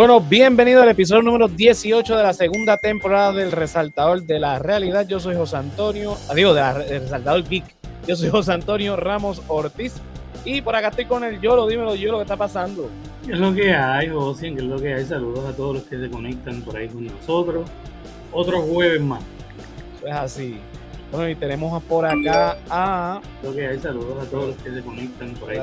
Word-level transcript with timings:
Bueno, 0.00 0.18
bienvenido 0.22 0.80
al 0.80 0.88
episodio 0.88 1.20
número 1.20 1.46
18 1.46 2.16
de 2.16 2.22
la 2.22 2.32
segunda 2.32 2.78
temporada 2.78 3.34
del 3.34 3.52
Resaltador 3.52 4.22
de 4.22 4.40
la 4.40 4.58
Realidad. 4.58 5.06
Yo 5.06 5.20
soy 5.20 5.36
José 5.36 5.58
Antonio, 5.58 6.16
ah, 6.30 6.34
digo, 6.34 6.54
del 6.54 7.02
Resaltador 7.02 7.46
Geek. 7.46 7.64
Yo 8.06 8.16
soy 8.16 8.30
José 8.30 8.54
Antonio 8.54 8.96
Ramos 8.96 9.42
Ortiz. 9.48 9.92
Y 10.46 10.62
por 10.62 10.74
acá 10.74 10.88
estoy 10.88 11.04
con 11.04 11.22
el 11.22 11.38
Yolo, 11.42 11.66
dímelo 11.66 11.94
yo 11.96 12.12
lo 12.12 12.16
que 12.16 12.22
está 12.22 12.38
pasando. 12.38 12.88
¿Qué 13.26 13.32
es 13.32 13.38
lo 13.38 13.54
que 13.54 13.74
hay, 13.74 14.08
José? 14.08 14.54
¿Qué 14.54 14.60
es 14.60 14.64
lo 14.64 14.80
que 14.80 14.94
hay? 14.94 15.04
Saludos 15.04 15.44
a 15.44 15.54
todos 15.54 15.74
los 15.74 15.82
que 15.82 15.98
se 15.98 16.08
conectan 16.08 16.62
por 16.62 16.78
ahí 16.78 16.88
con 16.88 17.04
nosotros. 17.04 17.68
Otro 18.32 18.62
jueves 18.62 19.02
más. 19.02 19.22
Eso 19.98 20.06
es 20.06 20.14
así. 20.14 20.58
Bueno, 21.10 21.28
y 21.28 21.34
tenemos 21.34 21.82
por 21.84 22.06
acá 22.06 22.56
a. 22.68 23.20
Lo 23.42 23.52
que 23.52 23.66
hay, 23.66 23.80
saludos 23.80 24.22
a 24.22 24.30
todos 24.30 24.48
los 24.48 24.56
que 24.58 24.70
se 24.70 24.80
conectan 24.80 25.34
por 25.34 25.50
ahí. 25.50 25.58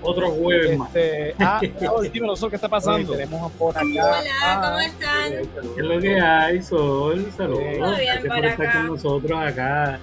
Otro 0.00 0.30
jueves 0.30 0.78
más. 0.78 0.94
Este, 0.94 1.34
ah, 1.40 1.60
dímelo, 2.12 2.36
Sol, 2.36 2.50
¿qué 2.50 2.56
está 2.56 2.68
pasando? 2.68 3.12
tenemos 3.12 3.50
por 3.52 3.76
acá. 3.76 3.82
Hola, 3.84 4.60
¿cómo 4.62 4.78
están? 4.78 5.32
¿Qué 5.74 5.80
es 5.80 5.86
lo 5.86 6.00
que 6.00 6.20
hay, 6.20 6.62
Sol? 6.62 7.32
Saludos. 7.36 7.64
Gracias 7.78 8.24
por 8.24 8.44
estar 8.44 8.72
con 8.72 8.86
nosotros 8.86 9.40
acá. 9.40 9.98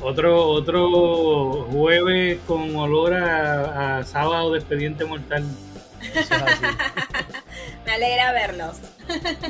Otro, 0.00 0.46
otro 0.48 1.66
jueves 1.70 2.38
con 2.46 2.74
olor 2.76 3.14
a, 3.14 4.04
sábado 4.04 4.52
de 4.52 4.58
expediente 4.58 5.04
mortal. 5.04 5.44
Me 7.86 7.92
alegra 7.92 8.32
verlos. 8.32 8.80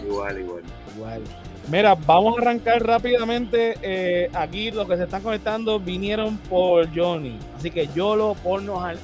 igual, 0.05 0.41
igual. 0.41 0.63
Igual. 0.95 1.23
Mira, 1.71 1.95
vamos 1.95 2.37
a 2.37 2.43
arrancar 2.43 2.85
rápidamente. 2.85 3.77
Eh, 3.83 4.31
aquí 4.35 4.71
los 4.71 4.89
que 4.89 4.97
se 4.97 5.05
están 5.05 5.23
conectando 5.23 5.79
vinieron 5.79 6.37
por 6.37 6.89
Johnny. 6.95 7.39
Así 7.57 7.71
que 7.71 7.89
yo 7.95 8.17
lo 8.17 8.35
ponnos 8.35 8.83
al, 8.83 8.99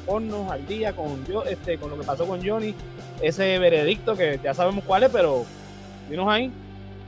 al 0.50 0.66
día 0.66 0.92
con, 0.92 1.24
yo, 1.26 1.44
este, 1.44 1.78
con 1.78 1.90
lo 1.90 1.98
que 1.98 2.04
pasó 2.04 2.26
con 2.26 2.46
Johnny. 2.46 2.74
Ese 3.22 3.58
veredicto 3.58 4.16
que 4.16 4.40
ya 4.42 4.54
sabemos 4.54 4.84
cuál 4.84 5.04
es, 5.04 5.10
pero 5.10 5.44
dinos 6.10 6.28
ahí. 6.28 6.50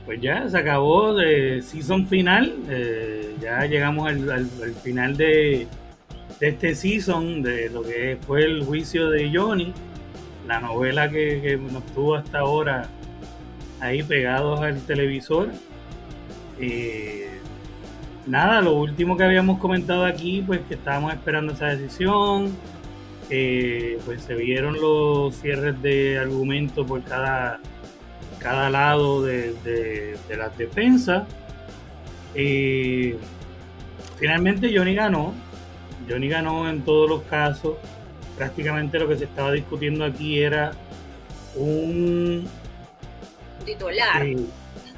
Pues 0.05 0.21
ya 0.21 0.47
se 0.49 0.57
acabó 0.57 1.13
de 1.13 1.61
season 1.61 2.07
final. 2.07 2.55
Eh, 2.69 3.35
ya 3.41 3.65
llegamos 3.65 4.07
al, 4.07 4.49
final 4.81 5.17
de, 5.17 5.67
este 6.39 6.75
season, 6.75 7.43
de 7.43 7.69
lo 7.69 7.83
que 7.83 8.17
fue 8.25 8.45
el 8.45 8.63
juicio 8.63 9.09
de 9.09 9.29
Johnny. 9.33 9.73
La 10.47 10.59
novela 10.59 11.09
que, 11.09 11.41
que 11.41 11.57
nos 11.57 11.85
tuvo 11.87 12.15
hasta 12.15 12.39
ahora 12.39 12.89
ahí 13.81 14.03
pegados 14.03 14.61
al 14.61 14.79
televisor. 14.81 15.49
Eh, 16.59 17.39
nada, 18.27 18.61
lo 18.61 18.75
último 18.75 19.17
que 19.17 19.23
habíamos 19.23 19.59
comentado 19.59 20.05
aquí, 20.05 20.43
pues 20.45 20.61
que 20.67 20.75
estábamos 20.75 21.13
esperando 21.13 21.53
esa 21.53 21.75
decisión. 21.75 22.55
pues 23.27 24.21
se 24.25 24.35
vieron 24.35 24.79
los 24.79 25.35
cierres 25.35 25.81
de 25.81 26.19
argumento 26.19 26.85
por 26.85 27.03
cada, 27.03 27.59
cada 28.39 28.69
lado 28.69 29.23
de, 29.23 30.17
las 30.29 30.57
defensas. 30.57 31.23
finalmente 34.17 34.71
Johnny 34.75 34.95
ganó. 34.95 35.33
Johnny 36.09 36.29
ganó 36.29 36.69
en 36.69 36.81
todos 36.81 37.09
los 37.09 37.23
casos. 37.23 37.75
Prácticamente 38.37 38.99
lo 38.99 39.07
que 39.07 39.17
se 39.17 39.25
estaba 39.25 39.51
discutiendo 39.51 40.05
aquí 40.05 40.39
era 40.39 40.71
un 41.55 42.47
titular. 43.63 44.25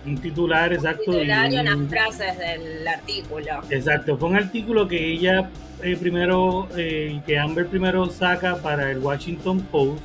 un 0.06 0.18
titular, 0.18 0.74
exacto. 0.74 1.12
Un 1.12 1.18
titular 1.18 1.52
y, 1.52 1.58
unas 1.58 1.90
frases 1.90 2.38
del 2.38 2.88
artículo. 2.88 3.62
Exacto, 3.70 4.18
fue 4.18 4.30
un 4.30 4.36
artículo 4.36 4.88
que 4.88 5.14
ella 5.14 5.50
eh, 5.82 5.98
primero, 5.98 6.68
eh, 6.78 7.22
que 7.26 7.38
Amber 7.38 7.68
primero 7.68 8.10
saca 8.10 8.58
para 8.58 8.92
el 8.92 9.00
Washington 9.00 9.62
Post, 9.72 10.02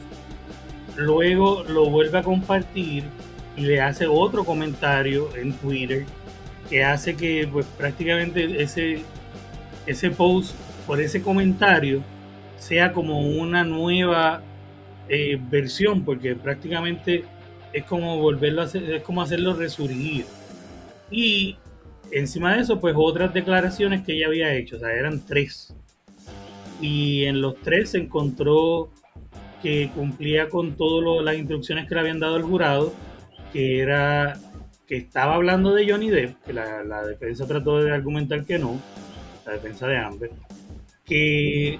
luego 0.96 1.62
lo 1.68 1.88
vuelve 1.88 2.18
a 2.18 2.22
compartir 2.22 3.04
y 3.56 3.62
le 3.62 3.80
hace 3.80 4.06
otro 4.06 4.44
comentario 4.44 5.34
en 5.36 5.52
Twitter 5.52 6.04
que 6.68 6.84
hace 6.84 7.16
que 7.16 7.48
pues 7.50 7.66
prácticamente 7.76 8.62
ese, 8.62 9.02
ese 9.86 10.10
post 10.10 10.54
por 10.86 11.00
ese 11.00 11.22
comentario 11.22 12.02
sea 12.58 12.92
como 12.92 13.20
una 13.20 13.64
nueva 13.64 14.42
eh, 15.08 15.38
versión, 15.50 16.04
porque 16.04 16.34
prácticamente 16.34 17.24
es 17.72 17.84
como 17.84 18.18
volverlo 18.18 18.62
es 18.62 19.02
como 19.02 19.22
hacerlo 19.22 19.54
resurgir. 19.54 20.24
Y 21.10 21.56
encima 22.10 22.54
de 22.54 22.62
eso, 22.62 22.80
pues 22.80 22.94
otras 22.96 23.32
declaraciones 23.32 24.04
que 24.04 24.14
ella 24.14 24.26
había 24.26 24.54
hecho, 24.54 24.76
o 24.76 24.78
sea, 24.78 24.92
eran 24.92 25.24
tres. 25.24 25.74
Y 26.80 27.24
en 27.24 27.40
los 27.40 27.56
tres 27.56 27.90
se 27.90 27.98
encontró 27.98 28.90
que 29.62 29.90
cumplía 29.94 30.48
con 30.48 30.76
todas 30.76 31.24
las 31.24 31.36
instrucciones 31.36 31.88
que 31.88 31.94
le 31.94 32.00
habían 32.00 32.20
dado 32.20 32.36
el 32.36 32.44
jurado, 32.44 32.92
que 33.52 33.80
era 33.80 34.38
que 34.86 34.96
estaba 34.96 35.34
hablando 35.34 35.74
de 35.74 35.90
Johnny 35.90 36.08
Depp, 36.08 36.42
que 36.46 36.52
la, 36.54 37.04
defensa 37.06 37.46
trató 37.46 37.82
de 37.82 37.90
argumentar 37.90 38.44
que 38.44 38.58
no, 38.58 38.80
la 39.44 39.52
defensa 39.52 39.86
de 39.86 39.98
Amber, 39.98 40.30
que 41.04 41.78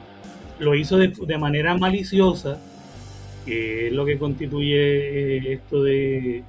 lo 0.59 0.75
hizo 0.75 0.99
de 0.99 1.39
manera 1.39 1.75
maliciosa 1.77 2.59
que 3.49 3.87
es 3.87 3.93
lo 3.95 4.05
que 4.05 4.19
constituye 4.19 4.77
eh, 4.77 5.53
esto 5.55 5.83
de 5.83 6.45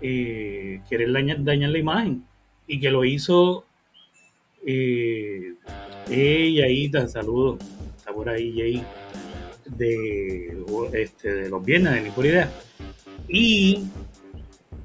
eh, 0.00 0.80
querer 0.88 1.12
dañar, 1.12 1.44
dañar, 1.44 1.70
la 1.70 1.78
imagen. 1.78 2.24
Y 2.66 2.80
que 2.80 2.90
lo 2.90 3.04
hizo 3.04 3.66
eh, 4.66 5.52
ella 6.08 6.64
ahí, 6.64 6.90
saludos, 7.08 7.58
está 7.94 8.10
por 8.10 8.30
ahí 8.30 8.54
Jay, 8.56 8.82
de, 9.66 10.64
este, 10.94 11.34
de 11.34 11.50
los 11.50 11.62
viernes, 11.62 11.92
de 11.92 12.00
mi 12.00 12.10
pura 12.10 12.28
idea, 12.28 12.50
y 13.28 13.84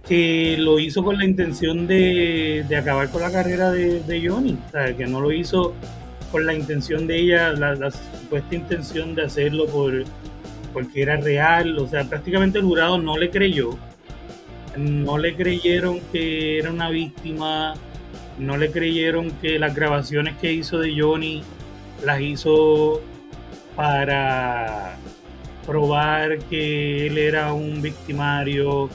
que 0.06 0.57
lo 0.59 0.78
hizo 0.78 1.03
con 1.03 1.17
la 1.17 1.23
intención 1.23 1.88
de, 1.88 2.66
acabar 2.78 3.09
con 3.12 3.22
la 3.22 3.31
carrera 3.31 3.72
de, 3.72 4.28
Johnny, 4.28 4.57
o 4.67 4.72
sea, 4.72 4.96
que 4.97 5.06
no 5.06 5.22
lo 5.22 5.31
hizo 5.31 5.73
con 6.31 6.46
la 6.46 6.53
intención 6.53 7.07
de 7.07 7.17
ella, 7.17 7.53
la, 7.53 7.75
la 7.75 7.91
supuesta 7.91 8.56
intención 8.56 9.16
de 9.16 9.23
hacerlo 9.23 9.67
por 9.67 10.03
porque 10.78 11.02
era 11.02 11.18
real, 11.18 11.76
o 11.80 11.88
sea, 11.88 12.04
prácticamente 12.04 12.60
el 12.60 12.66
jurado 12.66 13.00
no 13.00 13.18
le 13.18 13.32
creyó, 13.32 13.76
no 14.78 15.18
le 15.18 15.36
creyeron 15.36 16.00
que 16.12 16.60
era 16.60 16.70
una 16.70 16.92
víctima, 16.92 17.74
no 18.38 18.58
le 18.58 18.70
creyeron 18.70 19.32
que 19.42 19.58
las 19.58 19.74
grabaciones 19.74 20.36
que 20.38 20.54
hizo 20.54 20.78
de 20.78 20.94
Johnny 20.96 21.42
las 22.06 22.22
hizo 22.22 23.02
para 23.76 24.98
probar 25.66 26.38
que 26.42 27.08
él 27.08 27.18
era 27.18 27.54
un 27.54 27.82
victimario, 27.82 28.88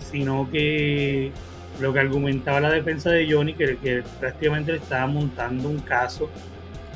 sino 0.00 0.50
que 0.50 1.30
lo 1.78 1.92
que 1.92 2.00
argumentaba 2.00 2.58
la 2.58 2.70
defensa 2.70 3.10
de 3.10 3.32
Johnny, 3.32 3.54
que, 3.54 3.76
que 3.76 4.02
prácticamente 4.18 4.72
le 4.72 4.78
estaba 4.78 5.06
montando 5.06 5.68
un 5.68 5.78
caso 5.78 6.28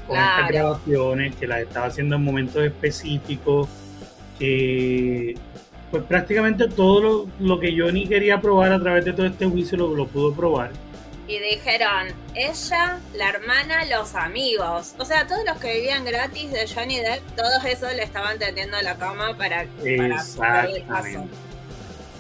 con 0.09 0.16
estas 0.16 0.49
grabaciones, 0.49 1.37
que 1.37 1.47
las 1.47 1.61
estaba 1.61 1.87
haciendo 1.87 2.16
en 2.16 2.25
momentos 2.25 2.65
específicos 2.65 3.69
que 4.39 5.37
pues 5.91 6.03
prácticamente 6.05 6.67
todo 6.69 7.28
lo, 7.39 7.61
que 7.61 7.78
Johnny 7.78 8.09
quería 8.09 8.41
probar 8.41 8.72
a 8.72 8.81
través 8.81 9.05
de 9.05 9.12
todo 9.12 9.27
este 9.27 9.47
juicio 9.47 9.78
lo, 9.78 9.95
lo 9.95 10.06
pudo 10.09 10.34
probar. 10.34 10.71
Y 11.27 11.39
dijeron, 11.39 12.09
ella, 12.34 12.99
la 13.15 13.31
hermana, 13.31 13.84
los 13.87 14.15
amigos. 14.15 14.95
O 14.99 15.05
sea, 15.05 15.27
todos 15.27 15.43
los 15.47 15.56
que 15.59 15.72
vivían 15.77 16.05
gratis 16.05 16.50
de 16.50 16.67
Johnny 16.67 16.99
Depp, 16.99 17.22
todos 17.37 17.65
esos 17.65 17.95
le 17.95 18.03
estaban 18.03 18.39
tendiendo 18.39 18.81
la 18.83 18.97
cama 18.97 19.36
para, 19.39 19.66
para 20.37 20.65
el 20.66 20.87
caso. 20.87 21.27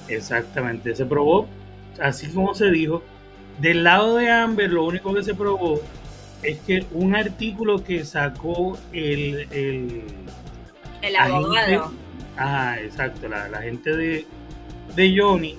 Exactamente, 0.08 0.94
se 0.94 1.04
probó, 1.04 1.48
así 2.00 2.28
como 2.28 2.54
se 2.54 2.70
dijo. 2.70 3.02
Del 3.58 3.84
lado 3.84 4.16
de 4.16 4.30
Amber, 4.30 4.70
lo 4.70 4.84
único 4.84 5.12
que 5.12 5.22
se 5.22 5.34
probó 5.34 5.80
es 6.42 6.58
que 6.60 6.86
un 6.92 7.14
artículo 7.14 7.84
que 7.84 8.04
sacó 8.04 8.78
el, 8.92 9.48
el, 9.50 10.02
el 11.02 11.16
abogado. 11.16 12.03
Ah, 12.36 12.76
exacto, 12.80 13.28
la, 13.28 13.62
gente 13.62 13.96
de, 13.96 14.26
de 14.96 15.14
Johnny. 15.16 15.56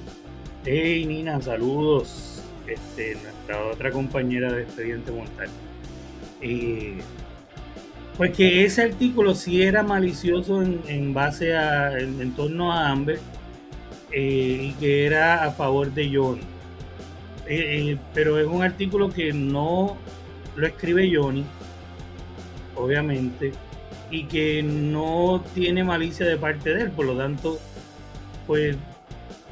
Hey 0.66 1.06
Nina, 1.06 1.42
saludos. 1.42 2.44
Este, 2.68 3.16
nuestra 3.22 3.66
otra 3.72 3.92
compañera 3.92 4.52
de 4.52 4.64
Expediente 4.64 5.12
Mortal. 5.12 5.48
Eh, 6.42 6.98
pues 8.18 8.32
que 8.32 8.66
ese 8.66 8.84
artículo 8.84 9.36
sí 9.36 9.62
era 9.62 9.84
malicioso 9.84 10.62
en, 10.64 11.14
base 11.14 11.56
a, 11.56 11.98
en, 11.98 12.34
torno 12.36 12.72
a 12.72 12.90
Amber 12.90 13.20
eh, 14.12 14.70
y 14.70 14.72
que 14.80 15.06
era 15.06 15.44
a 15.44 15.52
favor 15.52 15.94
de 15.94 16.16
Johnny. 16.16 16.42
Eh, 17.48 17.98
pero 18.14 18.40
es 18.40 18.48
un 18.48 18.64
artículo 18.64 19.10
que 19.10 19.32
no 19.34 19.98
lo 20.56 20.66
escribe 20.68 21.12
Johnny, 21.14 21.46
obviamente, 22.76 23.52
y 24.16 24.24
que 24.24 24.64
no 24.64 25.44
tiene 25.54 25.84
malicia 25.84 26.26
de 26.26 26.38
parte 26.38 26.74
de 26.74 26.84
él, 26.84 26.92
por 26.92 27.06
lo 27.06 27.18
tanto, 27.18 27.60
pues 28.48 28.78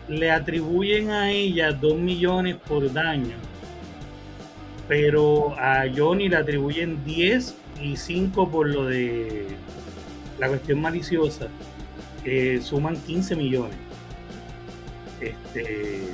le 0.07 0.31
atribuyen 0.31 1.11
a 1.11 1.31
ella 1.31 1.73
2 1.73 1.97
millones 1.97 2.55
por 2.55 2.91
daño, 2.93 3.35
pero 4.87 5.53
a 5.59 5.83
Johnny 5.93 6.29
le 6.29 6.37
atribuyen 6.37 7.03
10 7.03 7.55
y 7.81 7.97
5 7.97 8.49
por 8.49 8.69
lo 8.69 8.85
de 8.85 9.47
la 10.39 10.47
cuestión 10.47 10.79
maliciosa. 10.79 11.47
suman 12.61 12.95
15 12.95 13.35
millones. 13.35 13.75
Este, 15.19 16.07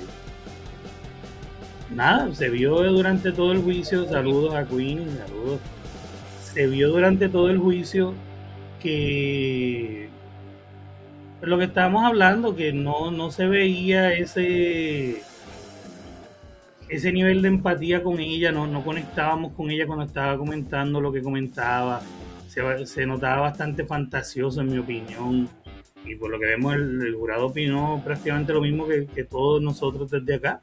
nada, 1.93 2.33
se 2.33 2.49
vio 2.49 2.81
durante 2.91 3.31
todo 3.31 3.51
el 3.51 3.61
juicio, 3.61 4.09
saludos 4.09 4.55
a 4.55 4.65
Queen, 4.65 5.07
saludos. 5.19 5.59
Se 6.51 6.65
vio 6.65 6.89
durante 6.89 7.29
todo 7.29 7.51
el 7.51 7.59
juicio 7.59 8.15
que 8.79 10.09
lo 11.41 11.57
que 11.57 11.65
estábamos 11.65 12.03
hablando, 12.03 12.55
que 12.55 12.73
no, 12.73 13.11
no 13.11 13.31
se 13.31 13.47
veía 13.47 14.13
ese 14.13 15.21
ese 16.89 17.11
nivel 17.13 17.41
de 17.41 17.49
empatía 17.49 18.03
con 18.03 18.19
ella, 18.19 18.51
no, 18.51 18.65
no 18.65 18.83
conectábamos 18.83 19.53
con 19.53 19.69
ella 19.69 19.85
cuando 19.85 20.05
estaba 20.05 20.37
comentando 20.37 20.99
lo 20.99 21.11
que 21.11 21.21
comentaba. 21.21 22.01
Se, 22.47 22.85
se 22.87 23.05
notaba 23.05 23.41
bastante 23.41 23.85
fantasioso, 23.85 24.61
en 24.61 24.71
mi 24.71 24.79
opinión. 24.79 25.47
Y 26.03 26.15
por 26.15 26.31
lo 26.31 26.39
que 26.39 26.47
vemos, 26.47 26.73
el, 26.73 27.13
jurado 27.13 27.47
opinó 27.47 28.01
prácticamente 28.03 28.53
lo 28.53 28.61
mismo 28.61 28.87
que, 28.87 29.05
que, 29.05 29.23
todos 29.23 29.61
nosotros 29.61 30.09
desde 30.09 30.35
acá. 30.35 30.61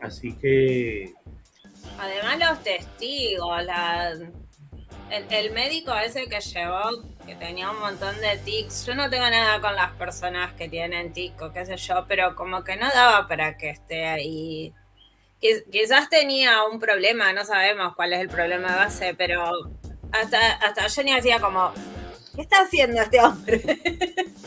Así 0.00 0.32
que. 0.32 1.12
Además, 1.98 2.38
los 2.38 2.64
testigos, 2.64 3.62
la, 3.64 4.14
el, 5.10 5.50
médico 5.52 5.92
ese 5.94 6.28
que 6.28 6.40
llevó, 6.40 7.02
que 7.26 7.34
tenía 7.34 7.70
un 7.70 7.80
montón 7.80 8.20
de 8.20 8.38
tics, 8.44 8.86
yo 8.86 8.94
no 8.94 9.10
tengo 9.10 9.28
nada 9.28 9.60
con 9.60 9.74
las 9.74 9.92
personas 9.92 10.52
que 10.54 10.68
tienen 10.68 11.12
tics 11.12 11.42
o 11.42 11.52
qué 11.52 11.66
sé 11.66 11.76
yo, 11.76 12.04
pero 12.08 12.34
como 12.36 12.64
que 12.64 12.76
no 12.76 12.88
daba 12.88 13.26
para 13.28 13.56
que 13.56 13.70
esté 13.70 14.06
ahí. 14.06 14.72
Quizás 15.70 16.08
tenía 16.10 16.64
un 16.64 16.78
problema, 16.78 17.32
no 17.32 17.44
sabemos 17.44 17.94
cuál 17.96 18.12
es 18.12 18.20
el 18.20 18.28
problema 18.28 18.72
de 18.72 18.76
base, 18.76 19.14
pero 19.16 19.70
hasta, 20.12 20.52
hasta 20.56 20.88
Jenny 20.88 21.12
hacía 21.12 21.40
como, 21.40 21.72
¿qué 22.34 22.42
está 22.42 22.62
haciendo 22.62 23.00
este 23.00 23.20
hombre? 23.20 23.60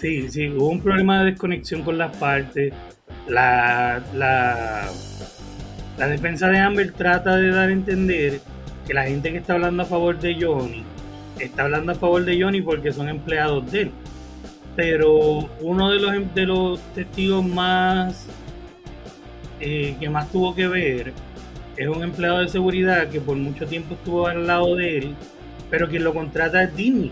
Sí, 0.00 0.28
sí, 0.32 0.48
hubo 0.48 0.66
un 0.66 0.82
problema 0.82 1.20
de 1.20 1.30
desconexión 1.30 1.82
con 1.82 1.96
las 1.96 2.16
partes. 2.16 2.74
La, 3.28 4.02
la, 4.12 4.90
la 5.96 6.08
defensa 6.08 6.48
de 6.48 6.58
Amber 6.58 6.90
trata 6.90 7.36
de 7.36 7.52
dar 7.52 7.68
a 7.68 7.72
entender 7.72 8.40
que 8.86 8.94
la 8.94 9.04
gente 9.04 9.30
que 9.30 9.38
está 9.38 9.54
hablando 9.54 9.82
a 9.82 9.86
favor 9.86 10.18
de 10.18 10.34
Johnny 10.34 10.84
está 11.38 11.64
hablando 11.64 11.92
a 11.92 11.94
favor 11.94 12.24
de 12.24 12.40
Johnny 12.40 12.62
porque 12.62 12.92
son 12.92 13.08
empleados 13.08 13.70
de 13.70 13.82
él. 13.82 13.90
Pero 14.76 15.48
uno 15.60 15.90
de 15.90 15.98
los, 15.98 16.34
de 16.34 16.46
los 16.46 16.80
testigos 16.94 17.44
más 17.44 18.26
eh, 19.60 19.96
que 20.00 20.08
más 20.08 20.30
tuvo 20.30 20.54
que 20.54 20.66
ver 20.66 21.12
es 21.76 21.88
un 21.88 22.02
empleado 22.02 22.40
de 22.40 22.48
seguridad 22.48 23.08
que 23.08 23.20
por 23.20 23.36
mucho 23.36 23.66
tiempo 23.66 23.94
estuvo 23.94 24.26
al 24.26 24.46
lado 24.46 24.76
de 24.76 24.98
él, 24.98 25.14
pero 25.70 25.88
quien 25.88 26.04
lo 26.04 26.12
contrata 26.12 26.62
es 26.62 26.76
Disney. 26.76 27.10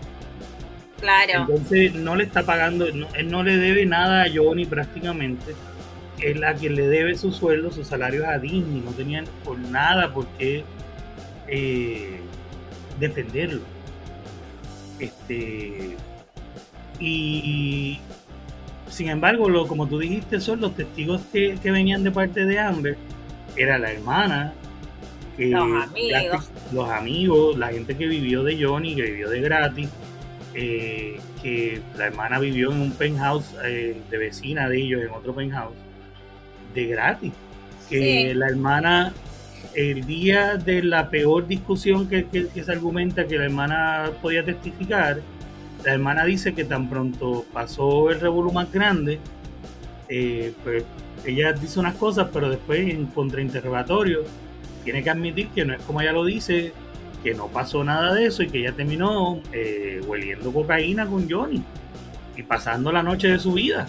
Claro. 0.99 1.31
Entonces 1.33 1.95
no 1.95 2.15
le 2.15 2.25
está 2.25 2.43
pagando, 2.43 2.85
él 2.87 3.31
no 3.31 3.43
le 3.43 3.57
debe 3.57 3.85
nada 3.85 4.23
a 4.23 4.27
Johnny 4.33 4.65
prácticamente. 4.65 5.55
Él 6.19 6.43
a 6.43 6.53
quien 6.53 6.75
le 6.75 6.87
debe 6.87 7.15
su 7.15 7.31
sueldo, 7.31 7.71
su 7.71 7.83
salario 7.83 8.29
a 8.29 8.37
Disney. 8.37 8.81
No 8.85 8.91
tenían 8.91 9.25
por 9.43 9.57
nada 9.57 10.13
por 10.13 10.27
qué 10.37 10.63
eh, 11.51 12.19
defenderlo. 12.99 13.61
Este, 14.99 15.95
y 16.99 17.99
sin 18.91 19.09
embargo, 19.09 19.49
lo, 19.49 19.67
como 19.67 19.87
tú 19.87 19.99
dijiste, 19.99 20.39
son 20.39 20.61
los 20.61 20.75
testigos 20.75 21.21
que, 21.31 21.57
venían 21.63 22.03
de 22.03 22.11
parte 22.11 22.45
de 22.45 22.59
Amber, 22.59 22.97
era 23.55 23.77
la 23.77 23.91
hermana, 23.91 24.53
los 25.37 25.83
amigos. 25.83 26.51
los 26.71 26.89
amigos, 26.89 27.57
la 27.57 27.69
gente 27.69 27.95
que 27.95 28.05
vivió 28.05 28.43
de 28.43 28.63
Johnny, 28.63 28.95
que 28.95 29.03
vivió 29.03 29.29
de 29.29 29.41
gratis, 29.41 29.89
eh, 30.53 31.19
que 31.41 31.81
la 31.97 32.07
hermana 32.07 32.37
vivió 32.39 32.71
en 32.71 32.81
un 32.81 32.91
penthouse 32.91 33.55
eh, 33.63 33.99
de 34.09 34.17
vecina 34.17 34.67
de 34.69 34.81
ellos, 34.81 35.01
en 35.01 35.09
otro 35.11 35.33
penthouse, 35.33 35.73
de 36.75 36.85
gratis. 36.87 37.33
Que 37.89 38.33
la 38.35 38.47
hermana 38.47 39.13
el 39.73 40.05
día 40.05 40.57
de 40.57 40.83
la 40.83 41.09
peor 41.09 41.47
discusión 41.47 42.07
que, 42.07 42.25
se 42.53 42.71
argumenta 42.71 43.25
que 43.25 43.37
la 43.37 43.45
hermana 43.45 44.11
podía 44.21 44.43
testificar, 44.43 45.21
la 45.85 45.93
hermana 45.93 46.25
dice 46.25 46.53
que 46.53 46.63
tan 46.63 46.89
pronto 46.89 47.45
pasó 47.53 48.09
el 48.11 48.19
revuelo 48.19 48.51
más 48.51 48.71
grande, 48.71 49.19
eh, 50.09 50.53
pues 50.63 50.83
ella 51.25 51.53
dice 51.53 51.79
unas 51.79 51.95
cosas, 51.95 52.29
pero 52.33 52.49
después 52.49 52.89
en 52.89 53.05
contrainterrogatorio 53.07 54.23
tiene 54.83 55.03
que 55.03 55.09
admitir 55.09 55.47
que 55.49 55.65
no 55.65 55.73
es 55.73 55.81
como 55.83 56.01
ella 56.01 56.11
lo 56.11 56.25
dice, 56.25 56.73
que 57.23 57.33
no 57.33 57.47
pasó 57.47 57.83
nada 57.83 58.13
de 58.13 58.25
eso 58.25 58.43
y 58.43 58.47
que 58.47 58.59
ella 58.59 58.73
terminó 58.73 59.41
eh, 59.53 60.01
hueliendo 60.05 60.51
cocaína 60.51 61.05
con 61.05 61.29
Johnny 61.29 61.63
y 62.35 62.43
pasando 62.43 62.91
la 62.91 63.03
noche 63.03 63.27
de 63.27 63.39
su 63.39 63.53
vida. 63.53 63.87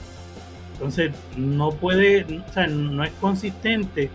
Entonces 0.75 1.13
no 1.37 1.71
puede, 1.71 2.25
o 2.49 2.53
sea, 2.53 2.67
no 2.67 3.05
es 3.05 3.13
consistente 3.21 4.11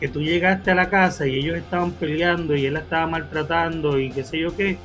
que 0.00 0.08
tú 0.08 0.22
llegaste 0.22 0.70
a 0.70 0.74
la 0.74 0.88
casa 0.88 1.26
y 1.26 1.36
ellos 1.36 1.58
estaban 1.58 1.92
peleando 1.92 2.56
y 2.56 2.64
él 2.64 2.74
la 2.74 2.80
estaba 2.80 3.06
maltratando 3.06 4.00
y 4.00 4.10
qué 4.10 4.24
sé 4.24 4.38
yo 4.38 4.56
qué, 4.56 4.78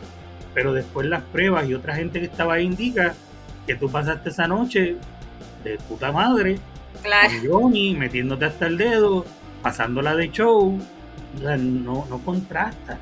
pero 0.53 0.73
después 0.73 1.07
las 1.07 1.23
pruebas 1.23 1.67
y 1.69 1.73
otra 1.73 1.95
gente 1.95 2.19
que 2.19 2.25
estaba 2.25 2.56
ahí 2.56 2.65
indica 2.65 3.15
que 3.65 3.75
tú 3.75 3.89
pasaste 3.89 4.29
esa 4.29 4.47
noche 4.47 4.97
de 5.63 5.77
puta 5.88 6.12
madre 6.12 6.59
claro. 7.01 7.29
con 7.29 7.50
Johnny, 7.50 7.95
metiéndote 7.95 8.45
hasta 8.45 8.67
el 8.67 8.77
dedo, 8.77 9.25
pasándola 9.62 10.15
de 10.15 10.29
show, 10.31 10.77
no, 11.41 12.06
no 12.09 12.19
contrasta. 12.19 13.00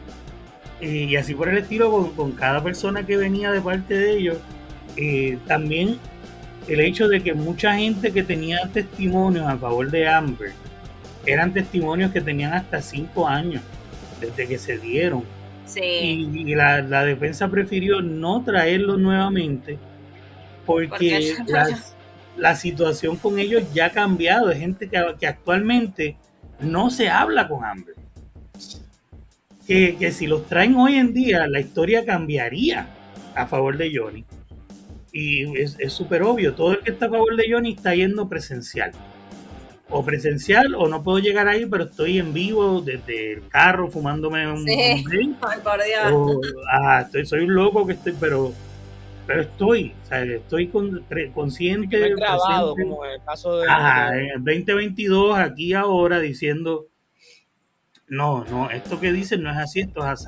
y 0.80 1.16
así 1.16 1.34
por 1.34 1.50
el 1.50 1.58
estilo 1.58 2.14
con, 2.16 2.34
cada 2.34 2.64
persona 2.64 3.06
que 3.06 3.18
venía 3.18 3.52
de 3.52 3.60
parte 3.60 3.96
de 3.96 4.18
ellos. 4.18 4.38
Eh, 4.96 5.40
también 5.48 5.98
el 6.68 6.80
hecho 6.80 7.08
de 7.08 7.22
que 7.22 7.34
mucha 7.34 7.74
gente 7.74 8.12
que 8.12 8.22
tenía 8.22 8.70
testimonios 8.72 9.48
a 9.48 9.58
favor 9.58 9.90
de 9.90 10.08
Amber 10.08 10.52
eran 11.26 11.54
testimonios 11.54 12.12
que 12.12 12.22
tenían 12.22 12.54
hasta 12.54 12.82
cinco 12.82 13.28
años 13.28 13.62
desde 14.20 14.48
que 14.48 14.58
se 14.58 14.78
dieron. 14.78 15.24
Y, 15.76 16.54
la, 16.56 16.82
defensa 17.06 17.48
prefirió 17.48 18.02
no 18.02 18.44
traerlos 18.44 19.00
nuevamente 19.00 19.80
porque, 20.66 21.36
la, 22.36 22.56
situación 22.56 23.16
con 23.18 23.40
ellos 23.40 23.64
ya 23.74 23.88
ha 23.88 23.90
cambiado. 23.90 24.50
Hay 24.50 24.60
gente 24.60 24.90
que, 24.90 25.02
que 25.20 25.28
actualmente 25.28 26.18
no 26.60 26.90
se 26.90 27.10
habla 27.10 27.48
con 27.48 27.64
hambre. 27.66 27.96
Que, 29.66 29.96
que, 29.98 30.12
si 30.12 30.28
los 30.28 30.46
traen 30.48 30.76
hoy 30.76 30.96
en 30.96 31.14
día, 31.14 31.48
la 31.48 31.62
historia 31.62 32.06
cambiaría 32.06 32.88
a 33.34 33.48
favor 33.48 33.78
de 33.78 33.92
Johnny. 33.96 34.26
Y 35.12 35.58
es 35.58 35.94
súper 35.94 36.24
obvio, 36.24 36.54
todo 36.54 36.74
el 36.74 36.80
que 36.80 36.92
está 36.92 37.06
a 37.06 37.10
favor 37.10 37.36
de 37.36 37.46
Johnny 37.50 37.74
está 37.74 37.96
yendo 37.96 38.28
presencial 38.28 38.92
o 39.90 40.04
presencial 40.04 40.76
o 40.76 40.88
no 40.88 41.04
puedo 41.04 41.20
llegar 41.20 41.48
ahí, 41.48 41.66
pero 41.66 41.86
estoy 41.86 42.18
en 42.18 42.34
vivo 42.34 42.82
desde 42.82 43.34
el 43.34 43.48
carro 43.48 43.90
fumándome 43.90 44.52
un, 44.52 44.66
sí. 44.66 45.04
por 45.64 45.84
Dios. 45.84 46.38
estoy, 47.02 47.26
soy 47.26 47.42
un 47.42 47.54
loco 47.54 47.86
que 47.86 47.94
estoy, 47.94 48.16
pero 48.20 48.54
pero 49.26 49.42
estoy, 49.42 49.94
o 50.04 50.06
sea, 50.08 50.24
estoy 50.24 50.68
con, 50.68 51.06
consciente. 51.34 52.14
grabado, 52.16 52.76
como 52.76 53.06
el 53.06 53.22
caso 53.24 53.60
de. 53.60 53.70
Ajá, 53.70 54.18
en 54.18 54.26
el 54.26 54.44
2022, 54.44 55.38
aquí 55.38 55.74
ahora, 55.74 56.20
diciendo: 56.20 56.88
No, 58.08 58.44
no, 58.46 58.70
esto 58.70 59.00
que 59.00 59.14
dicen 59.14 59.44
no 59.44 59.52
es 59.52 59.58
así, 59.58 59.82
esto 59.82 60.02
es 60.02 60.08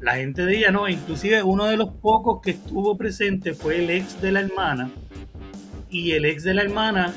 La 0.00 0.16
gente 0.16 0.44
de 0.44 0.56
ella 0.56 0.70
no, 0.70 0.88
inclusive 0.88 1.42
uno 1.42 1.66
de 1.66 1.76
los 1.76 1.88
pocos 1.88 2.40
que 2.42 2.52
estuvo 2.52 2.96
presente 2.96 3.54
fue 3.54 3.78
el 3.82 3.90
ex 3.90 4.20
de 4.20 4.32
la 4.32 4.40
hermana. 4.40 4.90
Y 5.90 6.12
el 6.12 6.24
ex 6.24 6.44
de 6.44 6.54
la 6.54 6.62
hermana 6.62 7.12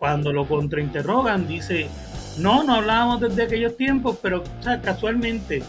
cuando 0.00 0.32
lo 0.32 0.48
contrainterrogan, 0.48 1.46
dice, 1.46 1.86
no, 2.38 2.64
no 2.64 2.76
hablábamos 2.76 3.20
desde 3.20 3.42
aquellos 3.42 3.76
tiempos, 3.76 4.16
pero 4.22 4.42
casualmente 4.82 5.62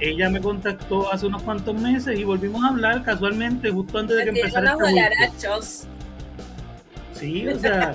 ella 0.00 0.28
me 0.28 0.40
contactó 0.40 1.10
hace 1.12 1.26
unos 1.26 1.44
cuantos 1.44 1.80
meses 1.80 2.18
y 2.18 2.24
volvimos 2.24 2.64
a 2.64 2.68
hablar 2.70 3.04
casualmente 3.04 3.70
justo 3.70 3.98
antes 3.98 4.16
de 4.16 4.24
que 4.24 4.30
empezara 4.30 4.76
este 5.24 5.48
Sí, 7.12 7.46
o 7.46 7.58
sea, 7.60 7.94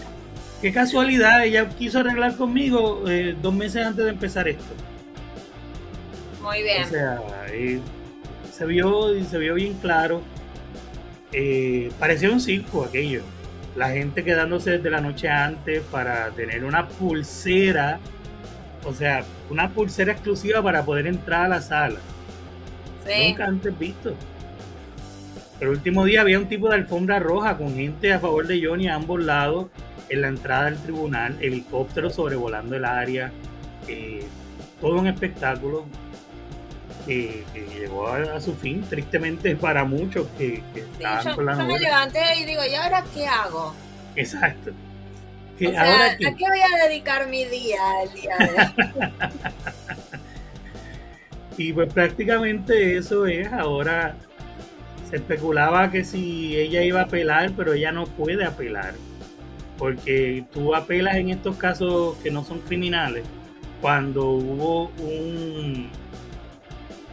qué 0.62 0.71
casualidad, 0.71 1.43
ella 1.43 1.67
quiso 1.67 2.00
arreglar 2.00 2.38
conmigo 2.38 3.03
eh, 3.10 3.36
dos 3.41 3.53
meses 3.53 3.86
antes 3.86 4.05
de 4.05 4.12
empezar 4.12 4.48
esto. 4.48 4.74
Muy 6.41 6.63
bien. 6.63 6.86
O 6.86 6.88
sea, 6.88 7.21
eh, 7.51 7.81
se 8.50 8.65
vio 8.65 9.10
se 9.25 9.38
vio 9.38 9.55
bien 9.55 9.74
claro. 9.81 10.21
Eh, 11.33 11.91
parecía 12.00 12.31
un 12.31 12.39
circo 12.39 12.86
aquello 12.86 13.24
la 13.75 13.89
gente 13.91 14.23
quedándose 14.23 14.71
desde 14.71 14.89
la 14.89 15.01
noche 15.01 15.29
antes 15.29 15.81
para 15.83 16.29
tener 16.31 16.63
una 16.63 16.87
pulsera, 16.87 17.99
o 18.85 18.93
sea, 18.93 19.23
una 19.49 19.69
pulsera 19.69 20.11
exclusiva 20.11 20.61
para 20.61 20.83
poder 20.83 21.07
entrar 21.07 21.45
a 21.45 21.49
la 21.49 21.61
sala. 21.61 21.99
Nunca 23.05 23.45
antes 23.45 23.77
visto. 23.77 24.15
El 25.59 25.69
último 25.69 26.05
día 26.05 26.21
había 26.21 26.39
un 26.39 26.47
tipo 26.47 26.69
de 26.69 26.75
alfombra 26.75 27.19
roja 27.19 27.57
con 27.57 27.75
gente 27.75 28.11
a 28.11 28.19
favor 28.19 28.47
de 28.47 28.65
Johnny 28.65 28.87
a 28.87 28.95
ambos 28.95 29.23
lados 29.23 29.67
en 30.09 30.21
la 30.21 30.27
entrada 30.27 30.65
del 30.65 30.77
tribunal, 30.79 31.37
helicópteros 31.39 32.15
sobrevolando 32.15 32.75
el 32.75 32.83
área, 32.83 33.31
eh, 33.87 34.23
todo 34.81 34.99
un 34.99 35.07
espectáculo. 35.07 35.85
Que, 37.05 37.43
llegó 37.79 38.08
a, 38.08 38.39
su 38.39 38.55
fin, 38.55 38.84
tristemente 38.89 39.55
para 39.55 39.84
muchos 39.84 40.27
que, 40.38 40.63
que 40.74 40.86
yo, 41.00 41.36
con 41.36 41.46
la 41.46 41.58
yo 41.58 41.65
me 41.65 41.79
levanté 41.79 42.22
y 42.39 42.46
digo, 42.46 42.62
¿y 42.70 42.75
ahora 42.75 43.03
qué 43.13 43.27
hago? 43.27 43.74
Exacto. 44.15 44.72
¿A 45.67 46.17
qué 46.17 46.34
voy 46.48 46.60
a 46.60 46.88
dedicar 46.88 47.27
mi 47.27 47.46
día 47.46 47.79
el 48.03 48.13
día 48.13 48.36
de 48.38 49.12
y 51.58 51.74
pues 51.74 51.93
prácticamente 51.93 52.98
eso 52.98 53.27
es. 53.27 53.51
Ahora 53.51 54.15
se 55.10 55.17
especulaba 55.17 55.91
que 55.91 56.03
si 56.03 56.58
ella 56.58 56.81
iba 56.81 57.01
a 57.01 57.03
apelar, 57.03 57.51
pero 57.55 57.74
ella 57.74 57.91
no 57.91 58.05
puede 58.05 58.46
apelar. 58.46 58.93
Porque 59.77 60.46
tú 60.51 60.75
apelas 60.75 61.15
en 61.15 61.29
estos 61.29 61.58
casos 61.58 62.15
que 62.17 62.31
no 62.31 62.43
son 62.43 62.60
criminales 62.60 63.24
cuando 63.81 64.29
hubo 64.29 64.91
un 65.00 65.89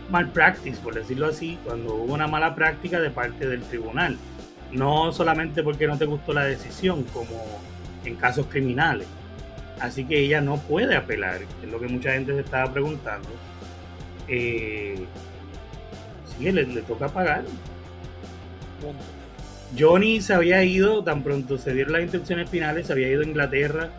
malpractice, 0.09 0.81
por 0.81 0.95
decirlo 0.95 1.27
así, 1.27 1.59
cuando 1.65 1.95
hubo 1.95 2.15
una 2.15 2.27
mala 2.27 2.55
práctica 2.55 3.01
de 3.01 3.11
parte 3.11 3.47
del 3.47 3.63
tribunal. 3.63 4.17
No 4.73 5.13
solamente 5.13 5.63
porque 5.63 5.87
no 5.87 5.97
te 5.97 6.05
gustó 6.05 6.33
la 6.33 6.45
decisión, 6.45 7.05
como 7.05 7.61
en 8.05 8.17
casos 8.17 8.47
criminales. 8.47 9.07
Así 9.81 10.05
que 10.05 10.19
ella 10.19 10.41
no 10.41 10.57
puede 10.57 10.97
apelar, 10.97 11.41
es 11.63 11.71
lo 11.71 11.79
que 11.79 11.87
mucha 11.87 12.13
gente 12.13 12.33
se 12.35 12.41
estaba 12.41 12.73
preguntando. 12.73 13.29
Eh, 14.27 14.99
sí, 16.27 16.51
le, 16.51 16.65
le 16.65 16.83
toca 16.83 17.09
pagar. 17.09 17.45
Johnny 19.79 20.21
se 20.21 20.35
había 20.35 20.65
ido, 20.65 21.05
tan 21.05 21.23
pronto 21.23 21.59
se 21.59 21.73
dieron 21.75 21.93
las 21.93 22.03
instrucciones 22.03 22.49
finales, 22.49 22.87
se 22.87 22.93
había 22.93 23.09
ido 23.09 23.23
a 23.23 23.27
Inglaterra, 23.27 23.91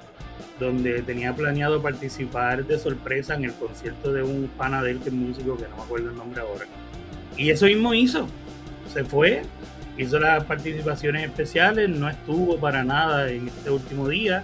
donde 0.60 1.02
tenía 1.02 1.34
planeado 1.34 1.82
participar 1.82 2.66
de 2.66 2.78
sorpresa 2.78 3.36
en 3.36 3.46
el 3.46 3.54
concierto 3.54 4.12
de 4.12 4.24
un 4.24 4.50
pana 4.58 4.84
de 4.84 4.92
él, 4.92 5.00
que 5.00 5.10
es 5.10 5.16
músico, 5.16 5.58
que 5.58 5.68
no 5.70 5.78
me 5.78 5.84
acuerdo 5.84 6.10
el 6.10 6.18
nombre 6.18 6.42
ahora. 6.42 6.66
Y 7.38 7.50
eso 7.50 7.66
mismo 7.66 7.94
hizo. 7.94 8.28
Se 8.94 9.04
fue, 9.04 9.44
hizo 9.98 10.20
las 10.20 10.44
participaciones 10.44 11.24
especiales, 11.24 11.90
no 11.90 12.10
estuvo 12.10 12.58
para 12.58 12.84
nada 12.84 13.30
en 13.30 13.48
este 13.48 13.70
último 13.70 14.08
día. 14.08 14.44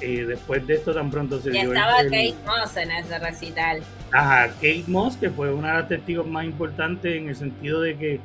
Eh, 0.00 0.26
después 0.26 0.66
de 0.66 0.74
esto 0.74 0.92
tan 0.92 1.10
pronto 1.10 1.40
se 1.40 1.54
y 1.54 1.56
estaba 1.56 2.02
Kate 2.02 2.34
Moss 2.44 2.76
en 2.76 2.90
ese 2.90 3.18
recital. 3.18 3.82
Ajá, 4.12 4.48
Kate 4.56 4.84
Moss, 4.88 5.16
que 5.16 5.30
fue 5.30 5.52
una 5.54 5.68
de 5.68 5.78
las 5.78 5.88
testigos 5.88 6.26
más 6.26 6.44
importantes 6.44 7.16
en 7.16 7.30
el 7.30 7.36
sentido 7.36 7.80
de 7.80 7.96
que 7.96 8.20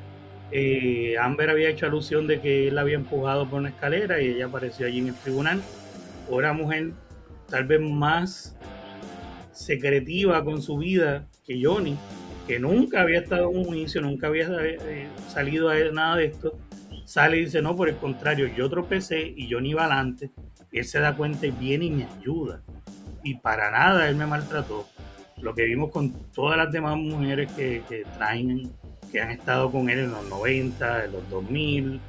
eh, 0.52 1.16
Amber 1.18 1.50
había 1.50 1.70
hecho 1.70 1.86
alusión 1.86 2.28
de 2.28 2.42
que 2.42 2.68
él 2.68 2.76
la 2.76 2.82
había 2.82 2.96
empujado 2.96 3.48
por 3.48 3.60
una 3.60 3.70
escalera 3.70 4.22
y 4.22 4.32
ella 4.32 4.48
apareció 4.48 4.86
allí 4.86 5.00
en 5.00 5.08
el 5.10 5.16
tribunal. 5.16 5.62
Una 6.32 6.54
mujer 6.54 6.94
tal 7.50 7.66
vez 7.66 7.82
más 7.82 8.58
secretiva 9.52 10.42
con 10.46 10.62
su 10.62 10.78
vida 10.78 11.28
que 11.46 11.62
Johnny, 11.62 11.98
que 12.48 12.58
nunca 12.58 13.02
había 13.02 13.20
estado 13.20 13.52
en 13.52 13.58
un 13.58 13.66
juicio, 13.66 14.02
nunca 14.02 14.28
había 14.28 14.48
eh, 14.62 15.10
salido 15.28 15.70
a 15.70 15.76
nada 15.92 16.16
de 16.16 16.26
esto, 16.28 16.58
sale 17.04 17.36
y 17.36 17.46
dice, 17.46 17.62
no, 17.62 17.76
por 17.76 17.90
el 17.90 17.98
contrario, 17.98 18.48
yo 18.56 18.70
tropecé 18.70 19.22
y 19.36 19.54
ni 19.60 19.72
iba 19.72 19.84
adelante, 19.84 20.32
él 20.72 20.86
se 20.86 21.02
da 21.02 21.18
cuenta 21.18 21.48
y 21.48 21.52
viene 21.52 21.86
y 21.86 21.92
me 21.92 22.06
ayuda. 22.06 22.62
Y 23.26 23.36
para 23.36 23.70
nada 23.70 24.08
él 24.08 24.16
me 24.16 24.26
maltrató. 24.26 24.88
Lo 25.42 25.54
que 25.54 25.66
vimos 25.66 25.92
con 25.92 26.14
todas 26.32 26.58
las 26.58 26.72
demás 26.72 26.96
mujeres 26.96 27.52
que, 27.52 27.84
traen, 28.18 28.72
que 29.12 29.20
han 29.20 29.32
estado 29.32 29.70
con 29.70 29.90
él 29.90 30.00
en 30.00 30.12
los 30.12 30.30
90, 30.30 31.06
en 31.06 31.12
los 31.12 31.30
2000, 31.30 32.00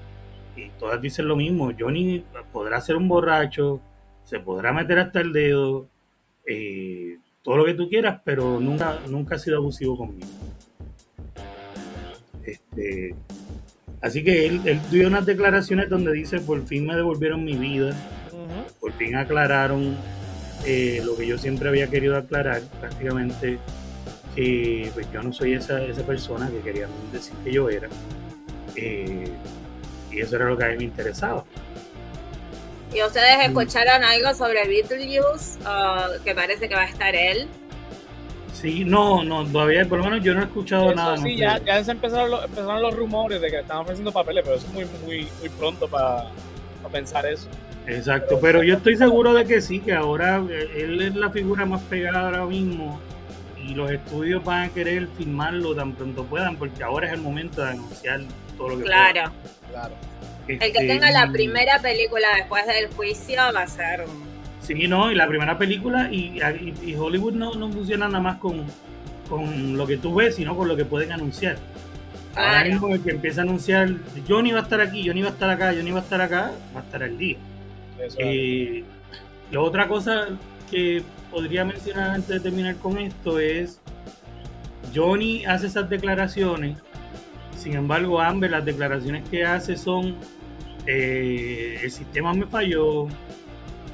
y 0.54 0.68
todas 0.78 1.00
dicen 1.02 1.26
lo 1.26 1.34
mismo, 1.34 1.72
Johnny 1.76 2.24
podrá 2.52 2.80
ser 2.80 2.94
un 2.94 3.08
borracho, 3.08 3.80
se 4.32 4.40
podrá 4.40 4.72
meter 4.72 4.98
hasta 4.98 5.20
el 5.20 5.30
dedo, 5.30 5.88
eh, 6.46 7.18
todo 7.42 7.58
lo 7.58 7.66
que 7.66 7.74
tú 7.74 7.90
quieras, 7.90 8.22
pero 8.24 8.58
nunca, 8.60 8.98
nunca 9.10 9.34
ha 9.34 9.38
sido 9.38 9.58
abusivo 9.58 9.98
conmigo. 9.98 10.26
Este, 12.42 13.14
así 14.00 14.24
que 14.24 14.46
él, 14.46 14.80
dio 14.90 15.06
unas 15.06 15.26
declaraciones 15.26 15.90
donde 15.90 16.14
dice, 16.14 16.40
por 16.40 16.64
fin 16.64 16.86
me 16.86 16.96
devolvieron 16.96 17.44
mi 17.44 17.56
vida, 17.56 17.94
por 18.80 18.92
fin 18.92 19.16
aclararon 19.16 19.96
eh, 20.64 21.02
lo 21.04 21.14
que 21.14 21.26
yo 21.26 21.36
siempre 21.36 21.68
había 21.68 21.88
querido 21.88 22.16
aclarar, 22.16 22.62
prácticamente 22.80 23.58
que 24.34 24.90
pues 24.94 25.12
yo 25.12 25.22
no 25.22 25.34
soy 25.34 25.52
esa, 25.52 25.84
esa 25.84 26.06
persona 26.06 26.50
que 26.50 26.60
querían 26.60 26.88
decir 27.12 27.34
que 27.44 27.52
yo 27.52 27.68
era. 27.68 27.90
Eh, 28.76 29.26
y 30.10 30.20
eso 30.20 30.36
era 30.36 30.46
lo 30.46 30.56
que 30.56 30.64
a 30.64 30.68
mí 30.68 30.78
me 30.78 30.84
interesaba. 30.84 31.44
¿Y 32.94 33.02
ustedes 33.02 33.38
mm. 33.38 33.42
escucharon 33.42 34.04
algo 34.04 34.34
sobre 34.34 34.66
Beetlejuice? 34.66 35.58
Uh, 35.60 36.22
que 36.22 36.34
parece 36.34 36.68
que 36.68 36.74
va 36.74 36.82
a 36.82 36.86
estar 36.86 37.14
él. 37.14 37.48
Sí, 38.52 38.84
no, 38.84 39.24
no, 39.24 39.44
todavía, 39.46 39.86
por 39.86 39.98
lo 39.98 40.04
menos 40.04 40.22
yo 40.22 40.34
no 40.34 40.42
he 40.42 40.44
escuchado 40.44 40.94
nada. 40.94 41.16
Sí, 41.16 41.36
ya, 41.36 41.58
ya 41.58 41.82
se 41.82 41.90
empezaron 41.90 42.30
los, 42.30 42.44
empezaron 42.44 42.82
los 42.82 42.94
rumores 42.94 43.40
de 43.40 43.50
que 43.50 43.60
estaban 43.60 43.82
ofreciendo 43.82 44.12
papeles, 44.12 44.44
pero 44.44 44.56
eso 44.56 44.66
es 44.66 44.72
muy, 44.72 44.84
muy, 45.04 45.28
muy 45.40 45.48
pronto 45.48 45.88
para 45.88 46.26
pensar 46.92 47.24
eso. 47.26 47.48
Exacto, 47.86 48.38
pero 48.40 48.62
yo 48.62 48.76
estoy 48.76 48.96
seguro 48.96 49.32
de 49.32 49.46
que 49.46 49.60
sí, 49.60 49.80
que 49.80 49.94
ahora 49.94 50.44
eh, 50.48 50.68
él 50.76 51.00
es 51.00 51.16
la 51.16 51.30
figura 51.30 51.64
más 51.64 51.80
pegada 51.82 52.26
ahora 52.26 52.44
mismo 52.44 53.00
y 53.56 53.74
los 53.74 53.90
estudios 53.90 54.44
van 54.44 54.68
a 54.68 54.68
querer 54.68 55.08
filmarlo 55.16 55.74
tan 55.74 55.92
pronto 55.92 56.24
puedan, 56.24 56.56
porque 56.56 56.84
ahora 56.84 57.08
es 57.08 57.14
el 57.14 57.20
momento 57.22 57.62
de 57.62 57.70
anunciar 57.70 58.20
todo 58.56 58.68
lo 58.68 58.78
que 58.78 58.84
Claro, 58.84 59.32
claro 59.70 60.11
el 60.48 60.58
que 60.58 60.66
este, 60.66 60.86
tenga 60.86 61.10
la 61.10 61.30
primera 61.30 61.80
película 61.80 62.28
después 62.36 62.66
del 62.66 62.88
juicio 62.94 63.40
va 63.54 63.62
a 63.62 63.66
ser. 63.66 64.04
Sí, 64.60 64.86
no, 64.86 65.10
y 65.10 65.14
la 65.14 65.26
primera 65.26 65.58
película, 65.58 66.08
y, 66.12 66.40
Hollywood 66.96 67.34
no, 67.34 67.54
no, 67.54 67.70
funciona 67.70 68.06
nada 68.06 68.20
más 68.20 68.36
con, 68.38 68.64
con 69.28 69.76
lo 69.76 69.86
que 69.86 69.96
tú 69.96 70.14
ves, 70.14 70.36
sino 70.36 70.56
con 70.56 70.68
lo 70.68 70.76
que 70.76 70.84
pueden 70.84 71.12
anunciar. 71.12 71.56
Ahora 72.34 72.64
mismo 72.64 72.88
el 72.88 73.02
que 73.02 73.10
empieza 73.10 73.42
a 73.42 73.44
anunciar, 73.44 73.90
Johnny 74.26 74.52
va 74.52 74.60
a 74.60 74.62
estar 74.62 74.80
aquí, 74.80 75.06
Johnny 75.06 75.22
va 75.22 75.28
a 75.28 75.32
estar 75.32 75.50
acá, 75.50 75.72
Johnny 75.74 75.90
va 75.90 76.00
a 76.00 76.02
estar 76.02 76.20
acá, 76.20 76.52
va 76.74 76.80
a 76.80 76.82
estar 76.82 77.02
el 77.02 77.18
día. 77.18 77.36
Eh, 78.18 78.84
la 79.50 79.60
otra 79.60 79.86
cosa 79.86 80.28
que 80.70 81.02
podría 81.30 81.64
mencionar 81.64 82.10
antes 82.10 82.28
de 82.28 82.40
terminar 82.40 82.76
con 82.76 82.98
esto 82.98 83.38
es, 83.38 83.80
Johnny 84.94 85.44
hace 85.44 85.66
esas 85.66 85.90
declaraciones 85.90 86.78
sin 87.62 87.74
embargo, 87.74 88.20
Amber, 88.20 88.50
las 88.50 88.64
declaraciones 88.64 89.22
que 89.28 89.44
hace 89.44 89.76
son, 89.76 90.16
eh, 90.84 91.78
el 91.80 91.90
sistema 91.92 92.34
me 92.34 92.44
falló, 92.46 93.06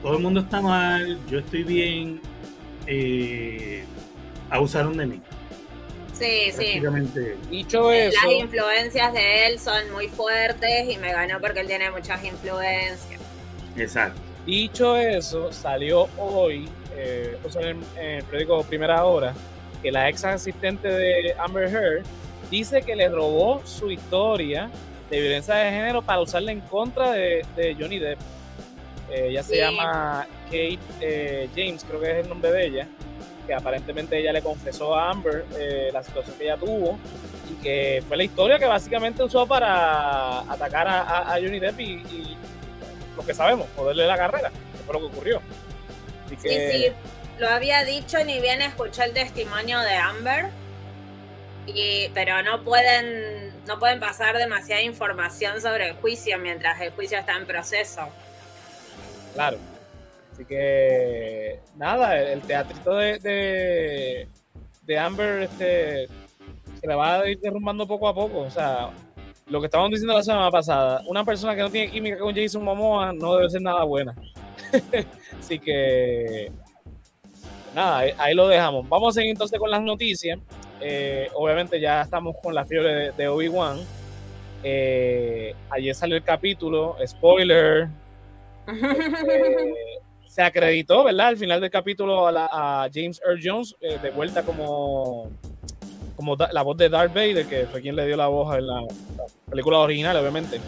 todo 0.03 0.17
el 0.17 0.23
mundo 0.23 0.41
está 0.41 0.63
mal, 0.63 1.19
yo 1.31 1.41
estoy 1.41 1.65
bien, 1.65 2.21
eh, 2.87 3.85
abusaron 4.49 4.97
de 4.97 5.07
mí. 5.07 5.21
Sí, 6.15 6.51
sí. 6.51 6.81
Dicho 7.51 7.93
eso. 7.93 8.19
Las 8.25 8.33
influencias 8.33 9.13
de 9.13 9.47
él 9.47 9.59
son 9.59 9.93
muy 9.93 10.09
fuertes 10.09 10.89
y 10.89 10.97
me 10.97 11.13
ganó 11.13 11.39
porque 11.39 11.61
él 11.61 11.67
tiene 11.67 11.91
muchas 11.91 12.25
influencias. 12.25 13.21
Exacto. 13.77 14.19
Dicho 14.47 14.97
eso, 14.97 15.53
salió 15.53 16.09
hoy, 16.17 16.69
eh, 16.97 17.37
en, 17.61 17.85
el, 18.03 18.25
periódico 18.25 18.65
Primera 18.65 19.05
Hora, 19.05 19.35
que 19.83 19.93
la 19.93 20.09
ex 20.09 20.25
asistente 20.25 20.89
de 20.89 21.35
Amber 21.39 21.69
Heard 21.69 22.07
dice 22.51 22.83
que 22.83 22.97
le 22.97 23.09
robó 23.09 23.63
su 23.65 23.91
historia 23.91 24.71
de 25.11 25.21
violencia 25.21 25.55
de 25.55 25.71
género 25.71 26.03
para 26.03 26.21
usarla 26.21 26.53
en 26.53 26.61
contra 26.61 27.13
de, 27.13 27.77
Johnny 27.79 27.99
Depp. 27.99 28.19
Eh, 29.11 29.29
ella 29.31 29.43
se 29.43 29.57
llama 29.57 30.27
Kate 30.47 30.79
eh, 31.01 31.49
James, 31.55 31.85
creo 31.85 32.01
que 32.01 32.11
es 32.11 32.17
el 32.25 32.29
nombre 32.29 32.53
de 32.53 32.67
ella, 32.67 32.89
que 33.47 33.55
aparentemente 33.55 34.19
ella 34.19 34.33
le 34.33 34.43
confesó 34.43 34.95
a 34.95 35.11
Amber 35.11 35.47
eh, 35.59 35.89
la 35.93 36.03
situación 36.03 36.37
que 36.37 36.45
ella 36.45 36.59
tuvo 36.59 36.99
y 37.51 37.63
que 37.63 38.03
fue 38.07 38.19
la 38.19 38.25
historia 38.25 38.59
que 38.59 38.67
básicamente 38.67 39.23
usó 39.23 39.47
para 39.47 40.41
atacar 40.41 40.87
a, 40.87 41.39
Johnny 41.41 41.59
Depp 41.59 41.81
y, 41.81 42.37
lo 43.17 43.25
que 43.25 43.35
sabemos, 43.35 43.67
poderle 43.75 44.07
la 44.07 44.17
carrera, 44.17 44.51
que 44.51 44.85
fue 44.85 44.95
lo 44.95 45.01
que 45.01 45.07
ocurrió. 45.07 45.43
Sí, 46.29 46.37
sí, 46.49 46.93
lo 47.39 47.49
había 47.49 47.85
dicho, 47.85 48.23
ni 48.25 48.41
bien 48.41 48.61
escuché 48.61 49.05
el 49.05 49.13
testimonio 49.13 49.81
de 49.81 49.95
Amber 49.95 50.51
pero 52.15 52.43
no 52.43 52.63
pueden, 52.63 53.53
no 53.67 53.79
pueden 53.79 54.01
pasar 54.01 54.37
demasiada 54.37 54.83
información 54.83 55.61
sobre 55.61 55.89
el 55.89 55.95
juicio 55.97 56.39
mientras 56.39 56.81
el 56.81 56.91
juicio 56.91 57.19
está 57.19 57.37
en 57.37 57.47
proceso. 57.47 58.09
Claro. 59.35 59.59
Así 60.33 60.45
que 60.45 61.59
nada, 61.77 62.17
el 62.17 62.41
teatrito 62.43 62.95
de, 62.95 64.29
de, 64.83 64.99
Amber 64.99 65.43
este, 65.43 66.07
se 66.81 66.87
le 66.87 66.95
va 66.95 67.21
a 67.21 67.29
ir 67.29 67.41
derrumbando 67.41 67.89
poco 67.89 68.09
a 68.09 68.15
poco. 68.15 68.41
O 68.41 68.51
sea, 68.51 68.91
lo 69.47 69.61
que 69.61 69.67
estábamos 69.67 69.91
diciendo 69.91 70.15
la 70.15 70.23
semana 70.23 70.51
pasada, 70.51 71.03
una 71.07 71.25
persona 71.25 71.57
que 71.57 71.63
no 71.63 71.71
tiene 71.71 71.91
química 71.91 72.19
con 72.19 72.35
Jason 72.35 72.63
Momoa 72.63 73.13
no 73.13 73.35
debe 73.37 73.51
ser 73.51 73.63
nada 73.63 73.83
buena. 73.85 74.15
Así 75.41 75.59
que 75.59 76.53
nada, 77.75 78.05
ahí, 78.19 78.35
lo 78.35 78.47
dejamos. 78.49 78.89
Vamos 78.89 79.15
a 79.17 79.21
seguir 79.21 79.31
entonces 79.31 79.59
con 79.59 79.71
las 79.71 79.83
noticias. 79.83 80.39
Eh, 80.81 81.29
obviamente 81.35 81.81
ya 81.81 82.03
estamos 82.03 82.37
con 82.43 82.55
la 82.55 82.65
fiebre 82.65 83.13
de, 83.13 83.29
Obi-Wan. 83.29 83.79
Eh, 84.63 85.55
ayer 85.71 85.95
salió 85.95 86.17
el 86.17 86.23
capítulo, 86.23 86.97
spoiler. 87.07 87.89
Eh, 88.67 89.75
se 90.27 90.43
acreditó, 90.43 91.05
¿verdad? 91.05 91.29
Al 91.29 91.37
final 91.37 91.61
del 91.61 91.71
capítulo 91.71 92.29
a, 92.29 92.89
James 92.93 93.21
Earl 93.27 93.41
Jones 93.43 93.77
de 93.81 94.11
vuelta 94.11 94.43
como 94.43 95.31
como 96.19 96.35
la 96.35 96.63
voz 96.63 96.77
de 96.77 96.89
Darth 96.89 97.15
Vader, 97.15 97.47
que 97.47 97.67
fue 97.67 97.81
quien 97.81 97.95
le 97.95 98.05
dio 98.05 98.17
la 98.17 98.27
voz 98.27 98.59
en 98.59 98.67
la, 98.67 98.83
película 99.49 99.79
original, 99.79 100.17
obviamente. 100.17 100.59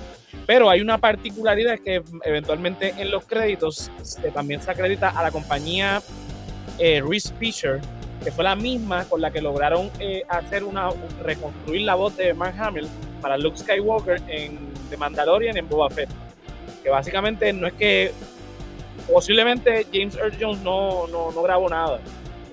Pero 0.46 0.70
hay 0.70 0.80
una 0.80 0.96
particularidad 0.98 1.80
que 1.80 2.04
eventualmente 2.24 2.94
en 2.96 3.10
los 3.10 3.24
créditos 3.24 3.90
también 4.32 4.62
se 4.62 4.70
acredita 4.70 5.08
a 5.08 5.24
la 5.24 5.32
compañía 5.32 6.00
eh, 6.78 7.02
Reese 7.04 7.34
Fisher, 7.34 7.80
que 8.22 8.30
fue 8.30 8.44
la 8.44 8.54
misma 8.54 9.04
con 9.04 9.20
la 9.20 9.30
que 9.30 9.40
lograron 9.40 9.90
eh, 9.98 10.22
hacer 10.28 10.64
una 10.64 10.90
reconstruir 11.22 11.82
la 11.82 11.94
voz 11.94 12.16
de 12.16 12.34
Mark 12.34 12.54
Hamill 12.58 12.86
para 13.20 13.38
Luke 13.38 13.56
Skywalker 13.56 14.20
en 14.28 14.58
The 14.90 14.96
Mandalorian 14.96 15.56
en 15.56 15.68
Boba 15.68 15.88
Fett. 15.90 16.10
Que 16.82 16.90
básicamente 16.90 17.52
no 17.52 17.66
es 17.66 17.72
que 17.74 18.12
posiblemente 19.10 19.86
James 19.92 20.16
Earl 20.16 20.36
Jones 20.38 20.60
no, 20.62 21.06
no, 21.06 21.32
no 21.32 21.42
grabó 21.42 21.68
nada. 21.68 22.00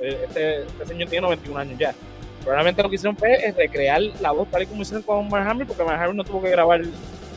Eh, 0.01 0.17
este, 0.27 0.61
este, 0.61 0.85
señor 0.85 1.09
tiene 1.09 1.27
91 1.27 1.59
años 1.59 1.77
ya. 1.77 1.93
Probablemente 2.41 2.81
lo 2.81 2.89
que 2.89 2.95
hicieron 2.95 3.17
fue 3.17 3.33
es 3.33 3.55
recrear 3.55 4.01
la 4.21 4.31
voz 4.31 4.49
tal 4.49 4.63
y 4.63 4.67
como 4.67 4.81
hicieron 4.81 5.03
con 5.03 5.27
Mark 5.27 5.49
Hamill, 5.49 5.67
porque 5.67 5.83
Mark 5.83 6.01
Hamill 6.01 6.15
no 6.15 6.23
tuvo 6.23 6.41
que 6.41 6.49
grabar 6.49 6.81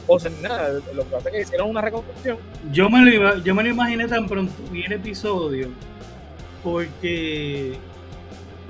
voces 0.07 0.33
ni 0.33 0.43
nada. 0.43 0.81
Lo 0.95 1.05
que 1.05 1.11
pasa 1.11 1.29
es 1.31 1.35
que 1.35 1.41
hicieron 1.43 1.71
una 1.71 1.81
reconstrucción. 1.81 2.39
Yo 2.71 2.89
me 2.89 3.03
lo, 3.03 3.39
yo 3.39 3.55
me 3.55 3.65
lo 3.65 3.71
imaginé 3.71 4.07
tan 4.07 4.29
pronto 4.29 4.53
vi 4.71 4.85
el 4.85 4.93
episodio, 4.93 5.69
porque 6.63 7.77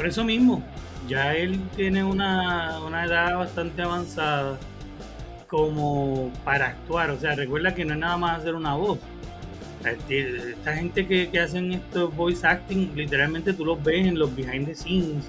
por 0.01 0.09
eso 0.09 0.25
mismo, 0.25 0.63
ya 1.07 1.35
él 1.35 1.61
tiene 1.77 2.03
una, 2.03 2.81
una 2.81 3.05
edad 3.05 3.37
bastante 3.37 3.83
avanzada 3.83 4.59
como 5.47 6.33
para 6.43 6.69
actuar. 6.69 7.11
O 7.11 7.21
sea, 7.21 7.35
recuerda 7.35 7.75
que 7.75 7.85
no 7.85 7.93
es 7.93 8.01
nada 8.01 8.17
más 8.17 8.39
hacer 8.39 8.55
una 8.55 8.77
voz. 8.77 8.99
Este, 9.85 10.53
esta 10.53 10.75
gente 10.75 11.07
que, 11.07 11.29
que 11.29 11.39
hacen 11.39 11.73
estos 11.73 12.17
voice 12.17 12.47
acting, 12.47 12.93
literalmente 12.95 13.53
tú 13.53 13.67
los 13.67 13.85
ves 13.85 14.07
en 14.07 14.19
los 14.19 14.35
behind 14.35 14.69
the 14.69 14.75
scenes 14.75 15.29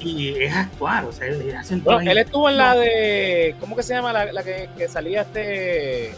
y 0.00 0.30
es 0.30 0.56
actuar, 0.56 1.04
o 1.04 1.12
sea, 1.12 1.26
hacen 1.58 1.84
Él 2.00 2.16
estuvo 2.16 2.48
en 2.48 2.56
la 2.56 2.74
de, 2.74 3.54
¿cómo 3.60 3.76
que 3.76 3.82
se 3.82 3.92
llama? 3.92 4.14
La, 4.14 4.32
la 4.32 4.42
que, 4.42 4.70
que, 4.78 4.88
salía 4.88 5.20
este, 5.20 6.12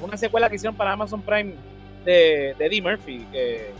una 0.00 0.16
secuela 0.16 0.48
que 0.48 0.56
hicieron 0.56 0.74
para 0.74 0.92
Amazon 0.92 1.20
Prime 1.20 1.52
de, 2.06 2.54
de 2.58 2.64
Eddie 2.64 2.80
Murphy, 2.80 3.26
que 3.30 3.74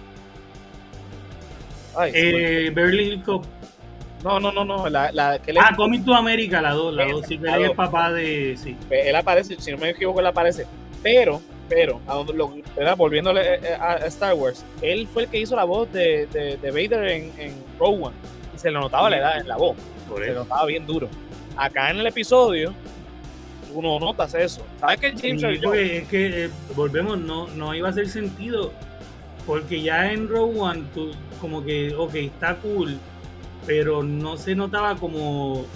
eh, 2.06 2.70
Beverly 2.74 3.20
Cop. 3.20 3.44
No, 4.22 4.40
no, 4.40 4.50
no, 4.50 4.64
no. 4.64 4.88
La, 4.88 5.12
la 5.12 5.38
que 5.38 5.54
ah, 5.60 5.74
Coming 5.76 6.04
to 6.04 6.14
America, 6.14 6.62
la 6.62 6.72
dos, 6.72 6.94
la 6.94 7.06
dos. 7.06 7.26
Sí, 7.26 7.36
que 7.36 7.46
él 7.46 7.64
es 7.64 7.70
papá 7.72 8.10
de. 8.10 8.56
Sí. 8.56 8.76
Él 8.90 9.14
aparece, 9.14 9.56
si 9.60 9.70
no 9.70 9.78
me 9.78 9.90
equivoco, 9.90 10.20
él 10.20 10.26
aparece. 10.26 10.66
Pero, 11.02 11.42
pero, 11.68 12.00
a 12.06 12.14
donde 12.14 12.32
lo, 12.32 12.54
volviéndole 12.96 13.56
eh, 13.56 13.60
eh, 13.62 13.74
a, 13.78 13.96
Star 14.06 14.32
Wars, 14.32 14.64
él 14.80 15.06
fue 15.12 15.24
el 15.24 15.28
que 15.28 15.40
hizo 15.40 15.54
la 15.54 15.64
voz 15.64 15.92
de, 15.92 16.26
de, 16.28 16.56
de 16.56 16.70
Vader 16.70 17.06
en, 17.10 17.32
en 17.38 17.54
Rogue 17.78 18.04
One. 18.04 18.16
Y 18.54 18.58
se 18.58 18.70
le 18.70 18.78
notaba 18.78 19.10
la 19.10 19.18
edad 19.18 19.40
en 19.40 19.48
la 19.48 19.58
voz. 19.58 19.76
se 20.14 20.20
le 20.20 20.32
notaba 20.32 20.64
bien 20.64 20.86
duro. 20.86 21.10
Acá 21.56 21.90
en 21.90 21.98
el 21.98 22.06
episodio, 22.06 22.72
uno 23.74 23.98
notas 23.98 24.34
eso. 24.34 24.62
¿Sabes 24.80 25.00
que 25.00 25.10
James 25.10 25.42
Es 25.42 26.08
que, 26.08 26.44
eh, 26.44 26.50
volvemos, 26.74 27.18
no, 27.18 27.48
no 27.48 27.74
iba 27.74 27.88
a 27.88 27.90
hacer 27.90 28.08
sentido. 28.08 28.72
Porque 29.46 29.82
ya 29.82 30.10
en 30.10 30.28
Rogue 30.28 30.58
One, 30.58 30.84
tú, 30.94 31.10
como 31.44 31.62
que, 31.62 31.94
ok, 31.94 32.14
está 32.14 32.56
cool, 32.56 32.96
pero 33.66 34.02
no 34.02 34.38
se 34.38 34.54
notaba 34.54 34.96
como, 34.96 35.66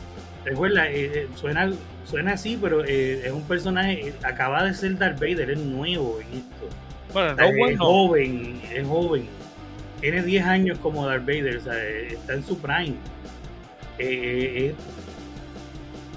recuerda, 0.43 0.91
eh, 0.91 1.11
eh, 1.15 1.29
suena, 1.35 1.71
suena 2.07 2.33
así, 2.33 2.59
pero 2.59 2.83
eh, 2.87 3.27
es 3.27 3.33
un 3.33 3.43
personaje, 3.43 4.15
acaba 4.23 4.65
de 4.65 4.73
ser 4.73 4.97
Darth 4.97 5.21
Vader, 5.21 5.51
es 5.51 5.59
nuevo 5.59 6.21
en 6.23 6.39
esto. 6.39 6.71
Bueno, 7.13 7.37
es 7.39 7.79
joven, 7.79 8.63
es 8.73 8.87
joven. 8.87 9.27
Tiene 10.01 10.23
10 10.23 10.47
años 10.47 10.79
como 10.79 11.05
Darth 11.05 11.27
Vader, 11.27 11.59
o 11.59 11.61
sea, 11.61 11.87
está 11.87 12.33
en 12.33 12.43
su 12.43 12.57
prime. 12.57 12.97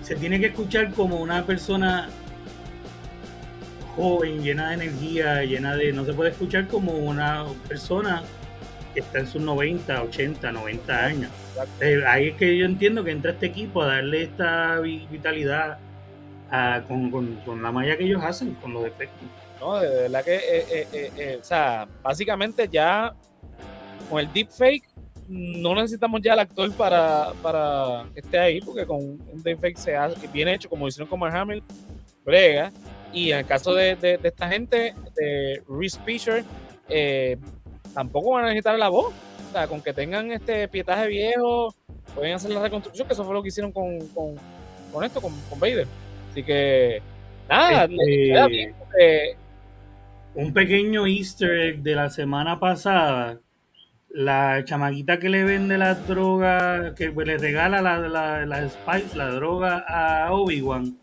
se 0.02 0.16
tiene 0.16 0.40
que 0.40 0.46
escuchar 0.46 0.94
como 0.94 1.18
una 1.18 1.46
persona 1.46 2.08
joven, 3.98 4.44
llena 4.44 4.70
de 4.70 4.76
energía, 4.76 5.44
llena 5.44 5.76
de. 5.76 5.92
No 5.92 6.06
se 6.06 6.14
puede 6.14 6.30
escuchar 6.30 6.68
como 6.68 6.94
una 6.94 7.48
persona 7.68 8.24
está 9.00 9.20
en 9.20 9.28
sus 9.28 9.42
90, 9.42 10.04
80, 10.04 10.52
90 10.52 11.06
años. 11.06 11.32
Eh, 11.80 12.04
ahí 12.08 12.30
es 12.30 12.36
que 12.36 12.58
yo 12.58 12.66
entiendo 12.66 13.04
que 13.04 13.12
entra 13.12 13.32
este 13.32 13.48
equipo 13.48 13.82
a 13.82 13.88
darle 13.88 14.24
esta 14.24 14.80
vitalidad 14.80 15.80
con, 16.88 17.40
la 17.62 17.72
malla 17.72 17.98
que 17.98 18.04
ellos 18.04 18.22
hacen, 18.24 18.54
con 18.56 18.74
los 18.74 18.86
efectos. 18.86 19.28
No, 19.60 19.80
de 19.80 19.90
verdad 19.90 20.24
que, 20.24 20.36
eh, 20.36 20.88
eh, 20.94 21.38
o 21.40 21.44
sea, 21.44 21.88
básicamente 22.02 22.68
ya 22.70 23.14
con 24.10 24.20
el 24.20 24.34
deepfake 24.34 24.92
no 25.32 25.76
necesitamos 25.76 26.22
ya 26.22 26.34
el 26.34 26.40
actor 26.40 26.72
para, 26.74 27.32
para 27.42 28.06
que 28.14 28.20
esté 28.20 28.38
ahí, 28.38 28.60
porque 28.60 28.86
con 28.86 29.00
un 29.00 29.42
deepfake 29.44 29.78
se 29.78 29.96
hace, 29.96 30.28
bien 30.28 30.50
hecho, 30.50 30.68
como 30.68 30.88
hicieron 30.88 31.08
con 31.08 31.20
Mark 31.20 31.34
Hamill, 31.34 31.64
brega. 32.26 32.72
Y 33.14 33.32
en 33.32 33.40
el 33.40 33.46
caso 33.46 33.74
de, 33.74 34.20
esta 34.24 34.50
gente, 34.50 34.94
de 35.16 35.64
Reese 35.70 36.00
Fisher, 36.06 36.44
eh, 36.90 37.38
tampoco 37.94 38.32
van 38.32 38.46
a 38.46 38.48
necesitar 38.48 38.78
la 38.78 38.90
voz. 38.90 39.14
O 39.50 39.52
sea, 39.54 39.68
con 39.68 39.82
que 39.82 39.94
tengan 39.94 40.32
este 40.32 40.68
pietaje 40.68 41.08
viejo, 41.08 41.76
pueden 42.16 42.36
hacer 42.36 42.52
la 42.52 42.62
reconstrucción, 42.62 43.08
que 43.08 43.14
eso 43.14 43.26
fue 43.26 43.34
lo 43.34 43.42
que 43.42 43.50
hicieron 43.50 43.72
con, 43.72 44.00
con, 44.94 45.04
esto, 45.04 45.22
con, 45.22 45.34
con, 45.50 45.60
Vader. 45.60 45.88
Así 46.32 46.44
que, 46.44 47.02
nada, 47.50 47.86
este, 47.86 49.36
un 50.36 50.54
pequeño 50.54 51.06
easter 51.06 51.52
egg 51.60 51.82
de 51.82 51.96
la 51.96 52.10
semana 52.10 52.60
pasada. 52.60 53.40
La 54.14 54.64
chamaquita 54.66 55.20
que 55.20 55.30
le 55.30 55.46
vende 55.46 55.78
la 55.78 55.96
droga, 55.96 56.94
que 56.96 57.10
le 57.10 57.38
regala 57.38 57.82
la, 57.82 57.98
la, 57.98 58.46
la 58.46 58.70
spice, 58.70 59.16
la 59.16 59.28
droga 59.28 59.86
a 59.88 60.34
Obi-Wan, 60.34 60.98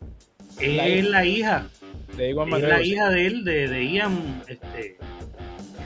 es 0.60 1.04
la 1.08 1.24
hija. 1.24 1.66
De 2.16 2.30
es 2.30 2.62
la 2.62 2.82
hija 2.82 3.10
de 3.10 3.26
él, 3.26 3.44
de, 3.44 3.68
de 3.68 3.92
Ian, 3.92 4.42
este, 4.48 4.98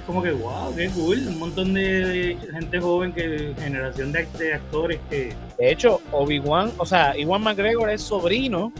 como 0.06 0.22
que, 0.22 0.32
wow, 0.32 0.74
qué 0.74 0.88
cool. 0.90 1.18
Un 1.28 1.38
montón 1.38 1.74
de, 1.74 2.36
gente 2.52 2.80
joven, 2.80 3.12
que 3.12 3.54
generación 3.58 4.12
de, 4.12 4.54
actores 4.54 5.00
que. 5.08 5.34
De 5.58 5.70
hecho, 5.70 6.00
Obi-Wan, 6.10 6.72
o 6.78 6.86
sea, 6.86 7.16
Iwan 7.16 7.42
McGregor 7.42 7.90
es 7.90 8.02
sobrino 8.02 8.72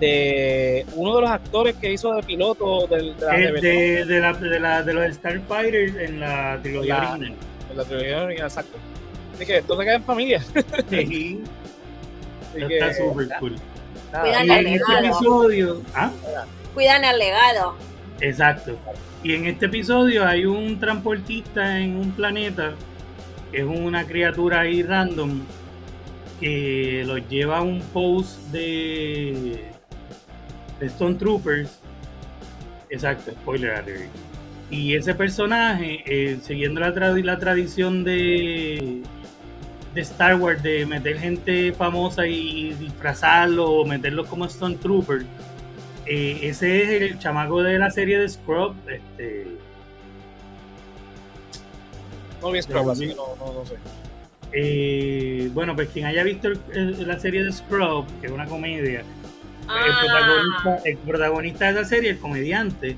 de 0.00 0.86
uno 0.94 1.16
de 1.16 1.20
los 1.20 1.30
actores 1.30 1.76
que 1.76 1.92
hizo 1.92 2.14
de 2.14 2.22
piloto 2.22 2.86
de, 2.86 3.14
la, 3.20 3.36
de, 3.36 4.04
de, 4.06 4.20
la, 4.20 4.32
de, 4.32 4.60
la, 4.60 4.82
de 4.82 4.94
los 4.94 5.14
Starfighters 5.14 5.94
en 5.96 6.20
la 6.20 6.58
trilogía 6.62 6.96
original. 6.96 7.34
En 7.70 7.76
la 7.76 7.84
trilogía 7.84 8.22
original, 8.22 8.48
exacto. 8.48 8.78
Así 9.34 9.44
que 9.44 9.58
esto 9.58 9.76
se 9.76 9.84
queda 9.84 9.94
en 9.96 10.04
familia. 10.04 10.42
Sí. 10.90 11.42
Está 12.56 12.92
súper 12.94 13.28
cool. 13.38 13.56
Cuidan 14.10 14.50
el 14.50 14.66
este 14.66 15.02
legado. 15.02 15.82
¿ah? 15.94 16.10
Cuidan 16.74 17.04
el 17.04 17.18
legado. 17.18 17.76
Exacto. 18.20 18.76
Y 19.22 19.34
en 19.34 19.46
este 19.46 19.66
episodio 19.66 20.26
hay 20.26 20.46
un 20.46 20.80
transportista 20.80 21.78
en 21.78 21.96
un 21.96 22.10
planeta, 22.12 22.72
es 23.52 23.64
una 23.64 24.04
criatura 24.06 24.60
ahí 24.60 24.82
random, 24.82 25.42
que 26.40 27.04
los 27.06 27.28
lleva 27.28 27.58
a 27.58 27.62
un 27.62 27.80
post 27.92 28.38
de, 28.50 29.64
de 30.78 30.86
Stone 30.86 31.16
Troopers. 31.16 31.80
Exacto, 32.88 33.32
spoiler 33.32 33.72
alert. 33.72 34.10
Y 34.70 34.94
ese 34.94 35.14
personaje, 35.14 36.02
eh, 36.06 36.38
siguiendo 36.42 36.80
la, 36.80 36.94
tradición 37.38 38.04
de 38.04 39.02
Star 39.96 40.36
Wars, 40.36 40.62
de 40.62 40.86
meter 40.86 41.18
gente 41.18 41.72
famosa 41.72 42.26
y 42.26 42.72
disfrazarlo 42.74 43.68
o 43.70 43.84
meterlo 43.84 44.24
como 44.24 44.46
Stone 44.46 44.76
Troopers, 44.76 45.26
eh, 46.06 46.38
ese 46.42 46.82
es 46.82 47.02
el 47.02 47.18
chamaco 47.18 47.62
de 47.62 47.78
la 47.78 47.90
serie 47.90 48.18
de 48.18 48.28
Scrub. 48.28 48.74
Este, 48.88 49.46
no 52.40 52.50
vi 52.50 52.62
Scrub, 52.62 52.90
así 52.90 53.06
no, 53.14 53.36
no, 53.38 53.66
sé. 53.66 53.76
Eh, 54.52 55.50
bueno, 55.52 55.74
pues 55.74 55.88
quien 55.90 56.06
haya 56.06 56.24
visto 56.24 56.48
la 56.72 57.18
serie 57.18 57.44
de 57.44 57.52
Scrub, 57.52 58.06
que 58.20 58.26
es 58.26 58.32
una 58.32 58.46
comedia, 58.46 59.04
ah. 59.68 60.80
el, 60.84 60.96
protagonista, 60.98 61.66
de 61.72 61.80
esa 61.80 61.88
serie, 61.88 62.10
el 62.10 62.18
comediante, 62.18 62.96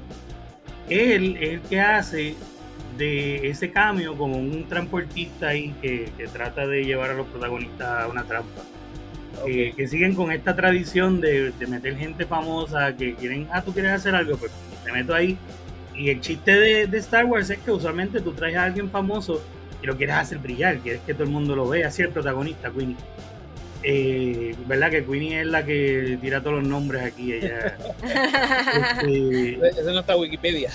él 0.89 1.37
es 1.41 1.51
el 1.51 1.61
que 1.63 1.81
hace 1.81 2.35
de 2.97 3.49
ese 3.49 3.71
cambio 3.71 4.17
como 4.17 4.37
un 4.37 4.69
transportista 4.69 5.49
ahí 5.49 5.75
que, 5.83 6.11
que 6.17 6.29
trata 6.29 6.67
de 6.67 6.85
llevar 6.85 7.11
a 7.11 7.15
los 7.15 7.27
protagonistas 7.27 8.05
a 8.05 8.09
una 8.09 8.25
trampa. 8.25 8.63
Eh, 9.47 9.73
que 9.77 9.89
siguen 9.89 10.15
con 10.15 10.31
esta 10.31 10.55
tradición 10.55 11.21
de, 11.21 11.53
meter 11.69 11.97
gente 11.97 12.27
famosa 12.27 12.95
que 12.97 13.15
quieren, 13.15 13.49
ah, 13.53 13.63
tú 13.63 13.73
quieres 13.73 13.93
hacer 13.93 14.15
algo, 14.15 14.37
pues 14.37 14.53
te 14.85 14.93
meto 14.93 15.15
ahí. 15.15 15.37
Y 15.95 16.11
el 16.11 16.21
chiste 16.21 16.53
de, 16.87 16.99
Star 16.99 17.25
Wars 17.25 17.51
es 17.51 17.59
que 17.59 17.71
usualmente 17.71 18.21
tú 18.21 18.33
traes 18.33 18.57
a 18.57 18.65
alguien 18.65 18.91
famoso 18.91 19.43
y 19.83 19.87
lo 19.87 19.97
quieres 19.97 20.17
hacer 20.17 20.39
brillar, 20.39 20.79
quieres 20.79 21.01
que 21.03 21.13
todo 21.13 21.25
el 21.25 21.31
mundo 21.31 21.57
lo 21.57 21.69
vea, 21.69 21.89
así 21.89 22.03
el 22.03 22.11
protagonista, 22.11 22.71
Queenie. 22.71 22.97
Eh, 23.83 24.55
¿Verdad 24.67 24.91
que 24.91 25.05
Queenie 25.05 25.41
es 25.41 25.47
la 25.49 25.65
que 25.65 26.19
tira 26.21 26.41
todos 26.41 26.61
los 26.61 26.69
nombres 26.69 27.03
aquí? 27.03 27.33
Ella, 27.33 27.77
este, 29.03 29.55
Esa 29.55 29.81
es 29.81 29.87
nuestra 29.87 30.17
Wikipedia. 30.17 30.71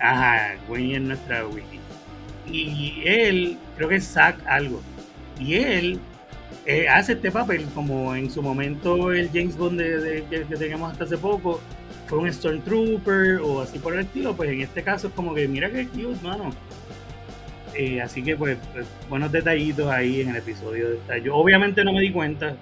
Ajá, 0.00 0.54
Queenie 0.68 0.96
es 0.96 1.02
nuestra 1.02 1.46
wiki. 1.46 1.80
Y 2.46 3.02
él, 3.06 3.58
creo 3.76 3.88
que 3.88 3.96
es 3.96 4.04
Zack 4.04 4.36
algo. 4.46 4.80
Y 5.40 5.54
él 5.56 6.00
eh, 6.66 6.88
hace 6.88 7.12
este 7.12 7.30
papel, 7.30 7.66
como 7.74 8.14
en 8.14 8.30
su 8.30 8.42
momento 8.42 9.12
el 9.12 9.28
James 9.28 9.56
Bond 9.56 9.78
de, 9.80 10.24
que, 10.30 10.56
teníamos 10.56 10.92
hasta 10.92 11.04
hace 11.04 11.18
poco 11.18 11.60
fue 12.06 12.18
un 12.18 12.32
Stormtrooper 12.32 13.40
o 13.42 13.60
así 13.60 13.78
por 13.78 13.94
el 13.94 14.00
estilo, 14.00 14.34
pues 14.34 14.50
en 14.50 14.60
este 14.60 14.82
caso 14.82 15.08
es 15.08 15.14
como 15.14 15.34
que 15.34 15.48
mira 15.48 15.70
que 15.70 15.86
cute, 15.88 16.22
mano. 16.22 16.50
Eh, 17.74 18.00
así 18.00 18.22
que 18.22 18.36
pues, 18.36 18.56
pues, 18.72 18.86
buenos 19.08 19.32
detallitos 19.32 19.88
ahí 19.88 20.20
en 20.20 20.30
el 20.30 20.36
episodio. 20.36 20.88
Yo 21.22 21.34
obviamente 21.34 21.84
no 21.84 21.92
me 21.92 22.00
di 22.00 22.12
cuenta, 22.12 22.56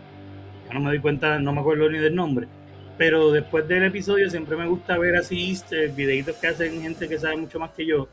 no 0.72 0.80
me 0.80 0.92
di 0.92 0.98
cuenta, 0.98 1.38
no 1.38 1.52
me 1.52 1.60
acuerdo 1.60 1.90
ni 1.90 1.98
del 1.98 2.14
nombre, 2.14 2.48
pero 2.96 3.30
después 3.30 3.68
del 3.68 3.84
episodio 3.84 4.30
siempre 4.30 4.56
me 4.56 4.66
gusta 4.66 4.96
ver 4.98 5.16
así 5.16 5.50
easter, 5.50 5.90
videitos 5.90 6.36
que 6.36 6.46
hacen 6.46 6.80
gente 6.80 7.08
que 7.08 7.18
sabe 7.18 7.36
mucho 7.36 7.58
más 7.58 7.70
que 7.72 7.86
yo 7.86 8.08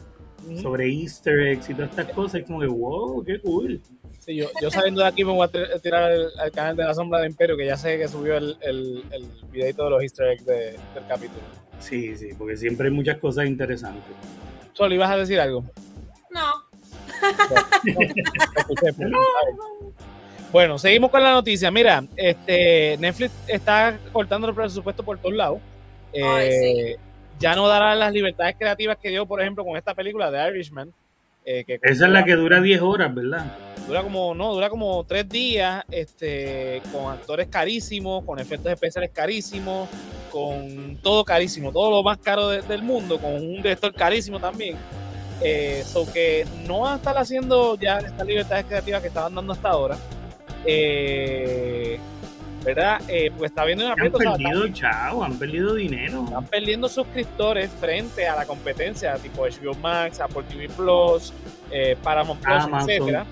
sobre 0.62 0.88
easter 0.90 1.40
eggs 1.48 1.70
y 1.70 1.74
todas 1.74 1.92
estas 1.92 2.12
cosas, 2.14 2.42
y 2.42 2.44
como 2.44 2.60
que 2.60 2.68
wow, 2.68 3.24
qué 3.24 3.40
cool. 3.40 3.82
Sí, 4.20 4.36
yo, 4.36 4.48
yo 4.62 4.70
sabiendo 4.70 5.02
de 5.02 5.08
aquí 5.08 5.24
me 5.24 5.32
voy 5.32 5.48
a 5.48 5.80
tirar 5.80 6.12
al, 6.12 6.52
canal 6.52 6.76
de 6.76 6.84
la 6.84 6.94
sombra 6.94 7.22
de 7.22 7.28
Imperio, 7.28 7.58
que 7.58 7.66
ya 7.66 7.78
sé 7.78 7.98
que 7.98 8.08
subió 8.08 8.38
el, 8.38 8.58
el, 8.62 9.04
el 9.12 9.26
videito 9.52 9.86
de 9.86 9.90
los 9.90 10.04
easter 10.04 10.28
eggs 10.28 10.46
del 10.46 10.76
capítulo. 11.08 11.42
Sí, 11.80 12.16
sí, 12.18 12.30
porque 12.38 12.58
siempre 12.58 12.88
hay 12.88 12.94
muchas 12.94 13.18
cosas 13.18 13.48
interesantes. 13.48 14.04
Solo, 14.74 14.94
¿ibas 14.94 15.12
a 15.12 15.18
decir 15.18 15.40
algo? 15.40 15.64
No. 16.32 16.70
Bueno, 20.52 20.80
seguimos 20.80 21.12
con 21.12 21.22
la 21.22 21.32
noticia. 21.32 21.70
Mira, 21.70 22.04
este 22.16 22.98
Netflix 23.00 23.32
está 23.48 24.00
cortando 24.12 24.50
el 24.50 24.56
presupuesto 24.56 25.04
por 25.04 25.20
todos 25.20 25.36
lados. 25.36 25.60
Eh, 26.12 26.96
ya 27.40 27.56
no 27.56 27.68
dará 27.68 27.94
las 27.94 28.12
libertades 28.12 28.56
creativas 28.58 28.98
que 28.98 29.10
dio, 29.10 29.28
por 29.28 29.42
ejemplo, 29.42 29.64
con 29.64 29.78
esta 29.78 29.94
película 29.94 30.32
de 30.32 30.50
Irishman. 30.50 30.92
Eh, 31.46 31.64
Esa 31.84 32.08
es 32.08 32.12
la 32.12 32.26
que 32.26 32.34
dura 32.34 32.62
10 32.62 32.82
horas, 32.82 33.14
¿verdad? 33.14 33.46
Dura 33.90 34.04
como, 34.04 34.36
no, 34.36 34.54
dura 34.54 34.70
como 34.70 35.04
3 35.04 35.28
días, 35.28 35.84
este, 35.90 36.80
con 36.92 37.12
actores 37.12 37.48
carísimos, 37.48 38.24
con 38.24 38.38
efectos 38.38 38.72
especiales 38.72 39.10
carísimos, 39.12 39.90
con 40.32 40.96
todo 41.02 41.26
carísimo, 41.26 41.72
todo 41.72 41.90
lo 41.90 42.04
más 42.04 42.20
caro 42.20 42.50
del 42.50 42.84
mundo, 42.84 43.18
con 43.18 43.34
un 43.34 43.56
director 43.56 43.92
carísimo 43.92 44.40
también. 44.40 44.78
Eh, 45.42 45.84
que 46.14 46.46
no 46.68 46.82
van 46.82 46.94
a 46.94 46.96
estar 46.98 47.18
haciendo 47.18 47.80
ya 47.80 47.98
estas 47.98 48.28
libertades 48.28 48.66
creativas 48.66 49.02
que 49.02 49.08
estaban 49.08 49.34
dando 49.34 49.54
hasta 49.54 49.70
ahora. 49.70 49.98
Eh, 50.66 51.98
¿Verdad? 52.64 53.02
Eh, 53.08 53.32
pues 53.36 53.50
está 53.50 53.66
viendo 53.66 53.86
una 53.86 53.96
Han 53.98 54.12
perdido, 54.12 54.68
chao, 54.68 55.24
han 55.24 55.40
perdido 55.40 55.74
dinero. 55.74 56.26
Están 56.26 56.46
perdiendo 56.46 56.88
suscriptores 56.90 57.72
frente 57.80 58.28
a 58.28 58.36
la 58.36 58.46
competencia, 58.46 59.16
tipo 59.16 59.48
HBO 59.48 59.74
Max, 59.82 60.20
Apple 60.20 60.44
TV 60.48 60.68
Plus, 60.68 61.34
eh, 61.72 61.98
Paramount 62.04 62.40
Plus, 62.40 62.64
Amazon. 62.64 62.90
etcétera. 62.90 63.26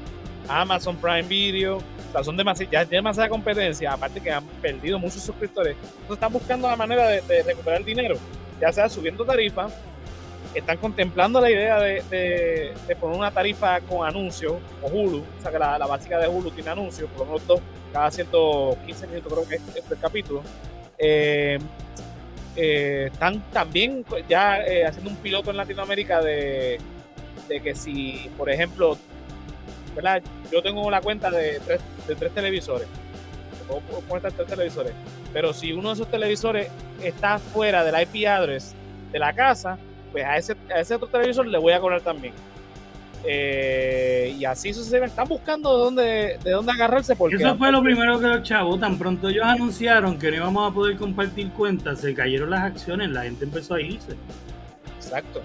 Amazon 0.47 0.95
Prime 0.97 1.23
Video. 1.23 1.77
O 1.77 2.11
sea, 2.11 2.23
son 2.23 2.37
demasiadas, 2.37 2.71
ya 2.71 2.85
demasiada 2.85 3.29
competencia, 3.29 3.93
aparte 3.93 4.21
que 4.21 4.31
han 4.31 4.45
perdido 4.61 4.97
muchos 4.99 5.21
suscriptores. 5.21 5.75
Entonces 5.75 6.11
están 6.11 6.33
buscando 6.33 6.67
la 6.67 6.75
manera 6.75 7.07
de, 7.07 7.21
de 7.21 7.43
recuperar 7.43 7.79
el 7.79 7.85
dinero, 7.85 8.15
ya 8.59 8.71
sea 8.71 8.89
subiendo 8.89 9.25
tarifas 9.25 9.73
están 10.53 10.77
contemplando 10.77 11.39
la 11.39 11.51
idea 11.51 11.79
de, 11.79 12.73
poner 12.99 13.17
una 13.17 13.31
tarifa 13.31 13.79
con 13.81 14.07
anuncios, 14.07 14.55
o 14.81 14.87
Hulu, 14.87 15.19
o 15.19 15.41
sea 15.41 15.51
que 15.51 15.59
la, 15.59 15.77
básica 15.77 16.19
de 16.19 16.27
Hulu 16.27 16.51
tiene 16.51 16.69
anuncios, 16.69 17.09
por 17.11 17.21
lo 17.21 17.25
menos 17.25 17.47
dos, 17.47 17.59
cada 17.93 18.11
115 18.11 19.07
minutos 19.07 19.33
creo 19.33 19.47
que 19.47 19.55
es, 19.55 19.91
el 19.91 19.99
capítulo. 19.99 20.43
Eh, 20.97 21.59
eh, 22.55 23.09
están 23.11 23.41
también 23.51 24.03
ya 24.27 24.63
eh, 24.65 24.85
haciendo 24.85 25.11
un 25.11 25.17
piloto 25.17 25.51
en 25.51 25.57
Latinoamérica 25.57 26.21
de, 26.21 26.79
que 27.47 27.75
si, 27.75 28.29
por 28.37 28.49
ejemplo, 28.49 28.97
¿verdad? 29.97 30.21
yo 30.51 30.61
tengo 30.61 30.89
la 30.89 31.01
cuenta 31.01 31.29
de 31.29 31.59
tres, 31.65 31.81
de 32.07 32.15
tres 32.15 32.31
televisores, 32.33 32.87
puedo 34.07 34.21
tres 34.21 34.47
televisores, 34.47 34.93
pero 35.33 35.53
si 35.53 35.73
uno 35.73 35.89
de 35.89 35.95
esos 35.95 36.09
televisores 36.09 36.69
está 37.03 37.39
fuera 37.39 37.83
del 37.83 38.01
IP 38.01 38.27
address 38.27 38.73
de 39.11 39.19
la 39.19 39.33
casa, 39.33 39.77
pues 40.11 40.23
a 40.23 40.37
ese, 40.37 40.55
a 40.73 40.79
ese 40.79 40.95
otro 40.95 41.07
televisor 41.07 41.45
le 41.47 41.57
voy 41.57 41.73
a 41.73 41.79
cobrar 41.79 42.01
también. 42.01 42.33
Eh, 43.25 44.35
y 44.37 44.45
así 44.45 44.73
sucesivamente. 44.73 45.13
Están 45.13 45.27
buscando 45.27 45.75
de 45.75 45.83
dónde, 45.83 46.39
de 46.43 46.51
dónde 46.51 46.71
agarrarse. 46.71 47.15
Porque 47.15 47.35
Eso 47.35 47.57
fue 47.57 47.71
lo 47.71 47.81
primero 47.81 48.19
que 48.19 48.27
los 48.27 48.43
chavos, 48.43 48.79
tan 48.79 48.97
pronto 48.97 49.27
ellos 49.27 49.43
anunciaron 49.43 50.17
que 50.17 50.29
no 50.29 50.37
íbamos 50.37 50.71
a 50.71 50.73
poder 50.73 50.95
compartir 50.95 51.49
cuentas, 51.49 51.99
se 51.99 52.13
cayeron 52.13 52.51
las 52.51 52.61
acciones, 52.61 53.09
la 53.09 53.23
gente 53.23 53.43
empezó 53.43 53.73
a 53.73 53.81
irse. 53.81 54.13
Exacto. 54.95 55.41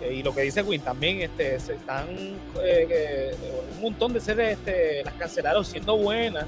Eh, 0.00 0.14
y 0.14 0.22
lo 0.22 0.34
que 0.34 0.42
dice 0.42 0.62
Win 0.62 0.80
también, 0.80 1.20
este, 1.20 1.60
se 1.60 1.74
están 1.74 2.06
eh, 2.62 3.34
un 3.76 3.82
montón 3.82 4.12
de 4.12 4.20
series, 4.20 4.52
este, 4.52 5.04
las 5.04 5.14
cancelaron 5.14 5.64
siendo 5.64 5.96
buenas, 5.96 6.46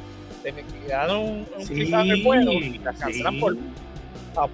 quedaron 0.87 1.21
un, 1.21 1.47
un 1.57 2.25
bueno 2.25 2.53
y 2.53 2.79
las 2.79 2.99
cancelan 2.99 3.39
por, 3.39 3.57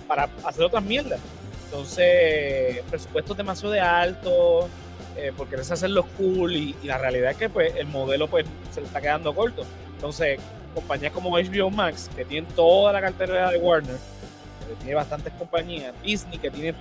para 0.07 0.29
hacer 0.45 0.65
otras 0.65 0.83
mierdas. 0.83 1.21
Entonces, 1.67 2.83
presupuestos 2.91 3.37
demasiado 3.37 3.73
de 3.73 3.81
alto, 3.81 4.69
eh, 5.17 5.33
porque 5.37 5.53
querés 5.53 5.71
hacerlo 5.71 6.05
cool 6.17 6.55
y, 6.55 6.77
la 6.85 6.97
realidad 6.97 7.33
es 7.33 7.37
que 7.37 7.49
pues 7.49 7.75
el 7.77 7.87
modelo 7.89 8.29
pues 8.29 8.47
se 8.73 8.81
le 8.81 8.87
está 8.87 9.01
quedando 9.01 9.35
corto. 9.35 9.65
Entonces, 9.95 10.39
compañías 10.75 11.13
como 11.13 11.31
HBO 11.31 11.71
Max, 11.71 12.09
que 12.15 12.25
tienen 12.25 12.49
toda 12.55 12.93
la 12.93 13.01
cartera 13.01 13.51
de 13.51 13.59
Warner, 13.59 13.97
que 13.97 14.75
tiene 14.77 14.95
bastantes 14.95 15.33
compañías, 15.35 15.93
Disney, 16.03 16.39
que 16.39 16.51
tiene, 16.51 16.75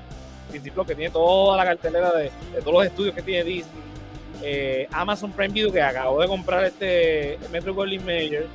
principio, 0.48 0.86
que 0.86 0.96
tiene 0.96 1.12
toda 1.12 1.58
la 1.58 1.66
cartelera 1.66 2.14
de, 2.14 2.32
todos 2.60 2.74
los 2.74 2.86
estudios 2.86 3.16
que 3.16 3.22
tiene 3.22 3.44
Disney, 3.44 3.84
eh, 4.44 4.88
Amazon 4.92 5.32
Prime 5.32 5.54
Video, 5.54 5.72
que 5.72 5.82
acabó 5.82 6.22
de 6.22 6.28
comprar 6.28 6.66
este 6.66 7.38
Metro 7.52 7.74
Goldwyn 7.74 8.06
Mayer, 8.06 8.48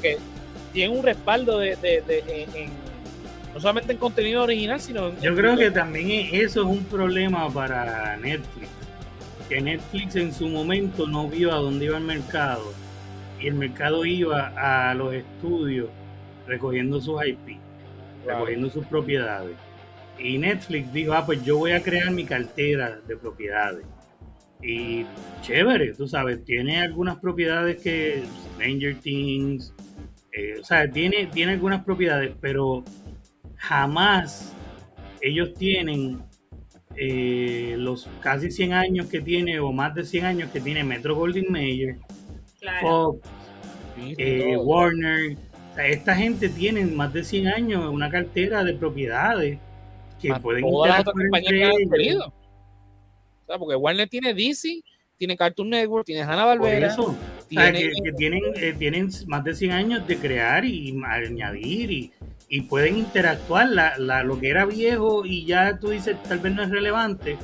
que 0.00 0.18
tiene 0.72 0.96
un 0.96 1.02
respaldo 1.02 1.58
de, 1.58 1.76
en 2.06 2.70
no 3.52 3.60
solamente 3.60 3.92
en 3.92 3.98
contenido 3.98 4.44
original, 4.44 4.80
sino 4.80 5.08
en... 5.08 5.20
Yo 5.20 5.34
creo 5.34 5.56
que 5.56 5.70
también 5.70 6.28
eso 6.32 6.60
es 6.60 6.66
un 6.66 6.84
problema 6.84 7.52
para 7.52 8.16
Netflix, 8.16 8.68
que 9.48 9.60
Netflix 9.60 10.16
en 10.16 10.32
su 10.32 10.48
momento 10.48 11.08
no 11.08 11.28
vio 11.28 11.52
a 11.52 11.56
dónde 11.56 11.86
iba 11.86 11.98
el 11.98 12.04
mercado 12.04 12.72
y 13.40 13.48
el 13.48 13.54
mercado 13.54 14.04
iba 14.04 14.52
a 14.56 14.94
los 14.94 15.12
estudios 15.14 15.88
recogiendo 16.46 17.00
sus 17.00 17.24
IP, 17.26 17.58
recogiendo 18.26 18.70
sus 18.70 18.84
propiedades. 18.86 19.56
Y 20.22 20.38
Netflix 20.38 20.92
dijo, 20.92 21.12
ah, 21.14 21.24
pues 21.24 21.42
yo 21.44 21.58
voy 21.58 21.72
a 21.72 21.82
crear 21.82 22.10
mi 22.10 22.24
cartera 22.24 23.00
de 23.06 23.16
propiedades. 23.16 23.86
Y 24.62 25.06
chévere, 25.40 25.94
tú 25.94 26.06
sabes, 26.06 26.44
tiene 26.44 26.82
algunas 26.82 27.18
propiedades 27.18 27.80
que 27.80 28.22
Stranger 28.54 28.96
Things, 28.96 29.72
eh, 30.32 30.56
o 30.60 30.64
sea, 30.64 30.90
tiene, 30.90 31.26
tiene 31.26 31.52
algunas 31.52 31.82
propiedades, 31.82 32.32
pero 32.40 32.84
jamás 33.56 34.54
ellos 35.22 35.54
tienen 35.54 36.22
eh, 36.96 37.74
los 37.78 38.08
casi 38.20 38.50
100 38.50 38.72
años 38.74 39.06
que 39.06 39.20
tiene, 39.20 39.60
o 39.60 39.72
más 39.72 39.94
de 39.94 40.04
100 40.04 40.24
años 40.26 40.50
que 40.50 40.60
tiene 40.60 40.84
Metro 40.84 41.14
Goldwyn 41.14 41.50
Mayer, 41.50 41.96
Fox, 42.82 43.26
eh, 44.18 44.56
Warner. 44.58 45.36
esta 45.78 46.14
gente 46.14 46.50
tiene 46.50 46.84
más 46.84 47.12
de 47.14 47.24
100 47.24 47.46
años 47.48 47.90
una 47.90 48.10
cartera 48.10 48.62
de 48.62 48.74
propiedades 48.74 49.58
que 50.20 50.34
pueden 50.34 50.62
todas 50.62 51.04
porque 53.58 53.74
Warner 53.74 54.08
tiene 54.08 54.32
DC, 54.32 54.80
tiene 55.16 55.36
Cartoon 55.36 55.70
Network, 55.70 56.06
tiene 56.06 56.22
Hanna 56.22 56.44
Barbera. 56.44 56.94
que, 57.48 58.12
tienen, 58.16 58.42
eh, 58.54 58.74
tienen 58.78 59.10
más 59.26 59.42
de 59.42 59.56
100 59.56 59.72
años 59.72 60.06
de 60.06 60.16
crear 60.16 60.64
y 60.64 60.96
añadir 61.04 61.90
y 61.90 62.12
y 62.50 62.62
pueden 62.62 62.98
interactuar. 62.98 63.68
La, 63.70 64.22
lo 64.24 64.38
que 64.38 64.50
era 64.50 64.66
viejo 64.66 65.24
y 65.24 65.46
ya 65.46 65.78
tú 65.78 65.90
dices 65.90 66.22
tal 66.24 66.40
vez 66.40 66.52
no 66.52 66.62
es 66.62 66.70
relevante, 66.70 67.38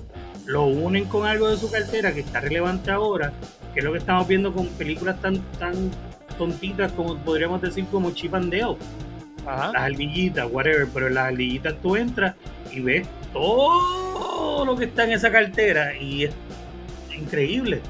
lo 0.44 0.66
unen 0.66 1.06
con 1.06 1.26
algo 1.26 1.48
de 1.48 1.56
su 1.56 1.70
cartera 1.70 2.12
que 2.12 2.20
está 2.20 2.40
relevante 2.40 2.90
ahora, 2.90 3.32
que 3.72 3.80
es 3.80 3.84
lo 3.84 3.92
que 3.92 3.98
estamos 3.98 4.28
viendo 4.28 4.52
con 4.52 4.66
películas 4.70 5.20
tan, 5.22 5.40
tan 5.58 5.90
tontitas 6.36 6.92
como 6.92 7.16
podríamos 7.16 7.62
decir 7.62 7.86
como 7.86 8.10
Chip 8.10 8.34
and 8.34 8.52
Dale. 8.52 8.76
Las 9.46 9.76
ardillitas, 9.76 10.48
whatever, 10.50 10.88
pero 10.92 11.06
en 11.06 11.14
las 11.14 11.26
ardillitas 11.26 11.80
tú 11.80 11.94
entras 11.94 12.34
y 12.76 12.80
ves 12.80 13.08
todo 13.32 14.64
lo 14.64 14.76
que 14.76 14.84
está 14.84 15.04
en 15.04 15.12
esa 15.12 15.32
cartera 15.32 15.96
y 15.96 16.24
es 16.24 16.34
increíble. 17.16 17.80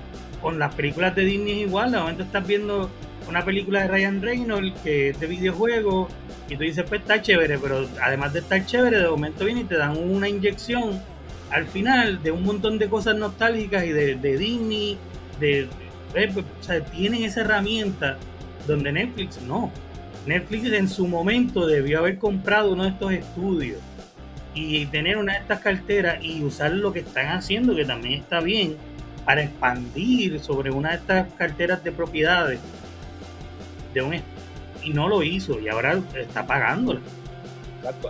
Con 0.41 0.59
las 0.59 0.75
películas 0.75 1.15
de 1.17 1.25
Disney 1.25 1.63
igual, 1.63 1.91
de 1.91 1.99
momento 1.99 2.23
estás 2.23 2.47
viendo 2.47 2.89
una 3.29 3.45
película 3.45 3.83
de 3.83 3.89
Ryan 3.89 4.23
Reynolds 4.23 4.81
que 4.83 5.11
es 5.11 5.19
de 5.19 5.27
videojuegos 5.27 6.13
y 6.49 6.57
tú 6.57 6.63
dices, 6.63 6.85
pues 6.89 7.01
está 7.01 7.21
chévere, 7.21 7.59
pero 7.59 7.89
además 8.01 8.33
de 8.33 8.39
estar 8.41 8.65
chévere, 8.65 8.99
de 8.99 9.09
momento 9.09 9.45
viene 9.45 9.63
y 9.63 9.65
te 9.65 9.77
dan 9.77 9.97
una 9.97 10.29
inyección 10.29 11.03
al 11.51 11.67
final 11.67 12.23
de 12.23 12.31
un 12.31 12.45
montón 12.45 12.79
de 12.79 12.89
cosas 12.89 13.17
nostálgicas 13.17 13.85
y 13.85 13.93
de, 13.93 14.39
Disney, 14.39 14.99
de, 15.41 15.69
o 16.15 16.63
sea, 16.63 16.85
tienen 16.85 17.25
esa 17.25 17.41
herramienta 17.41 18.19
donde 18.69 18.93
Netflix 18.93 19.41
no. 19.43 19.73
Netflix 20.27 20.73
en 20.73 20.89
su 20.89 21.09
momento 21.09 21.67
debió 21.67 22.01
haber 22.01 22.19
comprado 22.19 22.73
uno 22.73 22.85
de 22.85 22.91
estos 22.91 23.13
estudios 23.13 23.79
y 24.57 24.87
tener 24.87 25.19
una 25.19 25.35
de 25.35 25.41
estas 25.41 25.61
carteras 25.61 26.19
y 26.25 26.43
usar 26.43 26.73
lo 26.73 26.91
que 26.93 27.01
están 27.01 27.29
haciendo, 27.29 27.77
que 27.77 27.85
también 27.85 28.21
está 28.21 28.41
bien, 28.41 28.77
para 29.27 29.43
expandir 29.43 30.41
sobre 30.41 30.71
una 30.71 30.91
de 30.91 30.97
estas 30.97 31.33
carteras 31.35 31.85
de 31.85 31.93
propiedades 31.93 32.59
de 33.93 34.03
un 34.03 34.15
y 34.83 34.91
no 34.91 35.09
lo 35.09 35.23
hizo 35.23 35.61
y 35.61 35.69
ahora 35.69 36.01
está 36.15 36.47
pagándola. 36.47 37.01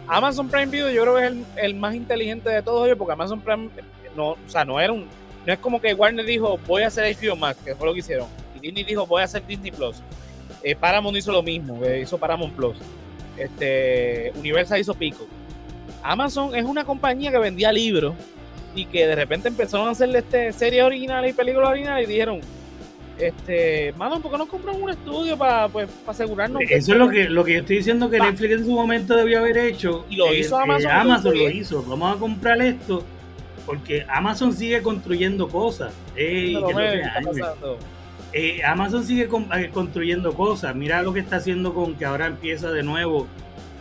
Amazon 0.06 0.48
Prime 0.48 0.66
Video 0.66 0.90
yo 0.90 1.02
creo 1.02 1.16
que 1.16 1.24
es 1.26 1.32
el, 1.32 1.44
el, 1.56 1.74
más 1.74 1.94
inteligente 1.94 2.48
de 2.48 2.62
todos 2.62 2.86
ellos 2.86 2.96
porque 2.96 3.12
Amazon 3.12 3.40
Prime 3.40 3.68
no, 4.14 4.30
o 4.30 4.38
sea, 4.46 4.64
no 4.64 4.80
era 4.80 4.92
un 4.92 5.06
no 5.46 5.52
es 5.52 5.58
como 5.58 5.80
que 5.80 5.94
Warner 5.94 6.24
dijo 6.24 6.58
voy 6.66 6.82
a 6.82 6.88
hacer 6.88 7.16
HBO 7.16 7.36
Max, 7.36 7.58
que 7.64 7.74
fue 7.74 7.86
lo 7.86 7.92
que 7.92 8.00
hicieron. 8.00 8.28
Y 8.54 8.60
Disney 8.60 8.84
dijo 8.84 9.06
voy 9.06 9.22
a 9.22 9.24
hacer 9.24 9.46
Disney 9.46 9.70
Plus. 9.70 10.02
Eh, 10.62 10.74
Paramount 10.74 11.16
hizo 11.16 11.32
lo 11.32 11.42
mismo, 11.42 11.80
hizo 11.86 12.18
Paramount 12.18 12.54
Plus. 12.54 12.76
Este, 13.36 14.32
Universal 14.36 14.80
hizo 14.80 14.94
Pico. 14.94 15.26
Amazon 16.12 16.54
es 16.54 16.64
una 16.64 16.84
compañía 16.84 17.30
que 17.30 17.38
vendía 17.38 17.72
libros 17.72 18.14
y 18.74 18.84
que 18.86 19.06
de 19.06 19.14
repente 19.14 19.48
empezaron 19.48 19.88
a 19.88 19.90
hacerle 19.90 20.18
este, 20.18 20.52
series 20.52 20.84
originales 20.84 21.32
y 21.32 21.34
películas 21.34 21.70
originales 21.70 22.08
y 22.08 22.12
dijeron, 22.12 22.40
este, 23.18 23.94
mano, 23.96 24.20
¿por 24.20 24.30
qué 24.30 24.38
no 24.38 24.46
compran 24.46 24.80
un 24.80 24.90
estudio 24.90 25.36
para 25.38 25.68
pues, 25.68 25.88
asegurarnos? 26.06 26.62
Eso 26.68 26.92
es 26.92 26.98
lo 26.98 27.08
que, 27.08 27.28
lo 27.28 27.44
que 27.44 27.54
yo 27.54 27.60
estoy 27.60 27.76
diciendo 27.78 28.10
que 28.10 28.18
Netflix 28.18 28.52
en 28.52 28.64
su 28.66 28.72
momento 28.72 29.16
debió 29.16 29.38
haber 29.38 29.56
hecho. 29.56 30.04
Y 30.10 30.16
lo 30.16 30.32
hizo 30.34 30.58
Amazon. 30.58 30.90
Amazon 30.90 31.34
lo 31.38 31.50
hizo. 31.50 31.82
Vamos 31.82 32.16
a 32.16 32.18
comprar 32.18 32.60
esto 32.60 33.02
porque 33.64 34.06
Amazon 34.08 34.52
sigue 34.52 34.80
construyendo 34.82 35.48
cosas. 35.48 35.92
Amazon 38.64 39.04
sigue 39.04 39.28
construyendo 39.72 40.34
cosas. 40.34 40.76
Mira 40.76 41.02
lo 41.02 41.12
que 41.12 41.20
está 41.20 41.36
haciendo 41.36 41.74
con 41.74 41.94
que 41.94 42.04
ahora 42.04 42.26
empieza 42.26 42.70
de 42.70 42.82
nuevo. 42.82 43.26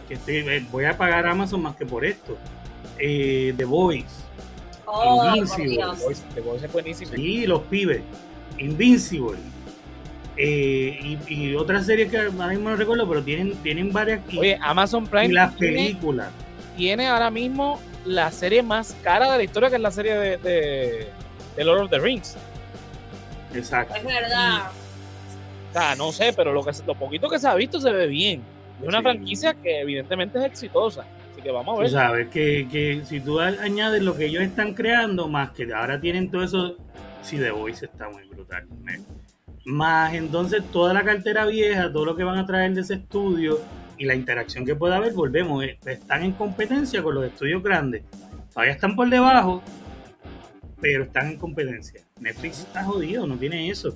Que 0.08 0.18
eh, 0.28 0.66
voy 0.72 0.86
a 0.86 0.98
pagar 0.98 1.26
Amazon 1.26 1.62
más 1.62 1.76
que 1.76 1.86
por 1.86 2.06
esto. 2.06 2.38
Eh, 2.98 3.54
The 3.58 3.66
Voice 3.66 4.26
Oh, 4.86 5.36
Invincible. 5.36 5.84
es 6.64 6.72
buenísimo. 6.72 7.12
Sí, 7.16 7.48
los 7.48 7.62
pibes. 7.64 8.02
Invincible. 8.58 9.40
Eh, 10.38 11.18
y, 11.28 11.56
otras 11.56 11.86
series 11.86 12.12
que 12.12 12.18
ahora 12.18 12.50
mismo 12.50 12.70
no 12.70 12.76
recuerdo, 12.76 13.08
pero 13.08 13.24
tienen, 13.24 13.56
tienen 13.58 13.92
varias. 13.92 14.22
Oye, 14.38 14.58
Amazon 14.62 15.08
Prime. 15.08 15.28
Y 15.28 15.32
las 15.32 15.54
películas. 15.54 16.30
Tiene 16.78 17.08
ahora 17.08 17.32
mismo 17.32 17.80
la 18.06 18.32
serie 18.32 18.62
más 18.62 18.96
cara 19.02 19.32
de 19.32 19.38
la 19.38 19.44
historia, 19.44 19.70
que 19.70 19.76
es 19.78 19.82
la 19.82 19.92
serie 19.92 20.14
de, 20.16 21.08
de, 21.56 21.64
Lord 21.64 21.84
of 21.84 21.90
the 21.90 22.00
Rings. 22.00 22.36
Exacto. 23.54 23.96
Es 23.96 24.04
verdad. 24.04 24.72
o 25.70 25.74
sea, 25.74 25.96
no 25.96 26.12
sé, 26.12 26.34
pero 26.34 26.52
lo, 26.52 26.64
que, 26.64 26.72
lo 26.86 26.96
poquito 26.96 27.30
que 27.30 27.40
se 27.40 27.48
ha 27.48 27.56
visto 27.56 27.80
se 27.80 27.92
ve 27.92 28.08
bien. 28.08 28.44
Es 28.82 28.88
una 28.88 29.02
franquicia 29.02 29.54
que 29.54 29.82
evidentemente 29.82 30.40
es 30.40 30.46
exitosa 30.46 31.06
que 31.46 31.52
vamos 31.52 31.78
a 31.78 31.82
ver. 31.82 31.90
sabes 31.92 32.28
que, 32.30 32.68
que, 32.72 33.02
si 33.06 33.20
tú 33.20 33.40
añades 33.40 34.02
lo 34.02 34.18
que 34.18 34.26
ellos 34.26 34.42
están 34.42 34.74
creando, 34.74 35.28
más 35.28 35.52
que 35.52 35.72
ahora 35.72 36.02
tienen 36.02 36.32
todo 36.32 36.44
eso, 36.44 36.76
si 37.22 37.38
The 37.38 37.52
Voice 37.52 37.86
está 37.86 38.10
muy 38.10 38.24
brutal. 38.28 38.68
¿eh? 38.90 39.00
Más 39.66 40.14
entonces 40.16 40.64
toda 40.72 40.94
la 40.94 41.04
cartera 41.04 41.46
vieja, 41.46 41.92
todo 41.92 42.06
lo 42.06 42.16
que 42.16 42.24
van 42.24 42.40
a 42.40 42.48
traer 42.48 42.74
de 42.74 42.82
ese 42.82 42.96
estudio 42.96 43.60
y 43.98 44.06
la 44.06 44.16
interacción 44.16 44.66
que 44.66 44.76
pueda 44.76 44.98
haber, 44.98 45.14
volvemos, 45.14 45.64
eh, 45.64 45.78
están 45.86 46.24
en 46.24 46.32
competencia 46.32 47.04
con 47.04 47.14
los 47.14 47.26
estudios 47.26 47.62
grandes. 47.62 48.04
Todavía 48.52 48.74
están 48.74 48.96
por 48.96 49.08
debajo, 49.08 49.62
pero 50.82 51.04
están 51.04 51.28
en 51.28 51.38
competencia. 51.38 52.02
Netflix 52.20 52.62
está 52.62 52.84
jodido, 52.84 53.28
no 53.28 53.38
tiene 53.38 53.70
eso. 53.70 53.96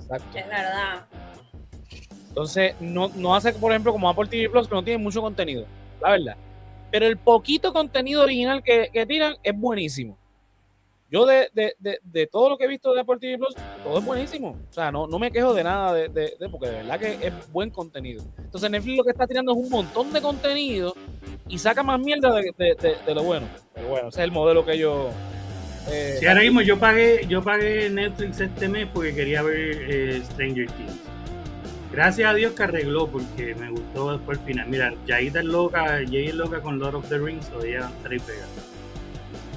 Exacto. 0.00 0.38
Es 0.38 0.46
verdad. 0.46 1.06
Entonces, 2.30 2.74
no, 2.80 3.10
no 3.14 3.34
hace, 3.34 3.52
por 3.52 3.70
ejemplo, 3.70 3.92
como 3.92 4.08
Apple 4.08 4.28
TV 4.28 4.48
Plus, 4.48 4.66
que 4.66 4.74
no 4.74 4.82
tiene 4.82 4.98
mucho 4.98 5.20
contenido 5.20 5.66
la 6.00 6.10
verdad. 6.10 6.36
Pero 6.90 7.06
el 7.06 7.16
poquito 7.16 7.72
contenido 7.72 8.22
original 8.22 8.62
que, 8.62 8.90
tiran 9.06 9.36
es 9.42 9.56
buenísimo. 9.56 10.18
Yo 11.10 11.26
de, 11.26 11.50
todo 12.30 12.50
lo 12.50 12.58
que 12.58 12.64
he 12.64 12.68
visto 12.68 12.92
de 12.92 13.00
Apple 13.00 13.16
TV 13.20 13.38
Plus, 13.38 13.54
todo 13.84 13.98
es 13.98 14.04
buenísimo. 14.04 14.56
O 14.70 14.72
sea, 14.72 14.92
no, 14.92 15.06
no 15.06 15.18
me 15.18 15.30
quejo 15.30 15.54
de 15.54 15.64
nada 15.64 15.92
de, 15.92 16.36
porque 16.50 16.68
de 16.68 16.76
verdad 16.76 17.00
que 17.00 17.26
es 17.26 17.52
buen 17.52 17.70
contenido. 17.70 18.24
Entonces 18.38 18.70
Netflix 18.70 18.96
lo 18.96 19.04
que 19.04 19.10
está 19.10 19.26
tirando 19.26 19.52
es 19.52 19.58
un 19.58 19.70
montón 19.70 20.12
de 20.12 20.20
contenido 20.20 20.94
y 21.48 21.58
saca 21.58 21.82
más 21.82 21.98
mierda 22.00 22.32
de, 22.34 22.96
lo 23.14 23.22
bueno. 23.22 23.46
Pero 23.74 23.88
bueno, 23.88 24.08
ese 24.08 24.20
es 24.20 24.24
el 24.24 24.32
modelo 24.32 24.64
que 24.64 24.78
yo... 24.78 25.10
Eh, 25.88 26.16
sí, 26.20 26.26
ahora 26.26 26.42
mismo 26.42 26.60
yo 26.60 26.78
pagué, 26.78 27.26
yo 27.26 27.42
pagué 27.42 27.88
Netflix 27.88 28.40
este 28.40 28.68
mes 28.68 28.86
porque 28.92 29.14
quería 29.14 29.42
ver 29.42 29.86
eh, 29.90 30.22
Stranger 30.24 30.70
Things. 30.70 31.09
Gracias 31.92 32.30
a 32.30 32.34
Dios 32.34 32.52
que 32.52 32.62
arregló 32.62 33.08
porque 33.08 33.54
me 33.56 33.70
gustó 33.70 34.12
después 34.12 34.38
el 34.38 34.44
final. 34.44 34.68
Mira, 34.68 34.94
Yaita 35.06 35.40
es 35.40 35.44
loca, 35.44 36.00
Jay 36.08 36.28
es 36.28 36.34
loca 36.34 36.60
con 36.60 36.78
Lord 36.78 36.94
of 36.94 37.08
the 37.08 37.18
Rings, 37.18 37.50
o 37.50 37.64
ella 37.64 37.90
estar 37.96 38.12
ahí 38.12 38.18
pegada. 38.20 38.46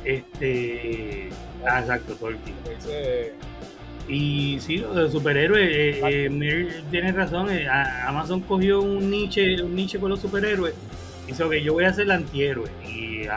Este. 0.03 1.29
Ah, 1.65 1.79
exacto, 1.79 2.15
Tolkien. 2.15 2.55
Y 4.07 4.59
sí, 4.59 4.77
lo 4.77 4.95
de 4.95 5.09
superhéroes, 5.09 5.69
eh, 5.69 6.01
eh 6.03 6.81
tiene 6.91 7.11
razón. 7.11 7.49
Eh, 7.49 7.67
Amazon 8.05 8.41
cogió 8.41 8.81
un 8.81 9.09
niche, 9.09 9.61
un 9.61 9.75
niche 9.75 9.99
con 9.99 10.09
los 10.09 10.19
superhéroes. 10.19 10.73
Hizo 11.27 11.49
que 11.49 11.63
yo 11.63 11.73
voy 11.73 11.85
a 11.85 11.93
ser 11.93 12.05
el 12.05 12.11
antihéroe. 12.11 12.69
Y 12.85 13.27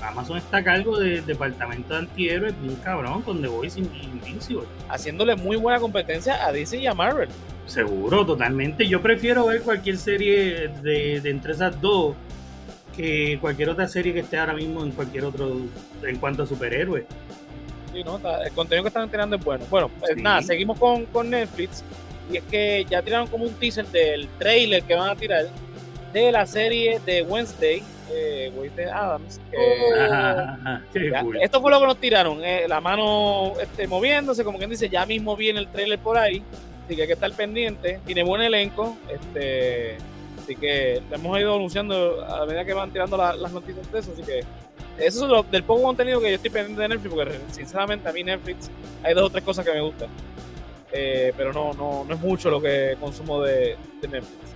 Amazon 0.00 0.38
está 0.38 0.56
a 0.56 0.64
cargo 0.64 0.98
del 0.98 1.24
departamento 1.24 1.94
de 1.94 2.00
antihéroes, 2.00 2.60
bien 2.60 2.74
cabrón, 2.76 3.22
con 3.22 3.40
The 3.40 3.46
Voice 3.46 3.78
Invincible. 3.78 4.66
Haciéndole 4.88 5.36
muy 5.36 5.56
buena 5.56 5.78
competencia 5.78 6.44
a 6.44 6.50
DC 6.50 6.78
y 6.78 6.86
a 6.86 6.94
Marvel. 6.94 7.28
Seguro, 7.72 8.26
totalmente. 8.26 8.86
Yo 8.86 9.00
prefiero 9.00 9.46
ver 9.46 9.62
cualquier 9.62 9.96
serie 9.96 10.68
de, 10.82 11.16
entre 11.24 11.54
esas 11.54 11.80
dos 11.80 12.14
que 12.94 13.38
cualquier 13.40 13.70
otra 13.70 13.88
serie 13.88 14.12
que 14.12 14.20
esté 14.20 14.36
ahora 14.36 14.52
mismo 14.52 14.82
en 14.82 14.90
cualquier 14.90 15.24
otro, 15.24 15.56
en 16.02 16.18
cuanto 16.18 16.42
a 16.42 16.46
superhéroes. 16.46 17.06
Sí, 17.90 18.04
no, 18.04 18.20
el 18.44 18.52
contenido 18.52 18.82
que 18.82 18.88
están 18.88 19.08
tirando 19.08 19.36
es 19.36 19.42
bueno. 19.42 19.64
Bueno, 19.70 19.90
pues 19.98 20.18
nada, 20.18 20.42
seguimos 20.42 20.78
con, 20.78 21.06
con 21.06 21.30
Netflix. 21.30 21.82
Y 22.30 22.36
es 22.36 22.42
que 22.44 22.84
ya 22.90 23.00
tiraron 23.00 23.26
como 23.28 23.44
un 23.44 23.54
teaser 23.54 23.86
del 23.86 24.28
trailer 24.38 24.82
que 24.82 24.94
van 24.94 25.08
a 25.08 25.16
tirar 25.16 25.46
de 26.12 26.30
la 26.30 26.44
serie 26.44 27.00
de 27.06 27.22
Wednesday, 27.22 27.82
eh, 28.10 28.52
Wednesday 28.54 28.84
Adams. 28.84 29.40
Esto 31.40 31.62
fue 31.62 31.70
lo 31.70 31.80
que 31.80 31.86
nos 31.86 31.96
tiraron, 31.96 32.44
eh, 32.44 32.66
la 32.68 32.82
mano 32.82 33.54
este, 33.62 33.86
moviéndose, 33.86 34.44
como 34.44 34.58
quien 34.58 34.68
dice, 34.68 34.90
ya 34.90 35.06
mismo 35.06 35.34
viene 35.34 35.60
el 35.60 35.68
trailer 35.68 35.98
por 35.98 36.18
ahí 36.18 36.42
así 36.84 36.96
que 36.96 37.02
hay 37.02 37.08
que 37.08 37.14
estar 37.14 37.32
pendiente. 37.32 38.00
Tiene 38.04 38.22
buen 38.22 38.42
elenco, 38.42 38.96
este, 39.08 39.96
así 40.42 40.56
que 40.56 41.02
hemos 41.10 41.38
ido 41.38 41.54
anunciando 41.54 42.24
a 42.24 42.46
medida 42.46 42.64
que 42.64 42.74
van 42.74 42.90
tirando 42.90 43.16
las 43.16 43.52
noticias 43.52 43.90
de 43.90 43.98
eso, 43.98 44.12
así 44.12 44.22
que 44.22 44.40
eso 44.98 45.24
es 45.24 45.30
lo, 45.30 45.42
del 45.44 45.62
poco 45.62 45.82
contenido 45.82 46.20
que 46.20 46.28
yo 46.28 46.36
estoy 46.36 46.50
pendiente 46.50 46.82
de 46.82 46.88
Netflix, 46.88 47.14
porque 47.14 47.38
sinceramente 47.50 48.08
a 48.08 48.12
mí 48.12 48.22
Netflix 48.22 48.70
hay 49.02 49.14
dos 49.14 49.24
o 49.24 49.30
tres 49.30 49.42
cosas 49.42 49.64
que 49.64 49.72
me 49.72 49.80
gustan, 49.80 50.08
eh, 50.92 51.32
pero 51.36 51.52
no, 51.52 51.72
no, 51.72 52.04
no 52.04 52.14
es 52.14 52.20
mucho 52.20 52.50
lo 52.50 52.60
que 52.60 52.96
consumo 53.00 53.40
de, 53.42 53.76
Netflix. 54.02 54.52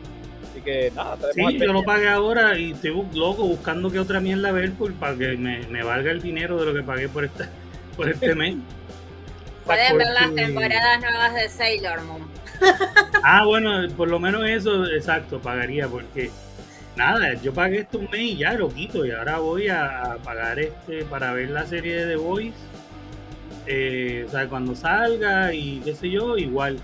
Así 0.51 0.61
que 0.63 0.91
nada, 0.95 1.17
Sí, 1.33 1.59
yo 1.59 1.73
lo 1.73 1.83
pagué 1.83 2.09
ahora 2.09 2.59
y 2.59 2.73
estoy 2.73 2.91
loco 3.15 3.45
buscando 3.45 3.91
que 3.91 3.99
otra 3.99 4.21
mierda 4.21 4.53
ver 4.53 4.73
para 4.99 5.17
que 5.17 5.37
me, 5.37 5.67
me 5.69 5.83
valga 5.83 6.11
el 6.11 6.21
dinero 6.21 6.59
de 6.59 6.67
lo 6.67 6.75
que 6.75 6.83
pagué 6.83 7.09
por, 7.09 7.25
esta, 7.25 7.49
por 7.97 8.09
este 8.09 8.35
mes. 8.35 8.57
Pueden 9.67 9.99
ver 9.99 10.07
las 10.07 10.33
temporadas 10.33 11.01
nuevas 11.01 11.35
de 11.35 11.49
Sailor 11.49 12.03
Moon. 12.05 12.23
ah, 13.25 13.45
bueno, 13.45 13.89
por 13.97 14.09
lo 14.09 14.21
menos 14.21 14.49
eso, 14.49 14.87
exacto, 14.87 15.41
pagaría, 15.41 15.89
porque 15.89 16.31
nada, 16.95 17.35
yo 17.35 17.53
pagué 17.53 17.81
esto 17.81 17.99
un 17.99 18.09
mes 18.11 18.21
y 18.21 18.37
ya 18.37 18.53
lo 18.53 18.69
quito, 18.73 19.05
y 19.05 19.11
ahora 19.11 19.39
voy 19.39 19.69
a, 19.69 20.19
pagar 20.23 20.61
este 20.61 21.05
para 21.05 21.33
ver 21.33 21.51
la 21.51 21.67
serie 21.67 21.97
de 21.97 22.13
The 22.13 22.17
Voice. 22.17 22.57
Eh, 23.67 24.25
o 24.29 24.31
sea, 24.31 24.47
cuando 24.47 24.77
salga 24.77 25.53
y 25.53 25.81
qué 25.81 25.95
sé 25.97 26.11
yo, 26.11 26.39
igual. 26.39 26.79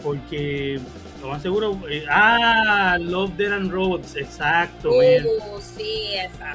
Porque 0.00 0.78
lo 1.20 1.28
más 1.28 1.42
seguro. 1.42 1.78
Eh, 1.90 2.04
ah, 2.08 2.96
Love, 3.00 3.32
Dead 3.36 3.52
and 3.52 3.72
Robots, 3.72 4.14
exacto. 4.14 4.90
Uh, 4.90 5.60
sí, 5.60 6.14
esa. 6.14 6.54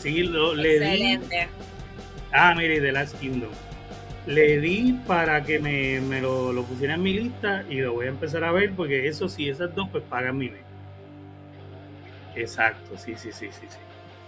Sí, 0.00 0.24
lo, 0.24 0.54
le 0.54 0.80
di. 0.80 1.20
Ah, 2.32 2.54
mire, 2.56 2.80
The 2.80 2.92
Last 2.92 3.18
Kingdom 3.20 3.50
le 4.26 4.60
di 4.60 4.92
para 5.06 5.44
que 5.44 5.58
me, 5.58 6.20
lo, 6.20 6.52
lo, 6.52 6.64
pusiera 6.64 6.94
en 6.94 7.02
mi 7.02 7.12
lista 7.14 7.64
y 7.70 7.76
lo 7.76 7.94
voy 7.94 8.06
a 8.06 8.08
empezar 8.10 8.44
a 8.44 8.52
ver 8.52 8.72
porque 8.74 9.06
eso 9.06 9.28
sí, 9.28 9.48
esas 9.48 9.74
dos 9.74 9.88
pues 9.90 10.02
pagan 10.04 10.36
mi 10.36 10.50
mes. 10.50 10.62
Exacto, 12.34 12.98
sí, 12.98 13.14
sí, 13.16 13.30
sí, 13.32 13.46
sí, 13.50 13.66
sí. 13.68 13.78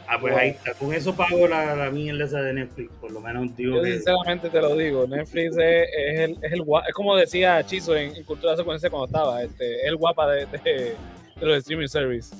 Ah, 0.06 0.16
pues 0.18 0.34
ahí 0.34 0.50
está, 0.50 0.72
con 0.72 0.94
eso 0.94 1.14
pago 1.14 1.46
la, 1.46 1.76
la 1.76 1.90
mierda 1.90 2.24
esa 2.24 2.40
de 2.40 2.54
Netflix, 2.54 2.90
por 2.98 3.10
lo 3.10 3.20
menos 3.20 3.54
digo 3.54 3.76
Yo 3.76 3.84
sinceramente 3.84 4.48
te 4.48 4.58
lo 4.58 4.74
digo, 4.74 5.06
Netflix 5.06 5.54
es, 5.58 5.88
es, 5.94 6.20
el, 6.20 6.30
es, 6.42 6.52
el, 6.52 6.62
es 6.62 6.94
como 6.94 7.14
decía 7.14 7.62
Chizo 7.66 7.94
en, 7.94 8.16
en 8.16 8.24
Cultura 8.24 8.56
Secuencia 8.56 8.88
cuando 8.88 9.04
estaba, 9.04 9.42
este, 9.42 9.82
es 9.82 9.84
el 9.84 9.96
guapa 9.96 10.30
de, 10.30 10.46
de, 10.46 10.96
de 11.38 11.46
los 11.46 11.58
streaming 11.58 11.88
service. 11.88 12.34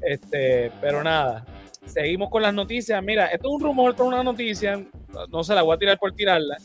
Este, 0.00 0.72
pero 0.80 1.02
nada, 1.02 1.44
seguimos 1.84 2.30
con 2.30 2.42
las 2.42 2.54
noticias. 2.54 3.02
Mira, 3.02 3.26
esto 3.26 3.48
es 3.48 3.54
un 3.54 3.60
rumor, 3.60 3.94
con 3.94 4.08
una 4.08 4.22
noticia, 4.22 4.82
no 5.30 5.44
se 5.44 5.54
la 5.54 5.62
voy 5.62 5.74
a 5.74 5.78
tirar 5.78 5.98
por 5.98 6.12
tirarla. 6.12 6.56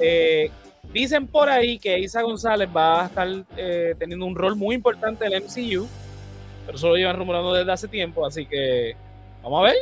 Eh, 0.00 0.50
dicen 0.92 1.26
por 1.26 1.48
ahí 1.48 1.78
que 1.78 1.98
Isa 1.98 2.22
González 2.22 2.68
va 2.74 3.02
a 3.02 3.06
estar 3.06 3.28
eh, 3.56 3.94
teniendo 3.98 4.26
un 4.26 4.34
rol 4.34 4.56
muy 4.56 4.74
importante 4.74 5.26
en 5.26 5.32
el 5.32 5.42
MCU, 5.42 5.86
pero 6.66 6.76
eso 6.76 6.88
lo 6.88 6.96
llevan 6.96 7.16
rumorando 7.16 7.52
desde 7.52 7.72
hace 7.72 7.88
tiempo, 7.88 8.26
así 8.26 8.46
que 8.46 8.94
vamos 9.42 9.60
a 9.60 9.64
ver. 9.64 9.76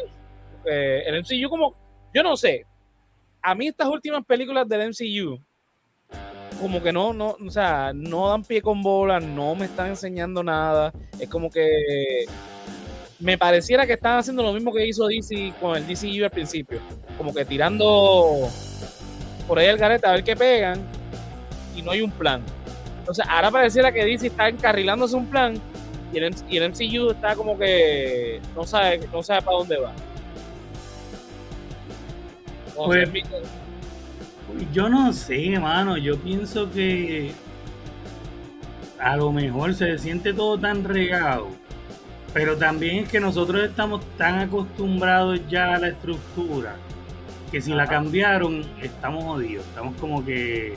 Eh, 0.65 1.03
el 1.07 1.21
MCU 1.21 1.49
como, 1.49 1.75
yo 2.15 2.23
no 2.23 2.37
sé, 2.37 2.67
a 3.43 3.55
mí 3.55 3.69
estas 3.69 3.89
últimas 3.89 4.25
películas 4.25 4.69
del 4.69 4.89
MCU 4.91 5.41
como 6.63 6.81
que 6.81 6.93
no, 6.93 7.13
no, 7.13 7.37
o 7.45 7.51
sea, 7.51 7.93
no 7.93 8.29
dan 8.29 8.45
pie 8.45 8.63
con 8.63 8.83
bola, 8.83 9.19
no 9.19 9.57
me 9.57 9.65
están 9.65 9.89
enseñando 9.89 10.45
nada. 10.45 10.93
Es 11.19 11.29
como 11.29 11.51
que 11.51 12.25
me 13.19 13.37
pareciera 13.37 13.85
que 13.85 13.95
están 13.95 14.19
haciendo 14.19 14.45
lo 14.45 14.53
mismo 14.53 14.73
que 14.73 14.87
hizo 14.87 15.09
DC 15.09 15.55
con 15.61 15.77
el 15.77 15.87
DCU 15.87 16.25
al 16.25 16.31
principio. 16.31 16.81
Como 17.19 17.35
que 17.35 17.45
tirando 17.45 18.49
por 19.47 19.59
ahí 19.59 19.67
el 19.67 19.77
garete 19.77 20.07
a 20.07 20.13
ver 20.13 20.25
qué 20.25 20.37
pegan 20.37 20.81
y 21.75 21.83
no 21.83 21.91
hay 21.91 22.03
un 22.03 22.11
plan. 22.11 22.43
Entonces 23.01 23.25
ahora 23.29 23.51
pareciera 23.51 23.93
que 23.93 24.05
DC 24.05 24.29
está 24.29 24.49
encarrilándose 24.49 25.17
un 25.17 25.27
plan 25.27 25.55
y 26.13 26.19
el, 26.19 26.35
y 26.49 26.57
el 26.57 26.71
MCU 26.71 27.11
está 27.11 27.35
como 27.35 27.59
que 27.59 28.41
no 28.55 28.65
sabe, 28.65 29.01
no 29.13 29.23
sabe 29.23 29.43
para 29.43 29.57
dónde 29.57 29.79
va. 29.79 29.93
Pues, 32.75 33.09
yo 34.73 34.89
no 34.89 35.13
sé, 35.13 35.59
mano. 35.59 35.97
Yo 35.97 36.19
pienso 36.19 36.71
que 36.71 37.33
a 38.99 39.17
lo 39.17 39.33
mejor 39.33 39.75
se 39.75 39.99
siente 39.99 40.33
todo 40.33 40.59
tan 40.59 40.85
regado. 40.85 41.49
Pero 42.33 42.57
también 42.57 43.05
es 43.05 43.11
que 43.11 43.21
nosotros 43.21 43.63
estamos 43.63 44.03
tan 44.17 44.39
acostumbrados 44.39 45.41
ya 45.49 45.75
a 45.75 45.79
la 45.79 45.89
estructura 45.89 46.77
que 47.53 47.61
si 47.61 47.73
la 47.75 47.87
cambiaron 47.87 48.65
estamos 48.81 49.25
jodidos. 49.25 49.67
Estamos 49.67 49.95
como 50.01 50.25
que 50.25 50.75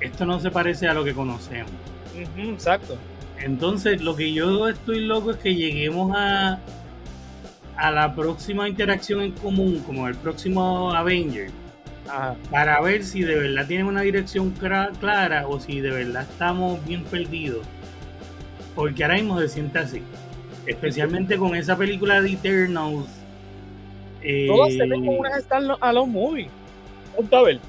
esto 0.00 0.24
no 0.24 0.38
se 0.38 0.50
parece 0.50 0.88
a 0.88 0.94
lo 0.94 1.04
que 1.04 1.12
conocemos. 1.12 1.72
exacto. 2.38 2.96
Entonces, 3.38 4.00
lo 4.00 4.14
que 4.14 4.32
yo 4.32 4.68
estoy 4.68 5.00
loco 5.00 5.32
es 5.32 5.38
que 5.38 5.56
lleguemos 5.56 6.16
a, 6.16 6.60
a 7.76 7.90
la 7.90 8.14
próxima 8.14 8.68
interacción 8.68 9.22
en 9.22 9.32
común, 9.32 9.82
como 9.84 10.06
el 10.06 10.14
próximo 10.14 10.94
Avenger, 10.94 11.50
para 12.48 12.80
ver 12.80 13.02
si 13.02 13.22
de 13.22 13.34
verdad 13.34 13.66
tienen 13.66 13.86
una 13.86 14.02
dirección 14.02 14.52
clara 14.52 15.48
o 15.48 15.58
si 15.58 15.80
de 15.80 15.90
verdad 15.90 16.22
estamos 16.22 16.84
bien 16.86 17.02
perdidos. 17.02 17.66
Porque 18.76 19.02
ahora 19.02 19.16
mismo 19.16 19.40
se 19.40 19.48
siente 19.48 19.80
así. 19.80 20.02
Especialmente 20.64 21.36
con 21.36 21.56
esa 21.56 21.76
película 21.76 22.22
de 22.22 22.32
Eternals. 22.32 23.23
Eh, 24.24 24.46
Todo 24.48 24.70
se 24.70 24.86
ve 24.86 24.94
como 24.94 25.12
una 25.12 25.30
a 25.80 25.92
los 25.92 26.08
movies. 26.08 26.48
Punto 27.14 27.36
a 27.36 27.42
ver. 27.42 27.60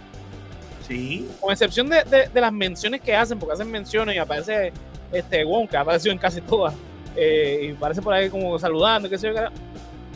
Sí. 0.87 1.27
Con 1.41 1.51
excepción 1.51 1.89
de, 1.89 2.29
de, 2.33 2.41
las 2.41 2.53
menciones 2.53 3.01
que 3.01 3.15
hacen, 3.15 3.37
porque 3.37 3.53
hacen 3.53 3.69
menciones 3.69 4.15
y 4.15 4.19
aparece 4.19 4.71
este 5.11 5.43
Wong, 5.43 5.67
que 5.67 5.77
ha 5.77 5.81
aparecido 5.81 6.13
en 6.13 6.17
casi 6.17 6.41
todas. 6.41 6.73
Eh, 7.15 7.69
y 7.71 7.73
parece 7.73 8.01
por 8.01 8.13
ahí 8.13 8.29
como 8.29 8.57
saludando, 8.57 9.09
qué 9.09 9.17
sé 9.17 9.33
yo. 9.33 9.41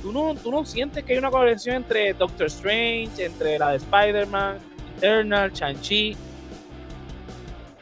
¿Tú 0.01 0.13
no, 0.13 0.33
¿Tú 0.35 0.49
no 0.51 0.63
sientes 0.63 1.03
que 1.03 1.13
hay 1.13 1.19
una 1.19 1.29
conexión 1.29 1.75
entre 1.75 2.13
Doctor 2.13 2.47
Strange, 2.47 3.25
entre 3.25 3.59
la 3.59 3.71
de 3.71 3.77
Spider-Man, 3.77 4.57
Eternal, 4.97 5.51
Shang-Chi, 5.51 6.15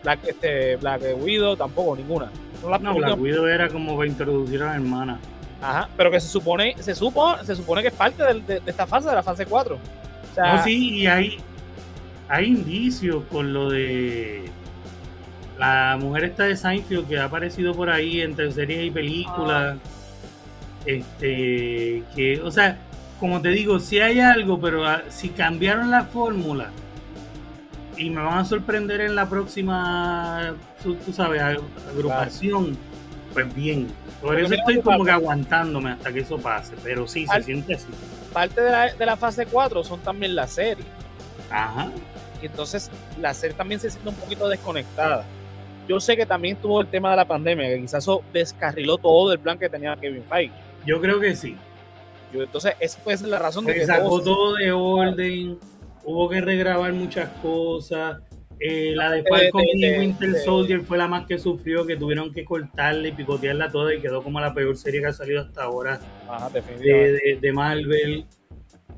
Black, 0.04 0.20
este, 0.28 0.78
Black 0.78 1.02
Widow? 1.20 1.56
Tampoco, 1.56 1.96
ninguna. 1.96 2.32
No, 2.82 2.96
Black 2.96 3.20
Widow 3.20 3.46
era 3.46 3.70
como 3.70 3.96
para 3.96 4.10
introducir 4.10 4.64
a 4.64 4.68
la 4.68 4.76
hermana. 4.76 5.20
Ajá, 5.62 5.90
pero 5.98 6.12
que 6.12 6.20
se 6.20 6.28
supone, 6.28 6.76
se 6.80 6.94
supo, 6.94 7.36
se 7.44 7.56
supone 7.56 7.82
que 7.82 7.88
es 7.88 7.94
parte 7.94 8.24
de, 8.24 8.62
esta 8.66 8.86
fase, 8.86 9.10
de 9.10 9.16
la 9.16 9.24
fase 9.24 9.46
4. 9.46 9.76
O 9.76 10.36
sea, 10.36 10.64
sí, 10.64 11.00
y 11.00 11.08
hay, 11.08 11.38
hay 12.30 12.46
indicios 12.46 13.24
con 13.32 13.54
lo 13.54 13.70
de 13.70 14.46
la 15.58 15.98
mujer 16.00 16.26
esta 16.26 16.44
de 16.44 16.56
Seinfeld 16.56 17.08
que 17.08 17.18
ha 17.18 17.26
aparecido 17.26 17.74
por 17.74 17.90
ahí 17.90 18.22
entre 18.22 18.52
series 18.52 18.86
y 18.86 18.92
películas. 18.92 19.78
Ah. 19.78 19.90
Este, 20.86 22.04
que, 22.16 22.40
o 22.42 22.52
sea, 22.52 22.78
como 23.20 23.42
te 23.42 23.50
digo, 23.50 23.80
si 23.80 24.00
hay 24.00 24.20
algo, 24.20 24.60
pero 24.60 24.86
ah, 24.86 25.02
si 25.10 25.30
cambiaron 25.30 25.92
la 25.92 26.04
fórmula 26.04 26.70
y 27.98 28.10
me 28.10 28.22
van 28.22 28.38
a 28.38 28.46
sorprender 28.46 29.02
en 29.02 29.16
la 29.16 29.28
próxima, 29.28 30.54
tú, 30.84 30.98
sabes, 31.12 31.42
agrupación, 31.42 32.78
pues 33.34 33.54
bien. 33.56 33.88
Por 34.22 34.40
eso 34.40 34.54
estoy 34.54 34.82
como 34.82 35.06
que 35.06 35.12
aguantándome 35.12 35.92
hasta 35.92 36.12
que 36.12 36.20
eso 36.22 36.38
pase, 36.38 36.74
pero 36.84 37.08
sí, 37.08 37.26
se 37.28 37.44
siente 37.44 37.76
así. 37.76 37.88
Parte 38.34 38.62
de 38.62 38.72
la, 38.72 38.94
de 38.94 39.06
la 39.06 39.16
fase 39.16 39.46
4 39.46 39.84
son 39.84 40.00
también 40.00 40.36
las 40.36 40.52
series. 40.54 40.88
Ajá. 41.50 41.92
Y 42.42 42.46
entonces 42.46 42.92
la 43.20 43.34
serie 43.34 43.56
también 43.56 43.80
se 43.80 43.90
siente 43.90 44.10
un 44.10 44.16
poquito 44.16 44.48
desconectada. 44.48 45.24
Yo 45.88 46.00
sé 46.00 46.18
que 46.18 46.26
también 46.26 46.58
tuvo 46.58 46.82
el 46.82 46.88
tema 46.88 47.12
de 47.12 47.18
la 47.18 47.26
pandemia, 47.26 47.68
que 47.70 47.82
quizás 47.82 48.04
eso 48.04 48.22
descarriló 48.34 48.98
todo 48.98 49.32
el 49.32 49.40
plan 49.40 49.58
que 49.58 49.70
tenía 49.70 49.96
Kevin 49.96 50.24
Feige. 50.30 50.54
Yo 50.86 51.00
creo 51.00 51.20
que 51.20 51.36
sí. 51.36 51.56
Yo, 52.34 52.44
entonces, 52.44 52.74
esa 52.80 53.18
ser 53.18 53.30
la 53.30 53.40
razón 53.40 53.66
de 53.66 53.74
que. 53.74 53.86
Sacó 53.86 54.22
todo, 54.22 54.56
de 54.56 54.72
orden, 54.72 55.58
hubo 56.04 56.30
que 56.30 56.42
regrabar 56.42 56.92
muchas 56.92 57.30
cosas. 57.42 58.18
Eh, 58.60 58.94
la 58.96 59.12
de 59.12 59.24
Falcon 59.24 59.64
y 59.66 60.00
Winter 60.00 60.34
Soldier 60.44 60.82
fue 60.82 60.98
la 60.98 61.08
más 61.08 61.28
que 61.28 61.38
sufrió, 61.38 61.86
que 61.86 61.96
tuvieron 61.96 62.34
que 62.34 62.44
cortarla 62.44 63.08
y 63.08 63.12
picotearla 63.12 63.70
toda 63.70 63.94
y 63.94 64.02
quedó 64.02 64.24
como 64.24 64.40
la 64.40 64.54
peor 64.54 64.76
serie 64.76 65.02
que 65.02 65.08
ha 65.08 65.14
salido 65.14 65.42
hasta 65.42 65.64
ahora 65.64 66.00
de, 66.52 67.38
de, 67.40 67.54
Marvel. 67.54 68.26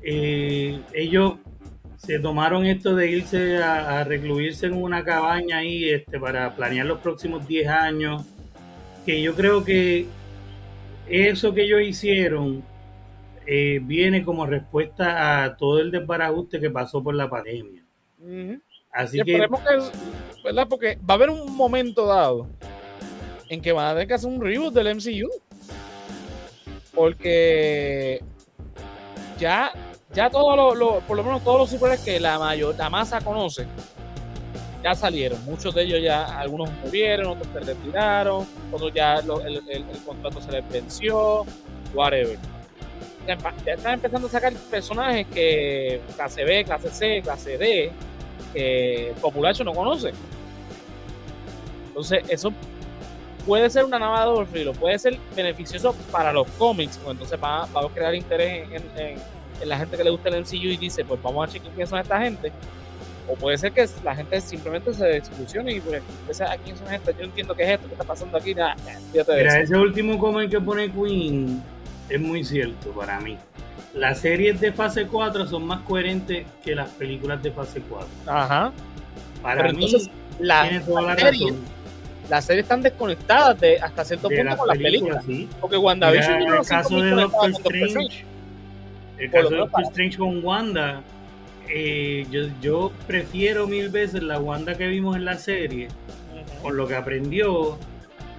Eh, 0.02 0.80
ellos 0.94 1.34
se 1.98 2.18
tomaron 2.18 2.64
esto 2.64 2.94
de 2.94 3.10
irse 3.10 3.58
a, 3.58 4.02
recluirse 4.04 4.66
en 4.66 4.82
una 4.82 5.04
cabaña 5.04 5.58
ahí 5.58 5.90
este, 5.90 6.18
para 6.18 6.56
planear 6.56 6.86
los 6.86 7.00
próximos 7.00 7.46
10 7.46 7.68
años, 7.68 8.24
que 9.04 9.20
yo 9.20 9.34
creo 9.34 9.62
que 9.62 10.06
eso 11.06 11.52
que 11.52 11.64
ellos 11.64 11.82
hicieron 11.82 12.62
eh, 13.46 13.80
viene 13.82 14.24
como 14.24 14.46
respuesta 14.46 15.44
a 15.44 15.56
todo 15.56 15.80
el 15.80 15.90
desbarajuste 15.90 16.60
que 16.60 16.70
pasó 16.70 17.02
por 17.02 17.14
la 17.14 17.28
pandemia. 17.28 17.84
Así 18.92 19.20
que, 19.22 19.46
¿verdad? 20.44 20.66
Porque 20.68 20.98
va 21.08 21.14
a 21.14 21.16
haber 21.16 21.30
un 21.30 21.54
momento 21.54 22.06
dado 22.06 22.48
en 23.48 23.60
que 23.60 23.72
van 23.72 23.86
a 23.86 23.92
tener 23.92 24.08
que 24.08 24.14
hacer 24.14 24.28
un 24.28 24.40
reboot 24.40 24.74
del 24.74 24.96
MCU. 24.96 25.30
Porque 26.92 28.22
ya 29.38 29.72
ya 30.12 30.28
todos 30.28 30.76
los, 30.76 31.02
por 31.04 31.16
lo 31.16 31.22
menos 31.22 31.44
todos 31.44 31.60
los 31.60 31.70
superhéroes 31.70 32.04
que 32.04 32.18
la 32.18 32.38
mayor, 32.38 32.74
la 32.76 32.90
masa 32.90 33.20
conoce, 33.20 33.66
ya 34.82 34.94
salieron. 34.94 35.44
Muchos 35.44 35.74
de 35.74 35.82
ellos 35.82 36.02
ya, 36.02 36.38
algunos 36.38 36.70
murieron, 36.84 37.28
otros 37.28 37.46
se 37.52 37.60
retiraron, 37.60 38.46
otros 38.72 38.92
ya 38.92 39.16
el, 39.16 39.84
contrato 40.04 40.40
se 40.40 40.50
les 40.50 40.68
venció, 40.68 41.46
whatever. 41.94 42.38
Ya, 43.26 43.34
están 43.72 43.94
empezando 43.94 44.26
a 44.26 44.30
sacar 44.30 44.52
personajes 44.70 45.26
que 45.28 46.00
clase 46.16 46.44
B, 46.44 46.64
clase 46.64 46.90
C, 46.90 47.22
clase 47.22 47.58
D, 47.58 47.92
que 48.52 49.12
Populacho 49.20 49.64
no 49.64 49.72
conoce. 49.72 50.12
Entonces, 51.88 52.24
eso 52.28 52.52
puede 53.46 53.68
ser 53.70 53.84
una 53.84 53.98
navaja 53.98 54.30
de 54.30 54.46
filo, 54.46 54.72
puede 54.72 54.98
ser 54.98 55.18
beneficioso 55.34 55.94
para 56.12 56.32
los 56.32 56.46
cómics, 56.52 56.98
pues 56.98 57.12
entonces 57.12 57.38
va, 57.42 57.64
a 57.64 57.88
crear 57.94 58.14
interés 58.14 58.68
en 59.60 59.68
la 59.68 59.78
gente 59.78 59.96
que 59.96 60.04
le 60.04 60.10
gusta 60.10 60.28
el 60.28 60.40
MCU 60.42 60.68
y 60.68 60.76
dice, 60.76 61.04
pues 61.04 61.20
vamos 61.22 61.48
a 61.48 61.52
chequear 61.52 61.74
quién 61.74 61.86
son 61.86 61.98
esta 61.98 62.20
gente. 62.20 62.52
O 63.28 63.34
puede 63.34 63.56
ser 63.58 63.72
que 63.72 63.88
la 64.02 64.14
gente 64.16 64.40
simplemente 64.40 64.92
se 64.92 65.04
desilusione 65.04 65.74
y 65.74 65.80
pues, 65.80 66.40
a 66.40 66.56
quién 66.56 66.76
son 66.76 66.92
esta, 66.92 67.12
yo 67.12 67.24
entiendo 67.24 67.54
qué 67.54 67.62
es 67.62 67.70
esto, 67.70 67.86
qué 67.86 67.92
está 67.92 68.04
pasando 68.04 68.36
aquí, 68.36 68.54
nada, 68.54 68.76
Mira, 69.12 69.60
ese 69.60 69.76
último 69.76 70.18
comment 70.18 70.50
que 70.50 70.60
pone 70.60 70.90
Queen 70.90 71.62
es 72.10 72.20
muy 72.20 72.44
cierto 72.44 72.90
para 72.90 73.20
mí. 73.20 73.36
Las 73.94 74.20
series 74.20 74.60
de 74.60 74.72
fase 74.72 75.06
4 75.06 75.46
son 75.46 75.66
más 75.66 75.80
coherentes 75.80 76.46
que 76.64 76.74
las 76.74 76.90
películas 76.90 77.42
de 77.42 77.50
fase 77.50 77.82
4. 77.88 78.08
Ajá. 78.26 78.72
Para 79.42 79.72
mí, 79.72 79.90
la, 80.38 80.62
tiene 80.62 80.84
toda 80.84 81.02
la, 81.02 81.14
razón. 81.16 81.56
Las 82.28 82.44
series 82.44 82.64
están 82.64 82.82
desconectadas 82.82 83.58
de, 83.60 83.78
hasta 83.80 84.04
cierto 84.04 84.28
punto 84.28 84.56
con 84.56 84.68
las 84.68 84.78
películas. 84.78 85.24
Sí. 85.24 85.48
Porque 85.60 85.76
WandaVision... 85.76 86.42
en 86.42 86.52
el 86.54 86.66
caso 86.66 87.00
de 87.00 87.10
Doctor 87.10 87.50
Strange 87.50 88.24
el 89.20 89.30
caso 89.30 89.50
de 89.50 89.56
Doctor 89.58 89.82
Strange 89.82 90.16
con 90.16 90.42
Wanda, 90.42 91.02
eh, 91.68 92.26
yo, 92.30 92.48
yo, 92.62 92.92
prefiero 93.06 93.66
mil 93.66 93.90
veces 93.90 94.22
la 94.22 94.40
Wanda 94.40 94.74
que 94.74 94.86
vimos 94.86 95.14
en 95.16 95.26
la 95.26 95.36
serie, 95.36 95.88
con 96.62 96.76
lo 96.76 96.88
que 96.88 96.94
aprendió, 96.94 97.78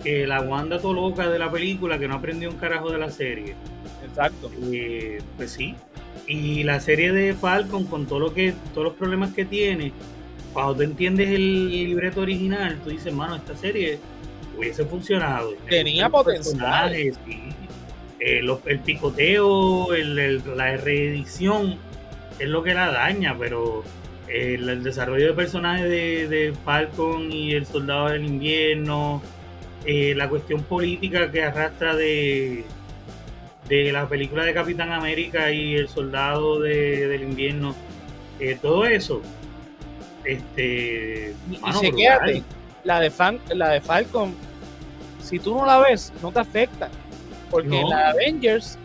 que 0.04 0.28
la 0.28 0.42
Wanda 0.42 0.80
todo 0.80 0.94
loca 0.94 1.30
de 1.30 1.40
la 1.40 1.52
película 1.52 2.00
que 2.00 2.08
no 2.08 2.16
aprendió 2.16 2.50
un 2.50 2.58
carajo 2.58 2.92
de 2.92 2.98
la 2.98 3.10
serie. 3.10 3.56
Exacto. 4.08 4.52
Eh, 4.72 5.22
pues 5.38 5.52
sí. 5.52 5.76
Y 6.28 6.64
la 6.64 6.80
serie 6.80 7.12
de 7.12 7.34
Falcon, 7.34 7.86
con 7.86 8.06
todo 8.06 8.20
lo 8.20 8.34
que, 8.34 8.54
todos 8.74 8.88
los 8.88 8.94
problemas 8.96 9.34
que 9.34 9.46
tiene, 9.46 9.92
cuando 10.54 10.76
tú 10.76 10.82
entiendes 10.84 11.30
el 11.30 11.70
libreto 11.70 12.22
original, 12.22 12.80
tú 12.84 12.90
dices, 12.90 13.14
mano, 13.14 13.36
esta 13.36 13.56
serie 13.56 14.00
hubiese 14.58 14.86
funcionado. 14.86 15.54
Tenía 15.70 16.10
potencial. 16.10 16.94
Eh, 16.94 17.14
el 18.66 18.80
picoteo, 18.80 19.88
la 20.56 20.78
reedición 20.78 21.78
es 22.38 22.48
lo 22.48 22.62
que 22.62 22.74
la 22.74 22.92
daña, 22.92 23.36
pero 23.38 23.84
el, 24.28 24.84
desarrollo 24.84 25.28
de 25.28 25.34
personajes 25.34 25.90
de, 25.90 26.54
Falcon 26.64 27.32
y 27.32 27.54
el 27.54 27.66
Soldado 27.66 28.10
del 28.10 28.26
Invierno, 28.26 29.22
eh, 29.86 30.14
la 30.16 30.30
cuestión 30.30 30.64
política 30.64 31.32
que 31.32 31.44
arrastra 31.44 31.96
de, 31.96 32.64
de 33.68 33.92
la 33.92 34.08
película 34.08 34.44
de 34.46 34.54
Capitán 34.54 34.92
América 34.92 35.52
y 35.52 35.76
el 35.76 35.88
Soldado 35.90 36.60
del 36.60 37.22
Invierno, 37.24 37.76
eh, 38.40 38.58
todo 38.62 38.86
eso 38.86 39.22
Este, 40.24 41.34
Y, 41.50 41.56
y 41.56 41.60
mano, 41.60 41.80
brutal. 41.82 42.44
la 42.84 43.00
de, 43.00 43.10
Fan, 43.10 43.40
la 43.54 43.70
de 43.70 43.82
Falcon, 43.82 44.36
si 45.22 45.40
tú 45.40 45.56
no 45.56 45.66
la 45.66 45.80
ves, 45.80 46.14
no 46.22 46.32
te 46.32 46.40
afecta. 46.40 46.90
Porque 47.50 47.68
No. 47.70 47.82
en 47.82 47.90
la 47.90 47.98
de 47.98 48.04
Avengers, 48.12 48.78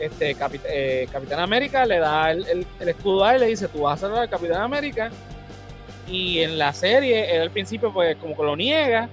este, 0.00 0.34
eh, 0.64 1.06
Capitán 1.12 1.40
América 1.40 1.84
le 1.86 1.98
da 1.98 2.30
el, 2.32 2.46
el- 2.48 2.66
el 2.80 2.88
escudo 2.88 3.24
a 3.24 3.32
él 3.34 3.36
y 3.36 3.44
le 3.44 3.46
dice, 3.50 3.68
tú 3.68 3.82
vas 3.82 3.98
a 3.98 4.06
salvar 4.06 4.22
al 4.22 4.30
Capitán 4.30 4.62
América. 4.62 5.10
Y 6.08 6.40
en 6.40 6.58
la 6.58 6.72
serie, 6.72 7.34
él 7.36 7.42
al 7.42 7.50
principio, 7.50 7.92
pues 7.92 8.16
como 8.16 8.36
que 8.36 8.42
lo 8.42 8.56
niega. 8.56 9.08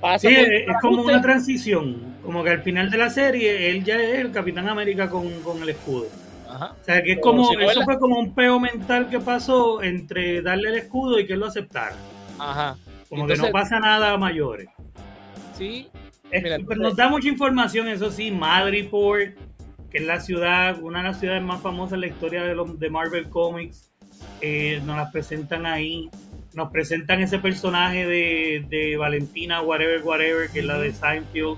Pasa 0.00 0.28
Sí, 0.28 0.34
por 0.34 0.52
es, 0.52 0.66
como 0.80 1.02
una 1.02 1.20
transición. 1.20 2.16
Como 2.24 2.44
que 2.44 2.50
al 2.50 2.62
final 2.62 2.90
de 2.90 2.98
la 2.98 3.10
serie, 3.10 3.70
él 3.70 3.84
ya 3.84 3.96
es 3.96 4.18
el 4.18 4.30
Capitán 4.32 4.68
América 4.68 5.08
con, 5.08 5.28
con 5.42 5.62
el 5.62 5.70
escudo. 5.70 6.06
Ajá. 6.48 6.74
O 6.80 6.84
sea, 6.84 7.02
que 7.02 7.12
es 7.12 7.18
como, 7.20 7.48
si 7.50 7.56
eso 7.62 7.82
fue 7.84 7.98
como 7.98 8.18
un 8.18 8.34
peo 8.34 8.58
mental 8.60 9.08
que 9.08 9.18
pasó 9.18 9.82
entre 9.82 10.40
darle 10.42 10.70
el 10.70 10.74
escudo 10.76 11.18
y 11.18 11.26
que 11.26 11.34
él 11.34 11.40
lo 11.40 11.46
aceptara. 11.46 11.96
Ajá. 12.38 12.76
Como 13.08 13.26
que 13.26 13.36
no 13.36 13.50
pasa 13.50 13.80
nada 13.80 14.12
a 14.12 14.18
mayores. 14.18 14.68
Sí, 15.56 15.88
Es- 16.30 16.42
Mira, 16.42 16.58
pero 16.66 16.80
nos 16.80 16.94
da 16.96 17.08
mucha 17.08 17.28
información, 17.28 17.88
eso 17.88 18.10
sí, 18.10 18.30
Madripoor, 18.30 19.34
que 19.90 19.98
es 19.98 20.04
la 20.06 20.20
ciudad, 20.20 20.78
una 20.82 20.98
de 20.98 21.08
las 21.08 21.18
ciudades 21.20 21.42
más 21.42 21.62
famosas 21.62 21.94
en 21.94 22.02
la 22.02 22.06
historia 22.08 22.42
de, 22.44 22.54
los, 22.54 22.78
de 22.78 22.90
Marvel 22.90 23.28
Comics, 23.30 23.90
eh, 24.42 24.80
nos 24.84 24.96
las 24.96 25.10
presentan 25.10 25.64
ahí. 25.64 26.10
Nos 26.58 26.72
presentan 26.72 27.20
ese 27.22 27.38
personaje 27.38 28.04
de, 28.04 28.64
de 28.68 28.96
Valentina, 28.96 29.62
whatever, 29.62 30.02
whatever, 30.02 30.50
que 30.50 30.58
es 30.58 30.64
la 30.64 30.76
de 30.78 30.92
Seinfeld. 30.92 31.56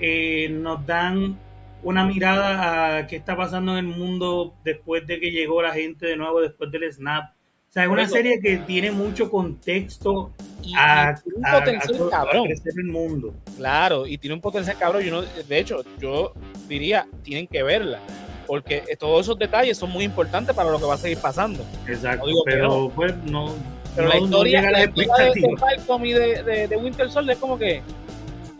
Eh, 0.00 0.48
nos 0.52 0.86
dan 0.86 1.36
una 1.82 2.04
mirada 2.04 2.98
a 2.98 3.06
qué 3.08 3.16
está 3.16 3.36
pasando 3.36 3.72
en 3.76 3.78
el 3.86 3.96
mundo 3.96 4.54
después 4.64 5.04
de 5.08 5.18
que 5.18 5.32
llegó 5.32 5.60
la 5.60 5.72
gente 5.72 6.06
de 6.06 6.16
nuevo, 6.16 6.40
después 6.40 6.70
del 6.70 6.90
snap. 6.92 7.30
O 7.68 7.72
sea, 7.72 7.82
es 7.82 7.88
una 7.90 8.08
serie 8.08 8.38
que 8.40 8.58
tiene 8.58 8.92
mucho 8.92 9.28
contexto 9.30 10.32
y, 10.62 10.72
a, 10.76 11.16
y 11.18 11.22
tiene 11.24 11.38
un 11.38 11.46
a- 11.46 11.58
potencial 11.58 12.06
a 12.06 12.10
cabrón. 12.10 12.44
crecer 12.46 12.72
el 12.78 12.84
mundo. 12.86 13.34
Claro, 13.56 14.06
y 14.06 14.18
tiene 14.18 14.34
un 14.34 14.40
potencial 14.40 14.78
cabrón. 14.78 15.02
De 15.48 15.58
hecho, 15.58 15.84
yo 16.00 16.32
diría, 16.68 17.06
tienen 17.24 17.46
que 17.48 17.62
verla. 17.64 17.98
Porque 18.46 18.82
todos 18.98 19.26
esos 19.26 19.38
detalles 19.38 19.76
son 19.76 19.90
muy 19.90 20.04
importantes 20.04 20.54
para 20.56 20.70
lo 20.70 20.78
que 20.78 20.84
va 20.86 20.94
a 20.94 20.98
seguir 20.98 21.18
pasando. 21.18 21.62
Exacto, 21.86 22.20
No 22.20 22.26
digo 22.28 22.44
que 22.44 22.52
pero 22.52 22.90
pues 22.96 23.14
no. 23.24 23.54
Pero 23.98 24.08
no- 24.10 24.14
la 24.14 24.20
historia, 24.20 24.70
la 24.70 24.78
de, 24.78 24.86
de 24.86 26.06
y 26.06 26.12
de, 26.12 26.42
de, 26.44 26.68
de 26.68 26.76
Winter 26.76 27.10
Soldier 27.10 27.34
es 27.34 27.40
como 27.40 27.58
que. 27.58 27.82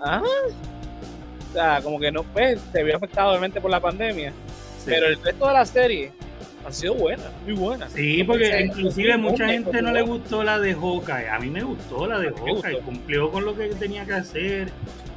Ah. 0.01 0.21
O 0.21 1.53
sea, 1.53 1.81
como 1.81 2.01
que 2.01 2.11
no, 2.11 2.25
pues, 2.25 2.61
se 2.73 2.83
vio 2.83 2.97
afectado 2.97 3.31
obviamente 3.31 3.61
por 3.61 3.71
la 3.71 3.79
pandemia. 3.79 4.31
Sí. 4.79 4.87
Pero 4.87 5.07
el 5.07 5.23
resto 5.23 5.47
de 5.47 5.53
la 5.53 5.65
serie 5.65 6.13
han 6.67 6.75
sido 6.75 6.95
buenas, 6.95 7.29
muy 7.45 7.55
buenas. 7.55 7.93
Sí, 7.93 8.25
porque 8.25 8.63
inclusive 8.63 9.17
mucha 9.17 9.47
gente 9.49 9.81
no 9.81 9.93
le 9.93 10.03
gustó 10.03 10.43
la 10.43 10.59
de 10.59 10.75
Hawkeye. 10.75 11.29
A 11.29 11.39
mí 11.39 11.51
me 11.51 11.63
gustó 11.63 12.09
la 12.09 12.19
de 12.19 12.31
Hawkeye. 12.31 12.81
Cumplió 12.81 13.31
con 13.31 13.45
lo 13.45 13.57
que 13.57 13.69
tenía 13.69 14.05
que 14.05 14.15
hacer. 14.15 14.73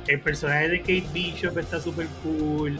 El 0.07 0.19
personaje 0.19 0.69
de 0.69 0.79
Kate 0.81 1.05
Bishop 1.11 1.57
está 1.57 1.79
súper 1.79 2.05
cool. 2.23 2.79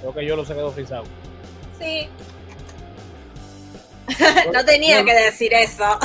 Creo 0.00 0.14
que 0.14 0.26
yo 0.26 0.36
lo 0.36 0.44
se 0.44 0.54
quedó 0.54 0.70
frisado. 0.70 1.04
Sí. 1.78 2.08
no 4.52 4.64
tenía 4.64 5.04
que 5.04 5.14
decir 5.14 5.52
eso. 5.54 5.98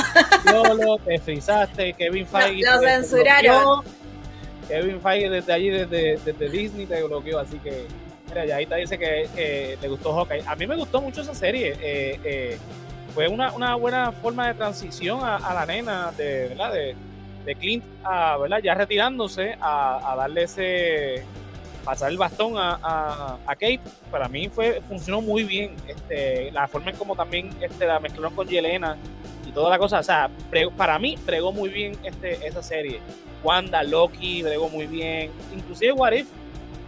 Yolo, 0.46 0.98
te 0.98 1.18
frizaste, 1.18 1.92
Kevin 1.92 2.26
Feige. 2.26 2.62
lo 2.70 2.80
te 2.80 2.86
censuraron. 2.88 3.62
bloqueó. 3.62 3.84
Kevin 4.68 5.00
Feige 5.00 5.28
desde 5.30 5.52
allí, 5.52 5.70
desde, 5.70 6.16
desde 6.18 6.48
Disney, 6.48 6.86
te 6.86 7.02
bloqueó. 7.02 7.38
Así 7.40 7.58
que, 7.58 7.86
mira, 8.28 8.46
Yaita 8.46 8.76
dice 8.76 8.98
que, 8.98 9.28
que 9.34 9.78
le 9.80 9.88
gustó 9.88 10.12
Hawkeye. 10.14 10.44
A 10.46 10.56
mí 10.56 10.66
me 10.66 10.76
gustó 10.76 11.00
mucho 11.00 11.20
esa 11.22 11.34
serie. 11.34 11.76
eh, 11.80 12.20
eh, 12.24 12.58
fue 13.14 13.26
una, 13.28 13.52
una 13.52 13.74
buena 13.74 14.12
forma 14.12 14.46
de 14.48 14.54
transición 14.54 15.20
a, 15.24 15.36
a 15.36 15.52
la 15.52 15.66
nena 15.66 16.12
de, 16.16 16.48
¿verdad? 16.48 16.72
De, 16.72 16.94
de 17.44 17.54
Clint, 17.56 17.84
a, 18.04 18.36
¿verdad? 18.36 18.60
ya 18.62 18.74
retirándose, 18.74 19.56
a, 19.60 20.12
a 20.12 20.16
darle 20.16 20.44
ese. 20.44 21.24
Pasar 21.84 22.10
el 22.10 22.18
bastón 22.18 22.56
a, 22.58 22.78
a, 22.82 23.38
a 23.46 23.54
Kate. 23.56 23.80
Para 24.10 24.28
mí 24.28 24.48
fue 24.48 24.80
funcionó 24.88 25.20
muy 25.20 25.44
bien. 25.44 25.74
Este, 25.86 26.50
la 26.52 26.68
forma 26.68 26.90
en 26.90 26.96
como 26.96 27.16
también 27.16 27.50
este, 27.60 27.86
la 27.86 27.98
mezclaron 28.00 28.34
con 28.34 28.46
Yelena 28.48 28.96
y 29.46 29.52
toda 29.52 29.70
la 29.70 29.78
cosa. 29.78 29.98
O 30.00 30.02
sea, 30.02 30.30
pre- 30.50 30.70
para 30.70 30.98
mí 30.98 31.16
pregó 31.24 31.52
muy 31.52 31.68
bien 31.70 31.96
este, 32.04 32.46
esa 32.46 32.62
serie. 32.62 33.00
Wanda, 33.42 33.82
Loki, 33.82 34.42
bregó 34.42 34.68
muy 34.68 34.86
bien. 34.86 35.30
Inclusive 35.54 35.92
What 35.92 36.12
If, 36.12 36.26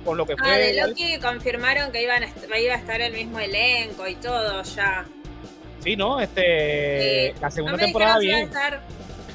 con 0.04 0.16
lo 0.18 0.26
que 0.26 0.36
fue. 0.36 0.46
Ah, 0.50 0.58
de 0.58 0.74
Loki 0.86 1.18
confirmaron 1.18 1.90
que 1.92 2.02
iban 2.02 2.22
a 2.22 2.58
iba 2.58 2.74
a 2.74 2.76
estar 2.78 3.00
el 3.00 3.12
mismo 3.14 3.38
elenco 3.40 4.06
y 4.06 4.16
todo 4.16 4.62
ya. 4.62 5.06
Sí, 5.80 5.96
¿no? 5.96 6.20
Este, 6.20 7.32
Sí. 7.34 7.40
la 7.40 7.50
segunda 7.50 7.72
no 7.72 7.78
me 7.78 7.84
temporada 7.84 8.18
bien. 8.18 8.38
estar 8.44 8.82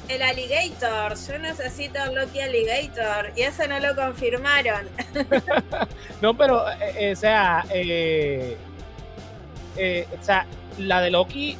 el 0.08 0.22
Alligator. 0.22 1.14
Yo 1.16 1.38
necesito 1.38 1.98
Loki 2.14 2.40
Alligator. 2.40 3.32
Y 3.36 3.42
eso 3.42 3.66
no 3.68 3.78
lo 3.80 3.94
confirmaron. 3.94 4.88
No, 6.20 6.36
pero, 6.36 6.68
eh, 6.70 6.74
eh, 6.98 7.12
o 7.12 7.16
sea, 7.16 7.64
eh, 7.70 8.56
eh, 9.76 10.06
o 10.20 10.24
sea, 10.24 10.46
la 10.78 11.00
de 11.00 11.10
Loki, 11.12 11.56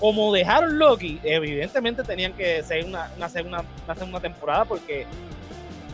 como 0.00 0.32
dejaron 0.32 0.78
Loki, 0.78 1.20
evidentemente 1.22 2.02
tenían 2.04 2.32
que 2.32 2.62
ser 2.62 2.84
una, 2.86 3.10
una, 3.18 3.28
segunda, 3.28 3.64
una 3.84 3.94
segunda 3.94 4.20
temporada 4.20 4.64
porque 4.64 5.04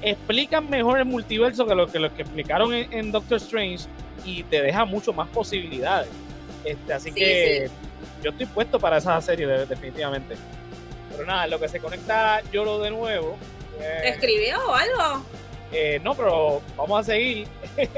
explican 0.03 0.68
mejor 0.70 0.99
el 0.99 1.07
multiverso 1.07 1.66
que 1.66 1.75
lo 1.75 1.87
que, 1.89 1.99
lo 1.99 2.14
que 2.14 2.22
explicaron 2.22 2.72
en, 2.72 2.93
en 2.93 3.11
Doctor 3.11 3.39
Strange 3.39 3.87
y 4.25 4.43
te 4.45 4.62
deja 4.62 4.85
mucho 4.85 5.12
más 5.12 5.27
posibilidades. 5.29 6.09
Este, 6.64 6.93
así 6.93 7.09
Sí, 7.11 7.14
que 7.16 7.70
yo 8.22 8.31
estoy 8.31 8.47
puesto 8.47 8.79
para 8.79 8.99
esa 8.99 9.20
serie, 9.20 9.47
de- 9.47 9.66
definitivamente. 9.66 10.37
Pero 11.17 11.27
nada, 11.27 11.47
lo 11.47 11.59
que 11.61 11.69
se 11.69 11.81
conecta 11.81 12.41
Yolo 12.53 12.81
de 12.81 12.91
nuevo. 12.91 13.37
eh, 13.81 14.01
¿Escribió 14.05 14.57
o 14.69 14.75
algo? 14.75 15.25
eh, 15.73 16.01
no, 16.05 16.15
pero 16.15 16.61
vamos 16.77 17.01
a 17.01 17.03
seguir. 17.05 17.49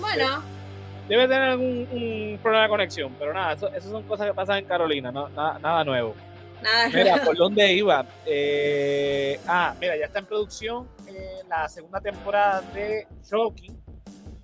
Bueno, 0.00 0.42
Debe 1.08 1.22
tener 1.28 1.42
algún 1.50 1.88
un 1.92 2.38
problema 2.42 2.64
de 2.64 2.68
conexión, 2.68 3.14
pero 3.18 3.32
nada, 3.32 3.52
eso, 3.52 3.72
eso 3.72 3.90
son 3.90 4.02
cosas 4.02 4.26
que 4.26 4.34
pasan 4.34 4.58
en 4.58 4.64
Carolina, 4.66 5.10
no, 5.12 5.28
nada, 5.30 5.58
nada 5.60 5.84
nuevo. 5.84 6.14
nada. 6.60 6.88
Mira, 6.88 7.22
¿por 7.24 7.36
dónde 7.36 7.72
iba? 7.72 8.04
Eh, 8.26 9.38
ah, 9.46 9.72
mira, 9.80 9.96
ya 9.96 10.06
está 10.06 10.18
en 10.18 10.26
producción 10.26 10.88
eh, 11.06 11.38
la 11.48 11.68
segunda 11.68 12.00
temporada 12.00 12.60
de 12.74 13.06
Shoki. 13.24 13.68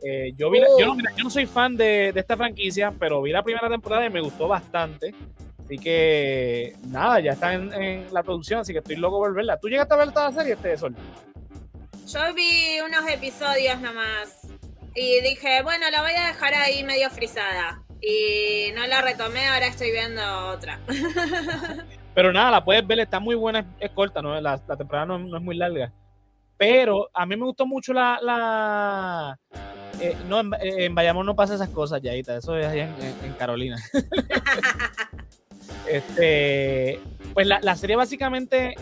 Eh, 0.04 0.32
yo, 0.36 0.50
vi 0.50 0.60
la- 0.60 0.68
yo, 0.78 0.86
no, 0.86 0.94
mira, 0.94 1.10
yo 1.16 1.24
no 1.24 1.30
soy 1.30 1.46
fan 1.46 1.76
de, 1.76 2.12
de 2.12 2.20
esta 2.20 2.36
franquicia, 2.36 2.92
pero 2.98 3.20
vi 3.22 3.30
la 3.32 3.42
primera 3.42 3.68
temporada 3.68 4.06
y 4.06 4.10
me 4.10 4.20
gustó 4.20 4.46
bastante. 4.48 5.12
Así 5.64 5.78
que 5.78 6.74
nada, 6.88 7.20
ya 7.20 7.32
está 7.32 7.54
en, 7.54 7.72
en 7.72 8.12
la 8.12 8.22
producción, 8.22 8.60
así 8.60 8.72
que 8.72 8.80
estoy 8.80 8.96
loco 8.96 9.18
por 9.18 9.32
verla. 9.34 9.58
¿Tú 9.58 9.68
llegaste 9.68 9.94
a 9.94 9.96
ver 9.96 10.10
toda 10.12 10.30
la 10.30 10.36
serie, 10.36 10.54
este 10.54 10.76
Sol? 10.76 10.94
Yo 12.06 12.20
vi 12.34 12.80
unos 12.84 13.08
episodios 13.10 13.80
nomás. 13.80 14.38
Y 14.94 15.20
dije, 15.22 15.62
bueno, 15.62 15.88
la 15.90 16.02
voy 16.02 16.12
a 16.12 16.26
dejar 16.28 16.52
ahí 16.54 16.84
medio 16.84 17.08
frisada. 17.10 17.82
Y 18.02 18.72
no 18.74 18.86
la 18.86 19.00
retomé, 19.00 19.46
ahora 19.48 19.68
estoy 19.68 19.92
viendo 19.92 20.20
otra. 20.48 20.78
Pero 22.14 22.32
nada, 22.32 22.50
la 22.50 22.64
puedes 22.64 22.86
ver, 22.86 23.00
está 23.00 23.20
muy 23.20 23.34
buena, 23.36 23.60
es, 23.60 23.66
es 23.80 23.90
corta, 23.92 24.20
¿no? 24.20 24.38
La, 24.40 24.60
la 24.68 24.76
temporada 24.76 25.06
no, 25.06 25.18
no 25.18 25.36
es 25.38 25.42
muy 25.42 25.56
larga. 25.56 25.90
Pero 26.58 27.08
a 27.14 27.24
mí 27.24 27.36
me 27.36 27.44
gustó 27.46 27.64
mucho 27.64 27.92
la. 27.94 28.18
la 28.20 29.38
eh, 30.00 30.16
no, 30.28 30.40
en, 30.40 30.50
en 30.60 30.94
Bayamón 30.94 31.24
no 31.24 31.34
pasa 31.34 31.54
esas 31.54 31.70
cosas, 31.70 32.02
Yaita, 32.02 32.36
eso 32.36 32.56
es 32.58 32.66
allá 32.66 32.84
en, 32.84 32.94
en- 33.02 33.24
en 33.24 33.32
Carolina. 33.34 33.76
este, 35.88 37.00
pues 37.34 37.46
la, 37.46 37.60
la 37.62 37.76
serie 37.76 37.96
básicamente 37.96 38.74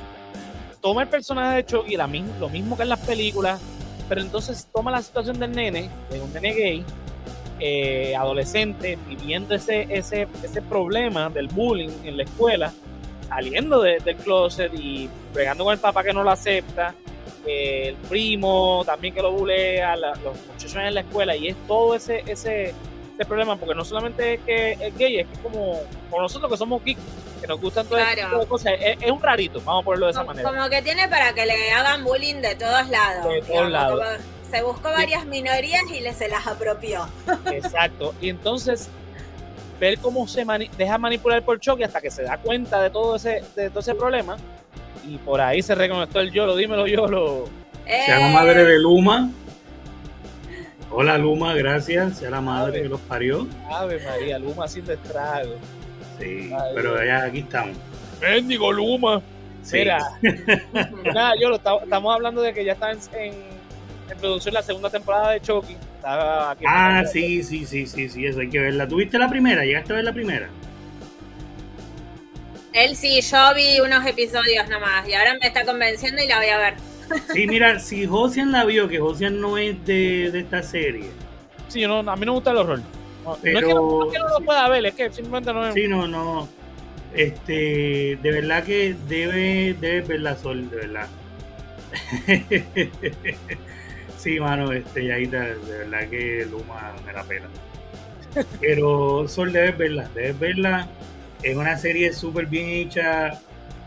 toma 0.81 1.03
el 1.03 1.09
personaje 1.09 1.57
de 1.57 1.67
Chucky, 1.67 1.97
lo 1.97 2.49
mismo 2.49 2.77
que 2.77 2.83
en 2.85 2.89
las 2.89 3.01
películas, 3.01 3.61
pero 4.09 4.21
entonces 4.21 4.69
toma 4.73 4.91
la 4.91 5.03
situación 5.03 5.39
del 5.39 5.53
nene, 5.53 5.89
de 6.11 6.21
un 6.21 6.33
nene 6.33 6.53
gay, 6.55 6.85
eh, 7.61 8.17
adolescente, 8.17 8.99
viviendo 9.09 9.55
ese, 9.55 9.87
ese, 9.91 10.27
ese 10.43 10.63
problema 10.63 11.29
del 11.29 11.49
bullying 11.49 11.91
en 12.05 12.17
la 12.17 12.23
escuela, 12.25 12.73
saliendo 13.29 13.83
de- 13.83 13.99
del 13.99 14.17
closet 14.17 14.73
y 14.75 15.09
pegando 15.35 15.65
con 15.65 15.75
el 15.75 15.79
papá 15.79 16.03
que 16.03 16.13
no 16.13 16.23
lo 16.23 16.31
acepta, 16.31 16.95
eh, 17.47 17.89
el 17.89 17.95
primo 18.09 18.83
también 18.87 19.15
que 19.15 19.23
lo 19.23 19.33
bulea, 19.33 19.95
los 19.97 20.19
muchachos 20.49 20.75
en 20.77 20.95
la 20.95 21.01
escuela, 21.03 21.37
y 21.37 21.49
es 21.49 21.57
todo 21.69 21.95
ese, 21.95 22.23
ese, 22.27 22.75
ese 23.21 23.29
problema, 23.29 23.57
porque 23.57 23.75
no 23.75 23.85
solamente 23.85 24.35
es 24.35 24.41
que 24.41 24.73
es 24.73 24.97
gay, 24.97 25.19
es 25.21 25.27
que 25.27 25.39
como, 25.43 25.81
como 26.09 26.23
nosotros 26.23 26.51
que 26.51 26.57
somos 26.57 26.83
geeks, 26.85 27.01
que 27.41 27.47
nos 27.47 27.61
gustan 27.61 27.87
todo 27.87 27.99
ese 27.99 28.15
Claro. 28.15 28.29
tipo 28.31 28.41
de 28.43 28.47
cosas, 28.49 28.73
es, 28.81 28.99
es 29.03 29.11
un 29.11 29.21
rarito, 29.23 29.61
vamos 29.65 29.83
a 29.83 29.85
ponerlo 29.85 30.07
de 30.07 30.13
esa 30.13 30.21
Como, 30.21 30.33
manera. 30.33 30.49
como 30.51 30.69
que 30.71 30.83
tiene 30.83 31.09
para 31.09 31.33
que 31.35 31.45
le 31.47 31.71
hagan 31.73 32.03
bullying 32.05 32.37
de 32.37 32.55
todos 32.55 32.89
lados. 32.89 33.33
De 33.33 33.43
todos 33.43 33.71
lados. 33.71 34.03
se 34.51 34.63
buscó 34.63 34.89
varias 34.91 35.27
minorías 35.27 35.83
y 35.95 36.01
le 36.01 36.13
se 36.15 36.29
las 36.29 36.47
apropió. 36.47 37.07
Exacto. 37.53 38.15
Y 38.23 38.31
entonces, 38.31 38.89
ver 39.79 39.99
cómo 39.99 40.27
se 40.27 40.45
mani- 40.47 40.71
deja 40.79 40.97
manipular 40.99 41.43
por 41.43 41.61
Chucky 41.61 41.83
hasta 41.83 42.01
que 42.01 42.11
se 42.11 42.23
da 42.23 42.39
cuenta 42.39 42.81
de 42.83 42.89
todo 42.91 43.17
ese, 43.17 43.43
de 43.55 43.69
todo 43.69 43.81
ese 43.81 43.95
problema. 43.95 44.37
Y 45.07 45.17
por 45.19 45.41
ahí 45.41 45.63
se 45.63 45.75
reconectó 45.75 46.21
el 46.21 46.31
Yolo, 46.33 46.57
dímelo 46.57 46.87
Yolo. 46.87 47.45
Eh, 47.87 48.03
Se 48.07 48.13
llama 48.13 48.29
madre 48.41 48.65
de 48.65 48.79
Luma. 48.79 49.31
Hola 50.93 51.17
Luma, 51.17 51.55
gracias, 51.55 52.19
sea 52.19 52.31
la 52.31 52.41
madre 52.41 52.83
que 52.83 52.89
los 52.89 53.01
parió. 53.03 53.47
Ave 53.71 54.01
María, 54.05 54.41
Luma 54.41 54.65
haciendo 54.65 54.93
estrago. 54.93 55.55
Sí, 56.19 56.51
pero 56.75 57.05
ya 57.05 57.25
aquí 57.25 57.39
estamos. 57.39 57.77
Bendigo 58.21 58.73
Luma. 58.73 59.23
Mira, 59.73 60.01
nada, 61.15 61.35
yo 61.41 61.49
lo 61.49 61.57
estamos 61.57 62.15
hablando 62.15 62.43
de 62.43 62.53
que 62.53 62.65
ya 62.65 62.73
está 62.73 62.91
en, 62.91 62.99
en, 63.15 64.19
producción 64.19 64.55
la 64.55 64.63
segunda 64.63 64.91
temporada 64.91 65.31
de 65.31 65.41
Chucky. 65.41 65.77
ah, 66.03 67.05
sí, 67.11 67.43
sí, 67.45 67.65
sí, 67.67 67.87
sí, 67.87 68.09
sí, 68.09 68.27
eso 68.27 68.41
hay 68.41 68.51
que 68.51 68.59
verla. 68.59 68.89
¿Tuviste 68.89 69.17
la 69.17 69.29
primera? 69.29 69.65
¿Llegaste 69.65 69.93
a 69.93 69.97
ver 69.97 70.05
la 70.05 70.13
primera? 70.13 70.49
Él 72.73 72.97
sí, 72.97 73.21
yo 73.21 73.55
vi 73.55 73.81
unos 73.81 74.05
episodios 74.07 74.69
nomás 74.69 75.07
y 75.09 75.13
ahora 75.13 75.37
me 75.41 75.47
está 75.47 75.65
convenciendo 75.65 76.23
y 76.23 76.27
la 76.27 76.39
voy 76.39 76.49
a 76.49 76.59
ver. 76.59 76.90
Sí, 77.33 77.47
mira, 77.47 77.79
si 77.79 78.07
Josian 78.07 78.53
la 78.53 78.65
vio, 78.65 78.89
que 78.89 78.99
Josian 78.99 79.41
no 79.41 79.59
es 79.59 79.85
de, 79.85 80.31
de 80.31 80.41
esta 80.41 80.63
serie. 80.63 81.11
Sí, 81.69 81.87
no, 81.87 81.99
a 81.99 82.17
mí 82.17 82.27
no 82.27 82.33
me 82.33 82.33
gusta 82.33 82.51
el 82.51 82.57
horror. 82.59 82.81
No, 83.25 83.35
es, 83.37 83.41
que 83.43 83.75
no, 83.75 84.09
lo 84.09 84.45
pueda 84.45 84.69
ver, 84.69 84.87
es 84.87 84.95
que 84.95 85.13
simplemente 85.13 85.53
no 85.53 85.67
es. 85.67 85.75
Sí, 85.75 85.87
no, 85.89 86.09
no. 86.09 86.49
Este, 87.15 88.19
de 88.23 88.31
verdad 88.31 88.65
que 88.65 88.95
debe, 89.09 89.75
debe 89.75 90.01
ver 90.03 90.21
la 90.21 90.37
sol, 90.37 90.71
de 90.71 90.77
verdad. 90.77 91.09
sí, 94.19 94.39
mano, 94.39 94.73
este, 94.73 95.01
de 95.01 95.27
verdad 95.27 96.09
que 96.09 96.47
Luma 96.51 96.93
me 97.05 97.13
la 97.13 97.25
pena. 97.25 97.47
Pero 98.61 99.27
Sol 99.29 99.53
debes 99.53 99.77
verla, 99.77 100.09
debes 100.15 100.39
verla. 100.39 100.89
Es 101.43 101.57
una 101.57 101.77
serie 101.77 102.13
súper 102.13 102.47
bien 102.47 102.69
hecha. 102.69 103.41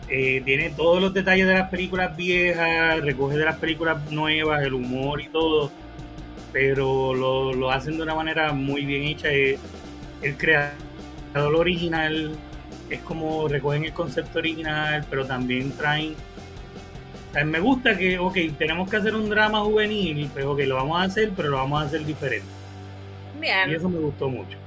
Eh, 0.09 0.41
tiene 0.45 0.69
todos 0.69 1.01
los 1.01 1.13
detalles 1.13 1.47
de 1.47 1.53
las 1.53 1.69
películas 1.69 2.15
viejas, 2.15 3.01
recoge 3.01 3.37
de 3.37 3.45
las 3.45 3.57
películas 3.57 4.11
nuevas, 4.11 4.61
el 4.63 4.73
humor 4.73 5.21
y 5.21 5.29
todo. 5.29 5.71
Pero 6.51 7.13
lo, 7.13 7.53
lo 7.53 7.71
hacen 7.71 7.97
de 7.97 8.03
una 8.03 8.15
manera 8.15 8.51
muy 8.53 8.85
bien 8.85 9.03
hecha. 9.03 9.29
El, 9.29 9.57
el 10.21 10.37
creador 10.37 11.55
original 11.55 12.37
es 12.89 12.99
como 13.01 13.47
recogen 13.47 13.85
el 13.85 13.93
concepto 13.93 14.39
original, 14.39 15.05
pero 15.09 15.25
también 15.25 15.71
traen. 15.71 16.15
me 17.45 17.59
gusta 17.59 17.97
que, 17.97 18.19
ok, 18.19 18.37
tenemos 18.57 18.89
que 18.89 18.97
hacer 18.97 19.15
un 19.15 19.29
drama 19.29 19.61
juvenil, 19.61 20.29
pero 20.33 20.51
ok, 20.51 20.59
lo 20.61 20.75
vamos 20.75 21.01
a 21.01 21.03
hacer, 21.03 21.31
pero 21.35 21.49
lo 21.49 21.57
vamos 21.57 21.81
a 21.81 21.85
hacer 21.85 22.05
diferente. 22.05 22.47
Bien. 23.39 23.69
Y 23.69 23.75
eso 23.75 23.89
me 23.89 23.99
gustó 23.99 24.29
mucho. 24.29 24.57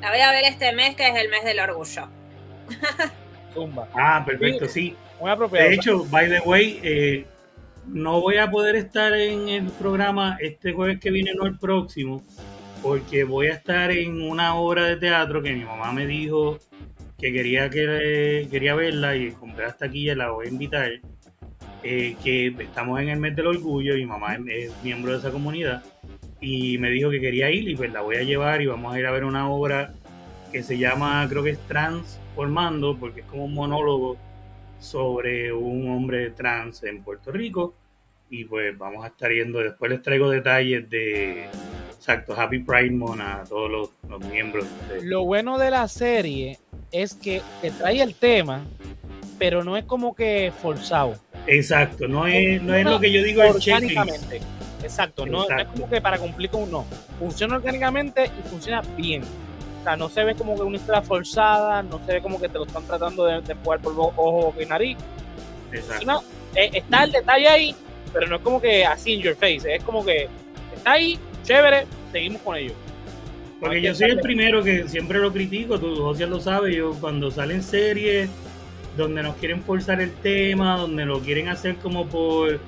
La 0.00 0.10
voy 0.10 0.20
a 0.20 0.30
ver 0.32 0.44
este 0.44 0.72
mes, 0.72 0.96
que 0.96 1.08
es 1.08 1.14
el 1.16 1.28
mes 1.28 1.44
del 1.44 1.60
orgullo. 1.60 2.08
Ah, 3.94 4.22
perfecto, 4.24 4.66
sí. 4.66 4.96
De 5.68 5.74
hecho, 5.74 6.04
by 6.04 6.28
the 6.28 6.40
way, 6.40 6.80
eh, 6.82 7.26
no 7.86 8.20
voy 8.20 8.36
a 8.36 8.50
poder 8.50 8.76
estar 8.76 9.12
en 9.14 9.48
el 9.48 9.66
programa 9.66 10.36
este 10.40 10.72
jueves 10.72 11.00
que 11.00 11.10
viene, 11.10 11.32
no 11.34 11.46
el 11.46 11.58
próximo, 11.58 12.22
porque 12.82 13.24
voy 13.24 13.48
a 13.48 13.54
estar 13.54 13.90
en 13.90 14.22
una 14.22 14.54
obra 14.54 14.84
de 14.84 14.96
teatro 14.96 15.42
que 15.42 15.52
mi 15.52 15.64
mamá 15.64 15.92
me 15.92 16.06
dijo 16.06 16.58
que 17.18 17.32
quería, 17.32 17.68
que, 17.68 18.46
quería 18.50 18.74
verla 18.74 19.16
y 19.16 19.32
compré 19.32 19.64
hasta 19.64 19.86
aquí 19.86 20.08
y 20.10 20.14
la 20.14 20.30
voy 20.30 20.46
a 20.46 20.50
invitar. 20.50 20.90
Eh, 21.84 22.16
que 22.24 22.48
estamos 22.58 23.00
en 23.00 23.08
el 23.08 23.20
mes 23.20 23.36
del 23.36 23.46
orgullo 23.46 23.94
y 23.96 24.00
mi 24.00 24.06
mamá 24.06 24.36
es, 24.48 24.72
miembro 24.82 25.12
de 25.12 25.18
esa 25.18 25.30
comunidad 25.30 25.84
y 26.40 26.76
me 26.78 26.90
dijo 26.90 27.08
que 27.08 27.20
quería 27.20 27.50
ir 27.50 27.68
y 27.68 27.76
pues 27.76 27.92
la 27.92 28.00
voy 28.00 28.16
a 28.16 28.22
llevar 28.22 28.62
y 28.62 28.66
vamos 28.66 28.92
a 28.92 28.98
ir 28.98 29.06
a 29.06 29.12
ver 29.12 29.24
una 29.24 29.48
obra 29.48 29.94
que 30.52 30.62
se 30.62 30.76
llama, 30.76 31.24
creo 31.28 31.44
que 31.44 31.50
es 31.50 31.58
Transformando, 32.38 32.96
porque 32.96 33.22
es 33.22 33.26
como 33.26 33.46
un 33.46 33.54
monólogo 33.54 34.16
sobre 34.78 35.52
un 35.52 35.90
hombre 35.90 36.30
trans 36.30 36.84
en 36.84 37.02
Puerto 37.02 37.32
Rico 37.32 37.74
y 38.30 38.44
pues 38.44 38.78
vamos 38.78 39.04
a 39.04 39.08
estar 39.08 39.32
yendo, 39.32 39.58
después 39.58 39.90
les 39.90 40.02
traigo 40.02 40.30
detalles 40.30 40.88
de, 40.88 41.46
exacto, 41.92 42.40
Happy 42.40 42.60
Pride 42.60 42.92
Month 42.92 43.20
a 43.20 43.42
todos 43.42 43.90
los, 44.08 44.20
miembros. 44.30 44.66
Lo 45.02 45.24
bueno 45.24 45.58
de 45.58 45.72
la 45.72 45.88
serie 45.88 46.60
es 46.92 47.14
que 47.14 47.42
te 47.60 47.72
trae 47.72 48.00
el 48.02 48.14
tema, 48.14 48.64
pero 49.36 49.64
no 49.64 49.76
es 49.76 49.84
como 49.84 50.14
que 50.14 50.52
forzado. 50.62 51.16
Exacto, 51.48 52.06
no 52.06 52.28
es, 52.28 52.62
no 52.62 52.72
es 52.72 52.84
lo 52.84 53.00
que 53.00 53.10
yo 53.10 53.20
digo 53.20 53.42
orgánicamente. 53.42 54.40
Exacto, 54.80 55.26
no, 55.26 55.42
es 55.50 55.66
como 55.66 55.90
que 55.90 56.00
para 56.00 56.18
cumplir 56.18 56.50
con 56.50 56.62
uno. 56.62 56.86
Funciona 57.18 57.56
orgánicamente 57.56 58.26
y 58.26 58.48
funciona 58.48 58.80
bien. 58.96 59.22
O 59.88 59.90
sea, 59.90 59.96
no 59.96 60.10
se 60.10 60.22
ve 60.22 60.34
como 60.34 60.54
que 60.54 60.60
una 60.60 60.76
historia 60.76 61.00
forzada, 61.00 61.82
no 61.82 61.98
se 62.04 62.12
ve 62.12 62.20
como 62.20 62.38
que 62.38 62.46
te 62.50 62.58
lo 62.58 62.66
están 62.66 62.84
tratando 62.84 63.24
de, 63.24 63.40
de 63.40 63.54
jugar 63.54 63.80
por 63.80 63.94
ojo 63.96 64.54
y 64.60 64.66
nariz. 64.66 64.98
Exacto. 65.72 66.24
Eh, 66.54 66.68
está 66.74 67.04
el 67.04 67.12
detalle 67.12 67.48
ahí, 67.48 67.74
pero 68.12 68.26
no 68.26 68.36
es 68.36 68.42
como 68.42 68.60
que 68.60 68.84
así 68.84 69.14
en 69.14 69.22
your 69.22 69.34
face. 69.34 69.74
Es 69.74 69.82
como 69.82 70.04
que 70.04 70.28
está 70.76 70.92
ahí, 70.92 71.18
chévere, 71.42 71.86
seguimos 72.12 72.42
con 72.42 72.56
ello. 72.56 72.74
Porque 73.60 73.80
yo 73.80 73.94
soy 73.94 74.10
el 74.10 74.20
primero 74.20 74.62
que 74.62 74.86
siempre 74.90 75.20
lo 75.20 75.32
critico, 75.32 75.80
tú 75.80 75.96
José 75.96 76.26
lo 76.26 76.38
sabe, 76.38 76.74
yo 76.74 76.92
cuando 77.00 77.30
salen 77.30 77.62
series 77.62 78.28
donde 78.94 79.22
nos 79.22 79.36
quieren 79.36 79.62
forzar 79.62 80.02
el 80.02 80.12
tema, 80.12 80.76
donde 80.76 81.06
lo 81.06 81.20
quieren 81.20 81.48
hacer 81.48 81.76
como 81.76 82.06
por, 82.06 82.60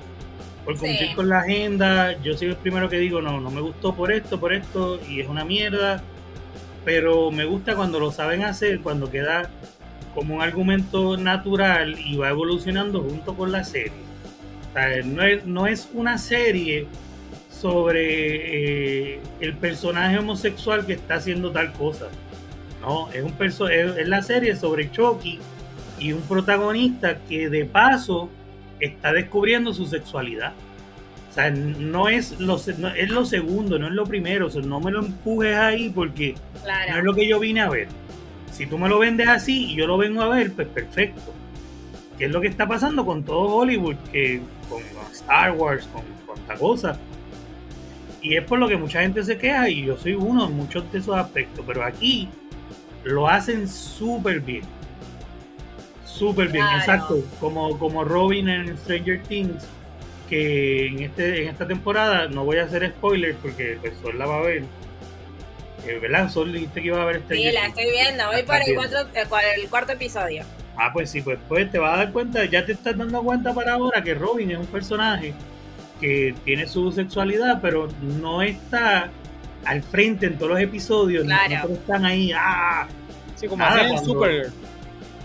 por 0.65 0.75
cumplir 0.75 1.13
con 1.15 1.29
la 1.29 1.41
agenda, 1.41 2.19
yo 2.23 2.35
soy 2.35 2.47
el 2.47 2.55
primero 2.55 2.89
que 2.89 2.97
digo, 2.97 3.21
no, 3.21 3.39
no 3.39 3.51
me 3.51 3.61
gustó 3.61 3.93
por 3.93 4.11
esto, 4.11 4.39
por 4.39 4.53
esto, 4.53 4.99
y 5.07 5.21
es 5.21 5.29
una 5.29 5.45
mierda, 5.45 6.03
pero 6.83 7.31
me 7.31 7.45
gusta 7.45 7.75
cuando 7.75 7.99
lo 7.99 8.11
saben 8.11 8.43
hacer, 8.43 8.81
cuando 8.81 9.11
queda 9.11 9.49
como 10.15 10.35
un 10.35 10.41
argumento 10.41 11.17
natural 11.17 11.97
y 11.99 12.17
va 12.17 12.29
evolucionando 12.29 13.01
junto 13.01 13.35
con 13.35 13.51
la 13.51 13.63
serie. 13.63 13.91
O 14.69 14.73
sea, 14.73 15.03
no 15.03 15.23
es, 15.23 15.45
no 15.45 15.67
es 15.67 15.89
una 15.93 16.17
serie 16.17 16.87
sobre 17.49 19.13
eh, 19.13 19.19
el 19.39 19.53
personaje 19.53 20.17
homosexual 20.17 20.85
que 20.85 20.93
está 20.93 21.15
haciendo 21.15 21.51
tal 21.51 21.71
cosa. 21.73 22.07
No, 22.81 23.11
es 23.11 23.23
un 23.23 23.33
perso 23.33 23.69
es, 23.69 24.07
la 24.07 24.23
serie 24.23 24.55
sobre 24.55 24.89
Chucky 24.89 25.39
y 25.99 26.13
un 26.13 26.21
protagonista 26.21 27.19
que 27.29 27.49
de 27.49 27.65
paso 27.65 28.29
está 28.79 29.13
descubriendo 29.13 29.73
su 29.73 29.85
sexualidad. 29.85 30.53
O 31.31 31.33
sea, 31.33 31.49
no 31.49 32.09
es 32.09 32.39
lo, 32.39 32.57
es 32.57 33.09
lo 33.09 33.25
segundo, 33.25 33.79
no 33.79 33.87
es 33.87 33.93
lo 33.93 34.05
primero. 34.05 34.47
O 34.47 34.49
sea, 34.49 34.61
no 34.61 34.79
me 34.79 34.91
lo 34.91 34.99
empujes 34.99 35.55
ahí 35.55 35.89
porque 35.89 36.35
no 36.91 36.97
es 36.97 37.03
lo 37.03 37.15
que 37.15 37.27
yo 37.27 37.39
vine 37.39 37.61
a 37.61 37.69
ver. 37.69 37.87
Si 38.51 38.67
tú 38.67 38.77
me 38.77 38.89
lo 38.89 38.99
vendes 38.99 39.29
así 39.29 39.71
y 39.71 39.75
yo 39.75 39.87
lo 39.87 39.97
vengo 39.97 40.21
a 40.21 40.27
ver, 40.27 40.51
pues 40.51 40.67
perfecto. 40.67 41.33
¿Qué 42.17 42.25
es 42.25 42.31
lo 42.31 42.41
que 42.41 42.47
está 42.47 42.67
pasando 42.67 43.05
con 43.05 43.23
todo 43.23 43.55
Hollywood? 43.55 43.95
Que 44.11 44.41
con 44.69 44.81
Star 45.11 45.53
Wars, 45.53 45.87
con, 45.87 46.03
esta 46.35 46.55
cosa 46.55 46.99
y 48.21 48.37
es 48.37 48.43
por 48.43 48.59
lo 48.59 48.67
que 48.67 48.77
mucha 48.77 49.01
gente 49.01 49.23
se 49.23 49.37
queja 49.37 49.67
y 49.69 49.85
yo 49.85 49.97
soy 49.97 50.13
uno 50.13 50.45
en 50.45 50.53
muchos 50.53 50.89
de 50.91 50.99
esos 50.99 51.15
aspectos, 51.15 51.63
pero 51.65 51.83
aquí 51.83 52.29
lo 53.03 53.27
hacen 53.27 53.67
súper 53.67 54.39
bien. 54.41 54.63
Súper 56.05 56.49
bien, 56.49 56.65
exacto. 56.77 57.23
Como, 57.39 57.77
como 57.79 58.03
Robin 58.03 58.47
en 58.47 58.77
Stranger 58.77 59.23
Things, 59.23 59.67
que 60.31 60.87
en, 60.87 61.03
este, 61.03 61.43
en 61.43 61.49
esta 61.49 61.67
temporada, 61.67 62.29
no 62.29 62.45
voy 62.45 62.57
a 62.57 62.63
hacer 62.63 62.89
spoilers 62.89 63.37
porque 63.41 63.77
el 63.83 63.95
Sol 64.01 64.17
la 64.17 64.25
va 64.25 64.37
a 64.37 64.41
ver. 64.41 64.63
Eh, 65.85 65.99
¿Verdad? 66.01 66.29
Sol 66.29 66.53
dijiste 66.53 66.81
que 66.81 66.87
iba 66.87 67.01
a 67.01 67.05
ver 67.05 67.17
este. 67.17 67.35
Sí, 67.35 67.51
la 67.51 67.67
estoy 67.67 67.91
viendo, 67.91 68.25
voy 68.27 68.43
por 68.43 68.55
el, 68.55 68.75
cuatro, 68.75 68.99
el 69.13 69.69
cuarto 69.69 69.91
episodio. 69.91 70.45
Ah, 70.77 70.91
pues 70.93 71.11
sí, 71.11 71.21
pues, 71.21 71.37
pues 71.49 71.69
te 71.69 71.79
vas 71.79 71.95
a 71.95 71.97
dar 71.97 72.11
cuenta, 72.13 72.45
ya 72.45 72.65
te 72.65 72.71
estás 72.71 72.97
dando 72.97 73.21
cuenta 73.21 73.53
para 73.53 73.73
ahora 73.73 74.01
que 74.01 74.13
Robin 74.13 74.51
es 74.51 74.57
un 74.57 74.67
personaje 74.67 75.33
que 75.99 76.33
tiene 76.45 76.65
su 76.65 76.93
sexualidad, 76.93 77.59
pero 77.61 77.89
no 78.01 78.41
está 78.41 79.09
al 79.65 79.83
frente 79.83 80.27
en 80.27 80.37
todos 80.37 80.53
los 80.53 80.61
episodios. 80.61 81.25
Claro. 81.25 81.67
No 81.67 81.73
están 81.75 82.05
ahí, 82.05 82.31
¡ah! 82.33 82.87
Sí, 83.35 83.47
como 83.47 83.65
en 83.65 84.05
Supergirl. 84.05 84.53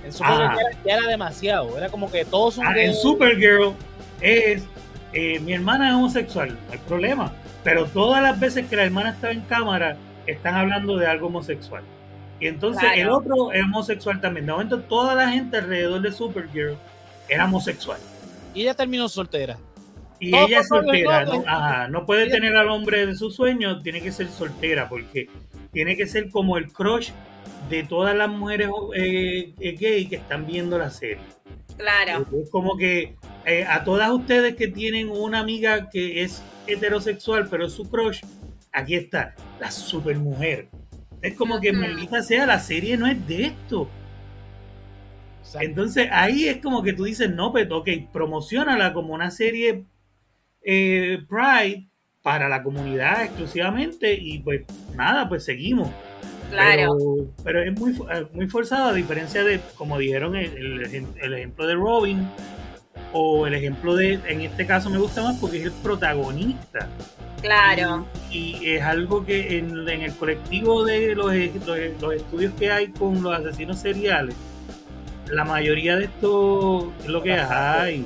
En 0.05 0.13
Supergirl 0.13 0.43
ah. 0.43 0.57
ya, 0.85 0.95
era, 0.97 1.07
demasiado. 1.07 1.79
Era 1.79 1.91
como 1.91 2.11
que 2.11 2.25
todos 2.25 2.55
son. 2.55 2.67
Ah, 2.67 2.75
en 2.77 2.93
Supergirl 2.93 3.73
es. 4.21 4.65
Eh, 5.19 5.41
mi 5.41 5.55
hermana 5.55 5.89
es 5.89 5.95
homosexual, 5.95 6.51
no 6.67 6.73
hay 6.73 6.79
problema. 6.79 7.33
Pero 7.65 7.87
todas 7.87 8.23
las 8.23 8.39
veces 8.39 8.67
que 8.67 8.77
la 8.77 8.85
hermana 8.85 9.11
estaba 9.11 9.33
en 9.33 9.41
cámara, 9.41 9.97
están 10.27 10.57
hablando 10.57 10.99
de 10.99 11.07
algo 11.07 11.29
homosexual. 11.29 11.83
Y 12.39 12.49
entonces 12.49 12.85
el 12.97 13.09
otro 13.09 13.51
es 13.51 13.63
homosexual 13.63 14.21
también. 14.21 14.45
De 14.45 14.53
momento, 14.53 14.79
toda 14.81 15.15
la 15.15 15.31
gente 15.31 15.57
alrededor 15.57 16.03
de 16.03 16.13
Supergirl 16.13 16.77
era 17.31 17.47
homosexual. 17.47 17.99
Y 18.53 18.61
ella 18.61 18.75
terminó 18.75 19.09
soltera. 19.09 19.57
Y 20.21 20.37
ella 20.37 20.61
es 20.61 20.69
soltera, 20.69 21.25
¿no? 21.25 21.89
no 21.89 22.05
puede 22.05 22.29
tener 22.29 22.55
al 22.55 22.69
hombre 22.69 23.07
de 23.07 23.15
sus 23.15 23.35
sueños, 23.35 23.83
tiene 23.83 24.03
que 24.03 24.13
ser 24.13 24.29
soltera, 24.29 24.87
porque 24.87 25.31
tiene 25.73 25.97
que 25.97 26.07
ser 26.07 26.29
como 26.29 26.59
el 26.59 26.71
crush 26.71 27.13
de 27.71 27.85
todas 27.85 28.15
las 28.15 28.29
mujeres 28.29 28.69
eh, 28.95 29.55
eh, 29.61 29.77
gay 29.81 30.09
que 30.09 30.17
están 30.17 30.47
viendo 30.47 30.77
la 30.77 30.91
serie. 30.91 31.25
Claro. 31.79 32.27
Es 32.43 32.51
como 32.51 32.77
que 32.77 33.17
eh, 33.47 33.65
a 33.65 33.85
todas 33.85 34.11
ustedes 34.11 34.57
que 34.57 34.67
tienen 34.67 35.09
una 35.09 35.39
amiga 35.39 35.89
que 35.89 36.25
es 36.25 36.43
heterosexual, 36.67 37.47
pero 37.49 37.67
es 37.67 37.73
su 37.73 37.89
crush, 37.89 38.21
aquí 38.73 38.97
está, 38.97 39.37
la 39.61 39.71
supermujer. 39.71 40.69
Es 41.23 41.35
como 41.35 41.61
que, 41.61 41.73
maldita 41.73 42.23
sea, 42.23 42.45
la 42.45 42.59
serie 42.59 42.97
no 42.97 43.07
es 43.07 43.25
de 43.29 43.47
esto. 43.47 43.89
Entonces 45.61 46.09
ahí 46.11 46.49
es 46.49 46.59
como 46.59 46.83
que 46.83 46.93
tú 46.93 47.05
dices, 47.05 47.31
no, 47.31 47.53
pero 47.53 47.79
ok, 47.79 47.89
promocionala 48.13 48.93
como 48.93 49.15
una 49.15 49.31
serie 49.31 49.85
eh, 50.63 51.23
Pride 51.29 51.87
para 52.23 52.49
la 52.49 52.65
comunidad 52.65 53.23
exclusivamente 53.23 54.13
y 54.15 54.41
pues 54.41 54.65
nada, 54.97 55.29
pues 55.29 55.45
seguimos. 55.45 55.89
Claro. 56.51 56.97
Pero, 57.45 57.63
es 57.63 57.79
muy, 57.79 57.97
muy 58.33 58.49
forzado, 58.49 58.89
a 58.89 58.93
diferencia 58.93 59.45
de, 59.45 59.61
como 59.77 59.99
dijeron, 59.99 60.35
el, 60.35 61.15
el, 61.21 61.35
ejemplo 61.35 61.67
de 61.67 61.75
Robin 61.75 62.29
o 63.19 63.47
el 63.47 63.55
ejemplo 63.55 63.97
de, 63.97 64.21
en 64.29 64.43
este 64.43 64.67
caso 64.67 64.91
me 64.91 64.99
gusta 64.99 65.23
más 65.23 65.37
porque 65.41 65.59
es 65.59 65.65
el 65.65 65.73
protagonista. 65.73 66.87
Claro. 67.41 68.07
Y, 68.31 68.59
es 68.63 68.83
algo 68.83 69.25
que 69.25 69.59
en, 69.59 69.89
el 69.89 70.13
colectivo 70.15 70.85
de 70.85 71.15
los, 71.15 71.33
los, 72.01 72.13
estudios 72.15 72.53
que 72.59 72.71
hay 72.71 72.89
con 72.89 73.23
los 73.23 73.33
asesinos 73.33 73.79
seriales, 73.79 74.35
la 75.31 75.45
mayoría 75.45 75.97
de 75.97 76.05
estos, 76.05 76.87
es 77.05 77.09
lo 77.09 77.23
que 77.23 77.33
hay, 77.33 78.05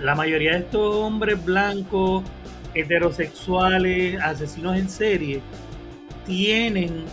la 0.00 0.14
mayoría 0.14 0.52
de 0.52 0.58
estos 0.60 0.94
hombres 0.96 1.44
blancos, 1.44 2.24
heterosexuales, 2.72 4.18
asesinos 4.22 4.78
en 4.78 4.88
serie, 4.88 5.42
tienen 6.24 7.04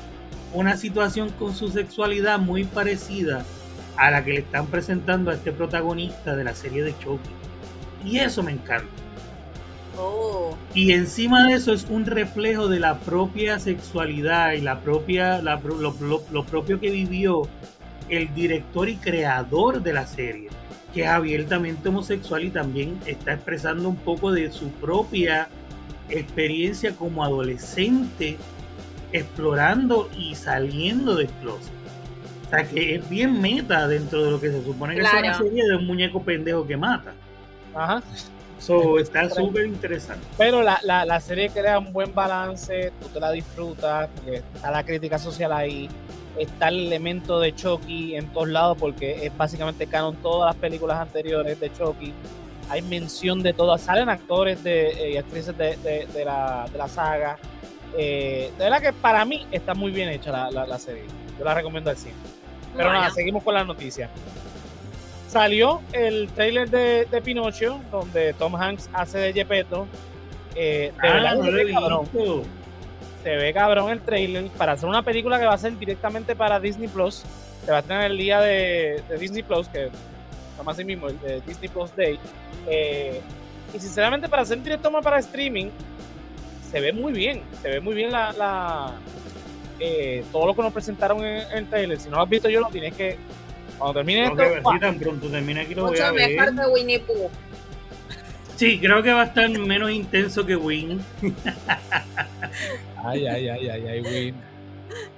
una 0.53 0.77
situación 0.77 1.31
con 1.31 1.53
su 1.53 1.67
sexualidad 1.67 2.39
muy 2.39 2.63
parecida 2.63 3.43
a 3.97 4.11
la 4.11 4.23
que 4.23 4.33
le 4.33 4.39
están 4.39 4.67
presentando 4.67 5.31
a 5.31 5.35
este 5.35 5.51
protagonista 5.51 6.35
de 6.35 6.43
la 6.43 6.53
serie 6.53 6.83
de 6.83 6.97
Chucky. 6.99 7.29
Y 8.05 8.19
eso 8.19 8.43
me 8.43 8.51
encanta. 8.51 8.87
Oh. 9.97 10.55
Y 10.73 10.91
encima 10.91 11.47
de 11.47 11.53
eso 11.53 11.73
es 11.73 11.87
un 11.89 12.05
reflejo 12.05 12.67
de 12.67 12.79
la 12.79 12.99
propia 12.99 13.59
sexualidad 13.59 14.53
y 14.53 14.61
la 14.61 14.81
propia, 14.81 15.41
lo, 15.41 16.45
propio 16.45 16.79
que 16.79 16.91
vivió 16.91 17.47
el 18.09 18.33
director 18.35 18.87
y 18.87 18.97
creador 18.97 19.81
de 19.81 19.93
la 19.93 20.05
serie, 20.05 20.49
que 20.93 21.01
es 21.01 21.07
abiertamente 21.07 21.89
homosexual 21.89 22.43
y 22.43 22.51
también 22.51 22.99
está 23.07 23.33
expresando 23.33 23.89
un 23.89 23.97
poco 23.97 24.31
de 24.31 24.51
su 24.51 24.69
propia 24.69 25.49
experiencia 26.09 26.95
como 26.95 27.23
adolescente 27.23 28.37
explorando 29.11 30.09
y 30.17 30.35
saliendo 30.35 31.15
de 31.15 31.27
closet. 31.41 31.76
O 32.47 32.49
sea 32.49 32.63
que 32.63 32.95
es 32.95 33.09
bien 33.09 33.41
meta 33.41 33.87
dentro 33.87 34.23
de 34.23 34.31
lo 34.31 34.39
que 34.39 34.49
se 34.49 34.63
supone 34.63 34.95
que 34.95 35.01
es 35.01 35.13
una 35.13 35.37
serie 35.37 35.67
de 35.67 35.75
un 35.75 35.85
muñeco 35.85 36.21
pendejo 36.23 36.65
que 36.65 36.77
mata. 36.77 37.13
Ajá. 37.75 38.01
So, 38.57 38.97
está 38.97 39.29
súper 39.29 39.67
interesante. 39.67 40.25
Pero 40.37 40.63
la, 40.63 40.79
la, 40.81 41.05
la, 41.05 41.19
serie 41.19 41.49
crea 41.49 41.77
un 41.77 41.93
buen 41.93 42.15
balance, 42.15 42.91
tú 42.99 43.07
te 43.09 43.19
la 43.19 43.31
disfrutas, 43.31 44.09
porque 44.15 44.37
está 44.37 44.71
la 44.71 44.83
crítica 44.83 45.19
social 45.19 45.51
ahí, 45.51 45.87
está 46.39 46.69
el 46.69 46.87
elemento 46.87 47.39
de 47.39 47.53
Chucky 47.53 48.15
en 48.15 48.27
todos 48.33 48.47
lados, 48.47 48.77
porque 48.79 49.27
es 49.27 49.37
básicamente 49.37 49.85
canon 49.85 50.15
todas 50.15 50.53
las 50.53 50.59
películas 50.59 50.99
anteriores 50.99 51.59
de 51.59 51.71
Chucky. 51.71 52.13
Hay 52.69 52.81
mención 52.81 53.43
de 53.43 53.53
todas, 53.53 53.81
salen 53.81 54.09
actores 54.09 54.63
de, 54.63 54.89
eh, 54.89 55.11
y 55.11 55.17
actrices 55.17 55.55
de, 55.55 55.77
de, 55.77 56.25
la, 56.25 56.67
de 56.71 56.77
la 56.77 56.87
saga 56.87 57.37
eh, 57.95 58.51
de 58.57 58.63
verdad 58.63 58.81
que 58.81 58.93
para 58.93 59.25
mí 59.25 59.45
está 59.51 59.73
muy 59.73 59.91
bien 59.91 60.09
hecha 60.09 60.31
la, 60.51 60.79
serie. 60.79 61.03
Yo 61.37 61.45
la 61.45 61.53
recomiendo 61.53 61.89
al 61.89 61.97
cine. 61.97 62.13
Pero 62.77 62.93
nada, 62.93 63.09
seguimos 63.09 63.43
con 63.43 63.55
la 63.55 63.63
noticia. 63.63 64.09
Salió 65.27 65.81
el 65.91 66.29
trailer 66.29 66.69
de, 66.69 67.05
de, 67.05 67.21
Pinocho, 67.21 67.81
donde 67.91 68.33
Tom 68.33 68.55
Hanks 68.55 68.89
hace 68.93 69.17
de 69.17 69.33
Gepetto. 69.33 69.87
Eh, 70.55 70.93
de 71.01 71.07
ah, 71.07 71.35
se, 71.35 71.51
ve 71.51 71.71
cabrón. 71.71 72.09
se 73.23 73.35
ve 73.35 73.53
cabrón 73.53 73.91
el 73.91 74.01
trailer 74.01 74.47
para 74.51 74.71
hacer 74.71 74.87
una 74.87 75.03
película 75.03 75.37
que 75.37 75.45
va 75.45 75.53
a 75.53 75.57
ser 75.57 75.77
directamente 75.77 76.35
para 76.35 76.59
Disney 76.59 76.87
Plus. 76.87 77.23
Se 77.65 77.71
va 77.71 77.79
a 77.79 77.81
tener 77.81 78.11
el 78.11 78.17
día 78.17 78.39
de, 78.39 79.03
Disney 79.19 79.43
Plus, 79.43 79.67
que 79.67 79.89
llama 80.57 80.71
así 80.71 80.85
mismo, 80.85 81.09
el 81.09 81.19
de 81.19 81.41
Disney 81.41 81.67
Plus 81.67 81.93
Day. 81.95 82.17
Eh, 82.67 83.21
y 83.73 83.79
sinceramente, 83.79 84.29
para 84.29 84.43
hacer 84.43 84.63
directo 84.63 84.89
más 84.89 85.03
para 85.03 85.19
streaming, 85.19 85.69
se 86.71 86.79
ve 86.79 86.93
muy 86.93 87.11
bien, 87.11 87.43
se 87.61 87.69
ve 87.69 87.79
muy 87.81 87.95
bien 87.95 88.11
la, 88.11 88.31
la 88.33 88.93
eh, 89.79 90.23
todo 90.31 90.47
lo 90.47 90.55
que 90.55 90.61
nos 90.61 90.73
presentaron 90.73 91.23
en, 91.23 91.43
el 91.51 91.67
trailer. 91.67 91.99
Si 91.99 92.09
no 92.09 92.17
lo 92.17 92.23
has 92.23 92.29
visto 92.29 92.49
yo 92.49 92.61
lo 92.61 92.67
tienes 92.67 92.93
que 92.93 93.17
cuando 93.77 93.99
termine 93.99 94.25
esto, 94.25 94.37
que 94.37 94.79
tan 94.79 94.97
pronto 94.97 95.29
termine 95.29 95.61
aquí 95.61 95.75
lo 95.75 95.87
voy 95.87 95.99
a 95.99 96.11
ver. 96.11 96.35
mejor 96.35 96.55
que 96.55 96.71
Winnie 96.71 96.99
Pooh. 96.99 97.29
Sí, 98.55 98.79
creo 98.79 99.03
que 99.03 99.13
va 99.13 99.21
a 99.21 99.25
estar 99.25 99.47
menos 99.49 99.91
intenso 99.91 100.43
que 100.43 100.55
Win. 100.55 100.99
ay, 103.05 103.27
ay, 103.27 103.49
ay, 103.49 103.69
ay, 103.69 103.87
ay, 103.87 104.01
Win. 104.01 104.35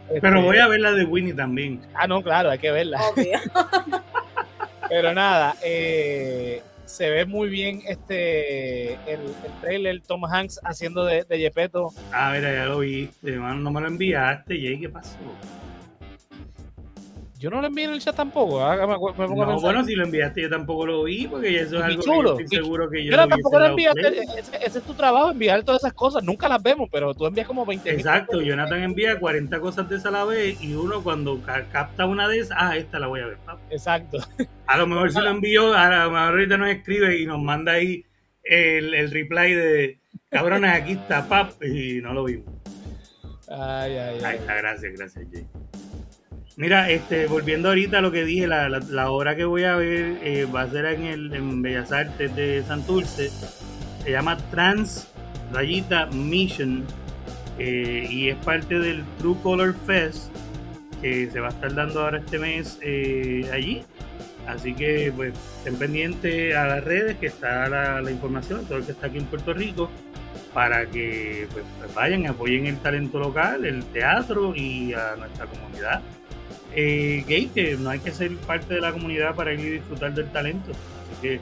Pero 0.10 0.40
este 0.40 0.46
voy 0.46 0.58
a 0.58 0.68
ver 0.68 0.82
la 0.82 0.92
de 0.92 1.06
Winnie 1.06 1.34
también. 1.34 1.82
Ah, 1.94 2.06
no, 2.06 2.22
claro, 2.22 2.50
hay 2.50 2.60
que 2.60 2.72
verla. 2.72 3.00
Obvio. 3.02 3.40
Pero 4.90 5.14
nada, 5.14 5.56
eh, 5.64 6.64
se 6.90 7.10
ve 7.10 7.26
muy 7.26 7.50
bien 7.50 7.82
este 7.88 8.94
el, 9.12 9.22
el 9.22 9.62
trailer 9.62 10.02
Tom 10.02 10.26
Hanks 10.26 10.60
haciendo 10.64 11.06
de, 11.06 11.24
de 11.24 11.40
Yepeto. 11.40 11.94
Ah, 12.12 12.34
mira, 12.36 12.54
ya 12.54 12.66
lo 12.66 12.80
viste, 12.80 13.32
no 13.36 13.72
me 13.72 13.82
lo 13.82 13.88
enviaste, 13.88 14.60
Jay, 14.60 14.80
¿qué 14.80 14.90
pasó? 14.90 15.18
Yo 17.40 17.50
no 17.50 17.62
lo 17.62 17.68
envié 17.68 17.86
en 17.86 17.92
el 17.92 18.02
chat 18.02 18.18
tampoco. 18.18 18.62
¿ah? 18.62 18.76
no, 18.76 19.60
bueno, 19.62 19.86
si 19.86 19.96
lo 19.96 20.04
enviaste, 20.04 20.42
yo 20.42 20.50
tampoco 20.50 20.86
lo 20.86 21.04
vi, 21.06 21.26
porque 21.26 21.62
eso 21.62 21.78
es 21.78 21.84
algo 21.84 22.04
chulo, 22.04 22.36
que 22.36 22.44
estoy 22.44 22.58
seguro 22.58 22.90
que 22.90 23.06
yo. 23.06 23.12
Pero 23.12 23.30
tampoco 23.30 23.60
lo 23.60 23.66
enviaste. 23.68 24.24
Ese, 24.38 24.80
es 24.80 24.84
tu 24.84 24.94
trabajo, 24.94 25.32
enviar 25.32 25.64
todas 25.64 25.82
esas 25.82 25.94
cosas. 25.94 26.22
Nunca 26.22 26.50
las 26.50 26.62
vemos, 26.62 26.90
pero 26.92 27.14
tú 27.14 27.26
envías 27.26 27.48
como 27.48 27.66
20. 27.66 27.92
Exacto, 27.92 28.42
Jonathan 28.42 28.84
envía 28.84 29.18
40 29.18 29.58
cosas 29.62 29.88
de 29.88 29.96
esa 29.96 30.10
a 30.10 30.12
la 30.12 30.26
vez 30.26 30.62
y 30.62 30.74
uno 30.74 31.02
cuando 31.02 31.42
capta 31.42 32.06
una 32.08 32.28
de 32.28 32.40
esas, 32.40 32.58
ah, 32.60 32.76
esta 32.76 33.00
la 33.00 33.08
voy 33.08 33.22
a 33.22 33.28
ver. 33.28 33.38
Exacto. 33.70 34.18
A 34.68 34.78
lo 34.78 34.86
mejor 34.86 35.10
si 35.10 35.22
lo 35.22 35.30
envío, 35.30 35.74
a 35.74 35.88
lo 35.88 36.12
mejor 36.12 36.32
ahorita 36.32 36.58
nos 36.58 36.70
escribe 36.70 37.22
y 37.22 37.26
nos 37.26 37.40
manda 37.40 37.72
ahí 37.72 38.04
el, 38.44 38.94
el 38.94 39.12
reply 39.12 39.54
de 39.54 40.00
cabrones, 40.30 40.74
aquí 40.74 40.92
está, 40.92 41.30
pap, 41.30 41.52
y 41.64 42.02
no 42.02 42.14
lo 42.14 42.26
vimos. 42.26 42.54
Ay, 43.48 43.94
ay, 43.94 43.98
ay. 43.98 44.24
Ahí 44.26 44.38
está, 44.40 44.56
gracias, 44.56 44.94
gracias, 44.94 45.26
Jay. 45.32 45.48
Mira, 46.60 46.90
este, 46.90 47.28
volviendo 47.28 47.70
ahorita 47.70 48.00
a 48.00 48.02
lo 48.02 48.12
que 48.12 48.26
dije, 48.26 48.46
la, 48.46 49.12
obra 49.12 49.34
que 49.38 49.46
voy 49.46 49.64
a 49.64 49.78
ver 49.78 50.18
eh, 50.22 50.44
va 50.44 50.64
a 50.64 50.70
ser 50.70 50.88
en, 50.88 51.06
el, 51.06 51.34
en 51.34 51.62
Bellas 51.62 51.94
Artes 51.94 52.36
de 52.36 52.62
Santurce. 52.68 53.30
Se 54.04 54.12
llama 54.12 54.36
Trans 54.52 55.08
Rayita 55.54 56.08
Mission 56.08 56.84
eh, 57.58 58.06
y 58.10 58.28
es 58.28 58.36
parte 58.44 58.78
del 58.78 59.06
True 59.20 59.38
Color 59.42 59.74
Fest 59.88 60.34
que 61.02 61.32
se 61.32 61.40
va 61.40 61.48
a 61.48 61.52
estar 61.52 61.74
dando 61.74 62.02
ahora 62.02 62.18
este 62.18 62.38
mes 62.38 62.78
eh, 62.82 63.50
allí. 63.54 63.84
Así 64.46 64.74
que 64.74 65.14
pues 65.16 65.34
estén 65.60 65.78
pendientes 65.78 66.54
a 66.58 66.68
las 66.68 66.84
redes 66.84 67.16
que 67.20 67.28
está 67.28 67.70
la, 67.70 68.12
información, 68.12 68.66
todo 68.66 68.80
el 68.80 68.84
que 68.84 68.92
está 68.92 69.08
aquí 69.08 69.18
en 69.18 69.28
Puerto 69.28 69.54
Rico, 69.54 69.90
para 70.54 70.86
que 70.88 71.48
pues 71.54 71.64
vayan, 71.96 72.28
apoyen 72.28 72.66
el 72.66 72.80
talento 72.80 73.18
local, 73.18 73.64
el 73.64 73.86
teatro 73.86 74.54
y 74.54 74.92
a 74.92 75.16
nuestra 75.16 75.46
comunidad 75.46 76.02
eh, 76.76 77.24
gay, 77.28 77.48
que 77.48 77.76
no 77.78 77.90
hay 77.90 78.00
que 78.00 78.12
ser 78.12 78.36
parte 78.38 78.76
de 78.76 78.82
la 78.82 78.92
comunidad 78.92 79.36
para 79.36 79.54
ir 79.54 79.60
y 79.60 79.70
disfrutar 79.70 80.14
del 80.14 80.30
talento. 80.30 80.72
Así 80.72 81.22
que 81.22 81.40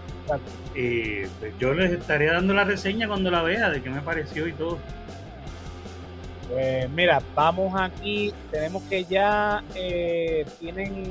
eh, 0.76 1.28
pues 1.40 1.54
yo 1.60 1.74
les 1.74 1.92
estaré 1.92 2.28
dando 2.28 2.54
la 2.54 2.64
reseña 2.64 3.08
cuando 3.08 3.30
la 3.32 3.42
vea 3.42 3.70
de 3.70 3.82
qué 3.82 3.90
me 3.90 4.02
pareció 4.02 4.48
y 4.48 4.54
todo. 4.54 4.80
Pues 6.50 6.90
mira, 6.92 7.22
vamos 7.36 7.74
aquí, 7.80 8.34
tenemos 8.52 8.82
que 8.84 9.04
ya 9.04 9.64
eh, 9.76 10.46
tienen 10.60 11.04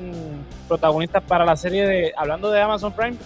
protagonistas 0.66 1.22
para 1.24 1.44
la 1.44 1.56
serie 1.56 1.86
de, 1.86 2.12
hablando 2.16 2.50
de 2.50 2.62
Amazon 2.62 2.92
Prime, 2.92 3.16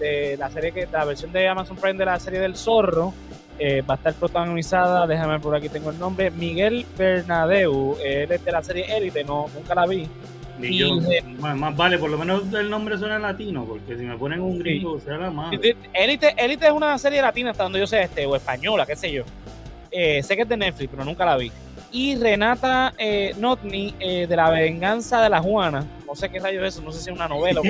de 0.00 0.36
la 0.36 0.50
serie 0.50 0.72
que, 0.72 0.88
la 0.90 1.04
versión 1.04 1.30
de 1.30 1.46
Amazon 1.46 1.76
Prime 1.76 1.98
de 1.98 2.04
la 2.04 2.18
serie 2.18 2.40
del 2.40 2.56
zorro, 2.56 3.14
eh, 3.64 3.80
va 3.82 3.94
a 3.94 3.96
estar 3.96 4.14
protagonizada, 4.14 5.06
déjame 5.06 5.34
ver 5.34 5.40
por 5.40 5.54
aquí 5.54 5.68
tengo 5.68 5.90
el 5.90 5.98
nombre, 5.98 6.32
Miguel 6.32 6.84
Bernadeu, 6.98 7.96
él 8.04 8.32
es 8.32 8.44
de 8.44 8.50
la 8.50 8.60
serie 8.60 8.96
Élite, 8.96 9.22
no, 9.22 9.46
nunca 9.54 9.72
la 9.74 9.86
vi, 9.86 10.08
más, 11.38 11.76
vale, 11.76 11.96
por 11.96 12.10
lo 12.10 12.18
menos 12.18 12.52
el 12.52 12.68
nombre 12.68 12.98
suena 12.98 13.20
latino, 13.20 13.64
porque 13.64 13.96
si 13.96 14.04
me 14.04 14.16
ponen 14.16 14.40
un 14.40 14.58
gringo, 14.58 14.98
sea 14.98 15.16
la 15.16 15.30
más. 15.30 15.52
Elite, 15.92 16.34
Elite 16.36 16.66
es 16.66 16.72
una 16.72 16.98
serie 16.98 17.22
latina, 17.22 17.50
hasta 17.50 17.62
donde 17.62 17.78
yo 17.78 17.86
sé, 17.86 18.02
este, 18.02 18.26
o 18.26 18.34
española, 18.34 18.84
qué 18.84 18.96
sé 18.96 19.12
yo. 19.12 19.22
Eh, 19.90 20.22
sé 20.22 20.34
que 20.34 20.42
es 20.42 20.48
de 20.48 20.56
Netflix, 20.56 20.90
pero 20.90 21.04
nunca 21.04 21.24
la 21.24 21.36
vi. 21.36 21.52
Y 21.92 22.16
Renata 22.16 22.94
eh, 22.98 23.32
Notni, 23.38 23.94
de 24.00 24.34
La 24.34 24.50
Venganza 24.50 25.20
de 25.22 25.28
la 25.28 25.40
Juana. 25.40 25.84
No 26.12 26.16
sé 26.16 26.28
qué 26.28 26.40
rayos 26.40 26.62
es 26.62 26.74
eso, 26.74 26.82
no 26.82 26.92
sé 26.92 27.00
si 27.00 27.08
es 27.08 27.16
una 27.16 27.26
novela. 27.26 27.62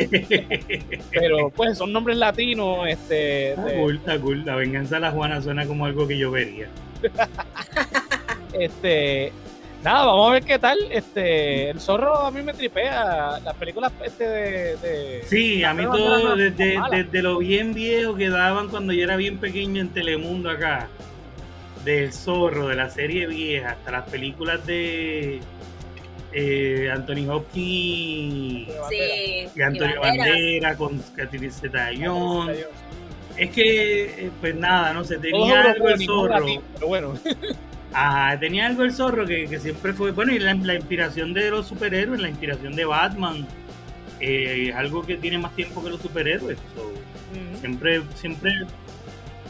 pero 1.12 1.48
pues 1.50 1.78
son 1.78 1.92
nombres 1.92 2.16
latinos. 2.16 2.88
Este, 2.88 3.52
está 3.52 4.18
cool, 4.18 4.44
La 4.44 4.56
Venganza 4.56 4.96
de 4.96 5.02
la 5.02 5.12
Juana 5.12 5.40
suena 5.40 5.64
como 5.64 5.86
algo 5.86 6.08
que 6.08 6.18
yo 6.18 6.32
vería. 6.32 6.66
este, 8.52 9.32
nada, 9.84 10.06
vamos 10.06 10.28
a 10.28 10.32
ver 10.32 10.42
qué 10.42 10.58
tal. 10.58 10.76
Este, 10.90 11.70
el 11.70 11.80
zorro 11.80 12.16
a 12.16 12.32
mí 12.32 12.42
me 12.42 12.52
tripea. 12.52 13.38
Las 13.44 13.54
películas 13.54 13.92
este 14.04 14.28
de, 14.28 15.22
sí, 15.26 15.62
a 15.62 15.72
mí 15.72 15.84
todo 15.84 16.34
desde, 16.34 17.22
lo 17.22 17.38
bien 17.38 17.74
viejo 17.74 18.16
que 18.16 18.28
daban 18.28 18.70
cuando 18.70 18.92
yo 18.92 19.04
era 19.04 19.14
bien 19.14 19.38
pequeño 19.38 19.80
en 19.80 19.90
Telemundo 19.90 20.50
acá. 20.50 20.88
Del 21.84 22.12
zorro, 22.12 22.66
de 22.66 22.74
la 22.74 22.90
serie 22.90 23.28
vieja, 23.28 23.70
hasta 23.70 23.92
las 23.92 24.10
películas 24.10 24.66
de 24.66 25.38
eh, 26.32 26.90
Anthony 26.90 27.28
Hopkins 27.28 28.68
sí, 28.88 29.48
y 29.54 29.62
Antonio 29.62 30.00
Bandera, 30.00 30.76
con 30.76 30.98
Catherine 31.14 31.52
Zeta 31.52 31.90
Es 33.36 33.50
que, 33.50 34.04
eh, 34.04 34.30
pues 34.40 34.54
nada, 34.54 34.92
no 34.92 35.04
sé, 35.04 35.18
tenía 35.18 35.72
algo 35.72 35.88
el 35.88 36.04
zorro. 36.04 36.46
pero 36.74 36.86
bueno. 36.86 37.14
Ajá, 37.92 38.38
tenía 38.40 38.66
algo 38.66 38.84
el 38.84 38.92
zorro 38.92 39.26
que, 39.26 39.58
siempre 39.58 39.92
fue. 39.92 40.12
Bueno, 40.12 40.32
y 40.32 40.38
la, 40.38 40.74
inspiración 40.74 41.34
de 41.34 41.50
los 41.50 41.66
superhéroes, 41.66 42.20
la 42.20 42.30
inspiración 42.30 42.74
de 42.74 42.84
Batman, 42.86 43.46
eh, 44.20 44.68
es 44.70 44.74
algo 44.74 45.02
que 45.02 45.16
tiene 45.16 45.38
más 45.38 45.54
tiempo 45.54 45.82
que 45.84 45.90
los 45.90 46.00
superhéroes. 46.00 46.58
Siempre, 47.60 48.02
siempre, 48.14 48.52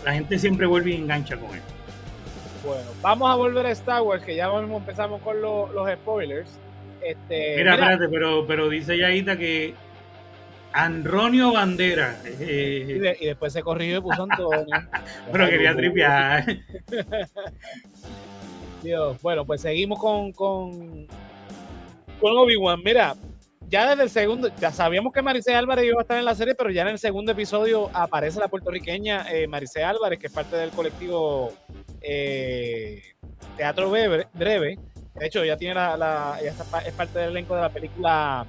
la 0.04 0.14
gente 0.14 0.38
siempre 0.38 0.66
vuelve 0.66 0.90
y 0.90 0.96
engancha 0.96 1.36
con 1.36 1.54
él. 1.54 1.62
Bueno, 2.64 2.90
vamos 3.00 3.30
a 3.30 3.34
volver 3.34 3.66
a 3.66 3.70
Star 3.70 4.02
Wars, 4.02 4.24
que 4.24 4.36
ya 4.36 4.46
empezamos 4.46 5.20
con 5.22 5.40
los 5.40 5.92
spoilers. 5.94 6.58
Este, 7.04 7.56
mira, 7.56 7.74
espérate, 7.74 8.08
pero, 8.08 8.46
pero 8.46 8.68
dice 8.68 8.96
Yaita 8.96 9.36
que 9.36 9.74
Anronio 10.72 11.52
Bandera. 11.52 12.20
Eh, 12.24 13.16
y, 13.20 13.26
después 13.26 13.52
se 13.52 13.62
corrigió 13.62 13.98
y 13.98 14.00
puso 14.00 14.22
Antonio. 14.24 14.66
pero 15.32 15.48
quería 15.48 15.74
tripear. 15.74 16.44
Dios, 18.82 19.20
bueno, 19.22 19.44
pues 19.44 19.60
seguimos 19.60 19.98
con, 19.98 20.32
con, 20.32 21.06
con 22.20 22.36
Obi-Wan. 22.36 22.80
Mira, 22.84 23.14
ya 23.68 23.90
desde 23.90 24.02
el 24.02 24.10
segundo, 24.10 24.50
ya 24.58 24.72
sabíamos 24.72 25.12
que 25.12 25.22
Maricé 25.22 25.54
Álvarez 25.54 25.86
iba 25.86 25.98
a 25.98 26.02
estar 26.02 26.18
en 26.18 26.24
la 26.24 26.34
serie, 26.34 26.54
pero 26.54 26.70
ya 26.70 26.82
en 26.82 26.88
el 26.88 26.98
segundo 26.98 27.32
episodio 27.32 27.90
aparece 27.94 28.40
la 28.40 28.48
puertorriqueña 28.48 29.26
eh, 29.32 29.46
Maricé 29.46 29.84
Álvarez, 29.84 30.18
que 30.18 30.26
es 30.26 30.32
parte 30.32 30.56
del 30.56 30.70
colectivo 30.70 31.52
eh, 32.00 33.02
Teatro 33.56 33.90
Breve. 33.90 34.78
De 35.14 35.26
hecho, 35.26 35.44
ya 35.44 35.56
tiene 35.56 35.74
la, 35.74 36.38
es 36.42 36.92
parte 36.94 37.18
del 37.18 37.30
elenco 37.30 37.54
de 37.54 37.60
la 37.60 37.68
película 37.68 38.46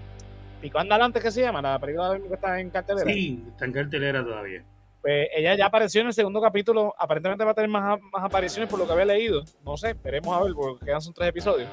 Pico 0.61 0.79
Andalante, 0.79 1.19
que 1.19 1.31
se 1.31 1.41
llama, 1.41 1.61
la 1.61 1.79
película 1.79 2.17
que 2.17 2.33
está 2.33 2.59
en 2.59 2.69
cartelera. 2.69 3.11
Sí, 3.11 3.43
está 3.49 3.65
en 3.65 3.73
cartelera 3.73 4.23
todavía. 4.23 4.63
Pues 5.01 5.27
ella 5.35 5.55
ya 5.55 5.65
apareció 5.65 5.99
en 5.99 6.07
el 6.07 6.13
segundo 6.13 6.41
capítulo. 6.41 6.95
Aparentemente 6.97 7.43
va 7.43 7.51
a 7.51 7.53
tener 7.53 7.69
más, 7.69 7.99
más 8.13 8.23
apariciones 8.23 8.69
por 8.69 8.79
lo 8.79 8.87
que 8.87 8.93
había 8.93 9.03
leído. 9.03 9.43
No 9.65 9.75
sé, 9.75 9.89
esperemos 9.89 10.33
a 10.33 10.41
ver, 10.41 10.53
porque 10.53 10.85
quedan 10.85 11.01
son 11.01 11.13
tres 11.13 11.27
episodios. 11.27 11.67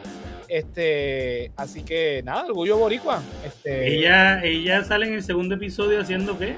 Este, 0.49 1.53
así 1.57 1.85
que 1.85 2.23
nada, 2.25 2.47
orgullo 2.47 2.77
boricua. 2.77 3.23
Este, 3.47 3.95
ella, 3.95 4.43
ella 4.43 4.83
sale 4.83 5.07
en 5.07 5.15
el 5.15 5.23
segundo 5.23 5.55
episodio 5.55 6.01
haciendo 6.01 6.37
qué? 6.37 6.57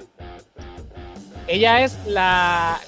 Ella 1.47 1.83
es 1.83 1.99
la 2.07 2.81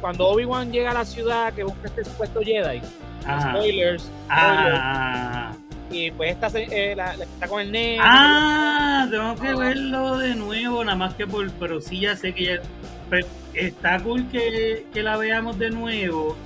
cuando 0.00 0.28
Obi-Wan 0.28 0.72
llega 0.72 0.92
a 0.92 0.94
la 0.94 1.04
ciudad 1.04 1.52
que 1.52 1.64
busca 1.64 1.88
este 1.88 2.04
supuesto 2.04 2.40
Jedi. 2.40 2.80
Spoilers. 3.24 4.10
Ah. 4.28 5.52
Y 5.90 6.10
pues 6.10 6.32
esta 6.32 6.48
eh, 6.58 6.94
la, 6.96 7.14
está 7.14 7.46
con 7.46 7.60
el 7.60 7.70
negro. 7.70 8.04
Ah, 8.06 9.06
tengo 9.10 9.36
que 9.36 9.54
verlo 9.54 10.18
de 10.18 10.34
nuevo, 10.34 10.84
nada 10.84 10.96
más 10.96 11.14
que 11.14 11.26
por, 11.26 11.50
pero 11.52 11.80
sí 11.80 12.00
ya 12.00 12.16
sé 12.16 12.32
que 12.34 12.44
ya, 12.44 12.60
pues, 13.08 13.26
está 13.54 14.00
cool 14.00 14.26
que, 14.28 14.86
que 14.92 15.02
la 15.02 15.16
veamos 15.16 15.58
de 15.58 15.70
nuevo 15.70 16.36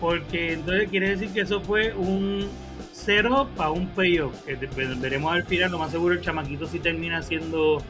porque 0.00 0.52
entonces 0.52 0.88
quiere 0.88 1.10
decir 1.10 1.30
que 1.32 1.40
eso 1.40 1.60
fue 1.60 1.92
un 1.94 2.48
cero 2.92 3.48
para 3.56 3.70
un 3.70 3.88
payoff. 3.88 4.34
Que 4.44 4.56
veremos 4.56 5.32
al 5.32 5.44
final, 5.44 5.70
lo 5.70 5.78
más 5.78 5.90
seguro 5.90 6.14
el 6.14 6.20
chamaquito 6.20 6.66
si 6.66 6.78
termina 6.78 7.22
siendo 7.22 7.82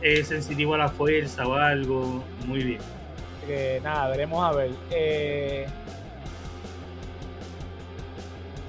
eh, 0.00 0.24
sensitivo 0.24 0.74
a 0.74 0.78
la 0.78 0.88
fuerza 0.88 1.46
o 1.46 1.54
algo. 1.54 2.24
Muy 2.46 2.62
bien. 2.64 2.80
Nada, 3.82 4.08
veremos 4.08 4.42
a 4.42 4.52
ver. 4.52 4.70
Eh... 4.90 5.66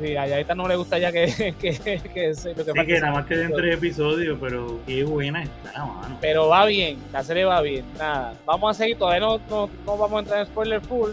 Sí, 0.01 0.15
a 0.17 0.27
Yaita 0.27 0.55
no 0.55 0.67
le 0.67 0.75
gusta 0.75 0.97
ya 0.97 1.11
que, 1.11 1.53
que, 1.59 1.77
que, 1.77 2.33
sí, 2.33 2.49
que 2.55 2.99
nada 2.99 3.13
más 3.13 3.25
que 3.25 3.35
de 3.35 3.73
episodios, 3.73 4.37
pero 4.41 4.79
qué 4.87 5.03
buena 5.03 5.43
está, 5.43 5.85
mano. 5.85 6.17
Pero 6.19 6.47
va 6.47 6.65
bien, 6.65 6.97
la 7.11 7.23
serie 7.23 7.45
va 7.45 7.61
bien. 7.61 7.85
Nada, 7.97 8.33
vamos 8.45 8.71
a 8.71 8.73
seguir, 8.73 8.97
todavía 8.97 9.19
no, 9.19 9.37
no, 9.49 9.69
no 9.85 9.97
vamos 9.97 10.13
a 10.13 10.19
entrar 10.19 10.39
en 10.39 10.45
spoiler 10.47 10.81
full 10.81 11.11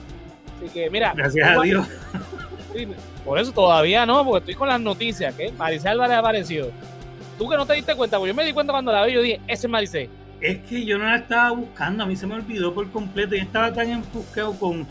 Así 0.61 0.69
que 0.73 0.91
mira. 0.91 1.13
Gracias 1.17 1.49
a 1.49 1.61
Dios. 1.63 1.87
Por 3.25 3.39
eso 3.39 3.53
todavía 3.53 4.07
no, 4.07 4.25
porque 4.25 4.39
estoy 4.39 4.55
con 4.55 4.69
las 4.69 4.81
noticias 4.81 5.35
que 5.35 5.53
Maricel 5.53 5.93
Álvarez 5.93 6.17
apareció. 6.17 6.71
Tú 7.37 7.49
que 7.49 7.57
no 7.57 7.67
te 7.67 7.75
diste 7.75 7.95
cuenta, 7.95 8.19
porque 8.19 8.29
yo 8.29 8.35
me 8.35 8.45
di 8.45 8.53
cuenta 8.53 8.73
cuando 8.73 8.93
la 8.93 9.05
vi, 9.05 9.13
yo 9.13 9.23
dije, 9.23 9.41
ese 9.47 9.67
es 9.67 9.71
Maricel. 9.71 10.09
Es 10.41 10.59
que 10.61 10.85
yo 10.85 10.97
no 10.97 11.05
la 11.05 11.17
estaba 11.17 11.51
buscando, 11.51 12.05
a 12.05 12.07
mí 12.07 12.17
se 12.17 12.27
me 12.27 12.35
olvidó 12.35 12.73
por 12.73 12.91
completo. 12.91 13.35
Yo 13.35 13.43
estaba 13.43 13.73
tan 13.73 13.91
enfocado 13.91 14.53
con. 14.55 14.87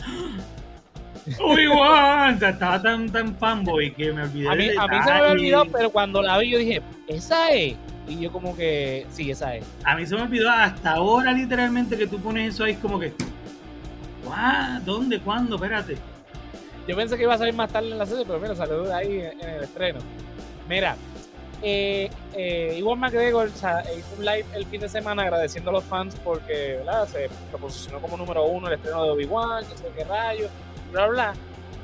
Guau, 1.26 2.30
estaba 2.32 2.80
tan, 2.80 3.10
tan 3.10 3.34
fanboy 3.36 3.92
que 3.92 4.12
me 4.12 4.22
olvidé. 4.22 4.48
A 4.48 4.54
mí, 4.54 4.68
a 4.76 4.86
mí 4.86 4.96
se 5.04 5.10
me 5.10 5.18
había 5.18 5.32
olvidado, 5.32 5.64
pero 5.66 5.90
cuando 5.90 6.22
la 6.22 6.38
vi, 6.38 6.50
yo 6.50 6.58
dije, 6.58 6.82
esa 7.06 7.50
es. 7.50 7.76
Y 8.08 8.20
yo, 8.20 8.32
como 8.32 8.56
que, 8.56 9.06
sí, 9.10 9.30
esa 9.30 9.54
es. 9.56 9.64
A 9.84 9.94
mí 9.96 10.06
se 10.06 10.16
me 10.16 10.22
olvidó 10.22 10.50
hasta 10.50 10.92
ahora, 10.92 11.32
literalmente, 11.32 11.96
que 11.96 12.06
tú 12.06 12.18
pones 12.18 12.54
eso 12.54 12.64
ahí, 12.64 12.74
como 12.74 12.98
que. 12.98 13.12
¿Dónde? 14.84 15.18
¿Cuándo? 15.20 15.56
Espérate. 15.56 15.96
Yo 16.86 16.96
pensé 16.96 17.16
que 17.16 17.22
iba 17.22 17.34
a 17.34 17.38
salir 17.38 17.54
más 17.54 17.70
tarde 17.70 17.90
en 17.90 17.98
la 17.98 18.06
serie, 18.06 18.24
pero 18.26 18.40
mira, 18.40 18.54
salió 18.54 18.92
ahí 18.94 19.20
en, 19.20 19.40
el 19.40 19.62
estreno. 19.62 20.00
Mira, 20.68 20.96
eh, 21.62 22.10
eh, 22.34 22.76
Iwan 22.78 22.98
McGregor 22.98 23.48
hizo 23.48 23.68
un 24.18 24.24
live 24.24 24.46
el 24.54 24.66
fin 24.66 24.80
de 24.80 24.88
semana 24.88 25.22
agradeciendo 25.22 25.70
a 25.70 25.74
los 25.74 25.84
fans 25.84 26.16
porque 26.24 26.76
¿verdad? 26.78 27.06
se 27.06 27.28
proposicionó 27.50 28.00
como 28.00 28.16
número 28.16 28.44
uno 28.44 28.68
el 28.68 28.74
estreno 28.74 29.04
de 29.04 29.10
Obi-Wan, 29.10 29.64
no 29.68 29.76
sé 29.76 29.84
qué 29.94 30.04
rayo, 30.04 30.48
bla, 30.90 31.06
bla. 31.06 31.32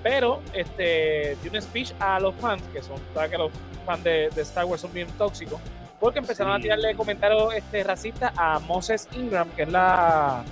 Pero 0.02 0.40
este, 0.52 1.36
dio 1.42 1.50
un 1.52 1.60
speech 1.60 1.92
a 1.98 2.20
los 2.20 2.34
fans, 2.36 2.62
que 2.72 2.82
son, 2.82 3.00
que 3.28 3.38
los 3.38 3.50
fans 3.84 4.04
de, 4.04 4.26
Star 4.36 4.64
Wars 4.64 4.80
son 4.80 4.92
bien 4.92 5.08
tóxicos, 5.18 5.60
porque 5.98 6.20
empezaron 6.20 6.52
a 6.52 6.60
tirarle 6.60 6.94
comentarios 6.94 7.54
este, 7.54 7.82
racistas 7.82 8.32
a 8.36 8.60
Moses 8.60 9.08
Ingram, 9.12 9.48
que 9.50 9.62
es 9.62 9.68
la 9.68 10.44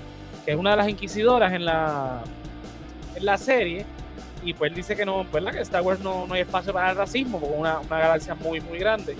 que 0.44 0.52
es 0.52 0.56
una 0.56 0.72
de 0.72 0.76
las 0.76 0.88
inquisidoras 0.88 1.52
en 1.52 1.64
la, 1.64 2.22
en 3.14 3.24
la 3.24 3.38
serie. 3.38 3.86
Y 4.44 4.52
pues 4.52 4.74
dice 4.74 4.94
que 4.94 5.06
no, 5.06 5.24
pues 5.30 5.42
que 5.44 5.60
Star 5.60 5.82
Wars 5.82 6.00
no, 6.00 6.26
no 6.26 6.34
hay 6.34 6.42
espacio 6.42 6.72
para 6.72 6.90
el 6.90 6.96
racismo, 6.96 7.40
porque 7.40 7.54
es 7.54 7.60
una, 7.60 7.78
una 7.78 7.98
galaxia 7.98 8.34
muy, 8.34 8.60
muy 8.60 8.78
grande. 8.78 9.16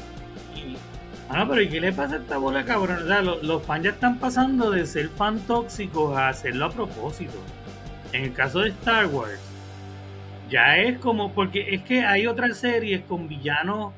Y, 0.55 0.77
ah, 1.31 1.47
pero 1.49 1.63
¿y 1.63 1.69
qué 1.69 1.81
le 1.81 1.93
pasa 1.93 2.17
a 2.17 2.19
esta 2.19 2.37
bola 2.37 2.65
cabrón? 2.65 3.05
O 3.05 3.07
sea, 3.07 3.23
los, 3.23 3.63
fans 3.63 3.85
ya 3.85 3.91
están 3.91 4.19
pasando 4.19 4.71
de 4.71 4.85
ser 4.85 5.09
fan 5.09 5.39
tóxicos 5.41 6.15
a 6.17 6.29
hacerlo 6.29 6.67
a 6.67 6.71
propósito. 6.71 7.39
En 8.15 8.23
el 8.23 8.33
caso 8.33 8.61
de 8.61 8.69
Star 8.69 9.07
Wars, 9.09 9.41
ya 10.49 10.77
es 10.77 10.99
como, 10.99 11.33
porque 11.33 11.75
es 11.75 11.83
que 11.83 12.05
hay 12.05 12.29
otras 12.29 12.57
series 12.57 13.03
con 13.03 13.27
villanos 13.27 13.93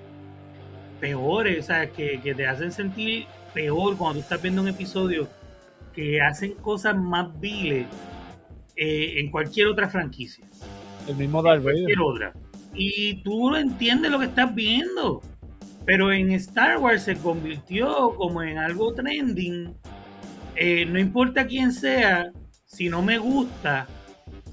peores, 0.99 1.65
o 1.65 1.67
sea, 1.67 1.91
que, 1.91 2.19
que 2.23 2.35
te 2.35 2.47
hacen 2.47 2.73
sentir 2.73 3.27
peor 3.53 3.95
cuando 3.99 4.15
tú 4.15 4.21
estás 4.21 4.41
viendo 4.41 4.63
un 4.63 4.69
episodio 4.69 5.29
que 5.93 6.23
hacen 6.23 6.53
cosas 6.53 6.97
más 6.97 7.39
viles 7.39 7.87
eh, 8.75 9.21
en 9.21 9.31
cualquier 9.31 9.67
otra 9.67 9.91
franquicia. 9.91 10.47
El 11.07 11.17
mismo 11.17 11.43
Darth 11.43 11.63
Cualquier 11.63 12.01
otra. 12.01 12.33
Y 12.73 13.23
tú 13.23 13.55
entiendes 13.55 14.11
lo 14.11 14.19
que 14.19 14.27
estás 14.27 14.55
viendo. 14.55 15.21
Pero 15.85 16.11
en 16.11 16.33
Star 16.33 16.79
Wars 16.79 17.03
se 17.03 17.17
convirtió 17.17 18.15
como 18.17 18.43
en 18.43 18.57
algo 18.57 18.95
trending. 18.95 19.75
Eh, 20.55 20.87
no 20.87 20.99
importa 20.99 21.47
quién 21.47 21.71
sea, 21.71 22.33
si 22.65 22.89
no 22.89 23.03
me 23.03 23.19
gusta, 23.19 23.87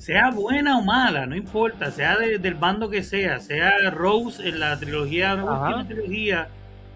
sea 0.04 0.32
buena 0.32 0.78
o 0.78 0.82
mala, 0.82 1.26
no 1.26 1.34
importa, 1.34 1.90
sea 1.90 2.18
del 2.18 2.56
bando 2.56 2.90
que 2.90 3.04
sea, 3.04 3.40
sea 3.40 3.90
Rose 3.90 4.46
en 4.46 4.60
la 4.60 4.78
trilogía, 4.78 5.34
última 5.36 5.88
trilogía, 5.88 6.50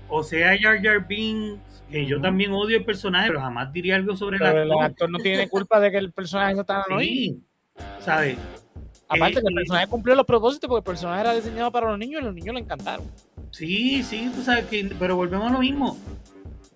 o 0.10 0.24
sea 0.24 0.58
Jar 0.60 0.84
Jar 0.84 1.08
Binks 1.08 1.62
que 1.90 2.06
yo 2.06 2.20
también 2.20 2.52
odio 2.52 2.76
el 2.76 2.84
personaje, 2.84 3.30
pero 3.30 3.40
jamás 3.40 3.72
diría 3.72 3.96
algo 3.96 4.18
sobre 4.18 4.40
pero 4.40 4.62
el 4.62 4.72
actor. 4.72 4.78
El 4.78 4.86
actor 4.92 5.10
no 5.10 5.20
tiene 5.20 5.48
culpa 5.48 5.80
de 5.80 5.90
que 5.90 5.98
el 6.00 6.12
personaje 6.12 6.56
se 6.56 6.60
estaba 6.60 6.84
sí, 7.00 7.42
¿sabes? 8.02 8.38
Aparte 9.08 9.36
que 9.36 9.40
el 9.40 9.54
eh, 9.54 9.56
personaje 9.56 9.88
cumplió 9.88 10.14
los 10.14 10.26
propósitos 10.26 10.68
porque 10.68 10.80
el 10.80 10.94
personaje 10.94 11.22
era 11.22 11.34
diseñado 11.34 11.72
para 11.72 11.90
los 11.90 11.98
niños 11.98 12.22
y 12.22 12.26
los 12.26 12.36
niños 12.36 12.56
le 12.56 12.60
encantaron. 12.60 13.06
Sí, 13.52 14.04
sí, 14.04 14.30
tú 14.36 14.42
sabes 14.42 14.66
que, 14.66 14.92
pero 15.00 15.16
volvemos 15.16 15.50
a 15.50 15.54
lo 15.54 15.60
mismo. 15.60 15.98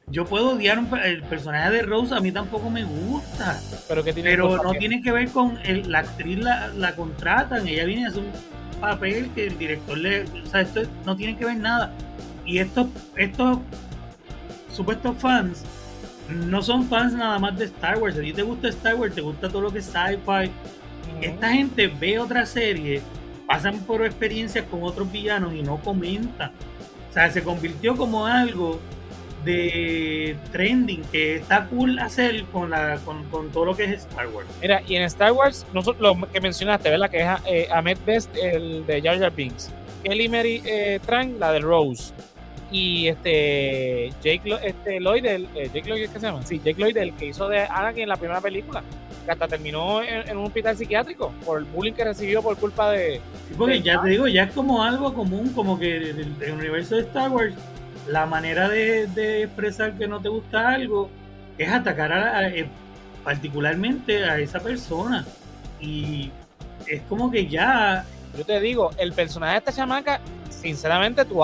Yo 0.07 0.25
puedo 0.25 0.55
odiar 0.55 0.83
el 1.03 1.23
personaje 1.23 1.71
de 1.71 1.81
Rose, 1.83 2.13
a 2.13 2.19
mí 2.19 2.31
tampoco 2.31 2.69
me 2.69 2.83
gusta. 2.83 3.59
Pero, 3.87 4.03
que 4.03 4.13
tiene 4.13 4.31
pero 4.31 4.61
no 4.61 4.71
tiene 4.73 5.01
que 5.01 5.11
ver 5.11 5.29
con 5.29 5.57
la 5.85 5.99
actriz 5.99 6.39
la, 6.39 6.67
la 6.69 6.95
contratan, 6.95 7.67
ella 7.67 7.85
viene 7.85 8.05
a 8.05 8.09
hacer 8.09 8.23
un 8.23 8.79
papel 8.81 9.29
que 9.33 9.47
el 9.47 9.57
director 9.57 9.97
le... 9.97 10.23
O 10.23 10.45
sea, 10.45 10.61
esto 10.61 10.81
no 11.05 11.15
tiene 11.15 11.37
que 11.37 11.45
ver 11.45 11.57
nada. 11.57 11.93
Y 12.45 12.57
esto, 12.57 12.89
esto 13.15 13.61
supuestos 14.69 15.17
fans 15.17 15.63
no 16.31 16.61
son 16.61 16.87
fans 16.87 17.13
nada 17.13 17.39
más 17.39 17.57
de 17.57 17.65
Star 17.65 17.97
Wars. 17.97 18.15
Si 18.15 18.33
te 18.33 18.43
gusta 18.43 18.69
Star 18.69 18.95
Wars, 18.95 19.13
te 19.13 19.21
gusta 19.21 19.49
todo 19.49 19.61
lo 19.61 19.71
que 19.71 19.79
es 19.79 19.85
sci-fi. 19.85 20.51
Esta 21.21 21.49
gente 21.51 21.87
ve 21.87 22.19
otra 22.19 22.45
serie, 22.45 23.01
pasan 23.47 23.79
por 23.79 24.03
experiencias 24.05 24.65
con 24.65 24.83
otros 24.83 25.11
villanos 25.11 25.53
y 25.53 25.61
no 25.61 25.77
comentan. 25.77 26.51
O 27.09 27.13
sea, 27.13 27.29
se 27.29 27.43
convirtió 27.43 27.95
como 27.95 28.25
algo 28.25 28.79
de 29.43 30.35
trending 30.51 31.01
que 31.11 31.35
está 31.35 31.65
cool 31.67 31.99
hacer 31.99 32.43
con, 32.45 32.69
la, 32.69 32.99
con, 33.05 33.51
todo 33.51 33.65
lo 33.65 33.75
que 33.75 33.85
es 33.85 33.91
Star 34.05 34.27
Wars. 34.27 34.47
Mira, 34.61 34.81
y 34.87 34.95
en 34.95 35.03
Star 35.03 35.31
Wars, 35.31 35.65
nosotros, 35.73 36.01
lo 36.01 36.27
que 36.31 36.41
mencionaste, 36.41 36.89
¿verdad? 36.89 37.09
Que 37.09 37.21
es 37.21 37.27
eh, 37.45 37.67
Ahmed 37.71 37.97
Best, 38.05 38.35
el 38.35 38.85
de 38.85 39.01
Jar 39.01 39.19
Jar 39.19 39.33
Binks. 39.33 39.71
Kelly 40.03 40.29
Mary 40.29 40.61
eh, 40.65 40.99
Trang, 41.05 41.37
la 41.39 41.51
de 41.51 41.59
Rose 41.59 42.13
y 42.71 43.07
este 43.07 44.11
Jake 44.23 44.57
este 44.63 44.99
Lloyd, 44.99 45.25
el, 45.25 45.47
eh, 45.55 45.69
Jake 45.73 45.89
Lloyd, 45.89 46.09
¿qué 46.09 46.19
se 46.19 46.25
llama? 46.25 46.41
Sí, 46.45 46.61
Jake 46.63 46.81
Lloyd, 46.81 46.97
el 46.97 47.13
que 47.13 47.27
hizo 47.27 47.47
de 47.49 47.59
Anakin 47.63 48.03
en 48.03 48.09
la 48.09 48.15
primera 48.15 48.39
película, 48.39 48.81
que 49.25 49.31
hasta 49.31 49.47
terminó 49.47 50.01
en, 50.01 50.37
un 50.37 50.45
hospital 50.45 50.77
psiquiátrico 50.77 51.33
por 51.45 51.59
el 51.59 51.65
bullying 51.65 51.93
que 51.93 52.05
recibió 52.05 52.41
por 52.41 52.57
culpa 52.57 52.91
de. 52.91 53.15
Sí, 53.49 53.55
porque 53.57 53.81
ya 53.81 54.01
te 54.01 54.09
digo, 54.09 54.27
ya 54.27 54.43
es 54.43 54.53
como 54.53 54.83
algo 54.83 55.13
común, 55.13 55.51
como 55.53 55.77
que 55.77 56.11
en 56.11 56.35
el 56.39 56.51
universo 56.53 56.95
de 56.95 57.01
Star 57.01 57.29
Wars, 57.29 57.53
la 58.07 58.25
manera 58.25 58.69
de, 58.69 59.43
expresar 59.43 59.93
que 59.97 60.07
no 60.07 60.19
te 60.19 60.29
gusta 60.29 60.69
algo 60.69 61.09
es 61.57 61.69
atacar 61.69 62.11
a, 62.11 62.49
eh, 62.49 62.67
particularmente 63.23 64.23
a 64.23 64.39
esa 64.39 64.59
persona. 64.59 65.25
Y 65.79 66.31
es 66.87 67.01
como 67.03 67.31
que 67.31 67.47
ya. 67.47 68.05
Yo 68.37 68.45
te 68.45 68.59
digo, 68.59 68.91
el 68.97 69.13
personaje 69.13 69.53
de 69.53 69.57
esta 69.59 69.73
chamaca 69.73 70.21
sinceramente 70.61 71.25
tú, 71.25 71.41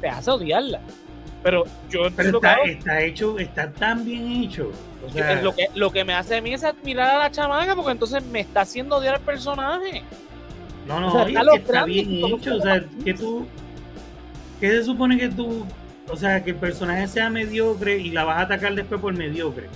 te 0.00 0.08
hace 0.08 0.30
odiarla. 0.30 0.80
Pero 1.42 1.64
yo 1.90 2.06
Pero 2.16 2.40
está, 2.64 3.02
hecho, 3.02 3.38
está 3.38 3.70
tan 3.70 4.04
bien 4.04 4.44
hecho. 4.44 4.70
lo, 5.42 5.54
que, 5.54 5.68
lo 5.74 5.90
que 5.90 6.04
me 6.04 6.14
hace 6.14 6.36
a 6.36 6.40
mí 6.40 6.54
es 6.54 6.64
admirar 6.64 7.16
a 7.16 7.18
la 7.18 7.30
chamaca 7.30 7.76
porque 7.76 7.90
entonces 7.90 8.24
me 8.24 8.40
está 8.40 8.62
haciendo 8.62 8.96
odiar 8.96 9.16
al 9.16 9.20
personaje. 9.20 10.02
No, 10.86 11.00
no, 11.00 11.26
está, 11.26 11.84
bien 11.84 12.24
hecho. 12.24 12.56
O 12.56 12.60
sea, 12.60 12.82
que 13.04 13.14
tú. 13.14 13.46
¿Qué 14.60 14.70
se 14.70 14.84
supone 14.84 15.18
que 15.18 15.28
tú. 15.28 15.66
O 16.08 16.16
sea, 16.16 16.44
que 16.44 16.50
el 16.50 16.56
personaje 16.56 17.08
sea 17.08 17.30
mediocre 17.30 17.98
y 17.98 18.10
la 18.10 18.24
vas 18.24 18.38
a 18.38 18.42
atacar 18.42 18.74
después 18.74 19.00
por 19.00 19.14
mediocre. 19.14 19.68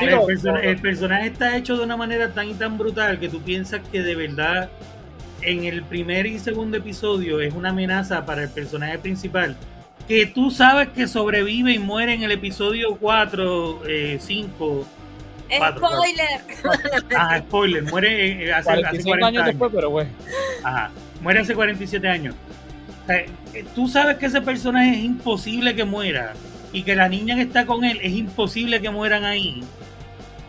el, 0.00 0.80
personaje 0.80 1.26
está 1.28 1.56
hecho 1.56 1.76
de 1.76 1.84
una 1.84 1.96
manera 1.96 2.32
tan 2.32 2.48
y 2.48 2.54
tan 2.54 2.76
brutal 2.76 3.18
que 3.18 3.28
tú 3.28 3.40
piensas 3.40 3.80
que 3.90 4.02
de 4.02 4.14
verdad 4.14 4.68
en 5.42 5.64
el 5.64 5.82
primer 5.84 6.26
y 6.26 6.38
segundo 6.38 6.76
episodio 6.76 7.40
es 7.40 7.54
una 7.54 7.70
amenaza 7.70 8.26
para 8.26 8.42
el 8.42 8.48
personaje 8.48 8.98
principal, 8.98 9.56
que 10.06 10.26
tú 10.26 10.50
sabes 10.50 10.88
que 10.88 11.06
sobrevive 11.06 11.72
y 11.72 11.78
muere 11.78 12.14
en 12.14 12.22
el 12.22 12.32
episodio 12.32 12.96
4, 12.96 13.82
5. 14.18 14.86
spoiler. 15.48 16.26
Ah, 17.16 17.38
spoiler, 17.38 17.82
muere 17.84 18.46
eh, 18.46 18.52
hace, 18.52 19.02
40 19.02 19.26
años, 19.26 19.46
después, 19.46 19.70
pero 19.74 19.90
bueno. 19.90 20.10
Ajá, 20.64 20.90
muere 21.22 21.40
hace 21.40 21.54
47 21.54 22.08
años. 22.08 22.34
Eh, 23.08 23.64
tú 23.74 23.88
sabes 23.88 24.18
que 24.18 24.26
ese 24.26 24.40
personaje 24.40 24.90
es 24.90 25.04
imposible 25.04 25.74
que 25.74 25.84
muera 25.84 26.34
y 26.72 26.82
que 26.82 26.94
la 26.94 27.08
niña 27.08 27.36
que 27.36 27.42
está 27.42 27.64
con 27.64 27.84
él 27.84 27.98
es 28.02 28.12
imposible 28.12 28.80
que 28.80 28.90
mueran 28.90 29.24
ahí 29.24 29.62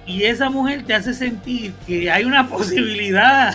y 0.10 0.24
esa 0.24 0.50
mujer 0.50 0.84
te 0.84 0.96
hace 0.96 1.14
sentir 1.14 1.72
que 1.86 2.10
hay 2.10 2.26
una 2.26 2.48
posibilidad 2.50 3.54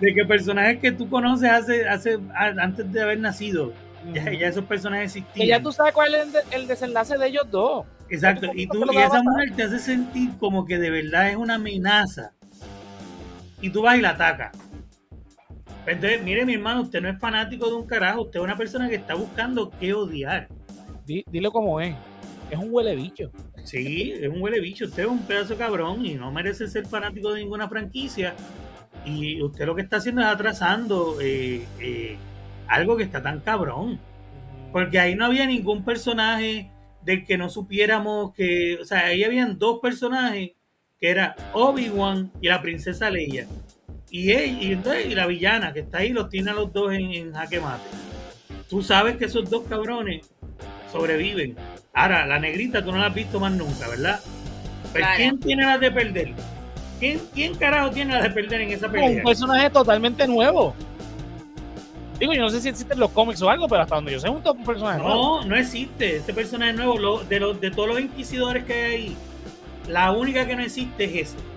de 0.00 0.14
que 0.14 0.24
personajes 0.26 0.78
que 0.80 0.92
tú 0.92 1.08
conoces 1.08 1.50
hace, 1.50 1.88
hace 1.88 2.18
antes 2.34 2.92
de 2.92 3.02
haber 3.02 3.18
nacido, 3.18 3.72
ya, 4.12 4.22
esos 4.30 4.64
personajes 4.64 5.16
existían. 5.16 5.34
Que 5.34 5.46
ya 5.46 5.62
tú 5.62 5.72
sabes 5.72 5.94
cuál 5.94 6.14
es 6.14 6.28
el, 6.50 6.66
desenlace 6.66 7.16
de 7.16 7.26
ellos 7.26 7.44
dos. 7.50 7.86
Exacto, 8.10 8.48
y, 8.54 8.66
tú, 8.66 8.84
y 8.92 8.98
esa 8.98 9.22
mujer 9.22 9.52
te 9.56 9.62
hace 9.62 9.78
sentir 9.78 10.30
como 10.38 10.66
que 10.66 10.78
de 10.78 10.90
verdad 10.90 11.30
es 11.30 11.36
una 11.36 11.54
amenaza. 11.54 12.32
Y 13.62 13.70
tú 13.70 13.80
vas 13.80 13.96
y 13.96 14.02
la 14.02 14.10
atacas. 14.10 14.52
Entonces, 15.86 16.22
mire 16.22 16.44
mi 16.46 16.54
hermano, 16.54 16.82
usted 16.82 17.00
no 17.00 17.08
es 17.08 17.18
fanático 17.18 17.66
de 17.68 17.74
un 17.74 17.86
carajo, 17.86 18.22
usted 18.22 18.38
es 18.38 18.44
una 18.44 18.56
persona 18.56 18.88
que 18.88 18.96
está 18.96 19.14
buscando 19.14 19.70
qué 19.80 19.92
odiar. 19.92 20.48
dilo 21.06 21.50
como 21.50 21.80
es, 21.80 21.94
es 22.50 22.58
un 22.58 22.68
huele 22.70 22.94
bicho. 22.94 23.30
Sí, 23.64 24.12
es 24.12 24.28
un 24.28 24.42
huele 24.42 24.60
bicho. 24.60 24.84
Usted 24.84 25.04
es 25.04 25.08
un 25.08 25.20
pedazo 25.20 25.56
cabrón 25.56 26.04
y 26.04 26.14
no 26.14 26.30
merece 26.30 26.68
ser 26.68 26.86
fanático 26.86 27.32
de 27.32 27.40
ninguna 27.40 27.68
franquicia. 27.68 28.34
Y 29.04 29.42
usted 29.42 29.66
lo 29.66 29.74
que 29.74 29.82
está 29.82 29.96
haciendo 29.96 30.20
es 30.20 30.28
atrasando 30.28 31.18
eh, 31.20 31.64
eh, 31.80 32.16
algo 32.68 32.96
que 32.96 33.04
está 33.04 33.22
tan 33.22 33.40
cabrón. 33.40 33.98
Porque 34.70 34.98
ahí 34.98 35.14
no 35.14 35.26
había 35.26 35.46
ningún 35.46 35.84
personaje 35.84 36.70
del 37.02 37.24
que 37.24 37.38
no 37.38 37.48
supiéramos 37.48 38.32
que. 38.34 38.78
O 38.80 38.84
sea, 38.84 39.06
ahí 39.06 39.24
habían 39.24 39.58
dos 39.58 39.80
personajes 39.80 40.52
que 40.98 41.10
era 41.10 41.34
Obi-Wan 41.52 42.30
y 42.40 42.48
la 42.48 42.62
princesa 42.62 43.10
Leia. 43.10 43.46
Y, 44.14 44.30
él, 44.30 44.62
y, 44.62 45.14
la 45.14 45.26
villana 45.26 45.72
que 45.72 45.80
está 45.80 45.98
ahí 45.98 46.10
los 46.10 46.28
tiene 46.28 46.50
a 46.50 46.54
los 46.54 46.70
dos 46.70 46.92
en, 46.92 47.12
en 47.12 47.32
jaque 47.32 47.58
mate. 47.58 47.88
Tú 48.68 48.82
sabes 48.82 49.16
que 49.16 49.24
esos 49.24 49.48
dos 49.48 49.64
cabrones 49.66 50.30
sobreviven 50.92 51.56
Ahora, 51.94 52.26
la 52.26 52.38
negrita 52.38 52.84
tú 52.84 52.92
no 52.92 52.98
la 52.98 53.06
has 53.06 53.14
visto 53.14 53.40
más 53.40 53.52
nunca, 53.52 53.88
¿verdad? 53.88 54.20
Pues, 54.92 55.04
¿quién 55.16 55.38
tiene 55.40 55.64
la 55.64 55.78
de 55.78 55.90
perder? 55.90 56.34
¿Quién, 56.98 57.20
¿Quién 57.34 57.54
carajo 57.54 57.90
tiene 57.90 58.14
la 58.14 58.22
de 58.22 58.30
perder 58.30 58.62
en 58.62 58.70
esa 58.72 58.90
pelea? 58.90 59.10
Un 59.10 59.22
personaje 59.22 59.70
totalmente 59.70 60.26
nuevo. 60.26 60.74
Digo, 62.18 62.32
yo 62.34 62.42
no 62.42 62.50
sé 62.50 62.60
si 62.60 62.68
existen 62.68 62.98
los 62.98 63.10
cómics 63.10 63.42
o 63.42 63.50
algo, 63.50 63.66
pero 63.66 63.82
hasta 63.82 63.94
donde 63.94 64.12
yo 64.12 64.20
sé 64.20 64.28
un, 64.28 64.42
personaje 64.42 64.98
no, 64.98 65.04
nuevo. 65.04 65.40
No, 65.40 65.44
no 65.46 65.56
existe. 65.56 66.16
Este 66.16 66.32
personaje 66.32 66.74
nuevo, 66.74 67.22
de, 67.24 67.40
los, 67.40 67.60
de 67.60 67.70
todos 67.70 67.88
los 67.88 68.00
inquisidores 68.00 68.64
que 68.64 68.72
hay 68.72 68.92
ahí, 68.92 69.16
la 69.88 70.12
única 70.12 70.46
que 70.46 70.54
no 70.54 70.62
existe 70.62 71.04
es 71.04 71.30
ese. 71.30 71.51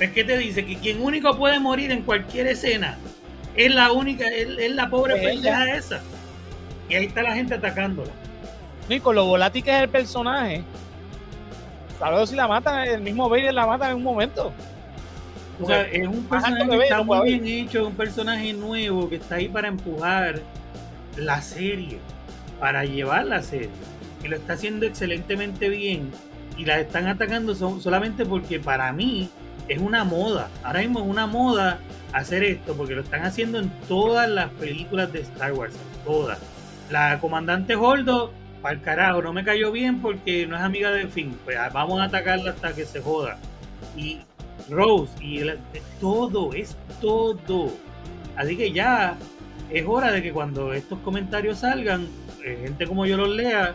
Es 0.00 0.10
que 0.10 0.24
te 0.24 0.36
dice 0.36 0.64
que 0.66 0.76
quien 0.76 1.02
único 1.02 1.36
puede 1.36 1.58
morir 1.58 1.90
en 1.90 2.02
cualquier 2.02 2.46
escena 2.48 2.98
es 3.56 3.74
la 3.74 3.92
única, 3.92 4.26
es, 4.28 4.70
la 4.72 4.90
pobre 4.90 5.16
pendeja 5.16 5.74
esa. 5.74 6.00
Y 6.88 6.94
ahí 6.94 7.06
está 7.06 7.22
la 7.22 7.34
gente 7.34 7.54
atacándola. 7.54 8.10
Y 8.88 9.00
con 9.00 9.14
lo 9.14 9.24
volátil 9.24 9.64
que 9.64 9.74
es 9.74 9.82
el 9.82 9.88
personaje, 9.88 10.62
sabes 11.98 12.30
si 12.30 12.36
la 12.36 12.46
matan, 12.46 12.86
el 12.86 13.00
mismo 13.00 13.28
Vader 13.28 13.54
la 13.54 13.66
mata 13.66 13.90
en 13.90 13.96
un 13.96 14.02
momento. 14.02 14.52
O 15.60 15.66
sea, 15.66 15.82
es 15.82 16.06
un 16.06 16.24
personaje 16.24 16.68
que 16.68 16.82
está 16.82 17.02
muy 17.02 17.38
bien 17.38 17.46
hecho, 17.46 17.80
es 17.80 17.86
un 17.86 17.94
personaje 17.94 18.52
nuevo 18.52 19.08
que 19.08 19.16
está 19.16 19.36
ahí 19.36 19.48
para 19.48 19.68
empujar 19.68 20.40
la 21.16 21.40
serie, 21.40 21.98
para 22.60 22.84
llevar 22.84 23.24
la 23.24 23.42
serie. 23.42 23.70
Y 24.22 24.28
lo 24.28 24.36
está 24.36 24.52
haciendo 24.52 24.84
excelentemente 24.84 25.70
bien. 25.70 26.10
Y 26.58 26.66
la 26.66 26.78
están 26.78 27.06
atacando 27.06 27.54
solamente 27.54 28.24
porque 28.26 28.60
para 28.60 28.92
mí 28.92 29.30
es 29.68 29.78
una 29.78 30.04
moda. 30.04 30.48
Ahora 30.62 30.80
mismo 30.80 31.00
es 31.00 31.06
una 31.06 31.26
moda 31.26 31.78
hacer 32.12 32.44
esto, 32.44 32.74
porque 32.74 32.94
lo 32.94 33.02
están 33.02 33.24
haciendo 33.24 33.58
en 33.58 33.70
todas 33.88 34.28
las 34.28 34.50
películas 34.52 35.12
de 35.12 35.20
Star 35.20 35.52
Wars, 35.52 35.74
todas. 36.04 36.38
La 36.90 37.18
comandante 37.20 37.74
Holdo 37.74 38.32
al 38.62 38.80
carajo, 38.80 39.22
no 39.22 39.32
me 39.32 39.44
cayó 39.44 39.70
bien 39.70 40.00
porque 40.00 40.46
no 40.46 40.56
es 40.56 40.62
amiga 40.62 40.90
de 40.90 41.06
Finn, 41.06 41.38
pues 41.44 41.56
vamos 41.72 42.00
a 42.00 42.04
atacarla 42.04 42.50
hasta 42.50 42.74
que 42.74 42.84
se 42.84 43.00
joda. 43.00 43.38
Y 43.96 44.18
Rose, 44.68 45.12
y 45.22 45.42
todo, 46.00 46.52
es 46.52 46.76
todo. 47.00 47.70
Así 48.36 48.56
que 48.56 48.72
ya 48.72 49.16
es 49.70 49.84
hora 49.86 50.10
de 50.10 50.22
que 50.22 50.32
cuando 50.32 50.72
estos 50.72 50.98
comentarios 51.00 51.58
salgan, 51.58 52.08
eh, 52.44 52.58
gente 52.62 52.86
como 52.86 53.06
yo 53.06 53.16
los 53.16 53.28
lea 53.28 53.74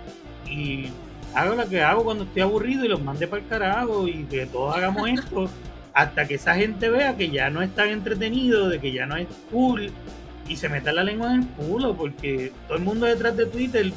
y 0.49 0.87
haga 1.33 1.55
lo 1.55 1.69
que 1.69 1.81
hago 1.81 2.03
cuando 2.03 2.25
estoy 2.25 2.41
aburrido 2.41 2.85
y 2.85 2.89
los 2.89 3.01
mande 3.01 3.27
para 3.27 3.41
el 3.41 3.47
carajo 3.47 4.07
y 4.07 4.23
que 4.25 4.45
todos 4.45 4.75
hagamos 4.75 5.09
esto 5.09 5.49
hasta 5.93 6.27
que 6.27 6.35
esa 6.35 6.55
gente 6.55 6.89
vea 6.89 7.17
que 7.17 7.29
ya 7.29 7.49
no 7.49 7.61
es 7.61 7.73
tan 7.75 7.89
entretenido, 7.89 8.69
de 8.69 8.79
que 8.79 8.91
ya 8.91 9.05
no 9.05 9.17
es 9.17 9.27
cool 9.51 9.91
y 10.47 10.55
se 10.55 10.69
meta 10.69 10.91
la 10.91 11.03
lengua 11.03 11.33
en 11.33 11.41
el 11.41 11.47
culo 11.47 11.95
porque 11.95 12.51
todo 12.67 12.77
el 12.77 12.83
mundo 12.83 13.05
detrás 13.05 13.37
de 13.37 13.45
Twitter 13.45 13.91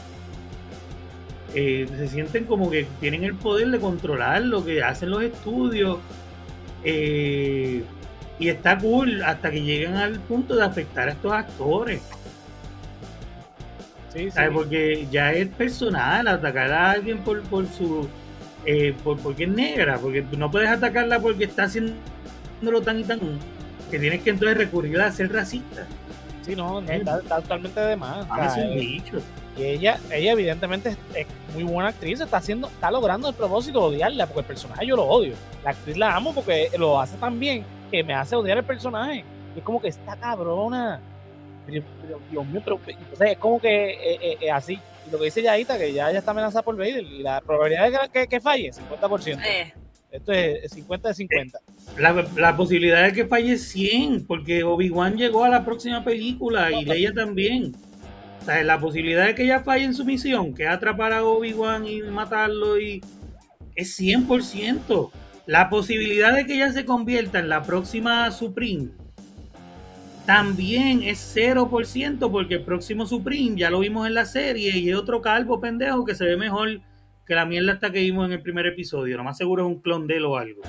eh, 1.55 1.87
se 1.97 2.09
sienten 2.09 2.45
como 2.45 2.69
que 2.69 2.87
tienen 3.01 3.23
el 3.23 3.35
poder 3.35 3.69
de 3.69 3.79
controlar 3.79 4.43
lo 4.43 4.65
que 4.65 4.83
hacen 4.83 5.11
los 5.11 5.23
estudios. 5.23 5.99
Eh, 6.83 7.85
y 8.39 8.49
está 8.49 8.77
cool 8.77 9.23
hasta 9.23 9.51
que 9.51 9.63
lleguen 9.63 9.95
al 9.95 10.19
punto 10.19 10.57
de 10.57 10.65
afectar 10.65 11.09
a 11.09 11.13
estos 11.13 11.33
actores. 11.33 12.03
Sí, 14.13 14.31
sí. 14.31 14.41
Porque 14.53 15.07
ya 15.11 15.33
es 15.33 15.49
personal 15.49 16.27
atacar 16.27 16.73
a 16.73 16.91
alguien 16.91 17.19
por, 17.19 17.43
por 17.43 17.67
su. 17.69 18.09
Eh, 18.67 18.95
por, 19.05 19.19
porque 19.19 19.45
es 19.45 19.51
negra, 19.51 19.99
porque 19.99 20.25
no 20.37 20.51
puedes 20.51 20.71
atacarla 20.71 21.21
porque 21.21 21.45
está 21.45 21.65
haciéndolo 21.65 22.83
tan 22.83 23.01
y 23.01 23.05
tan 23.05 23.21
que 23.91 23.99
tienes 23.99 24.23
que 24.23 24.31
entonces 24.31 24.57
recurrir 24.57 25.01
a 25.01 25.13
ser 25.13 25.33
racista. 25.33 25.87
Sí, 26.43 26.55
no, 26.55 26.81
está, 26.81 27.21
totalmente 27.21 27.81
de 27.81 27.97
más. 27.97 28.27
Ah, 28.31 28.47
es 28.47 28.65
un 28.65 28.77
dicho. 28.79 29.19
Y 29.57 29.63
ella, 29.63 29.99
ella 30.11 30.33
evidentemente 30.33 30.97
es, 31.15 31.27
muy 31.55 31.63
buena 31.63 31.91
actriz, 31.91 32.21
está 32.21 32.39
haciendo, 32.39 32.67
está 32.67 32.91
logrando 32.91 33.29
el 33.29 33.35
propósito 33.35 33.81
de 33.81 33.97
odiarla, 33.97 34.27
porque 34.27 34.41
el 34.41 34.47
personaje 34.47 34.87
yo 34.87 34.97
lo 34.97 35.05
odio. 35.05 35.35
La 35.63 35.71
actriz 35.71 35.97
la 35.97 36.15
amo 36.15 36.35
porque 36.35 36.69
lo 36.77 37.01
hace 37.01 37.17
tan 37.17 37.39
bien 37.39 37.65
que 37.91 38.03
me 38.03 38.15
hace 38.15 38.35
odiar 38.35 38.59
el 38.59 38.65
personaje. 38.65 39.25
Y 39.55 39.59
es 39.59 39.65
como 39.65 39.81
que 39.81 39.89
está 39.89 40.17
cabrona. 40.17 41.01
Pero, 41.67 41.83
Dios 42.31 42.47
mío, 42.47 42.61
pero 42.65 42.81
es 43.21 43.39
como 43.39 43.61
que 43.61 43.91
eh, 43.91 44.19
eh, 44.21 44.39
eh, 44.41 44.51
así. 44.51 44.79
Y 45.07 45.11
lo 45.11 45.19
que 45.19 45.27
dice 45.27 45.43
Yaita, 45.43 45.79
que 45.79 45.93
ya, 45.93 46.11
ya 46.11 46.19
está 46.19 46.31
amenazada 46.31 46.63
por 46.63 46.77
Vader, 46.77 47.03
y 47.03 47.23
la 47.23 47.41
probabilidad 47.41 47.91
de 47.91 48.09
que, 48.09 48.27
que, 48.27 48.41
falle, 48.41 48.71
50%. 48.71 49.73
Esto 50.11 50.33
es 50.33 50.71
50 50.71 51.09
de 51.09 51.15
50. 51.15 51.59
La, 51.99 52.27
la, 52.37 52.57
posibilidad 52.57 53.03
de 53.03 53.13
que 53.13 53.27
falle 53.27 53.59
100, 53.59 54.27
porque 54.27 54.63
Obi-Wan 54.63 55.17
llegó 55.17 55.45
a 55.45 55.49
la 55.49 55.65
próxima 55.65 56.05
película 56.05 56.71
y 56.71 56.85
Leia 56.85 57.13
también. 57.13 57.75
O 58.41 58.45
sea, 58.45 58.63
la 58.63 58.79
posibilidad 58.79 59.27
de 59.27 59.35
que 59.35 59.43
ella 59.43 59.61
falle 59.61 59.85
en 59.85 59.95
su 59.95 60.05
misión, 60.05 60.55
que 60.55 60.65
es 60.65 60.69
atrapar 60.69 61.13
a 61.13 61.25
Obi-Wan 61.25 61.89
y 61.89 62.03
matarlo, 62.03 62.79
y 62.79 63.03
es 63.75 63.99
100%. 63.99 65.11
La 65.47 65.69
posibilidad 65.69 66.33
de 66.33 66.47
que 66.47 66.55
ella 66.55 66.73
se 66.73 66.85
convierta 66.85 67.41
en 67.41 67.49
la 67.49 67.63
próxima 67.63 68.31
Supreme 68.31 68.91
también 70.27 71.03
es 71.03 71.37
0% 71.37 72.31
porque 72.31 72.55
el 72.55 72.65
próximo 72.65 73.07
Supreme 73.07 73.57
ya 73.57 73.71
lo 73.71 73.81
vimos 73.81 74.07
en 74.07 74.15
la 74.15 74.25
serie 74.25 74.79
y 74.79 74.91
es 74.91 74.97
otro 74.97 75.21
calvo 75.21 75.61
pendejo 75.61 76.05
que 76.05 76.15
se 76.15 76.25
ve 76.25 76.37
mejor 76.37 76.81
que 77.27 77.35
la 77.35 77.45
mierda 77.45 77.73
hasta 77.73 77.91
que 77.91 78.01
vimos 78.01 78.27
en 78.27 78.33
el 78.33 78.43
primer 78.43 78.67
episodio. 78.67 79.17
Lo 79.17 79.25
más 79.25 79.37
seguro 79.37 79.65
es 79.65 79.69
un 79.69 79.81
clon 79.81 80.07
de 80.07 80.17
él 80.17 80.25
o 80.25 80.37
algo. 80.37 80.63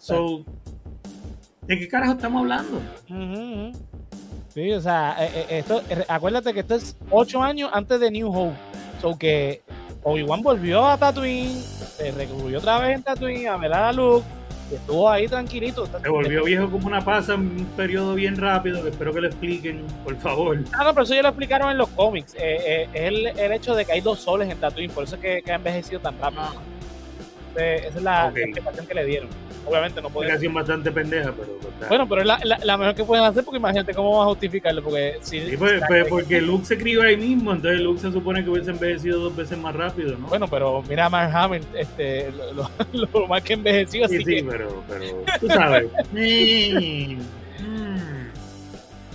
So, 0.00 0.44
¿de 1.66 1.78
qué 1.78 1.88
carajo 1.88 2.12
estamos 2.12 2.40
hablando? 2.40 2.80
Sí, 4.48 4.72
o 4.72 4.80
sea, 4.80 5.16
eh, 5.18 5.30
eh, 5.34 5.58
esto, 5.58 5.82
eh, 5.88 6.04
acuérdate 6.08 6.52
que 6.52 6.60
esto 6.60 6.74
es 6.74 6.96
8 7.10 7.42
años 7.42 7.70
antes 7.72 8.00
de 8.00 8.10
New 8.10 8.30
Hope. 8.32 8.56
So 9.00 9.18
que 9.18 9.62
Obi-Wan 10.02 10.42
volvió 10.42 10.86
a 10.86 10.96
Tatooine, 10.96 11.50
se 11.50 12.10
recluyó 12.12 12.58
otra 12.58 12.78
vez 12.78 12.96
en 12.96 13.02
Tatooine 13.02 13.48
a 13.48 13.56
ver 13.56 13.72
a 13.72 13.92
estuvo 14.70 15.08
ahí 15.08 15.28
tranquilito. 15.28 15.86
Se 15.86 16.08
volvió 16.08 16.44
viejo 16.44 16.70
como 16.70 16.86
una 16.86 17.04
pasa 17.04 17.34
en 17.34 17.40
un 17.40 17.66
periodo 17.76 18.14
bien 18.14 18.36
rápido, 18.36 18.82
que 18.82 18.90
espero 18.90 19.12
que 19.12 19.20
lo 19.20 19.28
expliquen, 19.28 19.84
por 20.04 20.16
favor. 20.18 20.58
Ah, 20.72 20.84
no, 20.84 20.92
pero 20.92 21.04
eso 21.04 21.14
ya 21.14 21.22
lo 21.22 21.28
explicaron 21.28 21.70
en 21.70 21.78
los 21.78 21.88
cómics. 21.90 22.34
Eh, 22.34 22.38
eh, 22.40 22.88
es 22.92 23.02
el, 23.02 23.26
el, 23.26 23.52
hecho 23.52 23.74
de 23.74 23.84
que 23.84 23.92
hay 23.92 24.00
dos 24.00 24.20
soles 24.20 24.50
en 24.50 24.58
Tatooine, 24.58 24.92
por 24.92 25.04
eso 25.04 25.16
es 25.16 25.42
que, 25.42 25.50
ha 25.50 25.54
envejecido 25.56 26.00
tan 26.00 26.18
rápido. 26.18 26.42
Ah. 26.42 26.62
Esa 27.56 27.98
es 27.98 28.02
la 28.02 28.28
explicación 28.28 28.86
que 28.86 28.94
le 28.94 29.04
dieron. 29.04 29.28
Obviamente 29.64 30.02
no 30.02 30.10
puede. 30.10 30.32
Es 30.32 30.52
bastante 30.52 30.90
pendeja, 30.90 31.32
pero. 31.32 31.58
Bueno, 31.88 32.08
pero 32.08 32.20
es 32.22 32.26
la, 32.26 32.58
la, 32.62 32.76
mejor 32.76 32.94
que 32.94 33.04
pueden 33.04 33.24
hacer 33.24 33.44
porque 33.44 33.58
imagínate 33.58 33.94
cómo 33.94 34.18
vas 34.18 34.26
a 34.26 34.30
justificarlo. 34.30 34.82
Porque 34.82 35.18
si. 35.22 35.40
Sí, 35.40 35.56
pues, 35.56 35.80
pues, 35.86 36.06
porque 36.08 36.40
Luke 36.40 36.64
se 36.64 36.76
crió 36.76 37.02
ahí 37.02 37.16
mismo, 37.16 37.52
entonces 37.52 37.80
Luke 37.80 38.00
se 38.00 38.12
supone 38.12 38.42
que 38.42 38.50
hubiese 38.50 38.70
envejecido 38.70 39.20
dos 39.20 39.36
veces 39.36 39.58
más 39.58 39.74
rápido, 39.74 40.16
¿no? 40.18 40.26
Bueno, 40.26 40.48
pero 40.48 40.82
mira 40.88 41.06
a 41.06 41.10
Mark 41.10 41.30
Hamill, 41.34 41.62
este, 41.74 42.30
lo, 42.32 42.68
lo, 42.92 43.26
más 43.28 43.42
que 43.42 43.52
envejeció. 43.54 44.08
Sí, 44.08 44.24
sí, 44.24 44.42
pero, 44.48 44.82
pero. 44.88 45.24
Tú 45.40 45.48
sabes. 45.48 45.86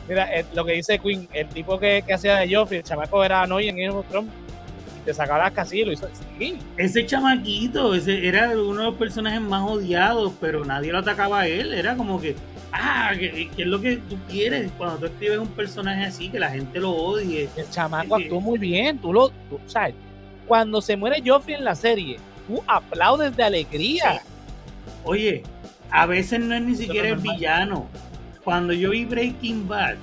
Mira, 0.07 0.39
eh, 0.39 0.45
lo 0.53 0.63
que 0.63 0.71
dice 0.71 0.99
Queen, 0.99 1.27
el 1.33 1.49
tipo 1.49 1.77
que, 1.77 2.01
que 2.07 2.13
hacía 2.13 2.37
de 2.37 2.55
Joffrey, 2.55 2.79
el 2.79 2.85
chamaco 2.85 3.25
era 3.25 3.45
Noy 3.45 3.67
en 3.67 3.75
Game 3.75 3.89
of 3.89 4.07
Thrones 4.07 4.31
te 5.07 5.13
sacaba 5.13 5.45
las 5.45 5.53
casillas 5.53 5.87
lo 5.87 5.93
hizo. 5.93 6.09
Ese 6.75 7.05
chamaquito, 7.05 7.95
ese 7.95 8.27
era 8.27 8.49
uno 8.49 8.79
de 8.81 8.85
los 8.87 8.95
personajes 8.95 9.39
más 9.39 9.63
odiados, 9.63 10.33
pero 10.41 10.65
nadie 10.65 10.91
lo 10.91 10.97
atacaba 10.97 11.39
a 11.39 11.47
él. 11.47 11.73
Era 11.73 11.95
como 11.95 12.19
que, 12.19 12.35
ah, 12.73 13.13
¿qué, 13.17 13.49
es 13.57 13.65
lo 13.65 13.79
que 13.79 13.97
tú 14.09 14.17
quieres 14.29 14.69
cuando 14.77 14.97
tú 14.97 15.05
escribes 15.05 15.37
un 15.37 15.47
personaje 15.47 16.03
así, 16.03 16.27
que 16.27 16.39
la 16.39 16.49
gente 16.49 16.81
lo 16.81 16.91
odie? 16.91 17.47
El 17.55 17.69
chamaco 17.69 18.17
actuó 18.17 18.41
muy 18.41 18.59
bien, 18.59 18.97
tú 18.97 19.13
lo, 19.13 19.31
sabes. 19.65 19.95
Cuando 20.45 20.81
se 20.81 20.97
muere 20.97 21.23
Joffrey 21.25 21.55
en 21.55 21.63
la 21.63 21.75
serie, 21.75 22.17
tú 22.45 22.61
aplaudes 22.67 23.33
de 23.37 23.43
alegría. 23.43 24.21
Oye, 25.05 25.43
a 25.89 26.05
veces 26.05 26.41
no 26.41 26.53
es 26.53 26.61
ni 26.63 26.75
siquiera 26.75 27.07
el 27.07 27.15
villano. 27.15 27.87
Cuando 28.43 28.73
yo 28.73 28.89
vi 28.89 29.05
Breaking 29.05 29.69
Bad, 29.69 29.95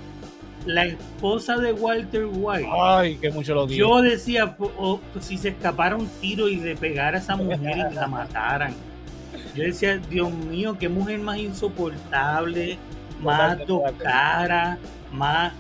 la 0.67 0.87
esposa 0.87 1.57
de 1.57 1.73
Walter 1.73 2.27
White. 2.31 2.69
Ay, 2.73 3.17
que 3.17 3.31
mucho 3.31 3.55
lo 3.55 3.67
Yo 3.69 4.01
decía, 4.03 4.57
si 5.21 5.39
se 5.39 5.51
escapara 5.51 5.97
un 5.97 6.09
tiro 6.21 6.49
y 6.49 6.57
le 6.57 6.77
pegara 6.77 7.19
a 7.19 7.21
esa 7.21 7.37
mujer 7.37 7.89
y 7.91 7.95
la 7.95 8.07
mataran. 8.07 8.75
Yo 9.55 9.65
decía, 9.65 9.99
Dios 9.99 10.33
mío, 10.33 10.77
qué 10.79 10.89
mujer 10.89 11.21
más 11.21 11.39
insoportable, 11.39 12.79
más 13.21 13.59
cara, 14.03 14.79
más. 15.13 15.53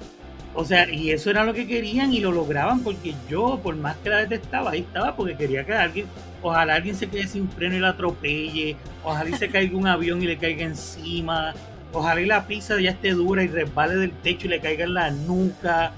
O 0.54 0.64
sea, 0.64 0.88
y 0.88 1.10
eso 1.10 1.30
era 1.30 1.44
lo 1.44 1.52
que 1.52 1.66
querían 1.66 2.12
y 2.12 2.20
lo 2.20 2.30
lograban 2.30 2.80
porque 2.80 3.14
yo, 3.28 3.60
por 3.62 3.74
más 3.76 3.96
que 3.96 4.10
la 4.10 4.18
detestaba, 4.18 4.70
ahí 4.70 4.80
estaba 4.80 5.16
porque 5.16 5.36
quería 5.36 5.64
que 5.64 5.72
alguien, 5.72 6.06
ojalá 6.42 6.74
alguien 6.74 6.94
se 6.94 7.08
quede 7.08 7.26
sin 7.26 7.48
freno 7.48 7.76
y 7.76 7.80
la 7.80 7.90
atropelle, 7.90 8.76
ojalá 9.02 9.36
se 9.36 9.48
caiga 9.48 9.76
un 9.76 9.88
avión 9.88 10.22
y 10.22 10.26
le 10.26 10.38
caiga 10.38 10.64
encima, 10.64 11.54
Ojalá 11.94 12.20
y 12.20 12.26
la 12.26 12.44
pizza 12.44 12.80
ya 12.80 12.90
esté 12.90 13.12
dura 13.12 13.44
y 13.44 13.46
resbale 13.46 13.94
del 13.94 14.10
techo 14.10 14.46
y 14.46 14.50
le 14.50 14.60
caiga 14.60 14.84
en 14.84 14.94
la 14.94 15.10
nuca. 15.12 15.92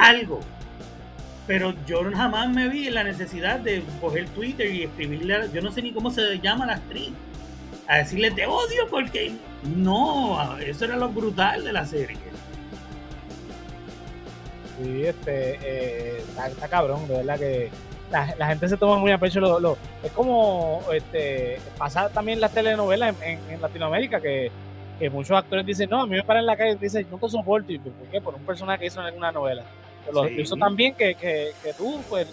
Algo. 0.00 0.40
Pero 1.46 1.74
yo 1.86 2.00
jamás 2.10 2.48
me 2.48 2.68
vi 2.70 2.88
en 2.88 2.94
la 2.94 3.04
necesidad 3.04 3.60
de 3.60 3.84
coger 4.00 4.26
Twitter 4.30 4.74
y 4.74 4.84
escribirle, 4.84 5.50
yo 5.52 5.60
no 5.60 5.70
sé 5.70 5.82
ni 5.82 5.92
cómo 5.92 6.10
se 6.10 6.40
llama 6.40 6.64
la 6.64 6.76
actriz, 6.76 7.10
a 7.86 7.98
decirle 7.98 8.30
te 8.30 8.46
odio 8.46 8.88
porque 8.88 9.32
no, 9.76 10.56
eso 10.58 10.86
era 10.86 10.96
lo 10.96 11.10
brutal 11.10 11.62
de 11.64 11.72
la 11.74 11.84
serie. 11.84 12.16
Sí, 14.82 15.04
este, 15.04 15.58
eh, 15.62 16.24
está, 16.50 16.66
cabrón, 16.68 17.06
de 17.06 17.18
verdad 17.18 17.38
que 17.38 17.70
la, 18.10 18.46
gente 18.46 18.68
se 18.70 18.78
toma 18.78 18.96
muy 18.96 19.12
a 19.12 19.18
pecho 19.18 19.40
lo, 19.40 19.76
es 20.02 20.12
como 20.12 20.80
este 20.94 21.58
pasar 21.76 22.10
también 22.10 22.40
las 22.40 22.52
telenovelas 22.52 23.14
en 23.22 23.60
Latinoamérica 23.60 24.20
que 24.20 24.50
que 24.98 25.10
muchos 25.10 25.36
actores 25.36 25.66
dicen, 25.66 25.90
no, 25.90 26.02
a 26.02 26.06
mí 26.06 26.16
me 26.16 26.22
paran 26.22 26.42
en 26.42 26.46
la 26.46 26.56
calle 26.56 26.72
y 26.72 26.76
dicen, 26.76 27.06
no 27.10 27.18
te 27.18 27.28
soporto. 27.28 27.72
¿Y 27.72 27.78
por 27.78 27.92
qué? 28.10 28.20
Por 28.20 28.34
un 28.34 28.42
personaje 28.42 28.80
que 28.80 28.86
hizo 28.86 29.06
en 29.06 29.16
una 29.16 29.32
novela. 29.32 29.64
Lo 30.12 30.28
hizo 30.28 30.56
también 30.56 30.94
que, 30.94 31.14
que, 31.14 31.52
que, 31.62 31.72
tú, 31.72 32.00
pues. 32.08 32.28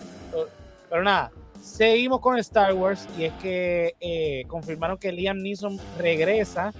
Pero 0.89 1.03
nada, 1.03 1.31
seguimos 1.61 2.19
con 2.19 2.37
Star 2.39 2.73
Wars 2.73 3.07
y 3.17 3.23
es 3.23 3.33
que 3.33 3.95
eh, 3.99 4.43
confirmaron 4.47 4.97
que 4.97 5.11
Liam 5.11 5.37
Neeson 5.37 5.79
regresa 5.97 6.73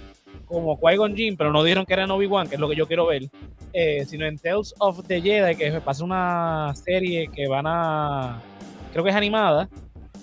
como 0.46 0.78
Qui-Gon 0.78 1.16
Jinn, 1.16 1.36
pero 1.36 1.50
no 1.50 1.62
dijeron 1.62 1.86
que 1.86 1.94
era 1.94 2.04
Obi-Wan, 2.04 2.46
que 2.46 2.56
es 2.56 2.60
lo 2.60 2.68
que 2.68 2.76
yo 2.76 2.86
quiero 2.86 3.06
ver, 3.06 3.30
eh, 3.72 4.04
sino 4.04 4.26
en 4.26 4.38
Tales 4.38 4.74
of 4.78 5.06
the 5.06 5.20
Jedi, 5.20 5.56
que 5.56 5.80
pasa 5.80 6.04
una 6.04 6.74
serie 6.74 7.28
que 7.28 7.48
van 7.48 7.66
a, 7.66 8.42
creo 8.92 9.02
que 9.02 9.10
es 9.10 9.16
animada, 9.16 9.70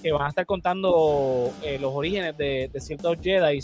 que 0.01 0.11
van 0.11 0.23
a 0.23 0.29
estar 0.29 0.45
contando 0.45 1.51
eh, 1.63 1.77
los 1.79 1.93
orígenes 1.93 2.37
de, 2.37 2.69
de 2.71 2.79
ciertos 2.79 3.17
Jedi 3.21 3.59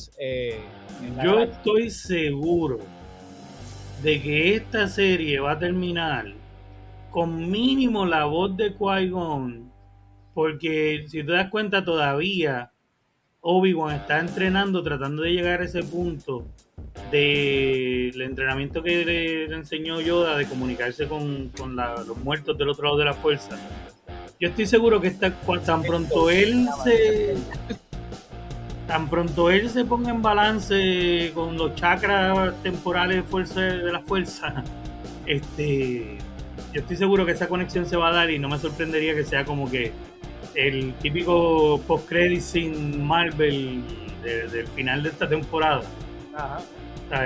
yo 1.24 1.40
estoy 1.40 1.90
seguro 1.90 2.80
de 4.02 4.22
que 4.22 4.56
esta 4.56 4.88
serie 4.88 5.40
va 5.40 5.52
a 5.52 5.60
terminar 5.60 6.34
con 7.12 7.50
mínimo 7.50 8.06
la 8.06 8.26
voz 8.26 8.56
de 8.58 8.76
Qui-Gon, 8.76 9.72
porque 10.34 11.06
si 11.08 11.24
te 11.24 11.32
das 11.32 11.50
cuenta 11.50 11.84
todavía 11.84 12.72
Obi-Wan 13.42 13.96
está 13.96 14.20
entrenando, 14.20 14.84
tratando 14.84 15.22
de 15.22 15.32
llegar 15.32 15.62
a 15.62 15.66
ese 15.66 15.84
punto 15.84 16.46
del 17.12 18.22
entrenamiento 18.22 18.82
que 18.82 19.06
le, 19.06 19.46
enseñó 19.46 20.02
Yoda 20.02 20.36
de 20.38 20.46
comunicarse 20.46 21.08
con, 21.08 21.52
los 22.08 22.18
muertos 22.18 22.58
del 22.58 22.70
otro 22.70 22.86
lado 22.86 22.98
de 22.98 23.06
la 23.06 23.14
fuerza. 23.14 23.58
Yo 24.40 24.50
estoy 24.50 24.66
seguro 24.66 25.00
que 25.00 25.08
está, 25.08 25.32
tan 25.66 25.82
pronto 25.82 26.30
él 26.30 26.68
se 26.84 27.36
tan 28.88 29.10
pronto 29.10 29.50
él 29.50 29.70
se 29.70 29.84
ponga 29.86 30.12
en 30.12 30.22
balance 30.22 31.32
con 31.34 31.58
los 31.58 31.74
chakras 31.76 32.54
temporales 32.62 33.18
de 33.18 33.24
fuerza 33.24 33.62
de 33.62 33.92
la 33.92 34.02
fuerza, 34.02 34.64
este 35.26 36.18
yo 36.74 36.82
estoy 36.82 36.98
seguro 36.98 37.26
que 37.26 37.32
esa 37.32 37.48
conexión 37.48 37.86
se 37.86 37.96
va 37.96 38.10
a 38.10 38.12
dar 38.12 38.30
y 38.30 38.38
no 38.38 38.50
me 38.50 38.60
sorprendería 38.60 39.16
que 39.16 39.24
sea 39.24 39.46
como 39.46 39.72
que 39.72 39.94
el 40.54 40.94
típico 40.96 41.82
post-credit 41.88 42.42
sin 42.42 43.06
Marvel 43.06 43.82
del 44.24 44.68
final 44.68 45.04
de 45.04 45.10
esta 45.10 45.28
temporada. 45.28 45.84
Ajá. 46.36 46.60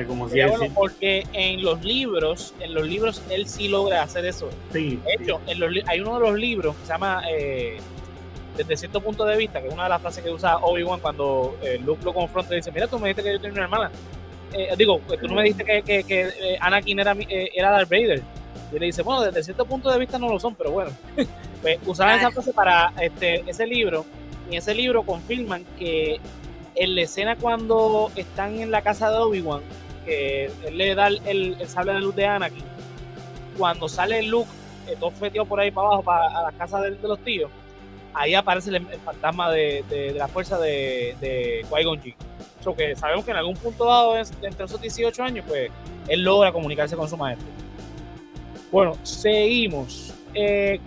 Como 0.07 0.27
si 0.29 0.39
porque 0.75 1.25
en 1.33 1.63
los 1.63 1.83
libros, 1.83 2.53
en 2.59 2.73
los 2.73 2.85
libros 2.85 3.21
él 3.29 3.47
sí 3.47 3.67
logra 3.67 4.03
hacer 4.03 4.25
eso. 4.25 4.49
Sí, 4.73 4.99
de 5.05 5.23
hecho, 5.23 5.39
hay 5.87 6.01
uno 6.01 6.19
de 6.19 6.27
los 6.27 6.37
libros 6.37 6.75
que 6.75 6.85
se 6.85 6.91
llama 6.91 7.23
eh, 7.31 7.77
desde 8.57 8.77
cierto 8.77 9.01
punto 9.01 9.25
de 9.25 9.37
vista, 9.37 9.61
que 9.61 9.67
es 9.67 9.73
una 9.73 9.83
de 9.83 9.89
las 9.89 10.01
frases 10.01 10.23
que 10.23 10.29
usa 10.29 10.57
Obi-Wan 10.57 10.99
cuando 10.99 11.57
eh, 11.61 11.79
Luke 11.83 12.03
lo 12.03 12.13
confronta 12.13 12.53
y 12.53 12.57
dice, 12.57 12.71
mira, 12.71 12.87
tú 12.87 12.99
me 12.99 13.07
dijiste 13.07 13.23
que 13.23 13.33
yo 13.33 13.39
tenía 13.39 13.53
una 13.53 13.63
hermana. 13.63 13.91
Eh, 14.53 14.73
digo, 14.77 14.99
tú 15.19 15.27
no 15.27 15.35
me 15.35 15.43
dijiste 15.43 15.63
que, 15.63 15.81
que, 15.81 16.03
que 16.03 16.21
eh, 16.21 16.57
Anakin 16.59 16.99
era, 16.99 17.15
era 17.29 17.71
Darth 17.71 17.89
Vader. 17.89 18.21
Y 18.71 18.79
le 18.79 18.87
dice, 18.87 19.01
bueno, 19.01 19.21
desde 19.21 19.43
cierto 19.43 19.65
punto 19.65 19.89
de 19.89 19.97
vista 19.97 20.19
no 20.19 20.29
lo 20.29 20.39
son, 20.39 20.55
pero 20.55 20.71
bueno. 20.71 20.91
pues 21.61 21.79
usaban 21.85 22.19
esa 22.19 22.31
frase 22.31 22.53
para 22.53 22.91
este, 23.01 23.43
ese 23.47 23.65
libro. 23.65 24.05
Y 24.49 24.53
en 24.53 24.57
ese 24.57 24.73
libro 24.73 25.03
confirman 25.03 25.63
que 25.77 26.19
en 26.79 26.95
la 26.95 27.01
escena 27.01 27.35
cuando 27.35 28.09
están 28.15 28.59
en 28.59 28.71
la 28.71 28.81
casa 28.81 29.11
de 29.11 29.17
Obi-Wan, 29.17 29.61
que 30.05 30.45
él 30.65 30.77
le 30.77 30.95
da 30.95 31.07
el, 31.07 31.21
el, 31.27 31.67
sable 31.67 31.93
de 31.93 31.99
luz 31.99 32.15
de 32.15 32.25
Anakin, 32.25 32.63
cuando 33.57 33.89
sale 33.89 34.23
Luke, 34.23 34.49
todo 34.99 35.11
fetido 35.11 35.45
por 35.45 35.59
ahí 35.59 35.71
para 35.71 35.87
abajo, 35.87 36.03
para 36.03 36.39
a 36.39 36.43
la 36.43 36.51
casa 36.53 36.81
de 36.81 36.91
los 36.91 37.19
tíos, 37.19 37.51
ahí 38.13 38.33
aparece 38.33 38.69
el, 38.69 38.85
fantasma 38.85 39.51
de, 39.51 40.13
la 40.15 40.27
fuerza 40.29 40.57
de, 40.57 41.15
de 41.19 41.65
Qui-Gon 41.69 42.01
Jinn. 42.01 42.15
que 42.77 42.95
sabemos 42.95 43.25
que 43.25 43.31
en 43.31 43.37
algún 43.37 43.55
punto 43.55 43.85
dado, 43.85 44.17
entre 44.17 44.65
esos 44.65 44.81
18 44.81 45.21
años, 45.21 45.45
pues 45.47 45.69
él 46.07 46.23
logra 46.23 46.51
comunicarse 46.53 46.95
con 46.95 47.09
su 47.09 47.17
maestro. 47.17 47.47
Bueno, 48.71 48.95
seguimos. 49.03 50.13
Eh, 50.33 50.79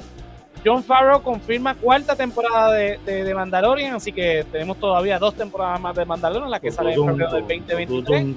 John 0.65 0.85
Farrow 0.85 1.23
confirma 1.23 1.75
cuarta 1.75 2.15
temporada 2.15 2.73
de, 2.73 2.99
de, 3.05 3.35
Mandalorian, 3.35 3.97
así 3.97 4.13
que 4.13 4.47
tenemos 4.51 4.79
todavía 4.79 5.19
dos 5.19 5.35
temporadas 5.35 5.81
más 5.81 5.97
de 5.97 6.05
Mandalorian, 6.05 6.51
la 6.51 6.61
que 6.61 6.71
sale 6.71 6.95
en 6.95 7.05
febrero 7.05 7.33
del 7.33 7.43
2023. 7.43 8.37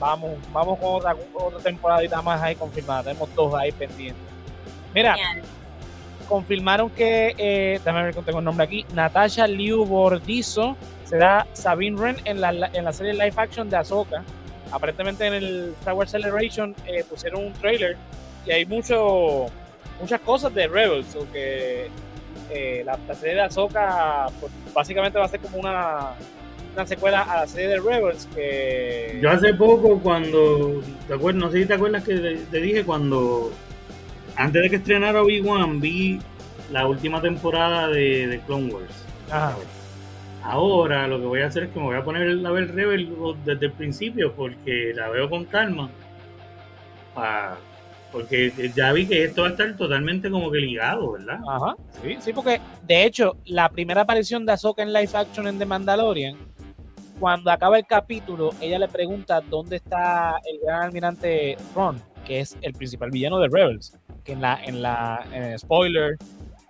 vamos, 0.00 0.32
vamos 0.52 0.78
con 0.78 0.94
otra, 0.96 1.16
otra 1.34 1.60
temporadita 1.60 2.20
más 2.22 2.42
ahí 2.42 2.56
confirmada. 2.56 3.04
Tenemos 3.04 3.32
dos 3.36 3.54
ahí 3.54 3.70
pendientes. 3.70 4.22
Mira, 4.92 5.16
confirmaron 6.28 6.90
que, 6.90 7.34
eh, 7.38 7.80
déjame 7.84 8.04
ver 8.04 8.14
tengo 8.16 8.38
el 8.38 8.44
nombre 8.44 8.64
aquí, 8.64 8.84
Natasha 8.94 9.46
Liu 9.46 9.84
Bordizo 9.84 10.76
será 11.04 11.46
Sabine 11.52 11.96
Wren 11.96 12.16
en 12.24 12.40
la, 12.40 12.50
en 12.72 12.84
la 12.84 12.92
serie 12.92 13.12
live 13.12 13.34
action 13.36 13.68
de 13.70 13.76
Ahsoka. 13.76 14.24
Aparentemente 14.72 15.26
en 15.26 15.34
el 15.34 15.74
Star 15.78 15.94
Wars 15.94 16.10
Celebration 16.10 16.74
eh, 16.86 17.04
pusieron 17.08 17.44
un 17.44 17.52
trailer 17.52 17.96
y 18.46 18.50
hay 18.50 18.66
mucho, 18.66 19.46
muchas 20.00 20.20
cosas 20.20 20.54
de 20.54 20.66
Rebels, 20.66 21.14
o 21.16 21.30
que 21.32 21.88
eh, 22.50 22.82
la, 22.84 22.98
serie 23.14 23.36
de 23.36 23.42
Ahsoka 23.42 24.26
pues, 24.40 24.52
básicamente 24.74 25.18
va 25.18 25.24
a 25.24 25.28
ser 25.28 25.40
como 25.40 25.58
una, 25.58 26.12
una 26.74 26.86
secuela 26.86 27.22
a 27.22 27.40
la 27.40 27.46
serie 27.46 27.68
de 27.68 27.80
Rebels 27.80 28.28
que... 28.34 29.18
Yo 29.22 29.30
hace 29.30 29.54
poco 29.54 29.98
cuando, 30.00 30.82
¿te 31.06 31.14
acuerdas? 31.14 31.42
no 31.42 31.50
sé 31.50 31.62
si 31.62 31.66
te 31.66 31.74
acuerdas 31.74 32.04
que 32.04 32.16
te, 32.50 32.60
dije 32.60 32.84
cuando, 32.84 33.52
antes 34.36 34.62
de 34.62 34.70
que 34.70 34.76
estrenara 34.76 35.22
Obi-Wan, 35.22 35.80
vi 35.80 36.20
la 36.70 36.86
última 36.86 37.20
temporada 37.20 37.88
de, 37.88 38.26
de 38.26 38.40
Clone 38.40 38.72
Wars. 38.72 39.04
Ahora 40.42 41.08
lo 41.08 41.18
que 41.18 41.24
voy 41.24 41.40
a 41.40 41.46
hacer 41.46 41.64
es 41.64 41.70
que 41.70 41.78
me 41.78 41.86
voy 41.86 41.96
a 41.96 42.04
poner 42.04 42.46
a 42.46 42.50
ver 42.50 42.74
Rebels 42.74 43.08
desde 43.44 43.66
el 43.66 43.72
principio 43.72 44.34
porque 44.34 44.92
la 44.94 45.08
veo 45.08 45.30
con 45.30 45.46
calma. 45.46 45.88
Porque 48.14 48.70
ya 48.74 48.92
vi 48.92 49.06
que 49.06 49.24
esto 49.24 49.42
va 49.42 49.48
a 49.48 49.50
estar 49.50 49.76
totalmente 49.76 50.30
como 50.30 50.50
que 50.50 50.58
ligado, 50.58 51.12
¿verdad? 51.12 51.40
Ajá, 51.46 51.74
sí, 52.00 52.16
sí, 52.20 52.32
porque 52.32 52.60
de 52.86 53.04
hecho 53.04 53.36
la 53.44 53.68
primera 53.68 54.02
aparición 54.02 54.46
de 54.46 54.52
Ahsoka 54.52 54.82
en 54.82 54.92
live 54.92 55.10
action 55.12 55.48
en 55.48 55.58
The 55.58 55.66
Mandalorian 55.66 56.54
cuando 57.18 57.50
acaba 57.50 57.78
el 57.78 57.86
capítulo, 57.86 58.50
ella 58.60 58.78
le 58.78 58.88
pregunta 58.88 59.40
dónde 59.40 59.76
está 59.76 60.40
el 60.44 60.58
gran 60.60 60.82
almirante 60.82 61.56
Ron, 61.74 62.02
que 62.26 62.40
es 62.40 62.56
el 62.60 62.72
principal 62.74 63.10
villano 63.10 63.38
de 63.38 63.48
Rebels. 63.48 63.96
Que 64.24 64.32
en 64.32 64.40
la, 64.40 64.58
en 64.64 64.82
la 64.82 65.24
spoiler, 65.58 66.16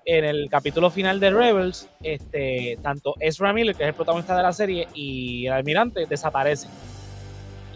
en 0.05 0.24
el 0.24 0.49
capítulo 0.51 0.90
final 0.90 1.18
de 1.20 1.30
Rebels, 1.30 1.88
este, 2.03 2.78
tanto 2.82 3.14
Ezra 3.20 3.53
Miller, 3.53 3.74
que 3.74 3.84
es 3.84 3.88
el 3.88 3.95
protagonista 3.95 4.36
de 4.36 4.42
la 4.42 4.53
serie, 4.53 4.88
y 4.92 5.47
el 5.47 5.53
almirante 5.53 6.07
desaparecen. 6.07 6.70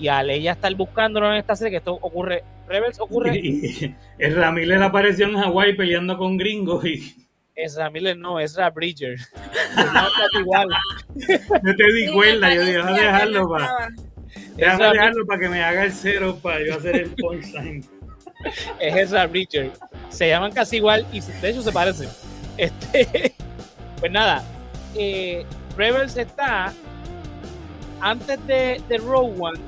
Y 0.01 0.09
al 0.09 0.31
ella 0.31 0.53
estar 0.53 0.75
buscándolo 0.75 1.31
en 1.31 1.39
esta 1.39 1.57
serie, 1.57 1.73
que 1.73 1.77
esto 1.79 1.95
ocurre, 1.95 2.45
Rebels 2.69 3.01
ocurre. 3.01 3.41
Ezra 4.19 4.53
Miller 4.53 4.83
apareció 4.83 5.27
en 5.27 5.37
Hawaii 5.37 5.75
peleando 5.75 6.17
con 6.17 6.37
gringos 6.37 6.85
y 6.85 7.29
Ezra 7.59 7.91
Miller 7.91 8.17
no, 8.17 8.39
Ezra 8.39 8.71
Bridger. 8.71 9.19
igual. 10.41 10.69
No 11.63 11.75
te 11.75 11.93
di 11.93 12.13
cuenta, 12.13 12.55
yo 12.55 12.61
dije, 12.61 12.77
déjame 12.77 13.01
dejarlo 13.01 13.49
para. 13.49 13.89
Déjame 14.55 14.85
dejarlo 14.91 15.27
para 15.27 15.41
que 15.41 15.49
me 15.49 15.63
haga 15.65 15.85
el 15.85 15.93
cero 15.93 16.39
para 16.41 16.65
yo 16.65 16.77
hacer 16.77 16.97
el 16.97 17.11
punchline. 17.11 17.85
Es 18.79 18.97
Ezra 18.97 19.27
Bridger. 19.27 19.73
Se 20.11 20.29
llaman 20.29 20.53
casi 20.53 20.77
igual 20.77 21.05
y 21.13 21.21
de 21.21 21.51
hecho 21.51 21.63
se 21.63 21.73
parecen. 21.73 22.09
Este, 22.57 23.35
pues 23.99 24.13
nada, 24.13 24.45
eh, 24.95 25.45
Rebels 25.77 26.17
está 26.17 26.73
antes 28.01 28.47
de, 28.47 28.81
de 28.89 28.99
Rogue 28.99 29.35
One, 29.39 29.59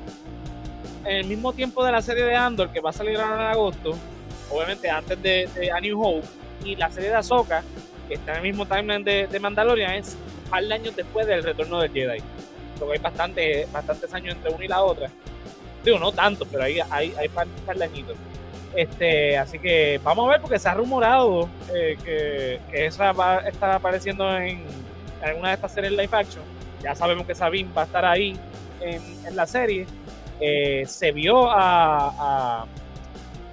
en 1.05 1.17
el 1.17 1.25
mismo 1.25 1.53
tiempo 1.53 1.83
de 1.83 1.91
la 1.91 2.01
serie 2.01 2.23
de 2.23 2.35
Andor 2.35 2.69
que 2.69 2.79
va 2.79 2.91
a 2.91 2.93
salir 2.93 3.17
ahora 3.17 3.35
en 3.35 3.51
agosto, 3.51 3.97
obviamente 4.49 4.89
antes 4.89 5.21
de, 5.21 5.49
de 5.55 5.71
A 5.71 5.79
New 5.79 6.01
Hope 6.01 6.27
y 6.63 6.75
la 6.75 6.89
serie 6.91 7.09
de 7.09 7.15
Ahsoka, 7.15 7.63
que 8.07 8.15
está 8.15 8.31
en 8.31 8.37
el 8.37 8.43
mismo 8.43 8.65
timeline 8.65 9.03
de, 9.03 9.27
de 9.27 9.39
Mandalorian, 9.39 9.93
es 9.93 10.15
un 10.45 10.49
par 10.49 10.63
de 10.63 10.73
años 10.73 10.95
después 10.95 11.25
del 11.25 11.43
retorno 11.43 11.79
del 11.79 11.91
Jedi. 11.91 12.19
Porque 12.77 12.97
hay 12.97 12.99
bastante, 12.99 13.67
bastantes 13.71 14.13
años 14.13 14.35
entre 14.35 14.51
una 14.51 14.65
y 14.65 14.67
la 14.67 14.83
otra. 14.83 15.09
Digo, 15.83 15.97
no 15.97 16.11
tanto, 16.11 16.45
pero 16.45 16.63
hay, 16.63 16.79
hay, 16.89 17.13
hay 17.17 17.29
par, 17.29 17.47
de 17.47 17.83
añitos. 17.83 18.15
Este, 18.75 19.37
así 19.37 19.59
que 19.59 19.99
vamos 20.03 20.27
a 20.27 20.31
ver, 20.31 20.41
porque 20.41 20.59
se 20.59 20.69
ha 20.69 20.73
rumorado 20.73 21.49
eh, 21.73 21.97
que, 22.03 22.59
que, 22.71 22.85
esa 22.85 23.11
va 23.11 23.39
a 23.39 23.49
estar 23.49 23.69
apareciendo 23.71 24.37
en, 24.37 24.63
alguna 25.21 25.49
de 25.49 25.55
estas 25.55 25.73
series 25.73 25.91
live 25.91 26.09
action. 26.11 26.43
Ya 26.81 26.95
sabemos 26.95 27.25
que 27.25 27.35
Sabine 27.35 27.69
va 27.75 27.83
a 27.83 27.85
estar 27.85 28.05
ahí 28.05 28.37
en, 28.79 29.01
en 29.25 29.35
la 29.35 29.45
serie. 29.45 29.85
Eh, 30.41 30.83
se 30.87 31.11
vio 31.11 31.49
a, 31.49 32.63
a, 32.63 32.65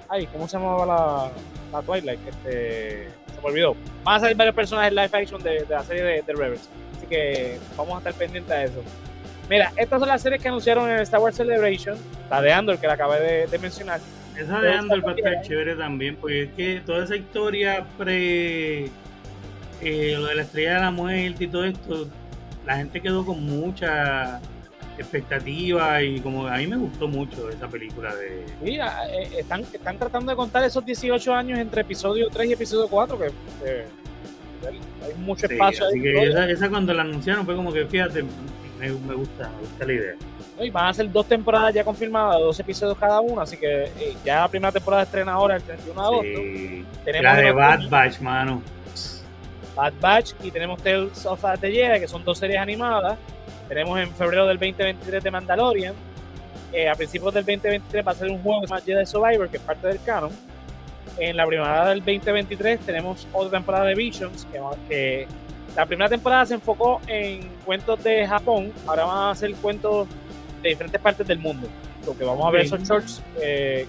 Ay, 0.09 0.25
¿cómo 0.27 0.47
se 0.47 0.57
llamaba 0.57 0.85
la, 0.85 1.31
la 1.71 1.81
Twilight, 1.83 2.19
este, 2.27 3.09
se 3.35 3.41
me 3.41 3.47
olvidó. 3.47 3.75
Van 4.03 4.15
a 4.15 4.19
salir 4.19 4.35
varios 4.35 4.55
personajes 4.55 4.91
live 4.91 5.09
action 5.13 5.41
de, 5.43 5.65
la 5.69 5.83
serie 5.83 6.03
de, 6.03 6.21
de, 6.23 6.33
Rebels. 6.33 6.67
Así 6.97 7.05
que 7.05 7.59
vamos 7.77 7.95
a 7.95 7.97
estar 7.99 8.13
pendientes 8.15 8.57
de 8.57 8.63
eso. 8.65 8.83
Mira, 9.49 9.71
estas 9.77 9.99
son 9.99 10.09
las 10.09 10.21
series 10.21 10.41
que 10.41 10.47
anunciaron 10.47 10.89
en 10.89 10.95
el 10.95 11.01
Star 11.01 11.19
Wars 11.19 11.35
Celebration. 11.35 11.95
La 12.29 12.41
de 12.41 12.51
Andor, 12.51 12.79
que 12.79 12.87
la 12.87 12.93
acabé 12.93 13.47
de, 13.47 13.59
mencionar. 13.59 13.99
Esa 14.35 14.59
de 14.59 14.73
Andor 14.73 15.05
va 15.05 15.11
a 15.11 15.15
estar 15.15 15.41
chévere 15.41 15.75
también, 15.75 16.15
porque 16.15 16.43
es 16.43 16.51
que 16.53 16.81
toda 16.85 17.03
esa 17.03 17.15
historia 17.15 17.85
pre. 17.97 18.89
Eh, 19.81 20.13
lo 20.13 20.25
de 20.25 20.35
la 20.35 20.41
estrella 20.41 20.73
de 20.75 20.79
la 20.81 20.91
muerte 20.91 21.45
y 21.45 21.47
todo 21.47 21.63
esto, 21.63 22.07
la 22.65 22.77
gente 22.77 22.99
quedó 22.99 23.25
con 23.25 23.43
mucha 23.45 24.41
expectativa 25.01 26.01
y 26.01 26.19
como 26.19 26.47
a 26.47 26.57
mí 26.57 26.67
me 26.67 26.77
gustó 26.77 27.07
mucho 27.07 27.49
esa 27.49 27.67
película 27.67 28.13
de... 28.15 28.45
Mira, 28.61 29.07
eh, 29.09 29.29
están, 29.39 29.61
están 29.61 29.97
tratando 29.97 30.31
de 30.31 30.35
contar 30.35 30.63
esos 30.63 30.85
18 30.85 31.33
años 31.33 31.59
entre 31.59 31.81
episodio 31.81 32.27
3 32.29 32.49
y 32.49 32.53
episodio 32.53 32.87
4, 32.87 33.17
que 33.17 33.25
hay 34.65 35.13
mucho 35.17 35.45
espacio. 35.45 35.85
así 35.85 36.01
que 36.01 36.51
esa, 36.51 36.69
cuando 36.69 36.93
la 36.93 37.03
anunciaron 37.03 37.45
fue 37.45 37.55
como 37.55 37.71
que, 37.71 37.85
fíjate, 37.85 38.23
me, 38.79 38.91
gusta, 38.91 39.49
me 39.49 39.61
gusta 39.61 39.85
la 39.85 39.93
idea. 39.93 40.15
Y 40.59 40.69
van 40.69 40.87
a 40.87 40.93
ser 40.93 41.09
dos 41.09 41.25
temporadas 41.25 41.73
ya 41.73 41.83
confirmadas, 41.83 42.39
dos 42.39 42.59
episodios 42.59 42.97
cada 42.97 43.21
una, 43.21 43.43
así 43.43 43.55
que 43.55 43.83
eh, 43.83 44.15
ya 44.25 44.41
la 44.41 44.47
primera 44.49 44.71
temporada 44.71 45.03
estrena 45.03 45.31
ahora 45.31 45.55
el 45.55 45.63
31 45.63 46.01
de 46.01 46.07
agosto. 46.07 47.01
Tenemos 47.05 47.23
la 47.23 47.35
de 47.35 47.51
Bad 47.51 47.89
Batch, 47.89 48.19
mano. 48.19 48.61
Bad 49.75 49.93
Batch 50.01 50.33
y 50.43 50.51
tenemos 50.51 50.83
Tales 50.83 51.25
of 51.25 51.41
the 51.61 51.71
Jedi, 51.71 52.01
que 52.01 52.07
son 52.07 52.25
dos 52.25 52.37
series 52.37 52.59
animadas 52.59 53.17
tenemos 53.69 53.99
en 53.99 54.11
febrero 54.13 54.47
del 54.47 54.57
2023 54.57 55.23
de 55.23 55.31
Mandalorian. 55.31 55.93
Eh, 56.73 56.89
a 56.89 56.95
principios 56.95 57.33
del 57.33 57.45
2023 57.45 58.05
va 58.05 58.11
a 58.11 58.15
ser 58.15 58.29
un 58.29 58.41
juego 58.41 58.61
que 58.61 58.67
se 58.67 58.73
llama 58.73 58.85
Jedi 58.85 59.05
Survivor, 59.05 59.49
que 59.49 59.57
es 59.57 59.63
parte 59.63 59.87
del 59.87 60.01
canon. 60.01 60.31
En 61.17 61.37
la 61.37 61.45
primavera 61.45 61.89
del 61.89 61.99
2023 61.99 62.79
tenemos 62.81 63.27
otra 63.31 63.51
temporada 63.51 63.85
de 63.85 63.95
Visions, 63.95 64.47
que, 64.89 65.27
la 65.75 65.85
primera 65.85 66.09
temporada 66.09 66.47
se 66.47 66.55
enfocó 66.55 66.99
en 67.07 67.47
cuentos 67.63 68.03
de 68.03 68.27
Japón, 68.27 68.73
ahora 68.87 69.05
van 69.05 69.31
a 69.31 69.35
ser 69.35 69.53
cuentos 69.55 70.07
de 70.63 70.69
diferentes 70.69 70.99
partes 70.99 71.27
del 71.27 71.37
mundo. 71.37 71.67
Lo 72.05 72.17
que 72.17 72.23
vamos 72.25 72.45
a 72.45 72.49
ver 72.49 72.65
esos 72.65 72.81
shorts 72.81 73.21
eh, 73.39 73.85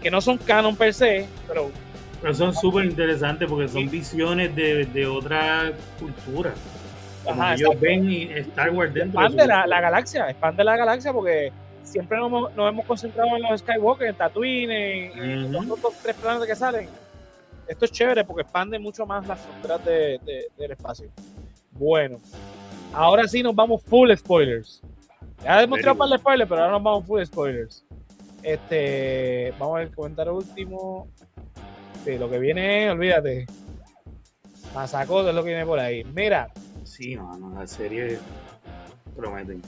que 0.00 0.10
no 0.10 0.20
son 0.20 0.38
canon 0.38 0.76
per 0.76 0.94
se, 0.94 1.26
pero... 1.48 1.70
Pero 2.22 2.34
son 2.34 2.54
súper 2.54 2.84
interesantes 2.84 3.48
porque 3.48 3.68
son 3.68 3.88
visiones 3.90 4.54
de, 4.54 4.86
de 4.86 5.06
otra 5.06 5.72
cultura. 5.98 6.52
Ajá, 7.28 7.54
ellos 7.54 7.78
ven 7.80 8.10
Star 8.38 8.70
Wars 8.70 8.92
dentro. 8.94 9.20
Expande 9.20 9.42
de 9.42 9.48
la, 9.48 9.66
la, 9.66 9.80
galaxia, 9.80 10.30
expande 10.30 10.64
la 10.64 10.76
galaxia 10.76 11.12
porque 11.12 11.52
siempre 11.82 12.18
nos, 12.18 12.54
nos, 12.54 12.68
hemos 12.68 12.86
concentrado 12.86 13.36
en 13.36 13.42
los 13.42 13.60
Skywalker, 13.60 14.08
en 14.08 14.14
Tatooine, 14.14 14.72
en, 14.72 15.52
los 15.52 15.70
otros 15.70 15.94
tres 16.02 16.16
planetas 16.16 16.46
que 16.46 16.56
salen. 16.56 16.88
Esto 17.66 17.84
es 17.84 17.92
chévere 17.92 18.24
porque 18.24 18.42
expande 18.42 18.78
mucho 18.78 19.04
más 19.04 19.26
las 19.26 19.40
fronteras 19.40 19.84
de, 19.84 20.48
del 20.56 20.70
espacio. 20.70 21.10
Bueno, 21.72 22.18
ahora 22.92 23.28
sí 23.28 23.42
nos 23.42 23.54
vamos 23.54 23.82
full 23.82 24.10
spoilers. 24.14 24.82
Ya 25.44 25.60
demostrado 25.60 25.92
un 25.92 25.98
par 25.98 26.08
de 26.08 26.18
spoilers, 26.18 26.48
pero 26.48 26.62
ahora 26.62 26.72
nos 26.72 26.82
vamos 26.82 27.06
full 27.06 27.22
spoilers. 27.24 27.84
Este, 28.42 29.52
vamos 29.58 29.74
a 29.74 29.78
ver 29.78 29.88
el 29.88 29.94
comentario 29.94 30.34
último. 30.34 31.08
Sí, 32.04 32.16
lo 32.16 32.30
que 32.30 32.38
viene, 32.38 32.90
olvídate. 32.90 33.46
Masacó 34.74 35.26
es 35.28 35.34
lo 35.34 35.42
que 35.42 35.50
viene 35.50 35.66
por 35.66 35.78
ahí. 35.78 36.04
Mira, 36.04 36.50
Sí, 36.98 37.14
no, 37.14 37.52
la 37.54 37.64
serie 37.64 38.18
promete. 39.16 39.58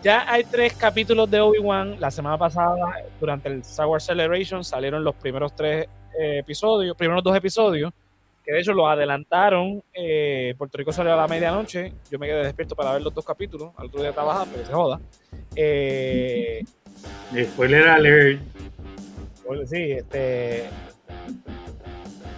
Ya 0.00 0.32
hay 0.32 0.44
tres 0.44 0.74
capítulos 0.74 1.28
de 1.28 1.40
Obi-Wan. 1.40 1.98
La 1.98 2.08
semana 2.08 2.38
pasada, 2.38 3.02
durante 3.18 3.48
el 3.48 3.62
Wars 3.84 4.04
Celebration, 4.04 4.62
salieron 4.62 5.02
los 5.02 5.16
primeros 5.16 5.56
tres 5.56 5.88
eh, 6.16 6.38
episodios, 6.38 6.96
primeros 6.96 7.24
dos 7.24 7.34
episodios, 7.34 7.92
que 8.44 8.52
de 8.52 8.60
hecho 8.60 8.72
los 8.74 8.86
adelantaron. 8.88 9.82
Eh, 9.92 10.54
Puerto 10.56 10.78
Rico 10.78 10.92
salió 10.92 11.14
a 11.14 11.16
la 11.16 11.26
medianoche. 11.26 11.92
Yo 12.12 12.18
me 12.20 12.28
quedé 12.28 12.44
despierto 12.44 12.76
para 12.76 12.92
ver 12.92 13.02
los 13.02 13.12
dos 13.12 13.24
capítulos. 13.24 13.72
Al 13.76 13.86
otro 13.86 14.00
día 14.00 14.12
trabajar, 14.12 14.46
pero 14.52 14.64
se 14.64 14.72
joda. 14.72 15.00
Eh, 15.56 16.64
Spoiler 17.42 17.88
alert. 17.88 18.40
Sí, 19.66 19.90
este. 19.90 20.68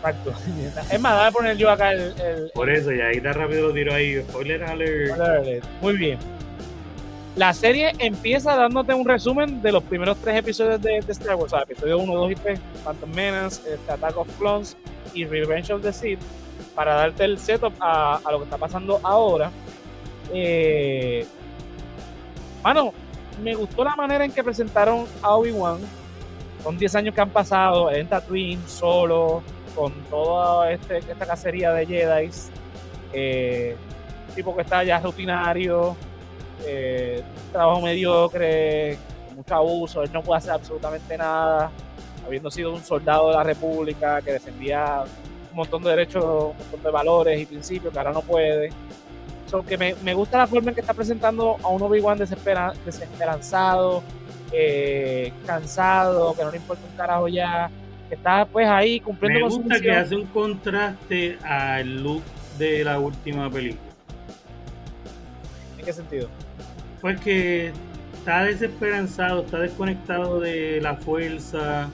Exacto. 0.00 0.32
Es 0.90 1.00
más, 1.00 1.16
voy 1.16 1.26
a 1.26 1.30
poner 1.30 1.56
yo 1.56 1.70
acá 1.70 1.92
el, 1.92 2.50
Por 2.54 2.70
eso, 2.70 2.92
y 2.92 3.00
ahí 3.00 3.16
está 3.18 3.32
rápido 3.32 3.68
lo 3.68 3.74
tiro 3.74 3.94
ahí. 3.94 4.22
Spoiler 4.22 4.64
alert. 4.64 5.64
Muy 5.80 5.96
bien. 5.96 6.18
La 7.36 7.52
serie 7.54 7.92
empieza 7.98 8.56
dándote 8.56 8.92
un 8.92 9.06
resumen 9.06 9.62
de 9.62 9.72
los 9.72 9.84
primeros 9.84 10.16
tres 10.18 10.36
episodios 10.36 10.82
de, 10.82 10.98
Star 10.98 11.36
Wars. 11.36 11.52
O 11.52 11.56
sea, 11.56 11.62
episodio 11.62 11.98
1, 11.98 12.14
2 12.14 12.32
y 12.32 12.34
3, 12.34 12.60
Phantom 12.84 13.10
Menace, 13.10 13.74
este, 13.74 13.92
Attack 13.92 14.16
of 14.16 14.28
Clones 14.38 14.76
y 15.14 15.24
Revenge 15.24 15.72
of 15.72 15.82
the 15.82 15.92
Sith, 15.92 16.18
para 16.74 16.94
darte 16.94 17.24
el 17.24 17.38
setup 17.38 17.72
a, 17.80 18.16
a 18.16 18.32
lo 18.32 18.38
que 18.38 18.44
está 18.44 18.58
pasando 18.58 19.00
ahora. 19.02 19.50
Eh, 20.32 21.24
mano, 22.64 22.92
me 23.42 23.54
gustó 23.54 23.84
la 23.84 23.94
manera 23.96 24.24
en 24.24 24.32
que 24.32 24.42
presentaron 24.42 25.06
a 25.22 25.34
Obi-Wan. 25.36 25.78
Son 26.62 26.76
10 26.76 26.94
años 26.96 27.14
que 27.14 27.20
han 27.20 27.30
pasado 27.30 27.90
en 27.90 28.06
Tatooine, 28.06 28.60
solo, 28.66 29.42
con 29.74 29.92
toda 30.10 30.70
este, 30.70 30.98
esta 30.98 31.26
cacería 31.26 31.72
de 31.72 31.86
Jedi, 31.86 32.30
eh, 33.12 33.76
tipo 34.34 34.54
que 34.54 34.62
está 34.62 34.84
ya 34.84 35.00
rutinario, 35.00 35.96
eh, 36.66 37.22
trabajo 37.52 37.80
mediocre, 37.80 38.98
mucho 39.34 39.54
abuso, 39.54 40.02
él 40.02 40.10
no 40.12 40.22
puede 40.22 40.38
hacer 40.38 40.52
absolutamente 40.52 41.16
nada, 41.16 41.70
habiendo 42.26 42.50
sido 42.50 42.72
un 42.72 42.82
soldado 42.82 43.28
de 43.28 43.36
la 43.36 43.42
República 43.42 44.20
que 44.22 44.32
defendía 44.32 45.04
un 45.50 45.56
montón 45.56 45.82
de 45.82 45.90
derechos, 45.90 46.24
un 46.24 46.58
montón 46.58 46.82
de 46.82 46.90
valores 46.90 47.40
y 47.40 47.46
principios 47.46 47.92
que 47.92 47.98
ahora 47.98 48.12
no 48.12 48.22
puede. 48.22 48.70
So, 49.50 49.64
que 49.64 49.76
me, 49.76 50.14
gusta 50.14 50.38
la 50.38 50.46
forma 50.46 50.68
en 50.70 50.76
que 50.76 50.80
está 50.80 50.94
presentando 50.94 51.56
a 51.62 51.68
un 51.68 51.82
Obi-Wan 51.82 52.18
desespera, 52.18 52.72
desesperanzado, 52.84 54.02
eh, 54.52 55.32
cansado, 55.44 56.34
que 56.34 56.44
no 56.44 56.52
le 56.52 56.58
importa 56.58 56.84
un 56.88 56.96
carajo 56.96 57.26
ya, 57.26 57.68
está 58.14 58.44
pues 58.46 58.66
ahí 58.68 59.00
cumpliendo 59.00 59.38
me 59.40 59.44
gusta 59.44 59.68
con 59.68 59.76
su 59.76 59.82
que 59.82 59.90
hace 59.92 60.16
un 60.16 60.26
contraste 60.26 61.38
al 61.44 62.02
look 62.02 62.22
de 62.58 62.84
la 62.84 62.98
última 62.98 63.50
película. 63.50 63.90
¿En 65.78 65.84
qué 65.84 65.92
sentido? 65.92 66.28
Pues 67.00 67.20
que 67.20 67.72
está 68.18 68.44
desesperanzado, 68.44 69.42
está 69.42 69.58
desconectado 69.58 70.40
de 70.40 70.80
la 70.82 70.96
fuerza, 70.96 71.88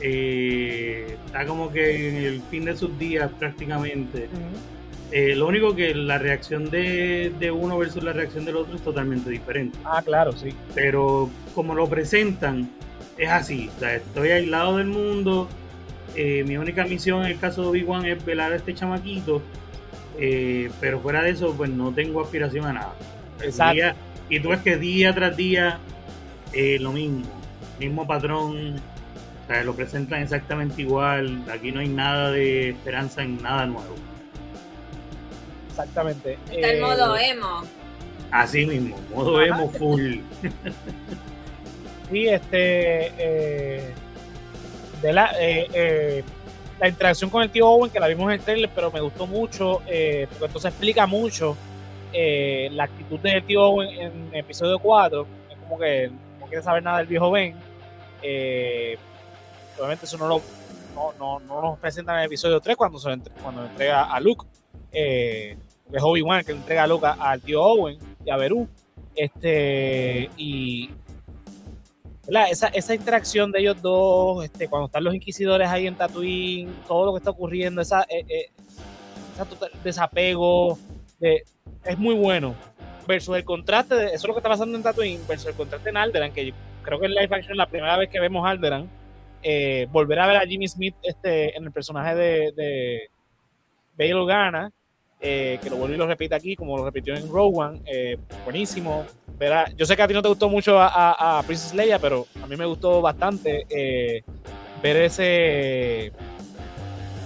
eh, 0.00 1.16
está 1.26 1.46
como 1.46 1.70
que 1.70 2.08
en 2.08 2.16
el 2.16 2.42
fin 2.42 2.64
de 2.64 2.76
sus 2.76 2.98
días 2.98 3.30
prácticamente. 3.38 4.28
Eh, 5.10 5.34
lo 5.34 5.46
único 5.46 5.74
que 5.74 5.94
la 5.94 6.18
reacción 6.18 6.70
de, 6.70 7.50
uno 7.50 7.78
versus 7.78 8.02
la 8.02 8.12
reacción 8.12 8.44
del 8.44 8.56
otro 8.56 8.76
es 8.76 8.82
totalmente 8.82 9.30
diferente. 9.30 9.78
Ah, 9.84 10.02
claro, 10.04 10.32
sí. 10.32 10.50
Pero 10.74 11.30
como 11.54 11.74
lo 11.74 11.88
presentan, 11.88 12.68
es 13.18 13.28
así. 13.28 13.70
O 13.76 13.80
sea, 13.80 13.96
estoy 13.96 14.30
aislado 14.30 14.76
del 14.78 14.86
mundo. 14.86 15.48
Eh, 16.14 16.44
mi 16.46 16.56
única 16.56 16.84
misión 16.84 17.24
en 17.24 17.32
el 17.32 17.38
caso 17.38 17.62
de 17.62 17.68
Obi-Wan 17.68 18.06
es 18.06 18.24
velar 18.24 18.52
a 18.52 18.56
este 18.56 18.74
chamaquito. 18.74 19.42
Eh, 20.18 20.70
pero 20.80 21.00
fuera 21.00 21.22
de 21.22 21.30
eso, 21.30 21.54
pues 21.56 21.70
no 21.70 21.92
tengo 21.92 22.22
aspiración 22.22 22.66
a 22.66 22.72
nada. 22.72 22.94
Exacto. 23.42 23.96
y 24.28 24.40
tú 24.40 24.48
ves 24.48 24.60
que 24.60 24.76
día 24.76 25.14
tras 25.14 25.36
día 25.36 25.78
lo 26.80 26.92
mismo. 26.92 27.26
Mismo 27.78 28.06
patrón. 28.06 28.76
O 28.76 29.50
sea, 29.50 29.64
lo 29.64 29.74
presentan 29.74 30.22
exactamente 30.22 30.82
igual. 30.82 31.42
Aquí 31.50 31.72
no 31.72 31.80
hay 31.80 31.88
nada 31.88 32.30
de 32.30 32.70
esperanza 32.70 33.22
en 33.22 33.42
nada 33.42 33.66
nuevo. 33.66 33.94
Exactamente. 35.78 36.38
Está 36.50 36.72
en 36.72 36.80
modo 36.80 37.16
eh, 37.16 37.30
emo. 37.30 37.62
Así 38.30 38.66
mismo, 38.66 38.98
modo 39.14 39.40
emo 39.40 39.70
full. 39.70 40.16
sí, 42.10 42.28
este. 42.28 43.12
Eh, 43.18 43.94
de 45.02 45.12
la, 45.12 45.30
eh, 45.38 46.24
la 46.80 46.88
interacción 46.88 47.30
con 47.30 47.42
el 47.42 47.50
tío 47.50 47.68
Owen, 47.68 47.90
que 47.90 48.00
la 48.00 48.08
vimos 48.08 48.26
en 48.26 48.38
el 48.38 48.40
trailer, 48.40 48.70
pero 48.74 48.90
me 48.90 49.00
gustó 49.00 49.26
mucho, 49.26 49.80
porque 49.84 50.28
entonces 50.40 50.66
explica 50.66 51.06
mucho 51.06 51.56
la 52.12 52.84
actitud 52.84 53.18
del 53.20 53.44
tío 53.44 53.62
Owen 53.62 53.88
en 54.00 54.34
episodio 54.34 54.78
4. 54.78 55.26
Es 55.50 55.56
como 55.58 55.78
que 55.78 56.10
no 56.40 56.46
quiere 56.46 56.62
saber 56.62 56.82
nada 56.82 56.98
del 56.98 57.06
viejo 57.06 57.30
Ben. 57.30 57.54
obviamente 59.76 60.06
eso 60.06 60.18
no 60.18 60.26
lo 60.26 60.42
no, 60.98 61.12
no, 61.18 61.40
no, 61.40 61.62
nos 61.62 61.78
presentan 61.78 62.16
en 62.16 62.20
el 62.22 62.26
episodio 62.26 62.60
3 62.60 62.76
cuando 62.76 62.98
se 62.98 63.16
cuando 63.42 63.64
entrega 63.64 64.04
a 64.04 64.20
Luke. 64.20 64.46
Eh, 64.92 65.56
es 65.92 66.02
Obi-Wan 66.02 66.44
que 66.44 66.52
entrega 66.52 66.84
a 66.84 66.86
Luke 66.86 67.06
al 67.06 67.40
tío 67.40 67.62
Owen 67.62 67.98
y 68.24 68.30
a 68.30 68.36
Beru. 68.36 68.68
Este, 69.14 70.30
y 70.36 70.90
esa, 72.50 72.68
esa, 72.68 72.94
interacción 72.94 73.50
de 73.50 73.60
ellos 73.60 73.80
dos, 73.80 74.44
este, 74.44 74.68
cuando 74.68 74.86
están 74.86 75.04
los 75.04 75.14
inquisidores 75.14 75.68
ahí 75.68 75.86
en 75.86 75.94
Tatooine, 75.94 76.70
todo 76.86 77.06
lo 77.06 77.12
que 77.12 77.18
está 77.18 77.30
ocurriendo, 77.30 77.80
esa, 77.80 78.02
eh, 78.02 78.24
eh, 78.28 78.50
desapego, 79.82 80.78
es 81.20 81.98
muy 81.98 82.14
bueno. 82.14 82.54
Versus 83.06 83.36
el 83.36 83.44
contraste, 83.44 83.94
de, 83.94 84.06
eso 84.06 84.16
es 84.16 84.24
lo 84.24 84.34
que 84.34 84.40
está 84.40 84.50
pasando 84.50 84.76
en 84.76 84.82
Tatooine, 84.82 85.26
versus 85.26 85.48
el 85.48 85.54
contraste 85.54 85.88
en 85.88 85.96
Alderan, 85.96 86.32
que 86.32 86.52
creo 86.82 87.00
que 87.00 87.06
en 87.06 87.14
live 87.14 87.34
action 87.34 87.56
la 87.56 87.66
primera 87.66 87.96
vez 87.96 88.10
que 88.10 88.20
vemos 88.20 88.46
Alderan, 88.46 88.88
eh, 89.42 89.86
volver 89.90 90.18
a 90.18 90.26
ver 90.26 90.36
a 90.36 90.46
Jimmy 90.46 90.68
Smith 90.68 90.94
este, 91.02 91.56
en 91.56 91.64
el 91.64 91.72
personaje 91.72 92.14
de, 92.14 92.52
de 92.54 93.10
Bail 93.96 94.14
Organa, 94.14 94.70
eh, 95.20 95.58
que 95.62 95.68
lo 95.68 95.76
vuelvo 95.76 95.94
y 95.94 95.98
lo 95.98 96.06
repite 96.06 96.34
aquí, 96.34 96.54
como 96.54 96.76
lo 96.76 96.84
repitió 96.84 97.14
en 97.16 97.28
Rowan, 97.28 97.80
eh, 97.86 98.16
buenísimo. 98.44 99.04
Verá, 99.36 99.70
yo 99.76 99.84
sé 99.84 99.96
que 99.96 100.02
a 100.02 100.08
ti 100.08 100.14
no 100.14 100.22
te 100.22 100.28
gustó 100.28 100.48
mucho 100.48 100.78
a, 100.80 101.42
Princess 101.46 101.74
Leia, 101.74 101.98
pero 101.98 102.26
a 102.42 102.46
mí 102.46 102.56
me 102.56 102.66
gustó 102.66 103.00
bastante 103.00 103.66
eh, 103.68 104.22
ver 104.82 104.96
ese. 104.96 106.12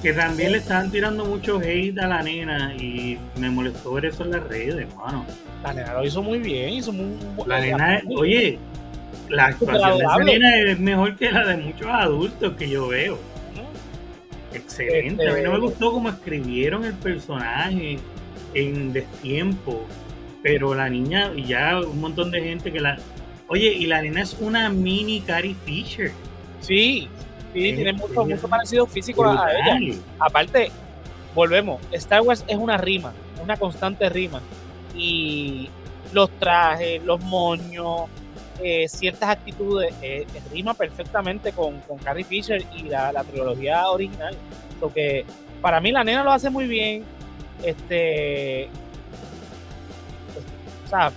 Que 0.02 0.12
también 0.12 0.52
le 0.52 0.58
estaban 0.58 0.90
tirando 0.90 1.24
mucho 1.24 1.60
hate 1.60 1.98
a 1.98 2.08
la 2.08 2.22
nena 2.22 2.74
y 2.74 3.18
me 3.38 3.48
molestó 3.50 3.92
ver 3.92 4.06
eso 4.06 4.24
en 4.24 4.32
las 4.32 4.42
redes, 4.48 4.74
hermano. 4.74 5.24
La 5.62 5.72
nena 5.72 5.94
lo 5.94 6.04
hizo 6.04 6.22
muy 6.22 6.38
bien, 6.40 6.70
hizo 6.70 6.92
muy. 6.92 7.16
La 7.46 7.60
nena, 7.60 8.02
oye, 8.16 8.58
la 9.28 9.46
actuación 9.46 9.98
de 9.98 10.04
esa 10.04 10.18
nena 10.18 10.56
es 10.56 10.78
mejor 10.78 11.16
que 11.16 11.30
la 11.30 11.46
de 11.46 11.56
muchos 11.56 11.88
adultos 11.88 12.54
que 12.58 12.68
yo 12.68 12.88
veo. 12.88 13.18
Excelente. 14.54 15.28
A 15.28 15.34
mí 15.34 15.42
no 15.42 15.50
me 15.50 15.56
este, 15.56 15.66
gustó 15.66 15.92
cómo 15.92 16.08
escribieron 16.08 16.84
el 16.84 16.94
personaje 16.94 17.98
en 18.54 18.92
destiempo. 18.92 19.86
Pero 20.42 20.74
la 20.74 20.88
niña, 20.88 21.32
y 21.36 21.44
ya 21.44 21.80
un 21.80 22.00
montón 22.00 22.30
de 22.30 22.42
gente 22.42 22.72
que 22.72 22.80
la. 22.80 22.98
Oye, 23.48 23.72
y 23.72 23.86
la 23.86 24.02
niña 24.02 24.22
es 24.22 24.36
una 24.40 24.68
mini 24.70 25.20
Carrie 25.20 25.54
Fisher. 25.64 26.10
Sí, 26.60 27.08
sí, 27.52 27.72
tiene 27.74 27.92
mucho, 27.92 28.24
mucho 28.24 28.48
parecido 28.48 28.86
físico 28.86 29.24
a 29.24 29.48
ella. 29.52 29.96
Aparte, 30.18 30.70
volvemos, 31.34 31.80
Star 31.92 32.22
Wars 32.22 32.44
es 32.48 32.56
una 32.56 32.76
rima, 32.76 33.12
una 33.42 33.56
constante 33.56 34.08
rima. 34.08 34.40
Y 34.96 35.70
los 36.12 36.30
trajes, 36.38 37.02
los 37.04 37.20
moños, 37.20 38.08
eh, 38.60 38.88
ciertas 38.88 39.30
actitudes 39.30 39.94
eh, 40.02 40.26
rima 40.50 40.74
perfectamente 40.74 41.52
con, 41.52 41.80
con 41.80 41.98
Carrie 41.98 42.24
Fisher 42.24 42.62
y 42.76 42.84
la, 42.84 43.24
trilogía 43.24 43.88
original. 43.88 44.36
Porque 44.80 45.24
para 45.60 45.80
mí 45.80 45.92
la 45.92 46.04
nena 46.04 46.22
lo 46.22 46.32
hace 46.32 46.50
muy 46.50 46.66
bien. 46.66 47.04
Este. 47.62 48.68
o 50.84 50.88
sea, 50.88 51.12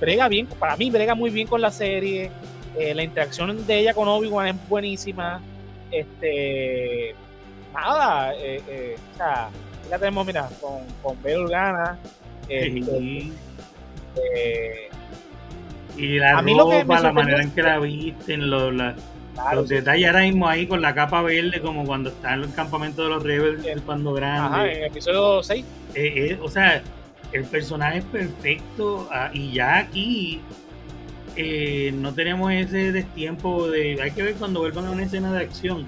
brega 0.00 0.28
bien, 0.28 0.46
para 0.46 0.76
mí 0.76 0.90
brega 0.90 1.14
muy 1.14 1.30
bien 1.30 1.46
con 1.46 1.60
la 1.60 1.70
serie. 1.70 2.30
Eh, 2.78 2.94
la 2.94 3.02
interacción 3.02 3.66
de 3.66 3.78
ella 3.78 3.94
con 3.94 4.08
Obi-Wan 4.08 4.48
es 4.48 4.68
buenísima. 4.68 5.40
Este. 5.90 7.14
Nada, 7.72 8.32
o 8.34 9.16
sea, 9.16 9.48
ya 9.88 9.98
tenemos, 9.98 10.26
mira, 10.26 10.48
con, 10.60 10.84
con 11.02 11.22
Bel 11.22 11.48
Gana. 11.48 11.98
Este, 12.48 13.32
y 15.96 16.18
la 16.18 16.40
ropa, 16.40 17.00
la 17.00 17.12
manera 17.12 17.42
en 17.42 17.50
que 17.50 17.62
la 17.62 17.78
visten, 17.78 18.50
los, 18.50 18.72
los 19.54 19.68
detalles 19.68 20.06
ahora 20.06 20.22
mismo 20.22 20.48
ahí 20.48 20.66
con 20.66 20.80
la 20.80 20.94
capa 20.94 21.22
verde, 21.22 21.60
como 21.60 21.84
cuando 21.84 22.10
está 22.10 22.34
en 22.34 22.42
el 22.42 22.54
campamento 22.54 23.02
de 23.02 23.08
los 23.10 23.22
Rebels, 23.22 23.64
el 23.66 23.82
cuando 23.82 24.12
grande. 24.12 24.46
Ajá, 24.46 24.66
en 24.70 24.78
el 24.78 24.84
episodio 24.84 25.42
6. 25.42 25.64
Eh, 25.94 26.12
eh, 26.16 26.38
o 26.40 26.48
sea, 26.48 26.82
el 27.32 27.44
personaje 27.44 27.98
es 27.98 28.04
perfecto 28.04 29.08
ah, 29.10 29.30
y 29.32 29.52
ya 29.52 29.78
aquí 29.78 30.40
eh, 31.36 31.92
no 31.94 32.12
tenemos 32.12 32.52
ese 32.52 32.92
destiempo 32.92 33.68
de. 33.68 33.98
Hay 34.02 34.10
que 34.12 34.22
ver 34.22 34.34
cuando 34.34 34.60
vuelvan 34.60 34.86
a 34.86 34.90
una 34.90 35.04
escena 35.04 35.32
de 35.32 35.44
acción. 35.44 35.86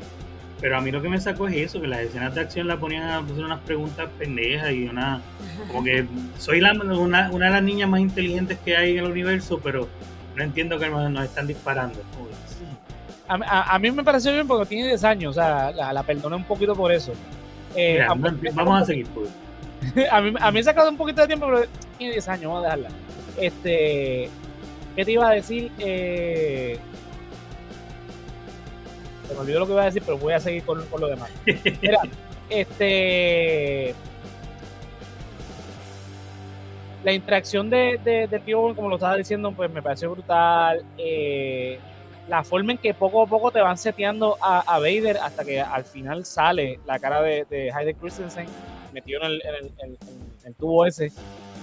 Pero 0.60 0.76
a 0.78 0.80
mí 0.80 0.90
lo 0.90 1.02
que 1.02 1.08
me 1.08 1.20
sacó 1.20 1.48
es 1.48 1.56
eso, 1.56 1.80
que 1.80 1.86
las 1.86 2.00
escenas 2.00 2.34
de 2.34 2.40
acción 2.40 2.66
la 2.66 2.78
ponían 2.78 3.02
a 3.02 3.18
hacer 3.18 3.44
unas 3.44 3.60
preguntas 3.60 4.08
pendejas 4.18 4.72
y 4.72 4.84
una... 4.84 5.20
Como 5.68 5.84
que 5.84 6.06
soy 6.38 6.60
la, 6.60 6.72
una, 6.72 7.30
una 7.30 7.46
de 7.46 7.52
las 7.52 7.62
niñas 7.62 7.88
más 7.88 8.00
inteligentes 8.00 8.58
que 8.64 8.76
hay 8.76 8.92
en 8.92 9.04
el 9.04 9.10
universo, 9.10 9.60
pero 9.62 9.88
no 10.36 10.42
entiendo 10.42 10.78
que 10.78 10.88
nos, 10.88 11.24
están 11.24 11.46
disparando. 11.46 12.00
A, 13.28 13.74
a, 13.74 13.78
mí 13.78 13.90
me 13.90 14.04
pareció 14.04 14.32
bien 14.32 14.46
porque 14.46 14.66
tiene 14.66 14.88
10 14.88 15.04
años, 15.04 15.30
o 15.30 15.34
sea, 15.34 15.70
la, 15.72 15.92
la 15.92 16.02
perdoné 16.02 16.36
un 16.36 16.44
poquito 16.44 16.74
por 16.74 16.92
eso. 16.92 17.12
Eh, 17.74 18.04
vamos 18.54 18.82
a 18.82 18.84
seguir. 18.84 19.06
Pues. 19.08 19.28
a, 20.10 20.20
mí, 20.20 20.34
a 20.38 20.50
mí 20.50 20.54
me 20.54 20.60
ha 20.60 20.64
sacado 20.64 20.90
un 20.90 20.96
poquito 20.96 21.22
de 21.22 21.26
tiempo, 21.26 21.46
pero 21.46 21.66
tiene 21.98 22.12
10 22.12 22.28
años, 22.28 22.44
vamos 22.44 22.60
a 22.60 22.64
dejarla. 22.64 22.88
Este, 23.38 24.30
¿Qué 24.94 25.04
te 25.04 25.12
iba 25.12 25.28
a 25.28 25.32
decir? 25.32 25.72
Eh, 25.78 26.78
se 29.26 29.34
me 29.34 29.40
olvidó 29.40 29.60
lo 29.60 29.66
que 29.66 29.72
iba 29.72 29.82
a 29.82 29.86
decir, 29.86 30.02
pero 30.04 30.18
voy 30.18 30.32
a 30.32 30.40
seguir 30.40 30.62
con, 30.64 30.84
lo 30.98 31.08
demás. 31.08 31.30
Mira, 31.82 32.00
este. 32.48 33.94
La 37.02 37.12
interacción 37.12 37.68
de, 37.68 38.00
de, 38.02 38.38
tío, 38.40 38.74
como 38.74 38.88
lo 38.88 38.94
estaba 38.94 39.16
diciendo, 39.16 39.52
pues 39.52 39.70
me 39.70 39.82
pareció 39.82 40.10
brutal. 40.10 40.82
Eh, 40.96 41.78
la 42.28 42.42
forma 42.42 42.72
en 42.72 42.78
que 42.78 42.94
poco 42.94 43.22
a 43.22 43.26
poco 43.26 43.50
te 43.50 43.60
van 43.60 43.76
seteando 43.76 44.38
a, 44.40 44.60
a 44.60 44.78
Vader 44.78 45.18
hasta 45.18 45.44
que 45.44 45.60
al 45.60 45.84
final 45.84 46.24
sale 46.24 46.80
la 46.86 46.98
cara 46.98 47.20
de, 47.20 47.46
de 47.50 47.70
Hayden 47.70 47.96
Christensen 47.96 48.46
metido 48.94 49.20
en 49.24 49.32
el, 50.44 50.54
tubo 50.56 50.86
ese, 50.86 51.12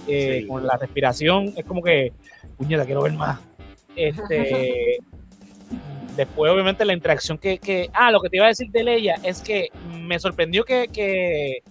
eh, 0.06 0.44
con 0.46 0.64
la 0.66 0.76
respiración. 0.76 1.52
Es 1.56 1.64
como 1.64 1.82
que, 1.82 2.12
puñeta, 2.56 2.84
quiero 2.84 3.02
ver 3.02 3.14
más. 3.14 3.40
Este, 3.96 4.98
después 6.16 6.52
obviamente 6.52 6.84
la 6.84 6.92
interacción 6.92 7.38
que, 7.38 7.90
ah, 7.92 8.10
lo 8.10 8.20
que 8.20 8.28
te 8.28 8.36
iba 8.36 8.46
a 8.46 8.48
decir 8.48 8.70
de 8.70 8.84
Leia 8.84 9.16
es 9.22 9.40
que 9.40 9.68
me 10.00 10.18
sorprendió 10.18 10.64
que, 10.64 10.88
que, 10.92 11.62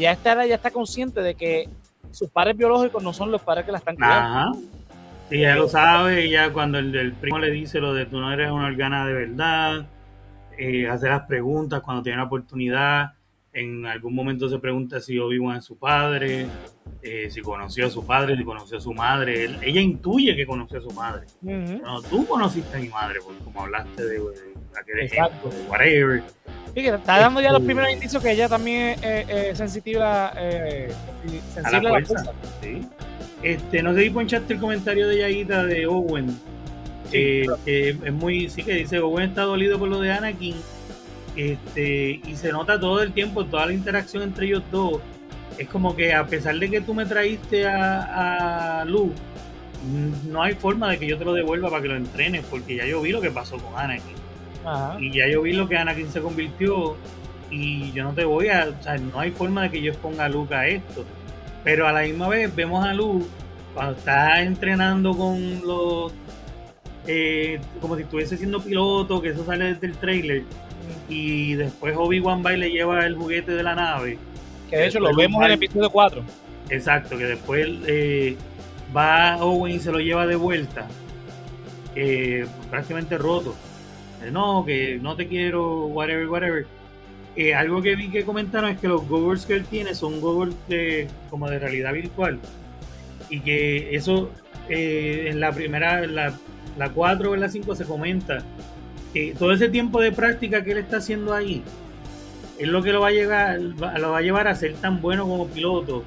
ya 0.00 0.12
está 0.12 0.46
ya 0.46 0.54
está 0.54 0.70
consciente 0.70 1.20
de 1.20 1.34
que 1.34 1.68
sus 2.10 2.30
padres 2.30 2.56
biológicos 2.56 3.02
no 3.02 3.12
son 3.12 3.30
los 3.30 3.42
padres 3.42 3.64
que 3.64 3.72
la 3.72 3.78
están 3.78 3.96
criando. 3.96 4.58
Y 5.30 5.38
ella 5.38 5.54
lo 5.54 5.68
sabe, 5.68 6.24
ella 6.24 6.52
cuando 6.52 6.78
el, 6.78 7.12
primo 7.12 7.38
le 7.38 7.50
dice 7.50 7.78
lo 7.78 7.94
de 7.94 8.06
tú 8.06 8.18
no 8.18 8.32
eres 8.32 8.50
una 8.50 8.66
organa 8.66 9.06
de 9.06 9.12
verdad, 9.12 9.86
eh, 10.58 10.88
hace 10.88 11.08
las 11.08 11.22
preguntas 11.22 11.80
cuando 11.82 12.02
tiene 12.02 12.18
la 12.18 12.24
oportunidad, 12.24 13.12
en 13.52 13.84
algún 13.86 14.14
momento 14.14 14.48
se 14.48 14.58
pregunta 14.58 15.00
si 15.00 15.18
Obi-Wan 15.18 15.56
es 15.56 15.64
su 15.64 15.76
padre, 15.76 16.46
eh, 17.02 17.28
si 17.30 17.40
conoció 17.40 17.86
a 17.86 17.90
su 17.90 18.06
padre, 18.06 18.36
si 18.36 18.44
conoció 18.44 18.78
a 18.78 18.80
su 18.80 18.92
madre. 18.92 19.44
ella 19.62 19.80
intuye 19.80 20.36
que 20.36 20.46
conoció 20.46 20.78
a 20.78 20.82
su 20.82 20.90
madre. 20.92 21.26
No, 21.42 22.00
tú 22.02 22.26
conociste 22.26 22.76
a 22.76 22.80
mi 22.80 22.88
madre, 22.88 23.20
porque 23.24 23.42
como 23.42 23.62
hablaste 23.62 24.04
de, 24.04 24.20
aquel 24.80 25.00
ejemplo, 25.00 25.50
de 25.50 25.62
whatever. 25.68 26.22
Sí, 26.74 26.86
está 26.86 27.18
dando 27.18 27.40
ya 27.40 27.50
los 27.50 27.60
este, 27.60 27.66
primeros 27.66 27.92
indicios 27.92 28.22
que 28.22 28.30
ella 28.30 28.48
también 28.48 28.96
es 29.02 29.58
sensitiva, 29.58 30.32
eh, 30.36 30.92
sensible 31.52 31.78
a 31.78 31.82
la, 31.82 32.04
fuerza. 32.04 32.32
Sí. 32.62 32.82
Este, 33.42 33.82
no 33.82 33.94
sé 33.94 34.02
si 34.04 34.10
ponchaste 34.10 34.54
el 34.54 34.60
comentario 34.60 35.08
de 35.08 35.18
Yaguita 35.18 35.64
de 35.64 35.86
Owen. 35.86 36.38
que 37.10 37.46
es 37.66 38.12
muy, 38.12 38.48
sí 38.48 38.62
que 38.62 38.74
dice 38.74 39.00
Owen 39.00 39.30
está 39.30 39.42
dolido 39.42 39.78
por 39.78 39.88
lo 39.88 40.00
de 40.00 40.12
Anakin. 40.12 40.54
Este, 41.36 42.20
y 42.26 42.36
se 42.36 42.52
nota 42.52 42.78
todo 42.78 43.02
el 43.02 43.12
tiempo, 43.12 43.44
toda 43.44 43.66
la 43.66 43.72
interacción 43.72 44.22
entre 44.22 44.46
ellos 44.46 44.62
dos. 44.70 45.00
Es 45.58 45.68
como 45.68 45.94
que 45.94 46.14
a 46.14 46.26
pesar 46.26 46.58
de 46.58 46.70
que 46.70 46.80
tú 46.80 46.94
me 46.94 47.06
traíste 47.06 47.66
a, 47.66 48.80
a 48.80 48.84
Luke, 48.84 49.14
no 50.28 50.42
hay 50.42 50.54
forma 50.54 50.90
de 50.90 50.98
que 50.98 51.06
yo 51.06 51.18
te 51.18 51.24
lo 51.24 51.32
devuelva 51.32 51.70
para 51.70 51.82
que 51.82 51.88
lo 51.88 51.96
entrenes, 51.96 52.44
porque 52.50 52.76
ya 52.76 52.86
yo 52.86 53.00
vi 53.00 53.12
lo 53.12 53.20
que 53.20 53.30
pasó 53.30 53.56
con 53.58 53.78
Anakin. 53.78 54.16
Y 55.00 55.12
ya 55.12 55.28
yo 55.28 55.42
vi 55.42 55.52
lo 55.52 55.68
que 55.68 55.76
Anakin 55.76 56.10
se 56.10 56.20
convirtió 56.20 56.96
y 57.50 57.90
yo 57.92 58.04
no 58.04 58.12
te 58.12 58.24
voy 58.24 58.48
a, 58.48 58.68
o 58.78 58.82
sea, 58.82 58.96
no 58.98 59.18
hay 59.18 59.30
forma 59.30 59.62
de 59.62 59.70
que 59.70 59.82
yo 59.82 59.92
exponga 59.92 60.26
a 60.26 60.28
Luke 60.28 60.54
a 60.54 60.66
esto. 60.68 61.04
Pero 61.64 61.86
a 61.86 61.92
la 61.92 62.02
misma 62.02 62.28
vez 62.28 62.54
vemos 62.54 62.84
a 62.84 62.92
Luke 62.92 63.26
cuando 63.74 63.92
está 63.92 64.42
entrenando 64.42 65.16
con 65.16 65.60
los, 65.66 66.12
eh, 67.06 67.60
como 67.80 67.96
si 67.96 68.02
estuviese 68.02 68.36
siendo 68.36 68.60
piloto, 68.60 69.20
que 69.20 69.30
eso 69.30 69.44
sale 69.44 69.74
desde 69.74 69.86
el 69.86 69.96
trailer. 69.96 70.42
Y 71.08 71.54
después 71.54 71.94
Obi-Wan 71.96 72.44
va 72.44 72.52
y 72.52 72.56
le 72.58 72.70
lleva 72.70 73.04
el 73.06 73.16
juguete 73.16 73.52
de 73.52 73.62
la 73.62 73.74
nave. 73.74 74.18
Que 74.68 74.76
de 74.76 74.86
hecho 74.86 75.00
lo 75.00 75.14
vemos 75.14 75.40
en 75.40 75.46
el 75.46 75.52
episodio 75.52 75.90
4. 75.90 76.22
Exacto, 76.70 77.18
que 77.18 77.24
después 77.24 77.68
eh, 77.86 78.36
va 78.96 79.36
Owen 79.42 79.74
y 79.74 79.80
se 79.80 79.90
lo 79.90 79.98
lleva 79.98 80.26
de 80.26 80.36
vuelta. 80.36 80.86
Eh, 81.96 82.46
prácticamente 82.70 83.18
roto 83.18 83.54
no, 84.30 84.64
que 84.66 84.98
no 85.00 85.16
te 85.16 85.26
quiero, 85.26 85.86
whatever, 85.86 86.28
whatever. 86.28 86.66
Eh, 87.36 87.54
algo 87.54 87.80
que 87.80 87.96
vi 87.96 88.10
que 88.10 88.24
comentaron 88.24 88.70
es 88.70 88.78
que 88.78 88.88
los 88.88 89.08
goggles 89.08 89.46
que 89.46 89.54
él 89.54 89.64
tiene 89.64 89.94
son 89.94 90.20
goggles 90.20 90.54
de, 90.68 91.08
como 91.30 91.48
de 91.48 91.58
realidad 91.58 91.94
virtual. 91.94 92.38
Y 93.30 93.40
que 93.40 93.94
eso 93.94 94.30
eh, 94.68 95.28
en 95.30 95.40
la 95.40 95.52
primera, 95.52 96.04
en 96.04 96.14
la, 96.16 96.34
la 96.76 96.90
4 96.90 97.30
o 97.30 97.34
en 97.34 97.40
la 97.40 97.48
5 97.48 97.74
se 97.76 97.84
comenta 97.84 98.42
que 99.12 99.34
todo 99.38 99.52
ese 99.52 99.68
tiempo 99.68 100.00
de 100.00 100.12
práctica 100.12 100.62
que 100.62 100.72
él 100.72 100.78
está 100.78 100.98
haciendo 100.98 101.34
ahí 101.34 101.62
es 102.58 102.68
lo 102.68 102.82
que 102.82 102.92
lo 102.92 103.00
va 103.00 103.08
a 103.08 103.12
llegar, 103.12 103.60
lo 103.60 104.10
va 104.10 104.18
a 104.18 104.22
llevar 104.22 104.48
a 104.48 104.54
ser 104.54 104.74
tan 104.74 105.00
bueno 105.00 105.26
como 105.26 105.48
piloto 105.48 106.04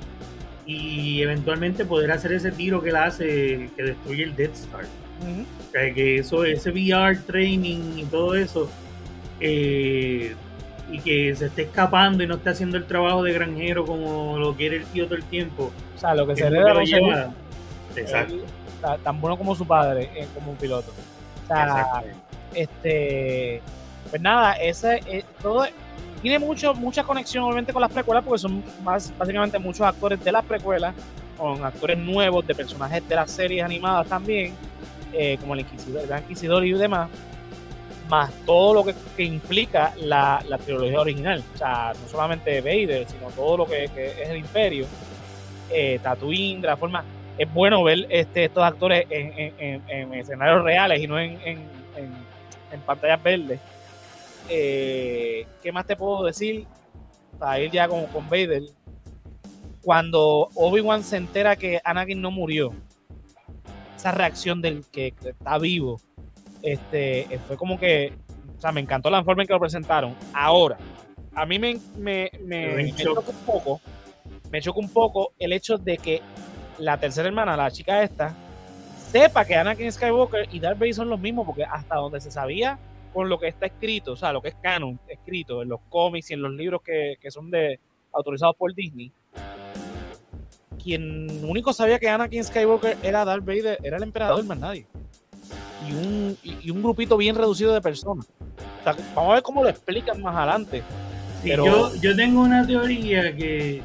y 0.65 1.21
eventualmente 1.21 1.84
poder 1.84 2.11
hacer 2.11 2.34
ese 2.34 2.51
tiro 2.51 2.81
que 2.81 2.89
él 2.89 2.95
hace 2.95 3.69
que 3.75 3.84
destruye 3.84 4.23
el 4.23 4.35
Death 4.35 4.55
Star 4.55 4.85
que 5.71 6.17
eso, 6.17 6.43
ese 6.45 6.69
VR 6.69 7.17
training 7.17 7.97
y 7.97 8.03
todo 8.05 8.35
eso, 8.35 8.69
eh, 9.39 10.35
y 10.91 10.99
que 10.99 11.35
se 11.35 11.47
esté 11.47 11.63
escapando 11.63 12.23
y 12.23 12.27
no 12.27 12.35
esté 12.35 12.51
haciendo 12.51 12.77
el 12.77 12.85
trabajo 12.85 13.23
de 13.23 13.34
granjero 13.34 13.85
como 13.85 14.38
lo 14.38 14.53
quiere 14.55 14.77
el 14.77 14.85
tío 14.85 15.05
todo 15.05 15.15
el 15.15 15.23
tiempo. 15.23 15.71
O 15.95 15.99
sea, 15.99 16.13
lo 16.13 16.27
que 16.27 16.35
se 16.35 16.49
le 16.49 16.59
da 16.59 17.34
Exacto. 17.95 18.35
tan 19.03 19.21
bueno 19.21 19.38
como 19.38 19.55
su 19.55 19.65
padre, 19.65 20.09
eh, 20.15 20.27
como 20.34 20.51
un 20.51 20.57
piloto. 20.57 20.91
O 21.43 21.47
sea, 21.47 22.03
este, 22.53 23.61
pues 24.09 24.21
nada, 24.21 24.53
ese, 24.53 25.01
eh, 25.07 25.23
todo 25.41 25.65
tiene 26.21 26.39
mucho, 26.39 26.73
mucha 26.73 27.03
conexión 27.03 27.43
obviamente 27.43 27.73
con 27.73 27.81
las 27.81 27.91
precuelas 27.91 28.23
porque 28.23 28.39
son 28.39 28.63
más 28.84 29.11
básicamente 29.17 29.59
muchos 29.59 29.81
actores 29.81 30.23
de 30.23 30.31
las 30.31 30.45
precuelas 30.45 30.95
con 31.38 31.63
actores 31.65 31.97
nuevos 31.97 32.47
de 32.47 32.55
personajes 32.55 33.07
de 33.07 33.15
las 33.15 33.31
series 33.31 33.63
animadas 33.63 34.07
también 34.07 34.53
eh, 35.13 35.38
como 35.39 35.53
el 35.53 35.59
Inquisidor, 35.59 36.11
el 36.11 36.19
Inquisidor 36.19 36.65
y 36.65 36.73
demás, 36.73 37.07
más 38.09 38.31
todo 38.45 38.73
lo 38.73 38.84
que, 38.84 39.23
implica 39.23 39.93
la, 39.97 40.43
la, 40.47 40.57
trilogía 40.57 40.99
original. 40.99 41.43
O 41.53 41.57
sea, 41.57 41.93
no 42.01 42.09
solamente 42.09 42.61
Vader, 42.61 43.07
sino 43.07 43.30
todo 43.30 43.57
lo 43.57 43.65
que, 43.67 43.85
es 43.85 44.30
el 44.30 44.38
Imperio, 44.38 44.88
eh, 45.69 45.99
Tatooine, 46.01 46.61
de 46.61 46.67
la 46.67 46.77
forma. 46.77 47.03
Es 47.38 47.51
bueno 47.53 47.84
ver 47.84 48.07
este, 48.09 48.45
estos 48.45 48.63
actores 48.63 49.05
en, 49.09 50.13
escenarios 50.13 50.63
reales 50.63 50.99
y 50.99 51.07
no 51.07 51.19
en, 51.19 51.39
pantallas 52.82 53.22
verdes. 53.22 53.60
Eh, 54.50 55.45
¿Qué 55.62 55.72
más 55.72 55.86
te 55.86 55.95
puedo 55.95 56.24
decir? 56.24 56.66
Para 57.40 57.60
ir 57.60 57.72
ya 57.72 57.88
con, 57.88 58.06
con 58.08 58.30
Vader. 58.30 58.64
Cuando 59.82 60.50
Obi-Wan 60.56 61.04
se 61.04 61.18
entera 61.18 61.56
que 61.56 61.82
Anakin 61.84 62.22
no 62.22 62.32
murió, 62.32 62.72
esa 63.98 64.12
reacción 64.12 64.62
del 64.62 64.86
que 64.91 65.14
está 65.24 65.58
vivo, 65.58 66.00
este, 66.62 67.22
eh, 67.22 67.40
fue 67.45 67.58
como 67.58 67.78
que, 67.78 68.14
o 68.58 68.62
sea, 68.62 68.72
me 68.72 68.82
encantó 68.82 69.10
la 69.10 69.24
forma 69.24 69.44
en 69.44 69.48
que 69.48 69.54
lo 69.54 69.60
presentaron. 69.60 70.16
Ahora, 70.34 70.78
a 71.36 71.45
mí 71.45 71.60
me, 71.60 71.80
me, 71.98 72.32
me, 72.41 72.94
choca 72.94 73.30
un 73.30 73.45
poco, 73.45 73.82
me 74.52 74.62
choca 74.62 74.80
un 74.80 74.90
poco 74.90 75.34
el 75.40 75.52
hecho 75.52 75.78
de 75.78 75.98
que 75.98 76.22
la 76.78 76.98
tercera 76.98 77.28
hermana, 77.28 77.58
la 77.58 77.72
chica 77.72 78.04
esta, 78.04 78.34
sepa 79.14 79.45
que 79.45 79.56
Anakin 79.56 79.91
Skywalker 79.91 80.49
y 80.52 80.60
Darth 80.60 80.80
Vader 80.80 80.95
son 80.95 81.07
los 81.07 81.19
mismos, 81.19 81.45
porque 81.45 81.64
hasta 81.64 81.95
donde 81.98 82.19
se 82.19 82.31
sabía 82.31 82.80
con 83.14 83.30
lo 83.30 83.40
que 83.40 83.48
está 83.48 83.68
escrito, 83.68 84.14
o 84.14 84.15
sea, 84.15 84.34
lo 84.34 84.41
que 84.41 84.48
es 84.48 84.56
canon, 84.56 84.99
escrito 85.07 85.61
en 85.61 85.69
los 85.69 85.81
cómics 85.88 86.31
y 86.31 86.34
en 86.34 86.41
los 86.41 86.52
libros 86.52 86.81
que, 86.81 87.18
que 87.22 87.30
son 87.30 87.52
de 87.52 87.80
autorizados 88.11 88.56
por 88.56 88.73
Disney, 88.73 89.11
quien 90.84 91.45
único 91.45 91.73
sabía 91.73 91.99
que 91.99 92.10
Anakin 92.10 92.44
Skywalker 92.44 92.98
era 93.03 93.23
Darth 93.23 93.45
Vader 93.45 93.77
era 93.84 93.98
el 93.98 94.03
emperador, 94.03 94.44
más 94.45 94.57
nadie. 94.57 94.88
Y 95.88 95.94
un, 95.94 96.38
y, 96.41 96.72
un 96.72 96.81
grupito 96.81 97.15
bien 97.15 97.35
reducido 97.35 97.72
de 97.72 97.81
personas. 97.81 98.26
vamos 98.84 99.31
a 99.31 99.34
ver 99.35 99.44
cómo 99.44 99.61
lo 99.61 99.69
explican 99.69 100.19
más 100.23 100.35
adelante. 100.35 100.81
yo, 101.44 101.95
yo 101.98 102.15
tengo 102.15 102.41
una 102.41 102.65
teoría 102.65 103.35
que 103.35 103.84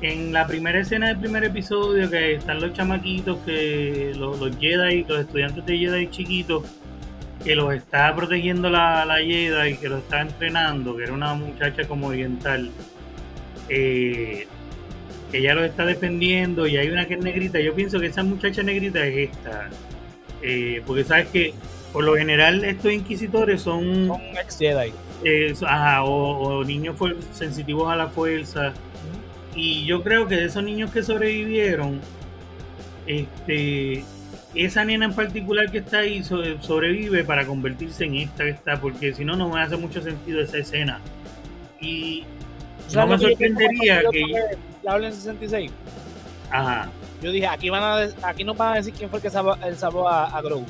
en 0.00 0.32
la 0.32 0.46
primera 0.46 0.80
escena 0.80 1.08
del 1.08 1.18
primer 1.18 1.44
episodio, 1.44 2.08
que 2.10 2.34
están 2.34 2.60
los 2.60 2.72
chamaquitos, 2.72 3.38
que 3.44 4.12
los, 4.16 4.38
los 4.38 4.56
Jedi, 4.58 5.04
los 5.04 5.20
estudiantes 5.20 5.64
de 5.66 5.78
Jedi 5.78 6.08
chiquitos, 6.08 6.64
que 7.44 7.54
los 7.54 7.74
está 7.74 8.14
protegiendo 8.14 8.70
la, 8.70 9.04
la 9.04 9.16
Jedi 9.16 9.70
y 9.70 9.76
que 9.76 9.88
los 9.88 10.00
está 10.00 10.20
entrenando, 10.20 10.96
que 10.96 11.04
era 11.04 11.12
una 11.12 11.34
muchacha 11.34 11.86
como 11.86 12.08
oriental. 12.08 12.70
Eh, 13.68 14.46
que 15.30 15.38
ella 15.38 15.54
lo 15.54 15.64
está 15.64 15.84
defendiendo 15.84 16.66
y 16.66 16.76
hay 16.76 16.88
una 16.88 17.06
que 17.06 17.14
es 17.14 17.20
negrita. 17.20 17.60
Yo 17.60 17.74
pienso 17.74 18.00
que 18.00 18.06
esa 18.06 18.22
muchacha 18.22 18.62
negrita 18.62 19.04
es 19.06 19.30
esta. 19.30 19.68
Eh, 20.42 20.82
porque 20.86 21.04
sabes 21.04 21.28
que 21.28 21.54
por 21.92 22.04
lo 22.04 22.16
general 22.16 22.64
estos 22.64 22.92
inquisitores 22.92 23.62
son, 23.62 24.06
son 24.06 24.20
ex 24.40 24.58
Jedi. 24.58 24.92
Eh, 25.24 25.54
ajá, 25.66 26.04
o, 26.04 26.64
niños 26.64 26.96
sensitivos 27.32 27.90
a 27.90 27.96
la 27.96 28.08
fuerza. 28.08 28.72
Y 29.58 29.84
yo 29.84 30.04
creo 30.04 30.28
que 30.28 30.36
de 30.36 30.44
esos 30.44 30.62
niños 30.62 30.92
que 30.92 31.02
sobrevivieron, 31.02 32.00
este, 33.08 34.04
esa 34.54 34.84
nena 34.84 35.06
en 35.06 35.14
particular 35.14 35.68
que 35.72 35.78
está 35.78 35.98
ahí 35.98 36.22
sobrevive 36.22 37.24
para 37.24 37.44
convertirse 37.44 38.04
en 38.04 38.14
esta 38.14 38.44
que 38.44 38.50
está, 38.50 38.80
porque 38.80 39.12
si 39.12 39.24
no, 39.24 39.34
no 39.34 39.48
me 39.48 39.60
hace 39.60 39.76
mucho 39.76 40.00
sentido 40.00 40.40
esa 40.40 40.58
escena. 40.58 41.00
Y 41.80 42.22
no 42.94 43.08
me 43.08 43.18
sorprendería 43.18 44.02
que 44.12 44.22
la 44.84 44.92
habla 44.92 45.08
en 45.08 45.14
66. 45.14 45.72
Ajá. 46.52 46.88
Yo 47.20 47.32
dije, 47.32 47.48
aquí 47.48 47.68
van 47.68 47.82
a 47.82 48.28
aquí 48.28 48.44
nos 48.44 48.56
van 48.56 48.74
a 48.74 48.76
decir 48.76 48.94
quién 48.94 49.10
fue 49.10 49.18
el 49.18 49.24
que 49.24 49.30
salvó, 49.30 49.56
el 49.56 49.76
salvó 49.76 50.08
a, 50.08 50.26
a 50.26 50.40
Grogu. 50.40 50.66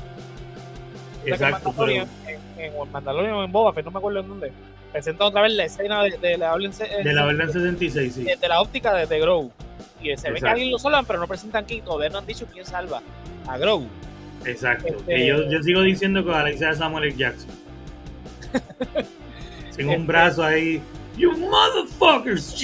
Exacto. 1.27 1.87
en, 1.87 2.07
en, 2.25 2.39
en 2.57 2.91
Mandalorian 2.91 3.35
o 3.35 3.43
en 3.43 3.51
Boba 3.51 3.71
Fett, 3.71 3.85
no 3.85 3.91
me 3.91 3.99
acuerdo 3.99 4.21
en 4.21 4.27
dónde. 4.29 4.51
Presentan 4.91 5.27
otra 5.27 5.41
vez 5.43 5.53
la 5.53 5.65
escena 5.65 6.03
de, 6.03 6.17
de 6.17 6.37
la 6.37 6.51
habla 6.51 6.67
en, 6.67 7.03
de 7.03 7.13
la 7.13 7.23
habla 7.23 7.43
en 7.43 7.53
66, 7.53 8.13
sí. 8.13 8.23
De, 8.23 8.47
la 8.47 8.61
óptica 8.61 8.93
de, 8.93 9.05
de 9.05 9.19
Grogu. 9.19 9.51
Y 10.01 10.15
se 10.17 10.31
ve 10.31 10.39
que 10.39 10.47
alguien 10.47 10.71
lo 10.71 10.79
salvan, 10.79 11.05
pero 11.05 11.19
no 11.19 11.27
presentan 11.27 11.65
quién. 11.65 11.83
Todavía 11.83 12.09
no 12.09 12.19
han 12.19 12.25
dicho 12.25 12.47
quién 12.51 12.65
salva 12.65 13.01
a 13.47 13.57
Grogu. 13.57 13.87
Exacto. 14.45 14.87
Este, 14.87 15.27
yo, 15.27 15.49
yo, 15.49 15.61
sigo 15.61 15.81
diciendo 15.81 16.23
que 16.23 16.31
Alexa 16.33 16.73
Samuel 16.73 17.05
L. 17.05 17.15
Jackson. 17.15 17.49
Sin 19.71 19.89
un 19.89 20.07
brazo 20.07 20.43
ahí 20.43 20.81
You 21.19 21.33
motherfuckers. 21.37 22.55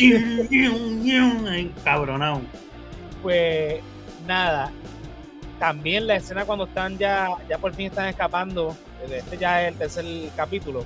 Cabronado. 1.83 2.41
Pues 3.21 3.81
nada. 4.25 4.71
También 5.59 6.07
la 6.07 6.15
escena 6.15 6.45
cuando 6.45 6.63
están 6.65 6.97
ya, 6.97 7.27
ya 7.49 7.57
por 7.57 7.73
fin 7.73 7.87
están 7.87 8.07
escapando. 8.07 8.75
Este 9.11 9.37
ya 9.37 9.63
es 9.63 9.73
el 9.73 9.77
tercer 9.77 10.05
capítulo. 10.37 10.85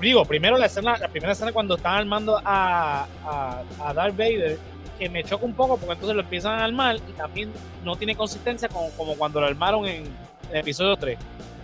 Digo, 0.00 0.24
primero 0.24 0.56
la 0.56 0.66
escena, 0.66 0.96
la 0.98 1.08
primera 1.08 1.32
escena 1.32 1.52
cuando 1.52 1.76
están 1.76 1.94
armando 1.94 2.40
a, 2.44 3.06
a, 3.24 3.94
Darth 3.94 4.16
Vader, 4.16 4.58
que 4.98 5.08
me 5.08 5.22
choca 5.24 5.44
un 5.44 5.54
poco 5.54 5.76
porque 5.76 5.92
entonces 5.92 6.16
lo 6.16 6.22
empiezan 6.22 6.58
a 6.58 6.64
armar 6.64 6.96
y 6.96 7.12
también 7.12 7.50
no 7.84 7.96
tiene 7.96 8.16
consistencia 8.16 8.68
como, 8.68 8.90
como 8.90 9.14
cuando 9.16 9.40
lo 9.40 9.46
armaron 9.46 9.86
en, 9.86 10.04
el 10.50 10.56
episodio 10.58 10.96
3. 10.96 11.18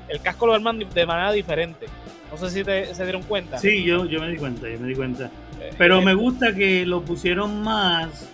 El 0.09 0.21
casco 0.21 0.47
lo 0.47 0.55
arman 0.55 0.79
de 0.79 1.07
manera 1.07 1.33
diferente. 1.33 1.87
No 2.31 2.37
sé 2.37 2.51
si 2.51 2.65
se 2.65 3.03
dieron 3.05 3.23
cuenta. 3.23 3.59
Sí, 3.59 3.85
yo, 3.85 4.05
yo 4.05 4.21
me 4.21 4.29
di 4.29 4.37
cuenta, 4.37 4.69
yo 4.69 4.79
me 4.79 4.89
di 4.89 4.95
cuenta. 4.95 5.31
Eh, 5.61 5.71
Pero 5.79 6.03
me 6.03 6.15
gusta 6.15 6.55
que 6.55 6.85
lo 6.85 7.03
pusieron 7.03 7.63
más, 7.63 8.29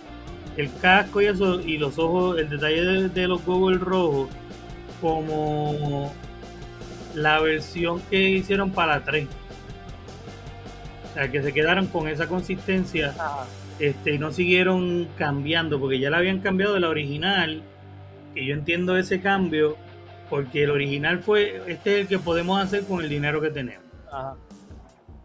el 0.57 0.69
casco 0.81 1.21
y 1.21 1.25
eso, 1.25 1.61
y 1.61 1.77
los 1.77 1.97
ojos, 1.97 2.39
el 2.39 2.49
detalle 2.49 3.09
de, 3.09 3.27
los 3.27 3.43
goggles 3.45 3.81
rojos, 3.81 4.29
como 5.01 6.13
la 7.15 7.39
versión 7.39 8.01
que 8.09 8.29
hicieron 8.29 8.71
para 8.71 8.99
la 8.99 9.05
3. 9.05 9.27
O 11.13 11.15
sea, 11.15 11.29
que 11.29 11.43
se 11.43 11.53
quedaron 11.53 11.85
con 11.87 12.07
esa 12.07 12.27
consistencia 12.27 13.13
este, 13.77 14.15
y 14.15 14.17
no 14.17 14.31
siguieron 14.31 15.07
cambiando, 15.15 15.79
porque 15.79 15.99
ya 15.99 16.09
la 16.09 16.17
habían 16.17 16.39
cambiado 16.39 16.73
de 16.73 16.79
la 16.79 16.89
original, 16.89 17.61
que 18.33 18.43
yo 18.43 18.55
entiendo 18.55 18.97
ese 18.97 19.21
cambio, 19.21 19.77
porque 20.31 20.63
el 20.63 20.71
original 20.71 21.19
fue, 21.19 21.61
este 21.67 21.95
es 21.95 22.01
el 22.01 22.07
que 22.07 22.17
podemos 22.17 22.59
hacer 22.59 22.83
con 22.85 23.03
el 23.03 23.09
dinero 23.09 23.41
que 23.41 23.51
tenemos. 23.51 23.83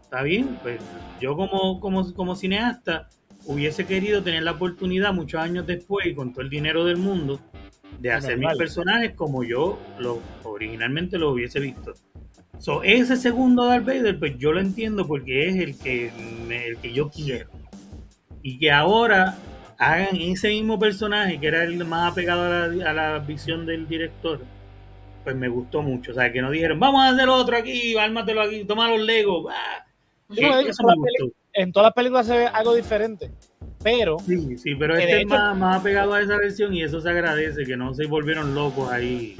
Está 0.03 0.21
bien, 0.21 0.59
pues 0.61 0.79
yo 1.19 1.35
como, 1.35 1.79
como, 1.79 2.13
como 2.13 2.35
cineasta 2.35 3.09
hubiese 3.45 3.87
querido 3.87 4.21
tener 4.21 4.43
la 4.43 4.51
oportunidad 4.51 5.11
muchos 5.11 5.41
años 5.41 5.65
después 5.65 6.05
y 6.05 6.13
con 6.13 6.33
todo 6.33 6.41
el 6.41 6.51
dinero 6.51 6.85
del 6.85 6.97
mundo 6.97 7.39
de 7.99 8.11
hacer 8.11 8.37
mis 8.37 8.55
personajes 8.55 9.13
como 9.15 9.43
yo 9.43 9.79
lo, 9.97 10.19
originalmente 10.43 11.17
lo 11.17 11.31
hubiese 11.31 11.59
visto. 11.59 11.95
So, 12.59 12.83
ese 12.83 13.15
segundo 13.15 13.65
Darth 13.65 13.85
Vader, 13.85 14.19
pues 14.19 14.37
yo 14.37 14.51
lo 14.51 14.59
entiendo 14.59 15.07
porque 15.07 15.47
es 15.47 15.55
el 15.55 15.77
que, 15.77 16.11
el 16.49 16.77
que 16.77 16.93
yo 16.93 17.09
quiero. 17.09 17.49
Y 18.43 18.59
que 18.59 18.71
ahora 18.71 19.37
hagan 19.77 20.15
ese 20.15 20.49
mismo 20.49 20.77
personaje 20.77 21.39
que 21.39 21.47
era 21.47 21.63
el 21.63 21.83
más 21.85 22.11
apegado 22.11 22.43
a 22.43 22.67
la, 22.67 22.89
a 22.89 22.93
la 22.93 23.19
visión 23.19 23.65
del 23.65 23.87
director 23.87 24.41
pues 25.23 25.35
me 25.35 25.47
gustó 25.47 25.81
mucho. 25.81 26.11
O 26.11 26.13
sea, 26.13 26.31
que 26.31 26.41
no 26.41 26.51
dijeron, 26.51 26.79
vamos 26.79 27.01
a 27.01 27.09
hacer 27.09 27.29
otro 27.29 27.55
aquí, 27.55 27.95
ármatelo 27.97 28.41
aquí, 28.41 28.65
toma 28.65 28.89
los 28.89 29.01
Legos. 29.01 29.53
En 31.53 31.71
todas 31.71 31.87
las 31.87 31.93
películas 31.93 32.27
se 32.27 32.37
ve 32.37 32.47
algo 32.47 32.73
diferente. 32.73 33.31
Pero. 33.83 34.17
Sí, 34.25 34.57
sí, 34.57 34.75
pero 34.75 34.97
este 34.97 35.21
es 35.21 35.27
más, 35.27 35.57
más 35.57 35.77
apegado 35.77 36.13
a 36.13 36.21
esa 36.21 36.37
versión 36.37 36.73
y 36.73 36.83
eso 36.83 36.99
se 36.99 37.09
agradece, 37.09 37.65
que 37.65 37.77
no 37.77 37.93
se 37.93 38.05
volvieron 38.05 38.53
locos 38.53 38.91
ahí. 38.91 39.37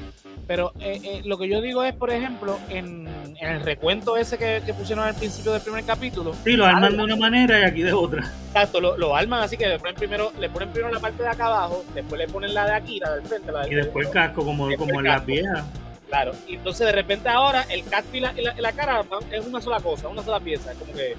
Pero 0.50 0.74
eh, 0.80 1.00
eh, 1.04 1.22
lo 1.26 1.38
que 1.38 1.48
yo 1.48 1.62
digo 1.62 1.84
es, 1.84 1.94
por 1.94 2.10
ejemplo, 2.10 2.58
en, 2.70 3.08
el 3.40 3.62
recuento 3.62 4.18
ese 4.18 4.38
que, 4.40 4.74
pusieron 4.74 5.06
al 5.06 5.14
principio 5.14 5.52
del 5.52 5.62
primer 5.62 5.84
capítulo. 5.84 6.34
Sí, 6.44 6.54
lo 6.54 6.66
arman 6.66 6.98
de 6.98 7.04
una 7.04 7.16
manera 7.16 7.60
y 7.60 7.64
aquí 7.64 7.84
de 7.84 7.94
otra. 7.94 8.34
Exacto, 8.48 8.82
lo, 8.82 8.98
lo, 8.98 9.16
arman 9.16 9.44
así 9.44 9.58
que 9.58 9.68
le 9.68 9.78
ponen 9.78 9.94
primero, 9.94 10.32
le 10.40 10.50
ponen 10.50 10.70
primero 10.70 10.92
la 10.92 11.00
parte 11.00 11.22
de 11.22 11.30
acá 11.30 11.46
abajo, 11.46 11.86
después 11.94 12.18
le 12.18 12.28
ponen 12.28 12.56
la 12.56 12.66
de 12.66 12.74
aquí, 12.74 13.00
la 13.00 13.14
del 13.14 13.28
frente, 13.28 13.52
la 13.52 13.62
del 13.62 13.74
Y 13.74 13.76
después 13.76 14.08
el 14.08 14.14
casco, 14.14 14.44
como, 14.44 14.76
como 14.76 15.00
en 15.00 15.06
las 15.06 15.24
viejas. 15.24 15.66
Claro, 16.08 16.32
y 16.48 16.56
entonces 16.56 16.88
de 16.88 16.94
repente 16.94 17.30
ahora 17.30 17.68
el 17.70 17.84
casco 17.84 18.10
y 18.18 18.20
la, 18.20 18.34
la, 18.34 18.72
cara 18.72 19.04
es 19.32 19.46
una 19.46 19.62
sola 19.62 19.80
cosa, 19.80 20.08
una 20.08 20.24
sola 20.24 20.40
pieza, 20.40 20.74
como 20.74 20.94
que. 20.94 21.16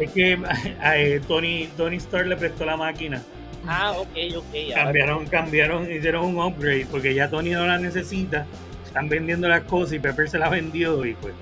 Es 0.00 0.10
que 0.12 0.38
eh, 0.84 1.20
Tony, 1.26 1.68
Tony 1.76 1.96
Starr 1.96 2.26
le 2.26 2.36
prestó 2.36 2.64
la 2.64 2.76
máquina 2.76 3.22
Ah, 3.66 3.92
ok, 3.92 4.16
ok. 4.36 4.74
Cambiaron, 4.74 5.26
cambiaron, 5.26 5.92
hicieron 5.92 6.24
un 6.24 6.42
upgrade 6.42 6.86
porque 6.90 7.14
ya 7.14 7.28
Tony 7.28 7.50
no 7.50 7.66
la 7.66 7.78
necesita. 7.78 8.46
Están 8.84 9.08
vendiendo 9.08 9.48
las 9.48 9.62
cosas 9.64 9.94
y 9.94 9.98
Pepper 9.98 10.28
se 10.28 10.38
la 10.38 10.48
vendió 10.48 11.04
y 11.04 11.14
pues 11.14 11.34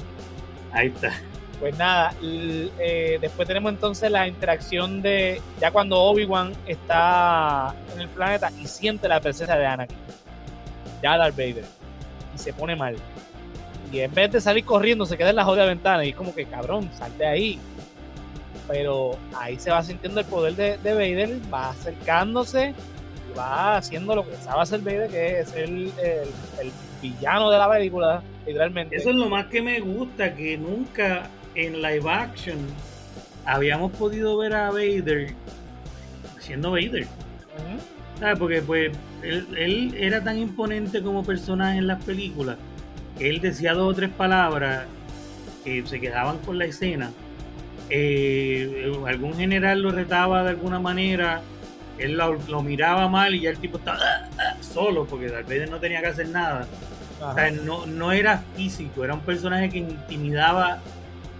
ahí 0.72 0.88
está. 0.88 1.12
Pues 1.60 1.78
nada, 1.78 2.12
eh, 2.22 3.18
después 3.20 3.48
tenemos 3.48 3.72
entonces 3.72 4.10
la 4.10 4.26
interacción 4.28 5.00
de 5.00 5.40
ya 5.60 5.70
cuando 5.70 5.98
Obi-Wan 6.00 6.52
está 6.66 7.74
en 7.94 8.00
el 8.00 8.08
planeta 8.08 8.50
y 8.60 8.66
siente 8.66 9.08
la 9.08 9.20
presencia 9.20 9.56
de 9.56 9.64
Anakin. 9.64 9.96
Ya 11.02 11.16
Darth 11.16 11.36
Vader. 11.36 11.64
Y 12.34 12.38
se 12.38 12.52
pone 12.52 12.74
mal. 12.76 12.96
Y 13.92 14.00
en 14.00 14.12
vez 14.12 14.32
de 14.32 14.40
salir 14.40 14.64
corriendo, 14.64 15.06
se 15.06 15.16
queda 15.16 15.30
en 15.30 15.36
la 15.36 15.44
jodida 15.44 15.64
ventana 15.64 16.04
y 16.04 16.10
es 16.10 16.16
como 16.16 16.34
que 16.34 16.44
cabrón, 16.44 16.90
salte 16.92 17.24
ahí 17.24 17.58
pero 18.68 19.16
ahí 19.36 19.58
se 19.58 19.70
va 19.70 19.82
sintiendo 19.82 20.20
el 20.20 20.26
poder 20.26 20.56
de, 20.56 20.78
de 20.78 20.92
Vader, 20.92 21.38
va 21.52 21.70
acercándose 21.70 22.74
y 23.30 23.38
va 23.38 23.76
haciendo 23.76 24.14
lo 24.14 24.28
que 24.28 24.36
sabe 24.36 24.62
hacer 24.62 24.80
Vader, 24.80 25.10
que 25.10 25.40
es 25.40 25.54
el, 25.54 25.92
el, 26.02 26.72
villano 27.02 27.50
de 27.50 27.58
la 27.58 27.70
película, 27.70 28.22
literalmente. 28.46 28.96
Eso 28.96 29.10
es 29.10 29.16
lo 29.16 29.28
más 29.28 29.46
que 29.46 29.60
me 29.60 29.78
gusta, 29.80 30.34
que 30.34 30.56
nunca 30.56 31.28
en 31.54 31.82
live 31.82 32.10
action 32.10 32.56
habíamos 33.44 33.92
podido 33.92 34.38
ver 34.38 34.54
a 34.54 34.70
Vader 34.70 35.34
siendo 36.38 36.70
Vader. 36.72 37.06
¿Sabes? 38.18 38.38
Porque 38.38 38.62
pues 38.62 38.92
él, 39.22 39.46
él, 39.56 39.94
era 39.98 40.24
tan 40.24 40.38
imponente 40.38 41.02
como 41.02 41.22
personaje 41.22 41.78
en 41.78 41.86
las 41.86 42.02
películas. 42.02 42.56
Él 43.20 43.40
decía 43.40 43.74
dos 43.74 43.92
o 43.92 43.94
tres 43.94 44.10
palabras 44.10 44.86
que 45.62 45.86
se 45.86 46.00
quedaban 46.00 46.38
con 46.38 46.58
la 46.58 46.64
escena 46.64 47.12
eh, 47.90 48.92
algún 49.06 49.34
general 49.34 49.80
lo 49.82 49.90
retaba 49.90 50.42
de 50.42 50.50
alguna 50.50 50.78
manera, 50.78 51.42
él 51.98 52.16
lo, 52.16 52.62
miraba 52.62 53.08
mal 53.08 53.34
y 53.34 53.40
ya 53.40 53.50
el 53.50 53.58
tipo 53.58 53.78
estaba 53.78 53.98
ah, 54.00 54.28
ah", 54.38 54.56
solo 54.60 55.06
porque 55.06 55.28
Darth 55.28 55.46
Vader 55.46 55.70
no 55.70 55.78
tenía 55.78 56.00
que 56.00 56.08
hacer 56.08 56.28
nada. 56.28 56.66
O 57.20 57.32
sea, 57.32 57.50
no, 57.50 57.86
no 57.86 58.12
era 58.12 58.42
físico, 58.56 59.02
era 59.02 59.14
un 59.14 59.20
personaje 59.20 59.70
que 59.70 59.78
intimidaba 59.78 60.80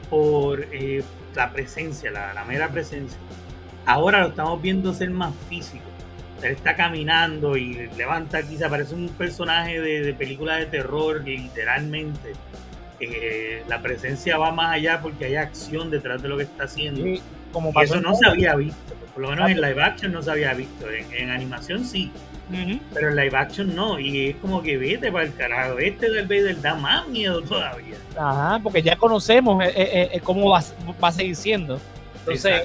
por 0.08 0.66
eh, 0.72 1.02
la 1.34 1.52
presencia, 1.52 2.10
la, 2.10 2.44
mera 2.44 2.68
presencia. 2.68 3.18
Ahora 3.84 4.20
lo 4.20 4.28
estamos 4.28 4.62
viendo 4.62 4.94
ser 4.94 5.10
más 5.10 5.34
físico. 5.48 5.84
él 6.42 6.52
está 6.52 6.76
caminando 6.76 7.56
y 7.58 7.90
levanta 7.96 8.38
aquí, 8.38 8.56
se 8.56 8.68
parece 8.68 8.94
un 8.94 9.10
personaje 9.10 9.80
de, 9.80 10.00
de 10.00 10.14
película 10.14 10.56
de 10.56 10.66
terror, 10.66 11.22
literalmente. 11.24 12.32
Eh, 12.98 13.62
la 13.68 13.82
presencia 13.82 14.38
va 14.38 14.52
más 14.52 14.74
allá 14.74 15.00
porque 15.02 15.26
hay 15.26 15.36
acción 15.36 15.90
detrás 15.90 16.22
de 16.22 16.28
lo 16.28 16.36
que 16.38 16.44
está 16.44 16.64
haciendo. 16.64 17.04
como 17.52 17.78
eso 17.80 18.00
no 18.00 18.14
se 18.14 18.26
había 18.26 18.54
visto, 18.56 18.94
por 19.12 19.22
lo 19.22 19.30
menos 19.30 19.50
en 19.50 19.60
live 19.60 19.82
action 19.82 20.12
no 20.12 20.22
se 20.22 20.30
había 20.30 20.54
visto, 20.54 20.86
en, 20.90 21.30
animación 21.30 21.84
sí, 21.84 22.10
pero 22.94 23.10
en 23.10 23.16
live 23.16 23.36
action 23.36 23.74
no, 23.74 23.98
y 23.98 24.28
es 24.28 24.36
como 24.36 24.62
que 24.62 24.78
vete 24.78 25.12
para 25.12 25.24
el 25.24 25.34
carajo, 25.34 25.78
este 25.78 26.10
del 26.10 26.26
Vader 26.26 26.60
da 26.62 26.74
más 26.74 27.06
miedo 27.08 27.42
todavía. 27.42 27.96
Ajá, 28.18 28.60
porque 28.62 28.82
ya 28.82 28.96
conocemos 28.96 29.62
eh, 29.62 30.10
eh, 30.12 30.20
cómo 30.22 30.50
va, 30.50 30.62
a 31.02 31.12
seguir 31.12 31.36
siendo. 31.36 31.78
Entonces, 32.20 32.62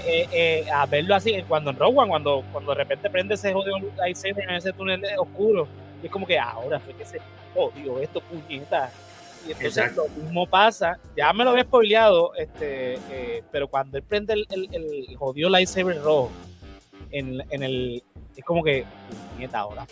a 0.73 0.85
verlo 0.85 1.13
así, 1.13 1.35
cuando 1.47 1.71
en 1.71 1.77
Rogue 1.77 1.99
One, 1.99 2.09
cuando, 2.09 2.43
cuando 2.51 2.71
de 2.71 2.77
repente 2.77 3.09
prende 3.09 3.35
ese 3.35 3.53
jodido 3.53 3.77
en 3.77 4.49
ese 4.55 4.73
túnel 4.73 5.03
oscuro, 5.19 5.67
es 6.01 6.09
como 6.09 6.25
que 6.25 6.39
ahora 6.39 6.79
fue 6.79 6.95
que 6.95 7.05
se 7.05 7.19
jodió 7.53 7.99
esto, 7.99 8.21
puñeta 8.21 8.89
y 9.47 9.51
entonces 9.51 9.95
lo 9.95 10.07
mismo 10.09 10.45
pasa, 10.47 10.99
ya 11.15 11.31
me 11.33 11.43
lo 11.43 11.51
había 11.51 11.63
spoileado, 11.63 12.33
este, 12.35 12.95
eh, 13.11 13.43
pero 13.51 13.67
cuando 13.67 13.97
él 13.97 14.03
prende 14.03 14.33
el, 14.33 14.47
el, 14.51 14.69
el 14.71 15.15
jodido 15.17 15.49
lightsaber 15.49 16.01
rojo, 16.01 16.29
en, 17.11 17.41
en, 17.49 17.63
el, 17.63 18.03
es 18.35 18.43
como 18.43 18.63
que, 18.63 18.85
nieta, 19.37 19.59
ahora, 19.59 19.85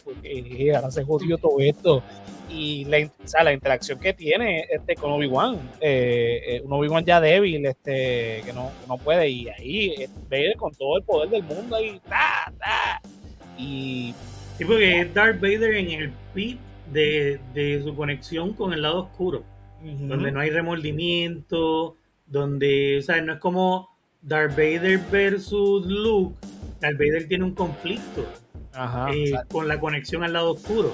ahora 0.76 0.91
se 0.91 1.03
jodió 1.03 1.38
todo 1.38 1.59
esto. 1.59 2.03
Y 2.49 2.85
la, 2.85 2.97
o 2.97 3.27
sea, 3.27 3.43
la 3.43 3.53
interacción 3.53 3.99
que 3.99 4.13
tiene 4.13 4.65
este, 4.71 4.95
con 4.95 5.11
Obi-Wan, 5.11 5.59
eh, 5.80 6.41
eh, 6.47 6.61
un 6.63 6.73
Obi-Wan 6.73 7.05
ya 7.05 7.21
débil, 7.21 7.63
este, 7.65 8.41
que 8.43 8.51
no, 8.53 8.71
no 8.88 8.97
puede, 8.97 9.30
y 9.30 9.49
ahí 9.49 10.07
Vader 10.30 10.55
con 10.55 10.73
todo 10.73 10.97
el 10.97 11.03
poder 11.03 11.30
del 11.30 11.43
mundo 11.43 11.76
ahí, 11.76 12.01
ta, 12.09 12.51
ta, 12.57 13.01
y... 13.57 14.13
Sí, 14.57 14.65
porque 14.65 15.01
es 15.01 15.13
Darth 15.13 15.39
Vader 15.39 15.76
en 15.76 15.91
el 15.91 16.11
pit 16.34 16.59
de, 16.91 17.82
su 17.84 17.95
conexión 17.95 18.53
con 18.53 18.74
el 18.74 18.82
lado 18.82 19.03
oscuro, 19.03 19.44
donde 19.82 20.32
no 20.32 20.40
hay 20.40 20.49
remordimiento, 20.49 21.95
donde, 22.26 22.99
o 22.99 23.02
sea, 23.02 23.22
no 23.22 23.34
es 23.34 23.40
como 23.40 23.90
Darth 24.22 24.52
Vader 24.52 24.99
versus 25.11 25.86
Luke, 25.86 26.36
Darth 26.82 26.98
Vader 26.98 27.28
tiene 27.28 27.45
un 27.45 27.53
conflicto 27.53 28.26
eh, 29.14 29.34
con 29.49 29.68
la 29.68 29.80
conexión 29.80 30.24
al 30.24 30.34
lado 30.34 30.52
oscuro. 30.52 30.94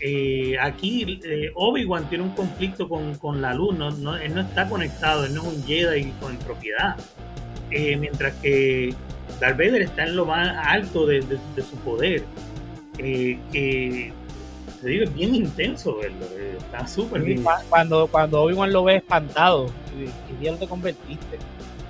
Eh, 0.00 0.56
aquí 0.60 1.20
eh, 1.24 1.50
Obi-Wan 1.54 2.08
tiene 2.10 2.24
un 2.24 2.30
conflicto 2.30 2.88
con, 2.88 3.40
la 3.40 3.54
luz, 3.54 3.76
no, 3.76 4.16
él 4.16 4.34
no 4.34 4.40
está 4.40 4.68
conectado, 4.68 5.24
él 5.24 5.34
no 5.34 5.42
es 5.42 5.56
un 5.56 5.64
Jedi 5.64 6.12
con 6.20 6.36
propiedad. 6.38 6.96
mientras 7.70 8.34
que 8.34 8.94
Darth 9.40 9.56
Vader 9.56 9.82
está 9.82 10.04
en 10.04 10.16
lo 10.16 10.26
más 10.26 10.54
alto 10.66 11.06
de, 11.06 11.22
su 11.22 11.76
poder. 11.78 12.24
que 12.96 14.12
te 14.84 14.90
digo, 14.90 15.04
es 15.04 15.14
bien 15.14 15.34
intenso 15.34 15.96
verlo, 15.96 16.26
está 16.58 16.86
súper 16.86 17.22
bien. 17.22 17.42
Cuando, 17.70 18.06
cuando 18.06 18.42
Obi-Wan 18.42 18.70
lo 18.70 18.84
ve 18.84 18.96
espantado, 18.96 19.70
y, 19.98 20.44
ya 20.44 20.54
te 20.56 20.68
convertiste. 20.68 21.38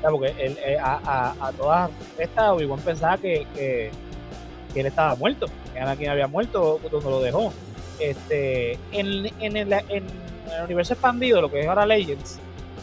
porque 0.01 0.33
él, 0.39 0.57
eh, 0.65 0.79
a, 0.81 1.35
a, 1.41 1.53
todas 1.53 1.91
estas, 2.17 2.51
Obi-Wan 2.51 2.79
pensaba 2.81 3.19
que, 3.19 3.47
que, 3.53 3.91
él 4.77 4.87
estaba 4.87 5.17
muerto, 5.17 5.47
que 5.73 5.81
Anakin 5.81 6.09
había 6.09 6.29
muerto 6.29 6.79
cuando 6.89 7.11
lo 7.11 7.21
dejó. 7.21 7.53
Este, 7.99 8.73
en, 8.93 9.27
en, 9.41 9.57
el, 9.57 9.73
en 9.73 10.05
el 10.57 10.65
universo 10.65 10.95
expandido, 10.95 11.41
lo 11.41 11.51
que 11.51 11.61
es 11.61 11.67
ahora 11.67 11.87
Legends, 11.87 12.39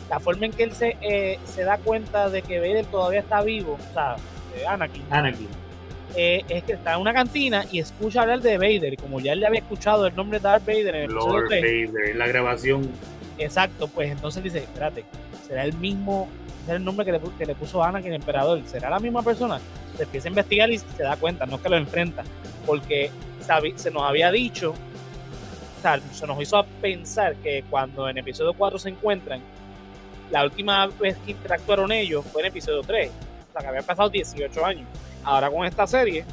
la 0.09 0.19
forma 0.19 0.45
en 0.45 0.51
que 0.51 0.63
él 0.63 0.73
se, 0.73 0.97
eh, 1.01 1.39
se 1.45 1.63
da 1.63 1.77
cuenta 1.77 2.29
de 2.29 2.41
que 2.41 2.59
Vader 2.59 2.85
todavía 2.85 3.21
está 3.21 3.41
vivo, 3.41 3.77
o 3.79 3.93
sea, 3.93 4.17
Anakin. 4.67 5.03
Anakin 5.09 5.47
eh, 6.15 6.43
es 6.49 6.63
que 6.63 6.73
está 6.73 6.93
en 6.93 7.01
una 7.01 7.13
cantina 7.13 7.65
y 7.71 7.79
escucha 7.79 8.21
hablar 8.21 8.41
de 8.41 8.57
Vader. 8.57 8.97
Como 8.97 9.19
ya 9.19 9.33
él 9.33 9.39
le 9.39 9.47
había 9.47 9.59
escuchado 9.59 10.07
el 10.07 10.15
nombre 10.15 10.39
de 10.39 10.43
Darth 10.43 10.65
Vader 10.65 10.87
en 10.87 10.95
el 10.95 11.11
episodio 11.11 11.33
Lord 11.33 11.47
3, 11.49 11.93
Vader, 11.93 12.15
la 12.15 12.27
grabación. 12.27 12.89
exacto, 13.37 13.87
pues 13.87 14.11
entonces 14.11 14.43
dice, 14.43 14.59
espérate, 14.59 15.05
será 15.47 15.63
el 15.63 15.73
mismo, 15.73 16.27
será 16.65 16.77
el 16.77 16.83
nombre 16.83 17.05
que 17.05 17.13
le, 17.13 17.21
que 17.37 17.45
le 17.45 17.55
puso 17.55 17.83
Anakin 17.83 18.13
emperador, 18.13 18.61
será 18.65 18.89
la 18.89 18.99
misma 18.99 19.23
persona. 19.23 19.59
Se 19.97 20.03
empieza 20.03 20.27
a 20.27 20.31
investigar 20.31 20.71
y 20.71 20.77
se 20.77 21.03
da 21.03 21.15
cuenta, 21.15 21.45
no 21.45 21.55
es 21.55 21.61
que 21.61 21.69
lo 21.69 21.77
enfrenta, 21.77 22.23
porque 22.65 23.11
se 23.75 23.91
nos 23.91 24.03
había 24.03 24.31
dicho, 24.31 24.71
o 24.71 25.81
sea, 25.81 25.99
se 26.11 26.27
nos 26.27 26.41
hizo 26.41 26.63
pensar 26.81 27.35
que 27.37 27.63
cuando 27.69 28.07
en 28.07 28.17
episodio 28.17 28.53
4 28.53 28.79
se 28.79 28.89
encuentran, 28.89 29.41
la 30.29 30.45
última 30.45 30.87
vez 30.87 31.17
que 31.25 31.31
interactuaron 31.31 31.91
ellos 31.91 32.23
fue 32.31 32.41
en 32.41 32.47
episodio 32.47 32.81
3, 32.81 33.09
o 33.09 33.51
sea, 33.51 33.61
que 33.61 33.67
habían 33.67 33.83
pasado 33.83 34.09
18 34.09 34.65
años. 34.65 34.87
Ahora 35.23 35.49
con 35.49 35.65
esta 35.65 35.85
serie, 35.87 36.25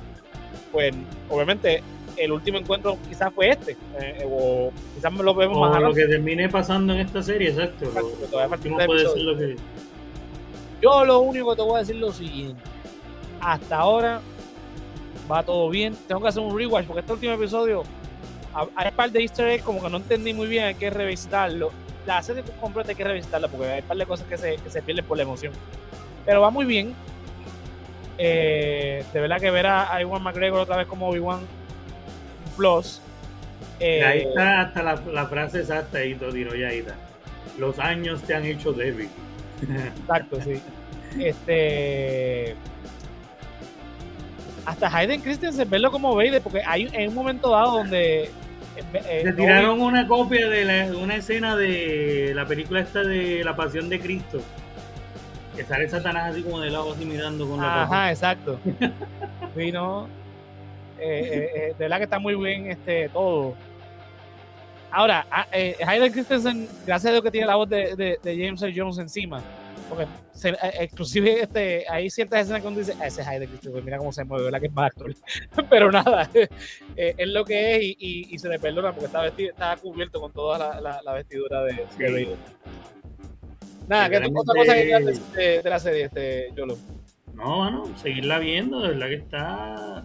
pues 0.72 0.94
obviamente 1.28 1.82
el 2.16 2.32
último 2.32 2.58
encuentro 2.58 2.98
quizás 3.08 3.32
fue 3.32 3.50
este, 3.50 3.76
eh, 4.00 4.24
o 4.28 4.72
quizás 4.94 5.12
lo 5.12 5.34
vemos 5.34 5.58
más 5.58 5.68
O 5.68 5.70
lo 5.70 5.76
adelante. 5.76 6.02
que 6.02 6.08
termine 6.08 6.48
pasando 6.48 6.92
en 6.94 7.00
esta 7.00 7.22
serie, 7.22 7.50
exacto. 7.50 7.84
Exacto, 7.86 8.08
Lo, 8.20 8.26
todavía 8.26 8.56
último 8.56 8.76
puede 8.86 9.08
ser 9.08 9.18
lo 9.22 9.36
que. 9.38 9.56
Yo 10.80 11.04
lo 11.04 11.20
único 11.20 11.50
que 11.50 11.56
te 11.56 11.62
voy 11.62 11.76
a 11.76 11.78
decir 11.80 11.94
es 11.96 12.00
lo 12.00 12.12
siguiente. 12.12 12.62
Hasta 13.40 13.76
ahora 13.76 14.20
va 15.30 15.42
todo 15.42 15.68
bien. 15.70 15.96
Tengo 16.06 16.20
que 16.20 16.28
hacer 16.28 16.42
un 16.42 16.56
rewatch 16.56 16.86
porque 16.86 17.00
este 17.00 17.12
último 17.12 17.32
episodio 17.34 17.82
ha- 18.54 18.66
hay 18.76 18.88
un 18.88 18.94
par 18.94 19.10
de 19.10 19.20
easter 19.20 19.48
eggs 19.48 19.64
como 19.64 19.82
que 19.82 19.90
no 19.90 19.98
entendí 19.98 20.32
muy 20.32 20.46
bien, 20.48 20.64
hay 20.64 20.74
que 20.74 20.90
revisitarlo. 20.90 21.70
La 22.06 22.22
serie 22.22 22.42
completa 22.60 22.90
hay 22.90 22.96
que 22.96 23.04
revisitarla 23.04 23.48
porque 23.48 23.66
hay 23.66 23.80
un 23.82 23.86
par 23.86 23.96
de 23.96 24.06
cosas 24.06 24.26
que 24.26 24.38
se, 24.38 24.56
que 24.56 24.70
se 24.70 24.80
pierden 24.82 25.04
por 25.04 25.16
la 25.16 25.24
emoción. 25.24 25.52
Pero 26.24 26.40
va 26.40 26.50
muy 26.50 26.64
bien. 26.64 26.94
Eh, 28.18 29.04
de 29.12 29.20
verdad 29.20 29.38
que 29.40 29.50
ver 29.50 29.66
a, 29.66 30.00
Iwan 30.02 30.22
McGregor 30.22 30.60
otra 30.60 30.76
vez 30.76 30.86
como 30.86 31.08
Obi-Wan 31.08 31.40
Plus. 32.56 33.00
eh, 33.80 34.04
Ahí 34.04 34.20
está 34.22 34.60
hasta 34.62 34.82
la, 34.82 35.00
la 35.12 35.26
frase 35.26 35.60
exacta 35.60 35.98
ahí, 35.98 36.14
Todino, 36.14 36.54
ya 36.54 36.68
ahí 36.68 36.78
está. 36.78 36.94
Los 37.58 37.78
años 37.78 38.22
te 38.22 38.34
han 38.34 38.44
hecho 38.44 38.72
débil. 38.72 39.08
Exacto, 40.00 40.40
sí. 40.42 40.60
Este. 41.18 42.54
Hasta 44.66 44.94
Hayden 44.94 45.20
Christensen 45.22 45.68
verlo 45.70 45.90
como 45.90 46.14
Vader, 46.14 46.42
porque 46.42 46.60
hay 46.66 46.88
en 46.92 47.08
un 47.08 47.14
momento 47.14 47.50
dado 47.50 47.78
donde. 47.78 48.24
eh, 48.24 49.20
Se 49.24 49.30
no- 49.30 49.36
tiraron 49.36 49.80
una 49.80 50.06
copia 50.06 50.48
de 50.48 50.64
la- 50.64 50.96
una 50.96 51.16
escena 51.16 51.56
de 51.56 52.32
la 52.34 52.46
película 52.46 52.80
esta 52.80 53.02
de 53.02 53.42
La 53.44 53.56
Pasión 53.56 53.88
de 53.88 53.98
Cristo. 53.98 54.40
Que 55.58 55.64
sale 55.64 55.88
Satanás 55.88 56.30
así 56.32 56.42
como 56.44 56.60
de 56.60 56.70
lado, 56.70 56.92
así 56.92 57.04
mirando 57.04 57.48
con 57.48 57.60
la 57.60 57.82
Ajá, 57.82 58.10
exacto. 58.12 58.60
Sí, 59.56 59.72
no. 59.72 60.06
Eh, 61.00 61.00
eh, 61.00 61.50
eh, 61.54 61.66
de 61.70 61.74
verdad 61.78 61.96
que 61.98 62.04
está 62.04 62.18
muy 62.20 62.36
bien 62.36 62.70
este 62.70 63.08
todo. 63.08 63.54
Ahora, 64.92 65.26
ah, 65.30 65.46
Hayden 65.52 66.12
Christensen, 66.12 66.68
gracias 66.86 67.10
a 67.10 67.12
Dios 67.12 67.24
que 67.24 67.30
tiene 67.32 67.46
la 67.48 67.56
voz 67.56 67.68
de, 67.68 67.96
de- 67.96 68.18
de 68.22 68.36
James 68.44 68.62
Earl 68.62 68.72
Jones 68.76 68.98
encima. 68.98 69.42
Porque 69.88 70.06
se- 70.32 70.56
inclusive 70.82 71.42
este, 71.42 71.84
hay 71.90 72.08
ciertas 72.08 72.42
escenas 72.42 72.62
que 72.62 72.68
uno 72.68 72.78
dice, 72.78 72.94
"Ah, 73.00 73.06
ese 73.06 73.22
es 73.22 73.26
Hayden 73.26 73.48
Christensen, 73.48 73.84
mira 73.84 73.98
cómo 73.98 74.12
se 74.12 74.22
mueve, 74.24 74.44
¿verdad? 74.44 74.60
Que 74.60 74.66
es 74.68 74.72
más 74.72 74.86
actor. 74.92 75.12
Pero 75.70 75.90
nada, 75.90 76.28
es 76.96 77.28
lo 77.28 77.44
que 77.44 77.76
es 77.76 77.82
y, 77.82 77.96
y- 77.98 78.34
y 78.34 78.38
se 78.38 78.48
le 78.48 78.58
perdona 78.60 78.92
porque 78.92 79.06
está, 79.06 79.22
vestido, 79.22 79.50
está 79.50 79.76
cubierto 79.76 80.20
con 80.20 80.32
toda 80.32 80.56
la, 80.58 80.80
la- 80.80 81.02
la 81.02 81.12
vestidura 81.14 81.64
de, 81.64 81.84
Sí. 81.96 82.28
Nada, 83.88 84.10
que 84.10 84.16
otra 84.18 84.54
cosa 84.54 84.74
que 84.74 84.82
quieras 84.84 85.04
de, 85.32 85.40
de- 85.42 85.62
de 85.62 85.70
la 85.70 85.78
serie, 85.78 86.04
este, 86.04 86.50
Yolo. 86.54 86.76
No, 87.34 87.58
mano, 87.58 87.98
seguirla 87.98 88.38
viendo, 88.38 88.80
de 88.80 88.88
verdad 88.88 89.06
que 89.08 89.14
está 89.14 90.04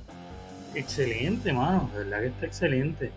excelente, 0.75 1.51
mano. 1.51 1.89
De 1.93 2.03
verdad 2.03 2.19
que 2.21 2.27
está 2.27 2.45
excelente. 2.45 3.11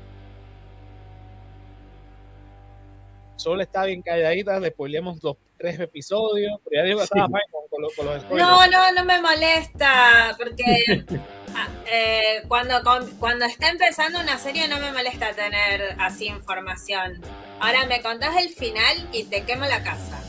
Sol 3.36 3.60
está 3.60 3.84
bien 3.84 4.02
calladita, 4.02 4.58
le 4.58 4.70
spoileamos 4.70 5.22
los 5.22 5.36
tres 5.58 5.78
episodios, 5.78 6.58
pero 6.64 6.82
ya 6.82 6.86
digo 6.86 7.00
que 7.00 7.06
Sí. 7.06 7.10
estaba 7.14 7.26
fine 7.28 7.42
con, 7.52 7.68
con 7.68 7.82
los, 7.82 7.94
con 7.94 8.06
los 8.06 8.22
spoilers. 8.22 8.48
No, 8.48 8.66
no, 8.66 8.92
no 8.92 9.04
me 9.04 9.20
molesta, 9.20 10.34
porque 10.38 10.64
ah, 11.54 11.68
eh, 11.92 12.42
cuando, 12.48 12.76
cuando 13.18 13.44
está 13.44 13.68
empezando 13.68 14.20
una 14.20 14.38
serie 14.38 14.66
no 14.68 14.78
me 14.80 14.90
molesta 14.90 15.32
tener 15.34 15.96
así 16.00 16.26
información. 16.28 17.20
Ahora 17.60 17.84
me 17.86 18.00
contás 18.00 18.36
el 18.38 18.48
final 18.48 19.08
y 19.12 19.24
te 19.24 19.42
quemo 19.44 19.66
la 19.66 19.82
casa. 19.82 20.22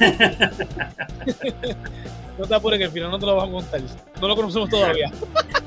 No 2.38 2.46
te 2.46 2.54
apures 2.54 2.78
que 2.78 2.84
al 2.86 2.90
final 2.90 3.10
no 3.10 3.18
te 3.18 3.26
lo 3.26 3.36
vamos 3.36 3.64
a 3.64 3.70
contar. 3.70 3.96
No 4.18 4.28
lo 4.28 4.34
conocemos 4.36 4.70
todavía. 4.70 5.10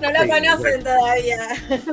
No 0.02 0.10
lo 0.12 0.22
Sí, 0.24 0.28
conocen 0.30 0.84
todavía. 0.84 1.38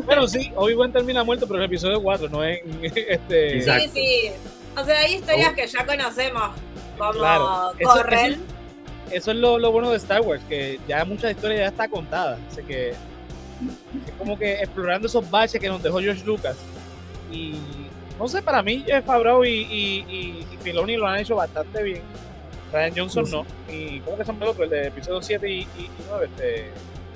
Pero 0.08 0.26
sí, 0.26 0.50
Obi-Wan 0.56 0.90
termina 0.90 1.22
muerto, 1.22 1.46
pero 1.46 1.58
en 1.58 1.64
el 1.64 1.66
episodio 1.66 2.02
4, 2.02 2.28
no 2.30 2.42
en 2.42 2.60
este. 2.82 3.58
Exacto. 3.58 3.84
Sí, 3.84 3.90
sí. 3.92 4.30
O 4.80 4.84
sea, 4.84 5.00
hay 5.00 5.16
historias 5.16 5.52
que 5.52 5.66
ya 5.66 5.84
conocemos, 5.84 6.50
como 6.96 7.12
Claro, 7.12 7.72
eso- 7.78 7.90
corren. 7.90 8.32
eso- 8.32 8.40
Eso 9.10 9.30
es 9.32 9.36
lo, 9.36 9.58
lo 9.58 9.70
bueno 9.72 9.90
de 9.90 9.96
Star 9.98 10.20
Wars, 10.22 10.40
que 10.48 10.78
ya 10.88 11.04
mucha 11.04 11.30
historia 11.30 11.58
ya 11.58 11.66
está 11.68 11.86
contada. 11.88 12.38
Así 12.50 12.62
que 12.62 12.90
es 12.90 12.96
como 14.16 14.38
que 14.38 14.54
explorando 14.62 15.08
esos 15.08 15.28
baches 15.28 15.60
que 15.60 15.68
nos 15.68 15.82
dejó 15.82 15.98
George 16.00 16.24
Lucas. 16.24 16.56
Y 17.30 17.56
no 18.20 18.28
sé, 18.28 18.42
para 18.42 18.62
mí, 18.62 18.84
Jeff 18.86 19.04
Favreau 19.06 19.44
y, 19.44 19.50
y, 19.50 20.46
Filoni 20.62 20.96
lo 20.98 21.06
han 21.08 21.20
hecho 21.20 21.36
bastante 21.36 21.82
bien. 21.82 22.02
Ryan 22.70 22.92
Johnson 22.96 23.26
Sí. 23.26 23.32
no. 23.32 23.46
Y 23.74 24.00
¿cómo 24.00 24.18
que 24.18 24.24
se 24.24 24.32
llama 24.32 24.44
el 24.44 24.50
otro? 24.50 24.64
El 24.64 24.70
de 24.70 24.86
episodio 24.88 25.22
7 25.22 25.48
y, 25.50 25.52
y, 25.60 25.62
y 25.62 25.90
9. 26.08 26.26
Este, 26.36 26.70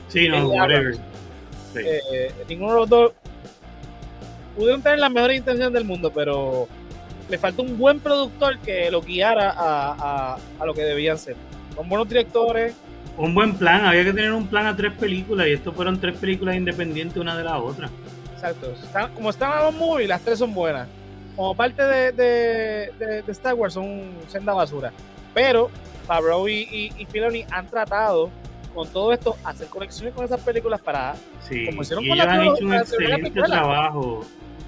Sí, 0.08 0.28
no, 0.28 0.48
whatever. 0.48 0.94
Sí. 0.94 1.80
eh, 1.84 2.32
ninguno 2.48 2.72
de 2.72 2.78
los 2.80 2.88
dos 2.88 3.12
pudieron 4.56 4.80
tener 4.82 4.98
las 4.98 5.10
mejores 5.10 5.36
intenciones 5.38 5.72
del 5.74 5.84
mundo, 5.84 6.10
pero 6.12 6.66
le 7.28 7.36
falta 7.38 7.60
un 7.62 7.76
buen 7.76 8.00
productor 8.00 8.58
que 8.60 8.90
lo 8.90 9.02
guiara 9.02 9.50
a, 9.50 10.34
a, 10.34 10.38
a 10.58 10.66
lo 10.66 10.72
que 10.72 10.82
debían 10.82 11.18
ser. 11.18 11.36
Son 11.74 11.86
buenos 11.88 12.08
directores, 12.08 12.74
Un 13.18 13.34
buen 13.34 13.54
plan, 13.56 13.84
había 13.84 14.04
que 14.04 14.12
tener 14.12 14.32
un 14.32 14.46
plan 14.46 14.66
a 14.66 14.74
tres 14.76 14.92
películas 14.94 15.46
y 15.48 15.52
estos 15.52 15.74
fueron 15.74 16.00
tres 16.00 16.16
películas 16.16 16.56
independientes 16.56 17.16
una 17.18 17.36
de 17.36 17.44
la 17.44 17.58
otra. 17.58 17.90
Exacto. 18.50 18.72
Están- 18.72 19.14
como 19.14 19.30
los 19.30 19.74
movies, 19.74 20.08
las 20.08 20.20
tres 20.22 20.38
son 20.38 20.52
buenas. 20.54 20.86
Como 21.36 21.54
parte 21.56 21.82
de, 21.82 22.12
de, 22.12 22.92
de- 22.98 23.22
de 23.22 23.32
Star 23.32 23.54
Wars 23.54 23.74
son 23.74 24.12
senda 24.28 24.52
basura. 24.54 24.92
Pero 25.32 25.70
Favreau 26.06 26.46
y, 26.48 26.52
y, 26.70 26.92
y 26.98 27.06
Filoni 27.06 27.44
han 27.50 27.66
tratado 27.66 28.30
con 28.74 28.88
todo 28.88 29.12
esto 29.12 29.36
hacer 29.44 29.68
conexiones 29.68 30.14
con 30.14 30.24
esas 30.24 30.40
películas 30.40 30.80
para 30.80 31.14
Sí, 31.48 31.64
Como 31.66 31.82
hicieron 31.82 32.04
y 32.04 32.08
con 32.08 32.16
ellos 32.18 32.26
la 32.26 32.32
han 32.34 32.42
hecho 32.46 32.64
un 32.66 32.74
excelente 32.74 33.30
trabajo 33.42 34.24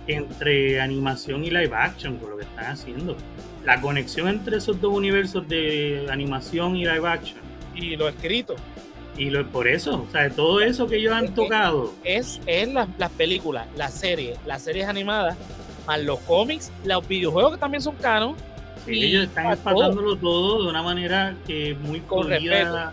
entre 0.06 0.80
animación 0.80 1.44
y 1.44 1.50
live 1.50 1.70
action 1.74 2.16
con 2.18 2.30
lo 2.30 2.36
que 2.36 2.44
están 2.44 2.66
haciendo. 2.66 3.16
La 3.64 3.80
conexión 3.80 4.28
entre 4.28 4.58
esos 4.58 4.80
dos 4.80 4.92
universos 4.94 5.46
de 5.48 6.06
animación 6.10 6.76
y 6.76 6.84
live 6.84 7.08
action. 7.08 7.38
y 7.74 7.96
lo 7.96 8.08
escrito. 8.08 8.54
Y 9.16 9.30
lo, 9.30 9.46
por 9.48 9.66
eso, 9.66 10.04
o 10.06 10.10
sea, 10.12 10.28
todo 10.30 10.60
eso 10.60 10.86
que 10.86 10.96
ellos 10.96 11.12
han 11.14 11.34
tocado. 11.34 11.94
es, 12.04 12.40
es 12.46 12.68
las, 12.72 12.88
las 12.98 13.10
películas, 13.12 13.66
las 13.76 13.94
series, 13.94 14.38
las 14.46 14.62
series 14.62 14.86
animadas, 14.86 15.36
más 15.86 16.00
los 16.02 16.18
cómics, 16.20 16.70
los 16.84 17.06
videojuegos 17.08 17.52
que 17.52 17.58
también 17.58 17.82
son 17.82 17.94
canon. 17.96 18.34
Sí, 18.84 18.92
y 18.94 19.04
ellos 19.06 19.24
están 19.24 19.46
empatándolo 19.52 20.16
todo 20.16 20.62
de 20.64 20.68
una 20.70 20.82
manera 20.82 21.34
que 21.46 21.74
muy 21.74 22.00
Con 22.00 22.26
fluida. 22.26 22.92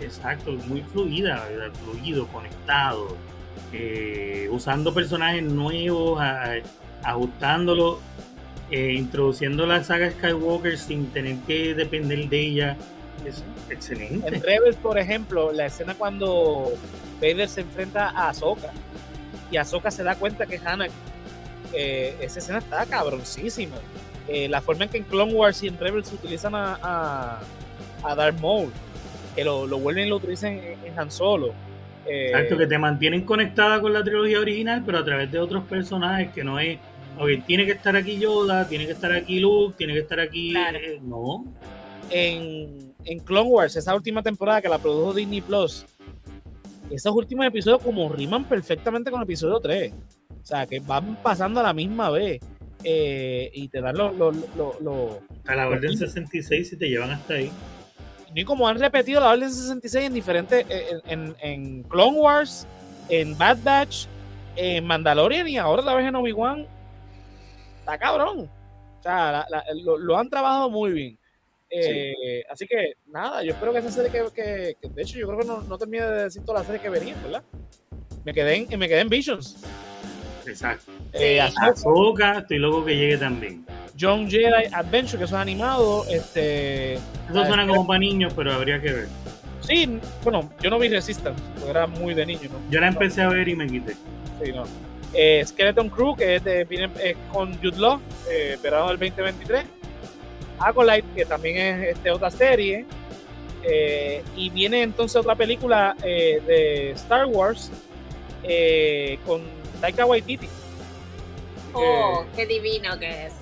Exacto, 0.00 0.52
muy 0.66 0.80
fluida, 0.80 1.44
¿verdad? 1.48 1.70
fluido, 1.84 2.26
conectado. 2.28 3.16
eh, 3.72 4.48
usando 4.50 4.92
personajes 4.92 5.44
nuevos, 5.44 6.20
a- 6.20 6.54
ajustándolo, 7.04 8.00
eh, 8.70 8.94
introduciendo 8.96 9.66
la 9.66 9.84
saga 9.84 10.10
Skywalker 10.10 10.76
sin 10.78 11.06
tener 11.08 11.36
que 11.46 11.74
depender 11.74 12.28
de 12.28 12.40
ella. 12.40 12.76
Es 13.26 13.42
excelente. 13.68 14.26
En 14.28 14.42
Rebels, 14.42 14.76
por 14.76 14.98
ejemplo, 14.98 15.52
la 15.52 15.66
escena 15.66 15.94
cuando 15.94 16.72
Vader 17.20 17.48
se 17.48 17.60
enfrenta 17.62 18.08
a 18.10 18.30
Ahsoka 18.30 18.72
y 19.50 19.56
Ahsoka 19.56 19.90
se 19.90 20.02
da 20.02 20.14
cuenta 20.14 20.46
que 20.46 20.58
Hannah, 20.58 20.88
eh, 21.72 22.16
esa 22.20 22.38
escena 22.38 22.58
está 22.58 22.86
cabroncísima. 22.86 23.76
Eh, 24.28 24.48
la 24.48 24.60
forma 24.60 24.84
en 24.84 24.90
que 24.90 24.98
en 24.98 25.04
Clone 25.04 25.34
Wars 25.34 25.62
y 25.62 25.68
en 25.68 25.78
Rebels 25.78 26.12
utilizan 26.12 26.54
a, 26.54 26.78
a, 26.82 27.40
a 28.02 28.14
Darth 28.14 28.40
Maul, 28.40 28.70
que 29.34 29.44
lo, 29.44 29.66
lo 29.66 29.78
vuelven 29.78 30.06
y 30.06 30.10
lo 30.10 30.16
utilizan 30.16 30.52
en, 30.52 30.78
en 30.84 30.98
Han 30.98 31.10
Solo. 31.10 31.52
Eh, 32.06 32.28
Exacto, 32.28 32.56
que 32.56 32.66
te 32.66 32.78
mantienen 32.78 33.24
conectada 33.24 33.80
con 33.80 33.92
la 33.92 34.02
trilogía 34.02 34.40
original, 34.40 34.82
pero 34.84 34.98
a 34.98 35.04
través 35.04 35.30
de 35.30 35.38
otros 35.38 35.64
personajes 35.64 36.32
que 36.32 36.42
no 36.42 36.58
es, 36.58 36.78
ok, 37.18 37.28
tiene 37.46 37.66
que 37.66 37.72
estar 37.72 37.94
aquí 37.94 38.18
Yoda, 38.18 38.66
tiene 38.66 38.86
que 38.86 38.92
estar 38.92 39.12
aquí 39.12 39.38
Luke, 39.38 39.74
tiene 39.76 39.92
que 39.92 40.00
estar 40.00 40.18
aquí. 40.18 40.50
Claro. 40.52 40.78
no, 41.02 41.44
en, 42.10 42.89
en 43.04 43.18
Clone 43.20 43.48
Wars, 43.50 43.76
esa 43.76 43.94
última 43.94 44.22
temporada 44.22 44.60
que 44.62 44.68
la 44.68 44.78
produjo 44.78 45.14
Disney 45.14 45.40
Plus, 45.40 45.86
esos 46.90 47.14
últimos 47.14 47.46
episodios 47.46 47.82
como 47.82 48.08
riman 48.08 48.44
perfectamente 48.44 49.10
con 49.10 49.20
el 49.20 49.24
episodio 49.24 49.60
3. 49.60 49.92
O 50.42 50.44
sea, 50.46 50.66
que 50.66 50.80
van 50.80 51.16
pasando 51.22 51.60
a 51.60 51.62
la 51.62 51.72
misma 51.72 52.10
vez. 52.10 52.40
eh, 52.82 53.50
y 53.52 53.68
te 53.68 53.82
dan 53.82 53.94
los... 53.96 54.16
los- 54.16 54.34
los- 54.80 55.16
a 55.46 55.54
la 55.54 55.68
orden 55.68 55.90
Sí. 55.92 55.98
66 55.98 56.72
y 56.72 56.76
te 56.78 56.88
llevan 56.88 57.10
hasta 57.10 57.34
ahí. 57.34 57.50
ni 58.34 58.42
como 58.44 58.66
han 58.66 58.78
repetido 58.78 59.20
la 59.20 59.28
Orden 59.30 59.52
66 59.52 60.06
en 60.06 60.14
diferentes, 60.14 60.64
en, 61.06 61.34
en, 61.42 61.82
Clone 61.82 62.16
Wars, 62.18 62.66
en 63.10 63.36
Bad 63.36 63.58
Batch, 63.62 64.06
en 64.56 64.86
Mandalorian 64.86 65.46
y 65.48 65.58
ahora 65.58 65.82
la 65.82 65.94
vez 65.94 66.06
en 66.06 66.14
Obi-Wan. 66.16 66.66
Está 67.80 67.98
cabrón. 67.98 68.48
O 68.98 69.02
sea, 69.02 69.44
lo, 69.84 70.16
han 70.16 70.30
trabajado 70.30 70.70
muy 70.70 70.92
bien. 70.92 71.18
Eh, 71.70 72.44
así 72.50 72.66
que 72.66 72.94
nada, 73.06 73.44
yo 73.44 73.52
espero 73.52 73.72
que 73.72 73.78
esa 73.78 73.90
serie 73.90 74.10
que, 74.34 74.76
de 74.88 75.02
hecho 75.02 75.18
yo 75.18 75.26
creo 75.28 75.38
que 75.38 75.46
no, 75.46 75.62
no 75.62 75.78
terminé 75.78 76.04
de 76.04 76.24
decir 76.24 76.42
toda 76.44 76.60
la 76.60 76.64
serie 76.64 76.80
que 76.80 76.88
venía, 76.88 77.14
¿verdad? 77.22 77.42
Me 78.24 78.34
quedé 78.34 78.56
en, 78.56 78.78
me 78.78 78.88
quedé 78.88 79.00
en 79.00 79.08
Visions. 79.08 79.56
Exacto. 80.46 80.92
Eh, 81.12 81.38
estoy 81.38 82.58
loco 82.58 82.84
que 82.84 82.96
llegue 82.96 83.16
también. 83.16 83.64
John 83.98 84.28
Jedi 84.28 84.66
Adventure, 84.72 85.18
que 85.18 85.24
eso 85.24 85.36
es 85.36 85.40
animado. 85.40 86.04
Este, 86.08 86.94
eso 86.94 87.46
suena 87.46 87.66
como 87.66 87.86
para 87.86 87.98
niños, 87.98 88.32
pero 88.34 88.52
habría 88.52 88.80
que 88.80 88.92
ver. 88.92 89.08
Sí, 89.60 89.98
bueno, 90.22 90.50
yo 90.62 90.70
no 90.70 90.78
vi 90.78 90.88
Resistance, 90.88 91.42
porque 91.54 91.70
era 91.70 91.86
muy 91.86 92.14
de 92.14 92.26
niño. 92.26 92.48
¿no? 92.50 92.58
Yo 92.70 92.80
la 92.80 92.88
empecé 92.88 93.22
a 93.22 93.28
ver 93.28 93.48
y 93.48 93.56
me 93.56 93.66
quité. 93.66 93.94
Sí, 94.42 94.52
no. 94.52 94.64
Eh, 95.12 95.44
Skeleton 95.44 95.90
Crew, 95.90 96.16
que 96.16 96.36
es 96.36 96.44
de, 96.44 96.64
viene, 96.64 96.90
con 97.32 97.54
Jude 97.58 97.78
Law, 97.78 98.00
eh, 98.30 98.56
verano 98.62 98.88
del 98.88 98.98
2023. 98.98 99.64
Acolyte, 100.60 101.06
que 101.14 101.24
también 101.24 101.56
es 101.56 101.96
este, 101.96 102.10
otra 102.10 102.30
serie. 102.30 102.86
Eh, 103.62 104.22
y 104.36 104.48
viene 104.50 104.82
entonces 104.82 105.16
otra 105.16 105.34
película 105.34 105.94
eh, 106.02 106.40
de 106.46 106.90
Star 106.92 107.26
Wars 107.26 107.70
con 109.26 109.42
Taika 109.80 110.06
Waititi. 110.06 110.48
Oh, 111.72 112.24
qué 112.34 112.46
divino 112.46 112.98
que 112.98 113.26
es. 113.26 113.34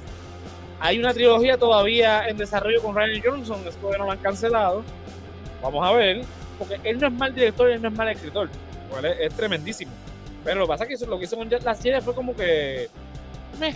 Hay 0.81 0.99
una 0.99 1.12
trilogía 1.12 1.57
todavía 1.57 2.28
en 2.28 2.36
desarrollo 2.36 2.81
con 2.82 2.95
Ryan 2.95 3.23
Johnson, 3.24 3.61
es 3.66 3.77
que 3.77 3.99
no 3.99 4.05
lo 4.05 4.11
han 4.11 4.19
cancelado. 4.19 4.85
Vamos 5.62 5.86
a 5.86 5.93
ver, 5.93 6.23
porque 6.59 6.78
él 6.85 7.01
no 7.01 7.09
es 7.09 7.12
mal 7.12 7.35
director 7.35 7.69
y 7.69 7.74
él 7.74 7.82
no 7.82 7.89
es 7.89 7.95
mal 7.95 8.09
escritor. 8.09 8.49
Es, 9.20 9.35
tremendísimo. 9.35 9.93
Pero 10.45 10.61
lo 10.61 10.66
que 10.66 10.69
pasa 10.69 10.85
es 10.85 11.01
que 11.01 11.07
lo 11.07 11.19
que 11.19 11.24
hizo 11.24 11.36
con 11.36 11.49
la 11.51 11.74
serie 11.74 12.01
fue 12.01 12.15
como 12.15 12.35
que. 12.35 12.89
Meh. 13.59 13.74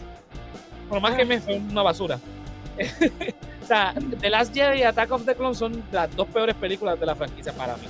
Por 0.89 1.01
más 1.01 1.14
que 1.14 1.24
me 1.24 1.40
fue 1.40 1.56
una 1.56 1.82
basura. 1.82 2.19
o 3.62 3.66
sea, 3.66 3.94
The 4.20 4.31
Last 4.31 4.55
Jedi 4.55 4.81
y 4.81 4.82
Attack 4.82 5.11
of 5.12 5.24
the 5.24 5.35
Clones 5.35 5.59
son 5.59 5.82
las 5.93 6.15
dos 6.15 6.27
peores 6.28 6.55
películas 6.57 6.99
de 6.99 7.07
la 7.07 7.15
franquicia 7.15 7.53
para 7.53 7.77
mí. 7.77 7.86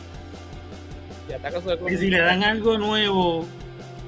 Y, 1.89 1.97
si 1.97 2.11
le 2.11 2.19
dan 2.19 2.43
algo 2.43 2.77
nuevo 2.79 3.47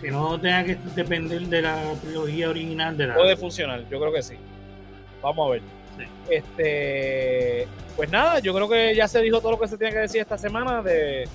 que 0.00 0.10
no 0.10 0.38
tenga 0.38 0.64
que 0.64 0.78
depender 0.94 1.42
de 1.42 1.62
la 1.62 1.94
trilogía 2.02 2.50
original 2.50 2.96
de 2.96 3.06
la... 3.06 3.14
Puede 3.14 3.36
funcionar, 3.36 3.82
yo 3.88 3.98
creo 4.00 4.12
que 4.12 4.22
sí. 4.22 4.34
Vamos 5.22 5.48
a 5.48 5.52
ver. 5.52 5.62
Este, 6.28 7.66
pues 7.96 8.10
nada, 8.10 8.40
yo 8.40 8.54
creo 8.54 8.68
que 8.68 8.94
ya 8.94 9.08
se 9.08 9.20
dijo 9.20 9.40
todo 9.40 9.52
lo 9.52 9.60
que 9.60 9.68
se 9.68 9.78
tiene 9.78 9.92
que 9.92 10.00
decir 10.00 10.20
esta 10.20 10.36
semana 10.36 10.82
de, 10.82 11.28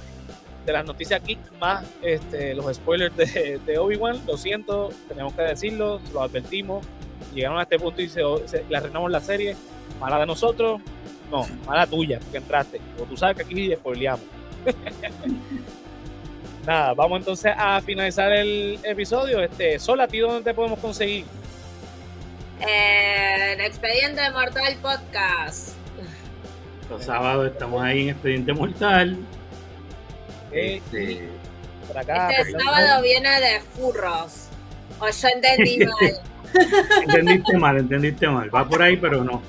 las 0.65 0.85
noticias 0.85 1.23
geek 1.23 1.39
más 1.59 1.83
este, 2.03 2.53
los 2.53 2.75
spoilers 2.75 3.15
de, 3.17 3.77
Obi-Wan. 3.79 4.21
Lo 4.27 4.37
siento, 4.37 4.89
tenemos 5.07 5.33
que 5.33 5.41
decirlo, 5.41 5.99
lo 6.13 6.21
advertimos. 6.21 6.85
Llegaron 7.33 7.59
a 7.59 7.63
este 7.63 7.79
punto 7.79 8.01
y 8.01 8.09
se, 8.09 8.21
le 8.67 8.77
arruinamos 8.77 9.11
la 9.11 9.21
serie. 9.21 9.55
Mala 9.99 10.19
de 10.19 10.25
nosotros, 10.25 10.81
no, 11.29 11.45
mala 11.65 11.85
tuya, 11.85 12.19
porque 12.19 12.37
entraste. 12.37 12.79
Como 12.97 13.09
tú 13.09 13.17
sabes 13.17 13.37
que 13.37 13.43
aquí 13.43 13.75
spoileamos. 13.75 14.21
Nada, 16.65 16.93
vamos 16.93 17.19
entonces 17.19 17.53
a 17.57 17.81
finalizar 17.81 18.31
el 18.31 18.79
episodio. 18.83 19.41
Este, 19.41 19.79
Sol, 19.79 19.99
¿a 20.01 20.07
ti 20.07 20.19
dónde 20.19 20.43
te 20.43 20.53
podemos 20.53 20.79
conseguir? 20.79 21.25
El 22.59 23.61
Expediente 23.61 24.29
Mortal 24.31 24.75
Podcast. 24.81 25.73
Los 26.89 27.05
sábados 27.05 27.51
estamos 27.51 27.81
ahí 27.81 28.03
en 28.03 28.09
Expediente 28.09 28.53
Mortal. 28.53 29.17
Este, 30.51 31.29
este 31.95 32.51
sábado 32.51 33.01
viene 33.01 33.39
de 33.39 33.61
furros. 33.61 34.47
O 34.99 35.09
yo 35.09 35.27
entendí 35.29 35.77
mal. 35.85 36.21
Entendiste 37.01 37.57
mal, 37.57 37.77
entendiste 37.77 38.27
mal. 38.27 38.53
Va 38.53 38.67
por 38.67 38.81
ahí, 38.81 38.97
pero 38.97 39.23
no. 39.23 39.41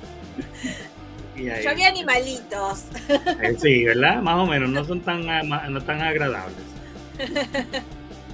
Yo 1.36 1.74
vi 1.74 1.84
animalitos. 1.84 2.84
Eh, 3.42 3.56
sí, 3.58 3.84
¿verdad? 3.84 4.20
Más 4.20 4.36
o 4.36 4.46
menos, 4.46 4.68
no 4.68 4.84
son 4.84 5.00
tan, 5.00 5.26
no 5.48 5.80
tan 5.82 6.02
agradables. 6.02 6.56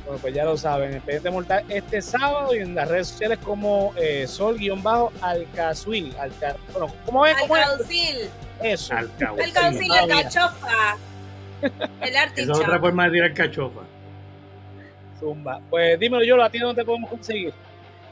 Bueno, 0.06 0.20
pues 0.20 0.34
ya 0.34 0.44
lo 0.44 0.56
saben, 0.56 0.94
Expediente 0.94 1.30
Mortal 1.30 1.64
este 1.68 2.00
sábado 2.00 2.54
y 2.54 2.58
en 2.58 2.76
las 2.76 2.88
redes 2.88 3.08
sociales 3.08 3.40
como 3.42 3.92
eh, 3.96 4.24
Sol-Alcazuil. 4.28 6.14
Alca, 6.16 6.54
bueno, 6.72 6.94
¿cómo 7.04 7.26
es? 7.26 7.36
¿Cómo 7.40 7.56
Alcaucil. 7.56 8.28
Eso. 8.62 8.94
Alcaucil, 8.94 9.92
alcachofa. 9.92 10.96
El 12.00 12.16
artichofa. 12.16 12.52
es 12.52 12.66
otra 12.66 12.78
forma 12.78 13.04
de 13.04 13.10
decir 13.10 13.24
alcachofa. 13.24 13.80
Zumba. 15.18 15.60
Pues 15.68 15.98
dímelo 15.98 16.22
yo, 16.22 16.40
¿a 16.40 16.50
ti 16.50 16.58
dónde 16.60 16.84
podemos 16.84 17.10
conseguir? 17.10 17.52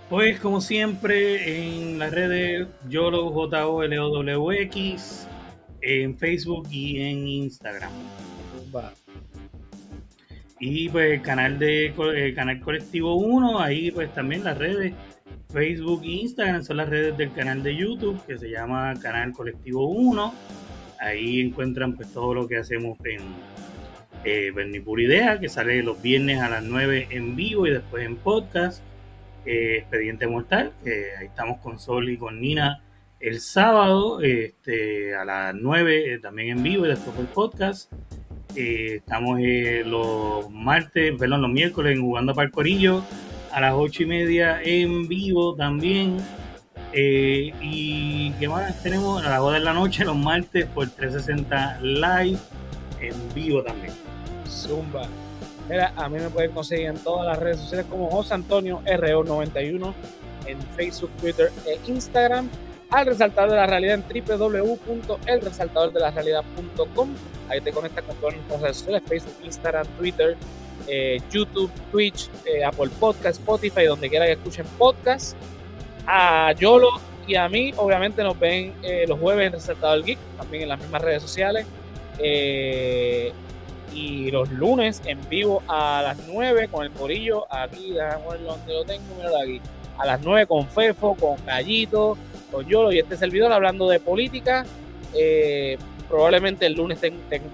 Pues 0.08 0.38
como 0.38 0.60
siempre 0.60 1.78
en 1.78 1.98
las 1.98 2.12
redes 2.12 2.68
YOLO, 2.88 3.30
J-O-L-O-W-X, 3.30 5.26
en 5.80 6.18
Facebook 6.18 6.68
y 6.70 7.00
en 7.00 7.26
Instagram. 7.26 7.90
Y 10.60 10.88
pues 10.88 11.12
el 11.12 11.22
canal 11.22 11.58
de 11.58 11.86
el 11.86 12.34
canal 12.34 12.60
colectivo 12.60 13.14
1, 13.16 13.60
ahí 13.60 13.90
pues 13.90 14.12
también 14.14 14.44
las 14.44 14.56
redes 14.56 14.94
Facebook 15.54 16.02
e 16.02 16.08
Instagram 16.08 16.64
son 16.64 16.78
las 16.78 16.88
redes 16.88 17.16
del 17.16 17.32
canal 17.32 17.62
de 17.62 17.76
YouTube 17.76 18.20
que 18.26 18.36
se 18.36 18.50
llama 18.50 18.92
Canal 19.00 19.32
Colectivo 19.32 19.86
1. 19.86 20.34
Ahí 20.98 21.40
encuentran 21.40 21.94
pues 21.94 22.12
todo 22.12 22.34
lo 22.34 22.48
que 22.48 22.56
hacemos 22.56 22.98
en 23.04 23.20
eh, 24.24 24.52
Idea, 24.98 25.38
que 25.38 25.48
sale 25.48 25.82
los 25.82 26.00
viernes 26.02 26.40
a 26.40 26.48
las 26.48 26.64
9 26.64 27.08
en 27.10 27.36
vivo 27.36 27.66
y 27.66 27.70
después 27.70 28.04
en 28.04 28.16
podcast. 28.16 28.82
Eh, 29.44 29.78
Expediente 29.78 30.26
Mortal, 30.26 30.72
que 30.82 31.16
ahí 31.18 31.26
estamos 31.26 31.58
con 31.58 31.78
Sol 31.78 32.08
y 32.08 32.16
con 32.16 32.40
Nina 32.40 32.82
el 33.20 33.40
sábado 33.40 34.20
este, 34.20 35.14
a 35.14 35.24
las 35.24 35.54
9 35.54 36.14
eh, 36.14 36.18
también 36.18 36.58
en 36.58 36.62
vivo 36.62 36.84
y 36.86 36.88
después 36.88 37.18
el 37.18 37.26
podcast. 37.26 37.92
Eh, 38.56 38.96
estamos 38.96 39.40
eh, 39.42 39.82
los 39.84 40.48
martes, 40.50 41.12
perdón, 41.18 41.42
los 41.42 41.50
miércoles 41.50 41.96
en 41.96 42.02
Jugando 42.02 42.34
para 42.34 42.46
el 42.46 42.52
Corillo 42.52 43.02
a 43.54 43.60
las 43.60 43.74
ocho 43.74 44.02
y 44.02 44.06
media 44.06 44.60
en 44.62 45.08
vivo 45.08 45.54
también. 45.54 46.18
Eh, 46.92 47.52
y 47.60 48.32
qué 48.38 48.48
más 48.48 48.82
tenemos 48.82 49.24
a 49.24 49.30
las 49.30 49.40
2 49.40 49.54
de 49.54 49.60
la 49.60 49.72
noche 49.72 50.04
los 50.04 50.16
martes 50.16 50.66
por 50.66 50.88
360 50.88 51.80
live 51.80 52.38
en 53.00 53.34
vivo 53.34 53.62
también. 53.62 53.92
Zumba. 54.46 55.08
Mira, 55.68 55.92
a 55.96 56.08
mí 56.08 56.18
me 56.18 56.28
pueden 56.28 56.50
conseguir 56.52 56.86
en 56.86 56.98
todas 56.98 57.26
las 57.26 57.38
redes 57.38 57.58
sociales 57.58 57.86
como 57.88 58.10
José 58.10 58.34
Antonio 58.34 58.82
RO91 58.84 59.94
en 60.46 60.60
Facebook, 60.76 61.10
Twitter 61.20 61.50
e 61.66 61.78
Instagram 61.86 62.48
al 62.90 63.06
resaltador 63.06 63.50
de 63.50 63.56
la 63.56 63.66
realidad 63.66 63.94
en 63.94 64.04
www.elresaltadordelarrealidad.com. 64.26 67.08
Ahí 67.48 67.60
te 67.60 67.72
conectas 67.72 68.04
con 68.04 68.14
todas 68.16 68.36
nuestras 68.36 68.60
redes 68.60 68.76
sociales, 68.76 69.02
Facebook, 69.08 69.34
Instagram, 69.42 69.86
Twitter, 69.98 70.36
eh, 70.86 71.20
YouTube, 71.30 71.70
Twitch, 71.90 72.28
eh, 72.44 72.62
Apple 72.64 72.90
Podcast, 73.00 73.40
Spotify, 73.40 73.86
donde 73.86 74.08
quiera 74.08 74.26
que 74.26 74.32
escuchen 74.32 74.66
podcast. 74.78 75.36
A 76.06 76.52
Yolo 76.52 77.00
y 77.26 77.34
a 77.36 77.48
mí, 77.48 77.72
obviamente, 77.76 78.22
nos 78.22 78.38
ven 78.38 78.74
eh, 78.82 79.06
los 79.08 79.18
jueves 79.18 79.46
en 79.46 79.54
Resaltador 79.54 80.04
Geek, 80.04 80.18
también 80.36 80.64
en 80.64 80.68
las 80.68 80.78
mismas 80.78 81.00
redes 81.02 81.22
sociales. 81.22 81.64
Y 83.94 84.30
los 84.30 84.50
lunes 84.50 85.00
en 85.06 85.18
vivo 85.28 85.62
a 85.68 86.02
las 86.02 86.18
9 86.26 86.68
con 86.68 86.84
el 86.84 86.90
corillo. 86.90 87.46
Aquí, 87.50 87.92
déjame 87.92 88.26
ver 88.30 88.42
donde 88.42 88.74
lo 88.74 88.84
tengo, 88.84 89.02
mira 89.16 89.30
aquí. 89.42 89.60
A 89.96 90.06
las 90.06 90.20
9 90.20 90.46
con 90.46 90.66
Fefo, 90.66 91.14
con 91.14 91.36
Gallito, 91.46 92.18
con 92.50 92.66
Yolo 92.66 92.92
y 92.92 92.98
este 92.98 93.16
servidor 93.16 93.52
hablando 93.52 93.88
de 93.88 94.00
política. 94.00 94.66
Eh, 95.14 95.78
probablemente 96.08 96.66
el 96.66 96.74
lunes 96.74 96.98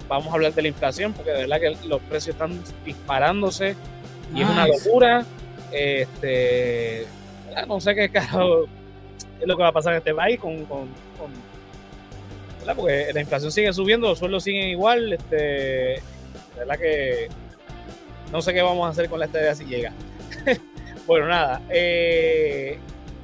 vamos 0.07 0.27
a 0.29 0.33
hablar 0.33 0.53
de 0.53 0.61
la 0.63 0.67
inflación, 0.67 1.13
porque 1.13 1.31
de 1.31 1.47
verdad 1.47 1.59
que 1.59 1.87
los 1.87 2.01
precios 2.01 2.35
están 2.35 2.59
disparándose 2.83 3.75
y 4.33 4.41
es 4.41 4.49
una 4.49 4.67
locura. 4.67 5.23
Este, 5.71 7.05
no 7.67 7.79
sé 7.79 7.95
qué 7.95 8.09
carajo 8.09 8.65
es 9.39 9.47
lo 9.47 9.55
que 9.55 9.63
va 9.63 9.69
a 9.69 9.73
pasar 9.73 9.93
en 9.93 9.99
este 9.99 10.13
país 10.13 10.39
con, 10.39 10.65
con, 10.65 10.89
porque 12.75 13.11
la 13.13 13.21
inflación 13.21 13.51
sigue 13.51 13.73
subiendo, 13.73 14.07
los 14.07 14.19
sueldos 14.19 14.43
siguen 14.43 14.67
igual. 14.69 15.13
Este, 15.13 16.01
verdad 16.65 16.79
que 16.79 17.27
no 18.31 18.41
sé 18.41 18.53
qué 18.53 18.61
vamos 18.61 18.85
a 18.85 18.89
hacer 18.89 19.09
con 19.09 19.19
la 19.19 19.25
estadía 19.25 19.53
si 19.55 19.65
llega. 19.65 19.93
bueno, 21.07 21.27
nada. 21.27 21.61
Eh, 21.69 22.77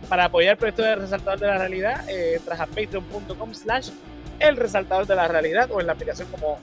para 0.10 0.26
apoyar 0.26 0.52
el 0.54 0.58
proyecto 0.58 0.84
de 0.84 0.96
Resaltador 0.96 1.40
de 1.40 1.48
la 1.48 1.58
Realidad, 1.58 2.06
eh, 2.10 2.40
a 2.50 2.66
patreon.com 2.66 3.54
slash 3.54 3.90
el 4.40 4.56
resaltador 4.56 5.08
de 5.08 5.16
la 5.16 5.28
realidad 5.28 5.70
o 5.72 5.82
en 5.82 5.88
la 5.88 5.94
aplicación 5.94 6.28
como 6.30 6.60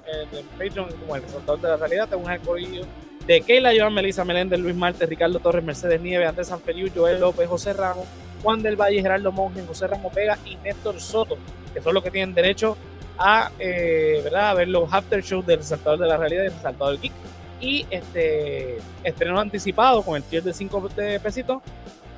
Patreon 0.56 0.92
como 0.92 1.16
el 1.16 1.22
resaltador 1.22 1.60
de 1.60 1.68
la 1.68 1.76
realidad 1.76 2.08
tengo 2.08 2.22
un 2.22 2.30
algoritmo 2.30 2.84
de 3.26 3.40
Keila, 3.40 3.72
Joan, 3.76 3.94
Melissa 3.94 4.24
Meléndez, 4.24 4.60
Luis 4.60 4.74
Marte, 4.74 5.06
Ricardo 5.06 5.38
Torres, 5.38 5.64
Mercedes 5.64 6.00
Nieves, 6.00 6.28
Andrés 6.28 6.48
Sanfeliu, 6.48 6.90
Joel 6.94 7.20
López, 7.20 7.48
José 7.48 7.72
Ramos, 7.72 8.06
Juan 8.42 8.62
del 8.62 8.76
Valle, 8.76 9.00
Gerardo 9.00 9.32
Monge, 9.32 9.64
José 9.66 9.86
Ramos 9.86 10.14
Vega 10.14 10.38
y 10.44 10.56
Néstor 10.56 11.00
Soto, 11.00 11.38
que 11.72 11.80
son 11.80 11.94
los 11.94 12.04
que 12.04 12.10
tienen 12.10 12.34
derecho 12.34 12.76
a, 13.18 13.50
eh, 13.58 14.20
¿verdad? 14.24 14.50
a 14.50 14.54
ver 14.54 14.68
los 14.68 14.92
after 14.92 15.22
shows 15.22 15.46
del 15.46 15.58
Resaltador 15.58 15.98
de 15.98 16.06
la 16.06 16.16
Realidad 16.16 16.42
y 16.42 16.44
del 16.46 16.54
Resaltador 16.54 17.00
Geek. 17.00 17.12
Y 17.60 17.86
este 17.90 18.78
estreno 19.02 19.38
anticipado 19.38 20.02
con 20.02 20.16
el 20.16 20.22
tier 20.22 20.42
de 20.42 20.52
5 20.52 20.88
pesitos 21.22 21.62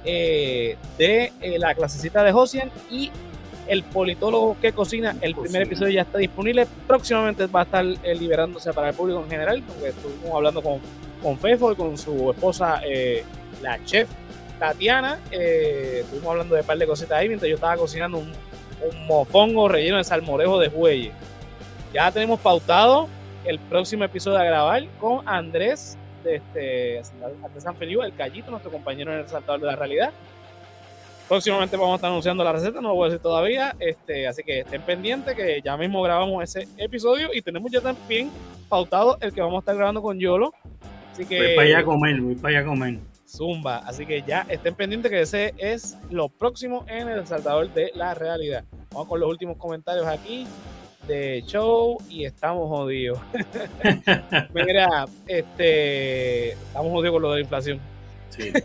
eh, 0.04 0.76
de 0.98 1.32
eh, 1.40 1.58
la 1.58 1.74
clasecita 1.74 2.24
de 2.24 2.32
Josian 2.32 2.70
y 2.90 3.10
el 3.68 3.82
politólogo 3.84 4.56
que 4.60 4.72
cocina. 4.72 5.16
El 5.20 5.34
primer 5.34 5.62
episodio 5.62 5.92
ya 5.92 6.02
está 6.02 6.18
disponible. 6.18 6.66
Próximamente 6.86 7.46
va 7.46 7.60
a 7.60 7.64
estar 7.64 7.84
liberándose 7.84 8.72
para 8.72 8.88
el 8.88 8.94
público 8.94 9.20
en 9.22 9.30
general, 9.30 9.62
porque 9.66 9.88
estuvimos 9.88 10.34
hablando 10.34 10.62
con, 10.62 10.80
con 11.22 11.38
Fefo 11.38 11.72
y 11.72 11.76
con 11.76 11.98
su 11.98 12.30
esposa, 12.30 12.80
la 13.62 13.84
chef 13.84 14.08
Tatiana. 14.58 15.18
estuvimos 15.30 16.30
hablando 16.30 16.54
de 16.54 16.60
un 16.60 16.66
par 16.66 16.78
de 16.78 16.86
cositas 16.86 17.18
ahí 17.18 17.28
mientras 17.28 17.48
yo 17.48 17.56
estaba 17.56 17.76
cocinando 17.76 18.18
un, 18.18 18.32
un 18.82 19.06
mofongo 19.06 19.68
relleno 19.68 19.96
de 19.98 20.04
salmorejo 20.04 20.58
de 20.58 20.68
bueyes. 20.68 21.12
Ya 21.92 22.10
tenemos 22.10 22.40
pautado 22.40 23.08
el 23.44 23.58
próximo 23.58 24.04
episodio 24.04 24.38
a 24.38 24.44
grabar 24.44 24.84
con 25.00 25.26
Andrés 25.26 25.96
de, 26.24 26.36
este, 26.36 26.60
de 26.60 27.60
San 27.60 27.76
Felipe, 27.76 28.04
el 28.04 28.14
Callito, 28.14 28.50
nuestro 28.50 28.70
compañero 28.70 29.12
en 29.12 29.20
el 29.20 29.28
Saltador 29.28 29.60
de 29.60 29.66
la 29.66 29.76
Realidad. 29.76 30.10
Próximamente 31.28 31.76
vamos 31.76 31.94
a 31.94 31.96
estar 31.96 32.10
anunciando 32.10 32.44
la 32.44 32.52
receta, 32.52 32.80
no 32.80 32.88
lo 32.88 32.94
voy 32.94 33.06
a 33.06 33.10
decir 33.10 33.22
todavía, 33.22 33.74
este, 33.80 34.28
así 34.28 34.44
que 34.44 34.60
estén 34.60 34.82
pendientes 34.82 35.34
que 35.34 35.60
ya 35.64 35.76
mismo 35.76 36.00
grabamos 36.02 36.42
ese 36.44 36.68
episodio 36.76 37.30
y 37.34 37.42
tenemos 37.42 37.70
ya 37.72 37.80
también 37.80 38.30
pautado 38.68 39.18
el 39.20 39.32
que 39.32 39.40
vamos 39.40 39.56
a 39.56 39.58
estar 39.60 39.76
grabando 39.76 40.02
con 40.02 40.20
Yolo. 40.20 40.52
Así 41.12 41.24
que, 41.26 41.38
voy 41.38 41.56
para 41.56 41.68
allá 41.68 41.78
a 41.80 41.84
comer, 41.84 42.20
voy 42.20 42.34
para 42.36 42.58
allá 42.58 42.60
a 42.60 42.70
comer. 42.70 42.98
Zumba, 43.26 43.78
así 43.78 44.06
que 44.06 44.22
ya 44.22 44.46
estén 44.48 44.74
pendientes 44.74 45.10
que 45.10 45.20
ese 45.20 45.54
es 45.58 45.98
lo 46.10 46.28
próximo 46.28 46.84
en 46.88 47.08
el 47.08 47.26
Saltador 47.26 47.72
de 47.72 47.90
la 47.94 48.14
Realidad. 48.14 48.64
Vamos 48.92 49.08
con 49.08 49.20
los 49.20 49.28
últimos 49.28 49.56
comentarios 49.56 50.06
aquí 50.06 50.46
de 51.06 51.42
show 51.46 51.98
y 52.08 52.24
estamos 52.24 52.68
jodidos. 52.68 53.18
Mira, 54.54 55.06
este, 55.26 56.52
estamos 56.52 56.92
jodidos 56.92 57.12
con 57.14 57.22
lo 57.22 57.30
de 57.30 57.34
la 57.36 57.40
inflación. 57.40 57.80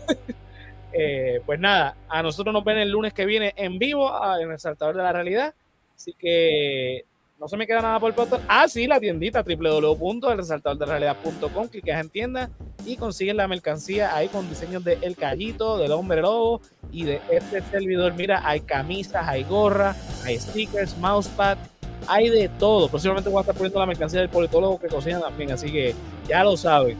Eh, 0.94 1.40
pues 1.46 1.58
nada, 1.58 1.96
a 2.06 2.22
nosotros 2.22 2.52
nos 2.52 2.64
ven 2.64 2.76
el 2.76 2.90
lunes 2.90 3.14
que 3.14 3.24
viene 3.24 3.54
en 3.56 3.78
vivo 3.78 4.12
en 4.38 4.50
el 4.50 4.58
Saltador 4.58 4.94
de 4.94 5.02
la 5.02 5.10
Realidad. 5.10 5.54
Así 5.96 6.12
que 6.12 7.06
no 7.42 7.48
se 7.48 7.56
me 7.56 7.66
queda 7.66 7.82
nada 7.82 7.98
por 7.98 8.14
podcast. 8.14 8.44
Ah, 8.46 8.68
sí, 8.68 8.86
la 8.86 9.00
tiendita 9.00 9.42
www.elresaltadorderealidad.com. 9.42 11.66
Clicas 11.66 12.00
en 12.00 12.08
tienda 12.08 12.50
y 12.86 12.94
consigues 12.94 13.34
la 13.34 13.48
mercancía 13.48 14.14
ahí 14.14 14.28
con 14.28 14.48
diseños 14.48 14.84
de 14.84 14.96
El 15.02 15.16
Callito, 15.16 15.76
del 15.76 15.90
Hombre 15.90 16.22
Lobo 16.22 16.60
y 16.92 17.02
de 17.02 17.20
este 17.32 17.60
servidor. 17.62 18.14
Mira, 18.14 18.48
hay 18.48 18.60
camisas, 18.60 19.26
hay 19.26 19.42
gorras, 19.42 20.24
hay 20.24 20.38
stickers, 20.38 20.96
mousepad, 20.98 21.58
hay 22.06 22.28
de 22.28 22.48
todo. 22.48 22.86
Próximamente 22.86 23.28
voy 23.28 23.38
a 23.38 23.40
estar 23.40 23.56
poniendo 23.56 23.80
la 23.80 23.86
mercancía 23.86 24.20
del 24.20 24.28
politólogo 24.28 24.78
que 24.78 24.86
cocina 24.86 25.18
también, 25.18 25.50
así 25.50 25.72
que 25.72 25.96
ya 26.28 26.44
lo 26.44 26.56
saben. 26.56 26.96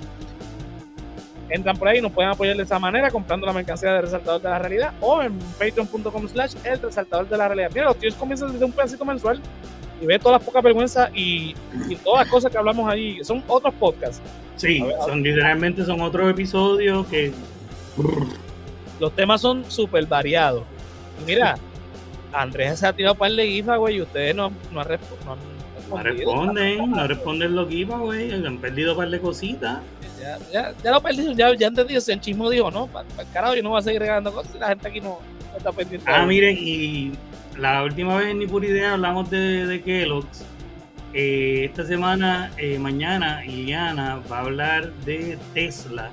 Entran 1.50 1.76
por 1.76 1.86
ahí, 1.86 2.00
nos 2.00 2.10
pueden 2.10 2.32
apoyar 2.32 2.56
de 2.56 2.64
esa 2.64 2.80
manera 2.80 3.12
comprando 3.12 3.46
la 3.46 3.52
mercancía 3.52 3.92
del 3.92 4.02
resaltador 4.02 4.42
de 4.42 4.48
la 4.48 4.58
realidad 4.58 4.92
o 5.02 5.22
en 5.22 5.38
patreon.com 5.38 6.26
slash 6.26 6.56
el 6.64 6.82
resaltador 6.82 7.28
de 7.28 7.36
la 7.36 7.46
realidad. 7.46 7.70
Mira, 7.72 7.86
los 7.86 7.98
tíos 7.98 8.16
comienzan 8.16 8.50
desde 8.50 8.64
un 8.64 8.72
pedacito 8.72 9.04
mensual 9.04 9.40
y 10.02 10.06
ve 10.06 10.18
todas 10.18 10.40
las 10.40 10.44
pocas 10.44 10.62
vergüenzas 10.64 11.10
y, 11.14 11.54
todas 12.02 12.24
las 12.24 12.28
cosas 12.28 12.50
que 12.50 12.58
hablamos 12.58 12.90
ahí. 12.90 13.22
Son 13.22 13.42
otros 13.46 13.72
podcasts. 13.74 14.20
Sí, 14.56 14.84
son 15.06 15.22
literalmente 15.22 15.84
son 15.84 16.00
otros 16.00 16.28
episodios 16.28 17.06
que... 17.06 17.32
Los 18.98 19.14
temas 19.14 19.40
son 19.40 19.64
súper 19.70 20.06
variados. 20.06 20.64
Y 21.20 21.24
mira, 21.24 21.56
Andrés 22.32 22.80
se 22.80 22.86
ha 22.86 22.92
tirado 22.92 23.14
un 23.14 23.18
par 23.18 23.30
de 23.30 23.62
güey, 23.62 23.96
y 23.96 24.02
ustedes 24.02 24.34
no, 24.34 24.52
no, 24.72 24.80
han, 24.80 24.88
no, 25.24 25.96
no 25.96 26.02
responden, 26.02 26.90
no 26.90 27.06
responden 27.06 27.54
los 27.54 27.68
güey, 27.68 28.32
han 28.32 28.58
perdido 28.58 28.92
un 28.92 28.98
par 28.98 29.10
de 29.10 29.20
cositas. 29.20 29.80
Ya, 30.20 30.38
ya, 30.52 30.74
ya 30.82 30.90
lo 30.92 31.00
perdí, 31.00 31.34
ya, 31.34 31.54
ya 31.54 31.66
entendí, 31.66 31.94
el 31.94 32.20
chismo 32.20 32.48
dijo, 32.48 32.70
no, 32.70 32.86
para, 32.86 33.06
el 33.18 33.30
carajo, 33.32 33.54
yo 33.54 33.62
no 33.62 33.70
voy 33.70 33.80
a 33.80 33.82
seguir 33.82 34.00
regalando 34.00 34.32
cosas, 34.32 34.54
la 34.54 34.68
gente 34.68 34.88
aquí 34.88 35.00
no, 35.00 35.18
está 35.56 35.72
pendiente. 35.72 36.10
Ah, 36.10 36.24
miren, 36.24 36.56
y 36.58 37.12
la 37.58 37.84
última 37.84 38.16
vez 38.16 38.34
ni 38.34 38.46
por 38.46 38.64
idea 38.64 38.94
hablamos 38.94 39.30
de, 39.30 39.66
de 39.66 39.82
Kellogg's. 39.82 40.44
Eh, 41.14 41.66
esta 41.66 41.84
semana, 41.84 42.50
eh, 42.56 42.78
mañana, 42.78 43.44
Iliana 43.44 44.20
va 44.30 44.38
a 44.38 44.40
hablar 44.40 44.92
de 45.04 45.38
Tesla. 45.52 46.10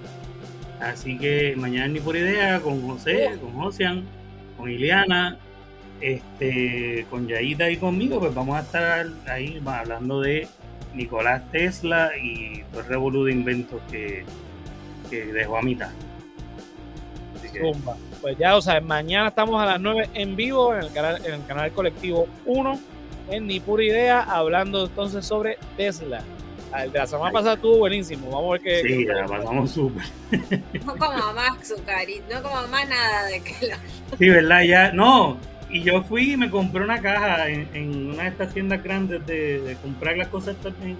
Así 0.82 1.18
que 1.18 1.56
mañana 1.58 1.88
ni 1.88 2.00
por 2.00 2.16
idea 2.16 2.60
con 2.60 2.82
José, 2.82 3.38
con 3.42 3.54
Josian, 3.54 4.04
con 4.58 4.70
Iliana 4.70 5.38
este, 6.02 7.06
con 7.10 7.28
Yaida 7.28 7.70
y 7.70 7.78
conmigo, 7.78 8.20
pues 8.20 8.34
vamos 8.34 8.56
a 8.58 8.62
estar 8.62 9.08
ahí 9.28 9.62
hablando 9.66 10.22
de 10.22 10.48
Nicolás 10.94 11.44
Tesla 11.52 12.12
y 12.22 12.64
todo 12.72 12.82
el 12.82 12.88
revolú 12.88 13.26
de 13.26 13.34
inventos 13.34 13.82
que, 13.92 14.26
dejó 15.10 15.58
a 15.58 15.62
mitad. 15.62 15.90
Pues 18.22 18.38
ya, 18.38 18.56
o 18.56 18.62
sea, 18.62 18.82
mañana 18.82 19.30
estamos 19.30 19.62
a 19.62 19.66
las 19.66 19.80
9 19.80 20.10
en 20.14 20.36
vivo 20.36 20.74
en 20.74 20.84
el 20.84 20.92
canal, 20.92 21.26
en 21.26 21.34
el 21.36 21.46
canal 21.46 21.72
colectivo 21.72 22.28
1 22.46 22.80
en 23.32 23.48
Ni 23.48 23.60
Pura 23.60 23.84
Idea, 23.84 24.22
hablando 24.22 24.86
entonces 24.86 25.26
sobre 25.26 25.58
Tesla. 25.78 26.22
El 26.78 26.92
de 26.92 27.00
la 27.00 27.08
semana 27.08 27.32
pasada 27.32 27.56
estuvo 27.56 27.80
buenísimo. 27.80 28.30
Vamos 28.30 28.50
a 28.50 28.52
ver 28.54 28.62
qué. 28.62 28.82
Sí, 28.82 29.06
la 29.06 29.26
pasamos 29.26 29.72
súper. 29.72 30.04
No 30.86 30.96
como 30.96 31.34
más 31.34 31.68
Zucari, 31.68 32.22
no 32.32 32.44
como 32.44 32.68
más 32.68 32.88
nada 32.88 33.26
de 33.26 33.42
que 33.42 33.68
lo. 33.68 33.76
Sí, 34.18 34.30
¿verdad? 34.30 34.62
Ya, 34.64 34.92
no, 34.92 35.40
y 35.70 35.84
yo 35.84 36.04
fui 36.04 36.34
y 36.34 36.38
me 36.38 36.50
compré 36.50 36.84
una 36.84 37.02
caja 37.02 37.48
en, 37.50 38.10
una 38.12 38.24
de 38.24 38.30
estas 38.30 38.54
tiendas 38.54 38.84
grandes 38.84 39.26
de, 39.26 39.78
comprar 39.82 40.18
las 40.18 40.28
cosas 40.28 40.56
también. 40.58 40.98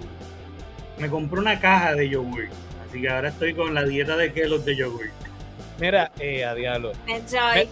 Me 0.98 1.08
compré 1.08 1.40
una 1.40 1.58
caja 1.58 1.94
de 1.94 2.08
yogur. 2.08 2.48
Así 2.86 3.00
que 3.00 3.08
ahora 3.08 3.28
estoy 3.28 3.54
con 3.54 3.74
la 3.74 3.84
dieta 3.84 4.16
de 4.16 4.32
Kellogg's 4.32 4.64
de 4.64 4.76
yogur. 4.76 5.10
Mira, 5.80 6.10
eh, 6.18 6.44
a 6.44 6.54
diablo. 6.54 6.92
Enjoy. 7.06 7.68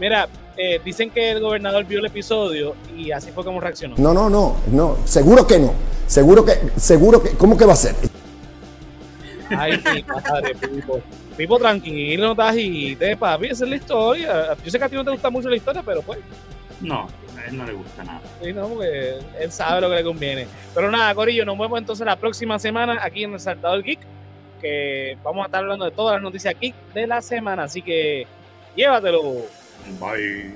Mira, 0.00 0.28
eh, 0.56 0.80
dicen 0.84 1.10
que 1.10 1.30
el 1.30 1.40
gobernador 1.40 1.84
vio 1.84 1.98
el 1.98 2.06
episodio 2.06 2.74
y 2.96 3.10
así 3.10 3.30
fue 3.30 3.44
como 3.44 3.60
reaccionó. 3.60 3.96
No, 3.98 4.14
no, 4.14 4.30
no, 4.30 4.56
no, 4.72 4.96
seguro 5.04 5.46
que 5.46 5.58
no. 5.58 5.72
Seguro 6.06 6.44
que, 6.44 6.58
seguro 6.76 7.22
que, 7.22 7.30
¿cómo 7.30 7.56
que 7.56 7.66
va 7.66 7.74
a 7.74 7.76
ser? 7.76 7.94
Ay, 9.50 9.80
mi 9.94 10.02
padre, 10.02 10.56
Pipo, 11.36 11.58
tranquilo, 11.58 12.26
no 12.26 12.32
estás 12.32 12.56
y 12.56 12.96
te 12.96 13.16
papi, 13.16 13.46
esa 13.46 13.64
es 13.64 13.70
la 13.70 13.76
historia. 13.76 14.56
Yo 14.64 14.70
sé 14.70 14.78
que 14.78 14.84
a 14.84 14.88
ti 14.88 14.96
no 14.96 15.04
te 15.04 15.10
gusta 15.10 15.30
mucho 15.30 15.48
la 15.48 15.56
historia, 15.56 15.82
pero 15.84 16.02
pues. 16.02 16.18
No, 16.80 17.08
a 17.36 17.44
él 17.46 17.56
no 17.56 17.64
le 17.64 17.72
gusta 17.74 18.04
nada. 18.04 18.20
Sí, 18.42 18.52
no, 18.52 18.68
porque 18.68 19.18
él 19.38 19.52
sabe 19.52 19.80
lo 19.80 19.90
que 19.90 19.96
le 19.96 20.04
conviene. 20.04 20.46
Pero 20.74 20.90
nada, 20.90 21.14
Corillo, 21.14 21.44
nos 21.44 21.58
vemos 21.58 21.78
entonces 21.78 22.04
la 22.04 22.16
próxima 22.16 22.58
semana 22.58 22.98
aquí 23.02 23.24
en 23.24 23.34
el 23.34 23.40
Saltador 23.40 23.82
Geek, 23.82 24.00
que 24.58 25.16
vamos 25.22 25.42
a 25.42 25.46
estar 25.46 25.62
hablando 25.62 25.84
de 25.84 25.90
todas 25.90 26.14
las 26.14 26.22
noticias 26.22 26.54
geek 26.60 26.74
de 26.94 27.06
la 27.06 27.20
semana. 27.20 27.64
Así 27.64 27.82
que 27.82 28.26
llévatelo. 28.76 29.22
Bye. 30.00 30.54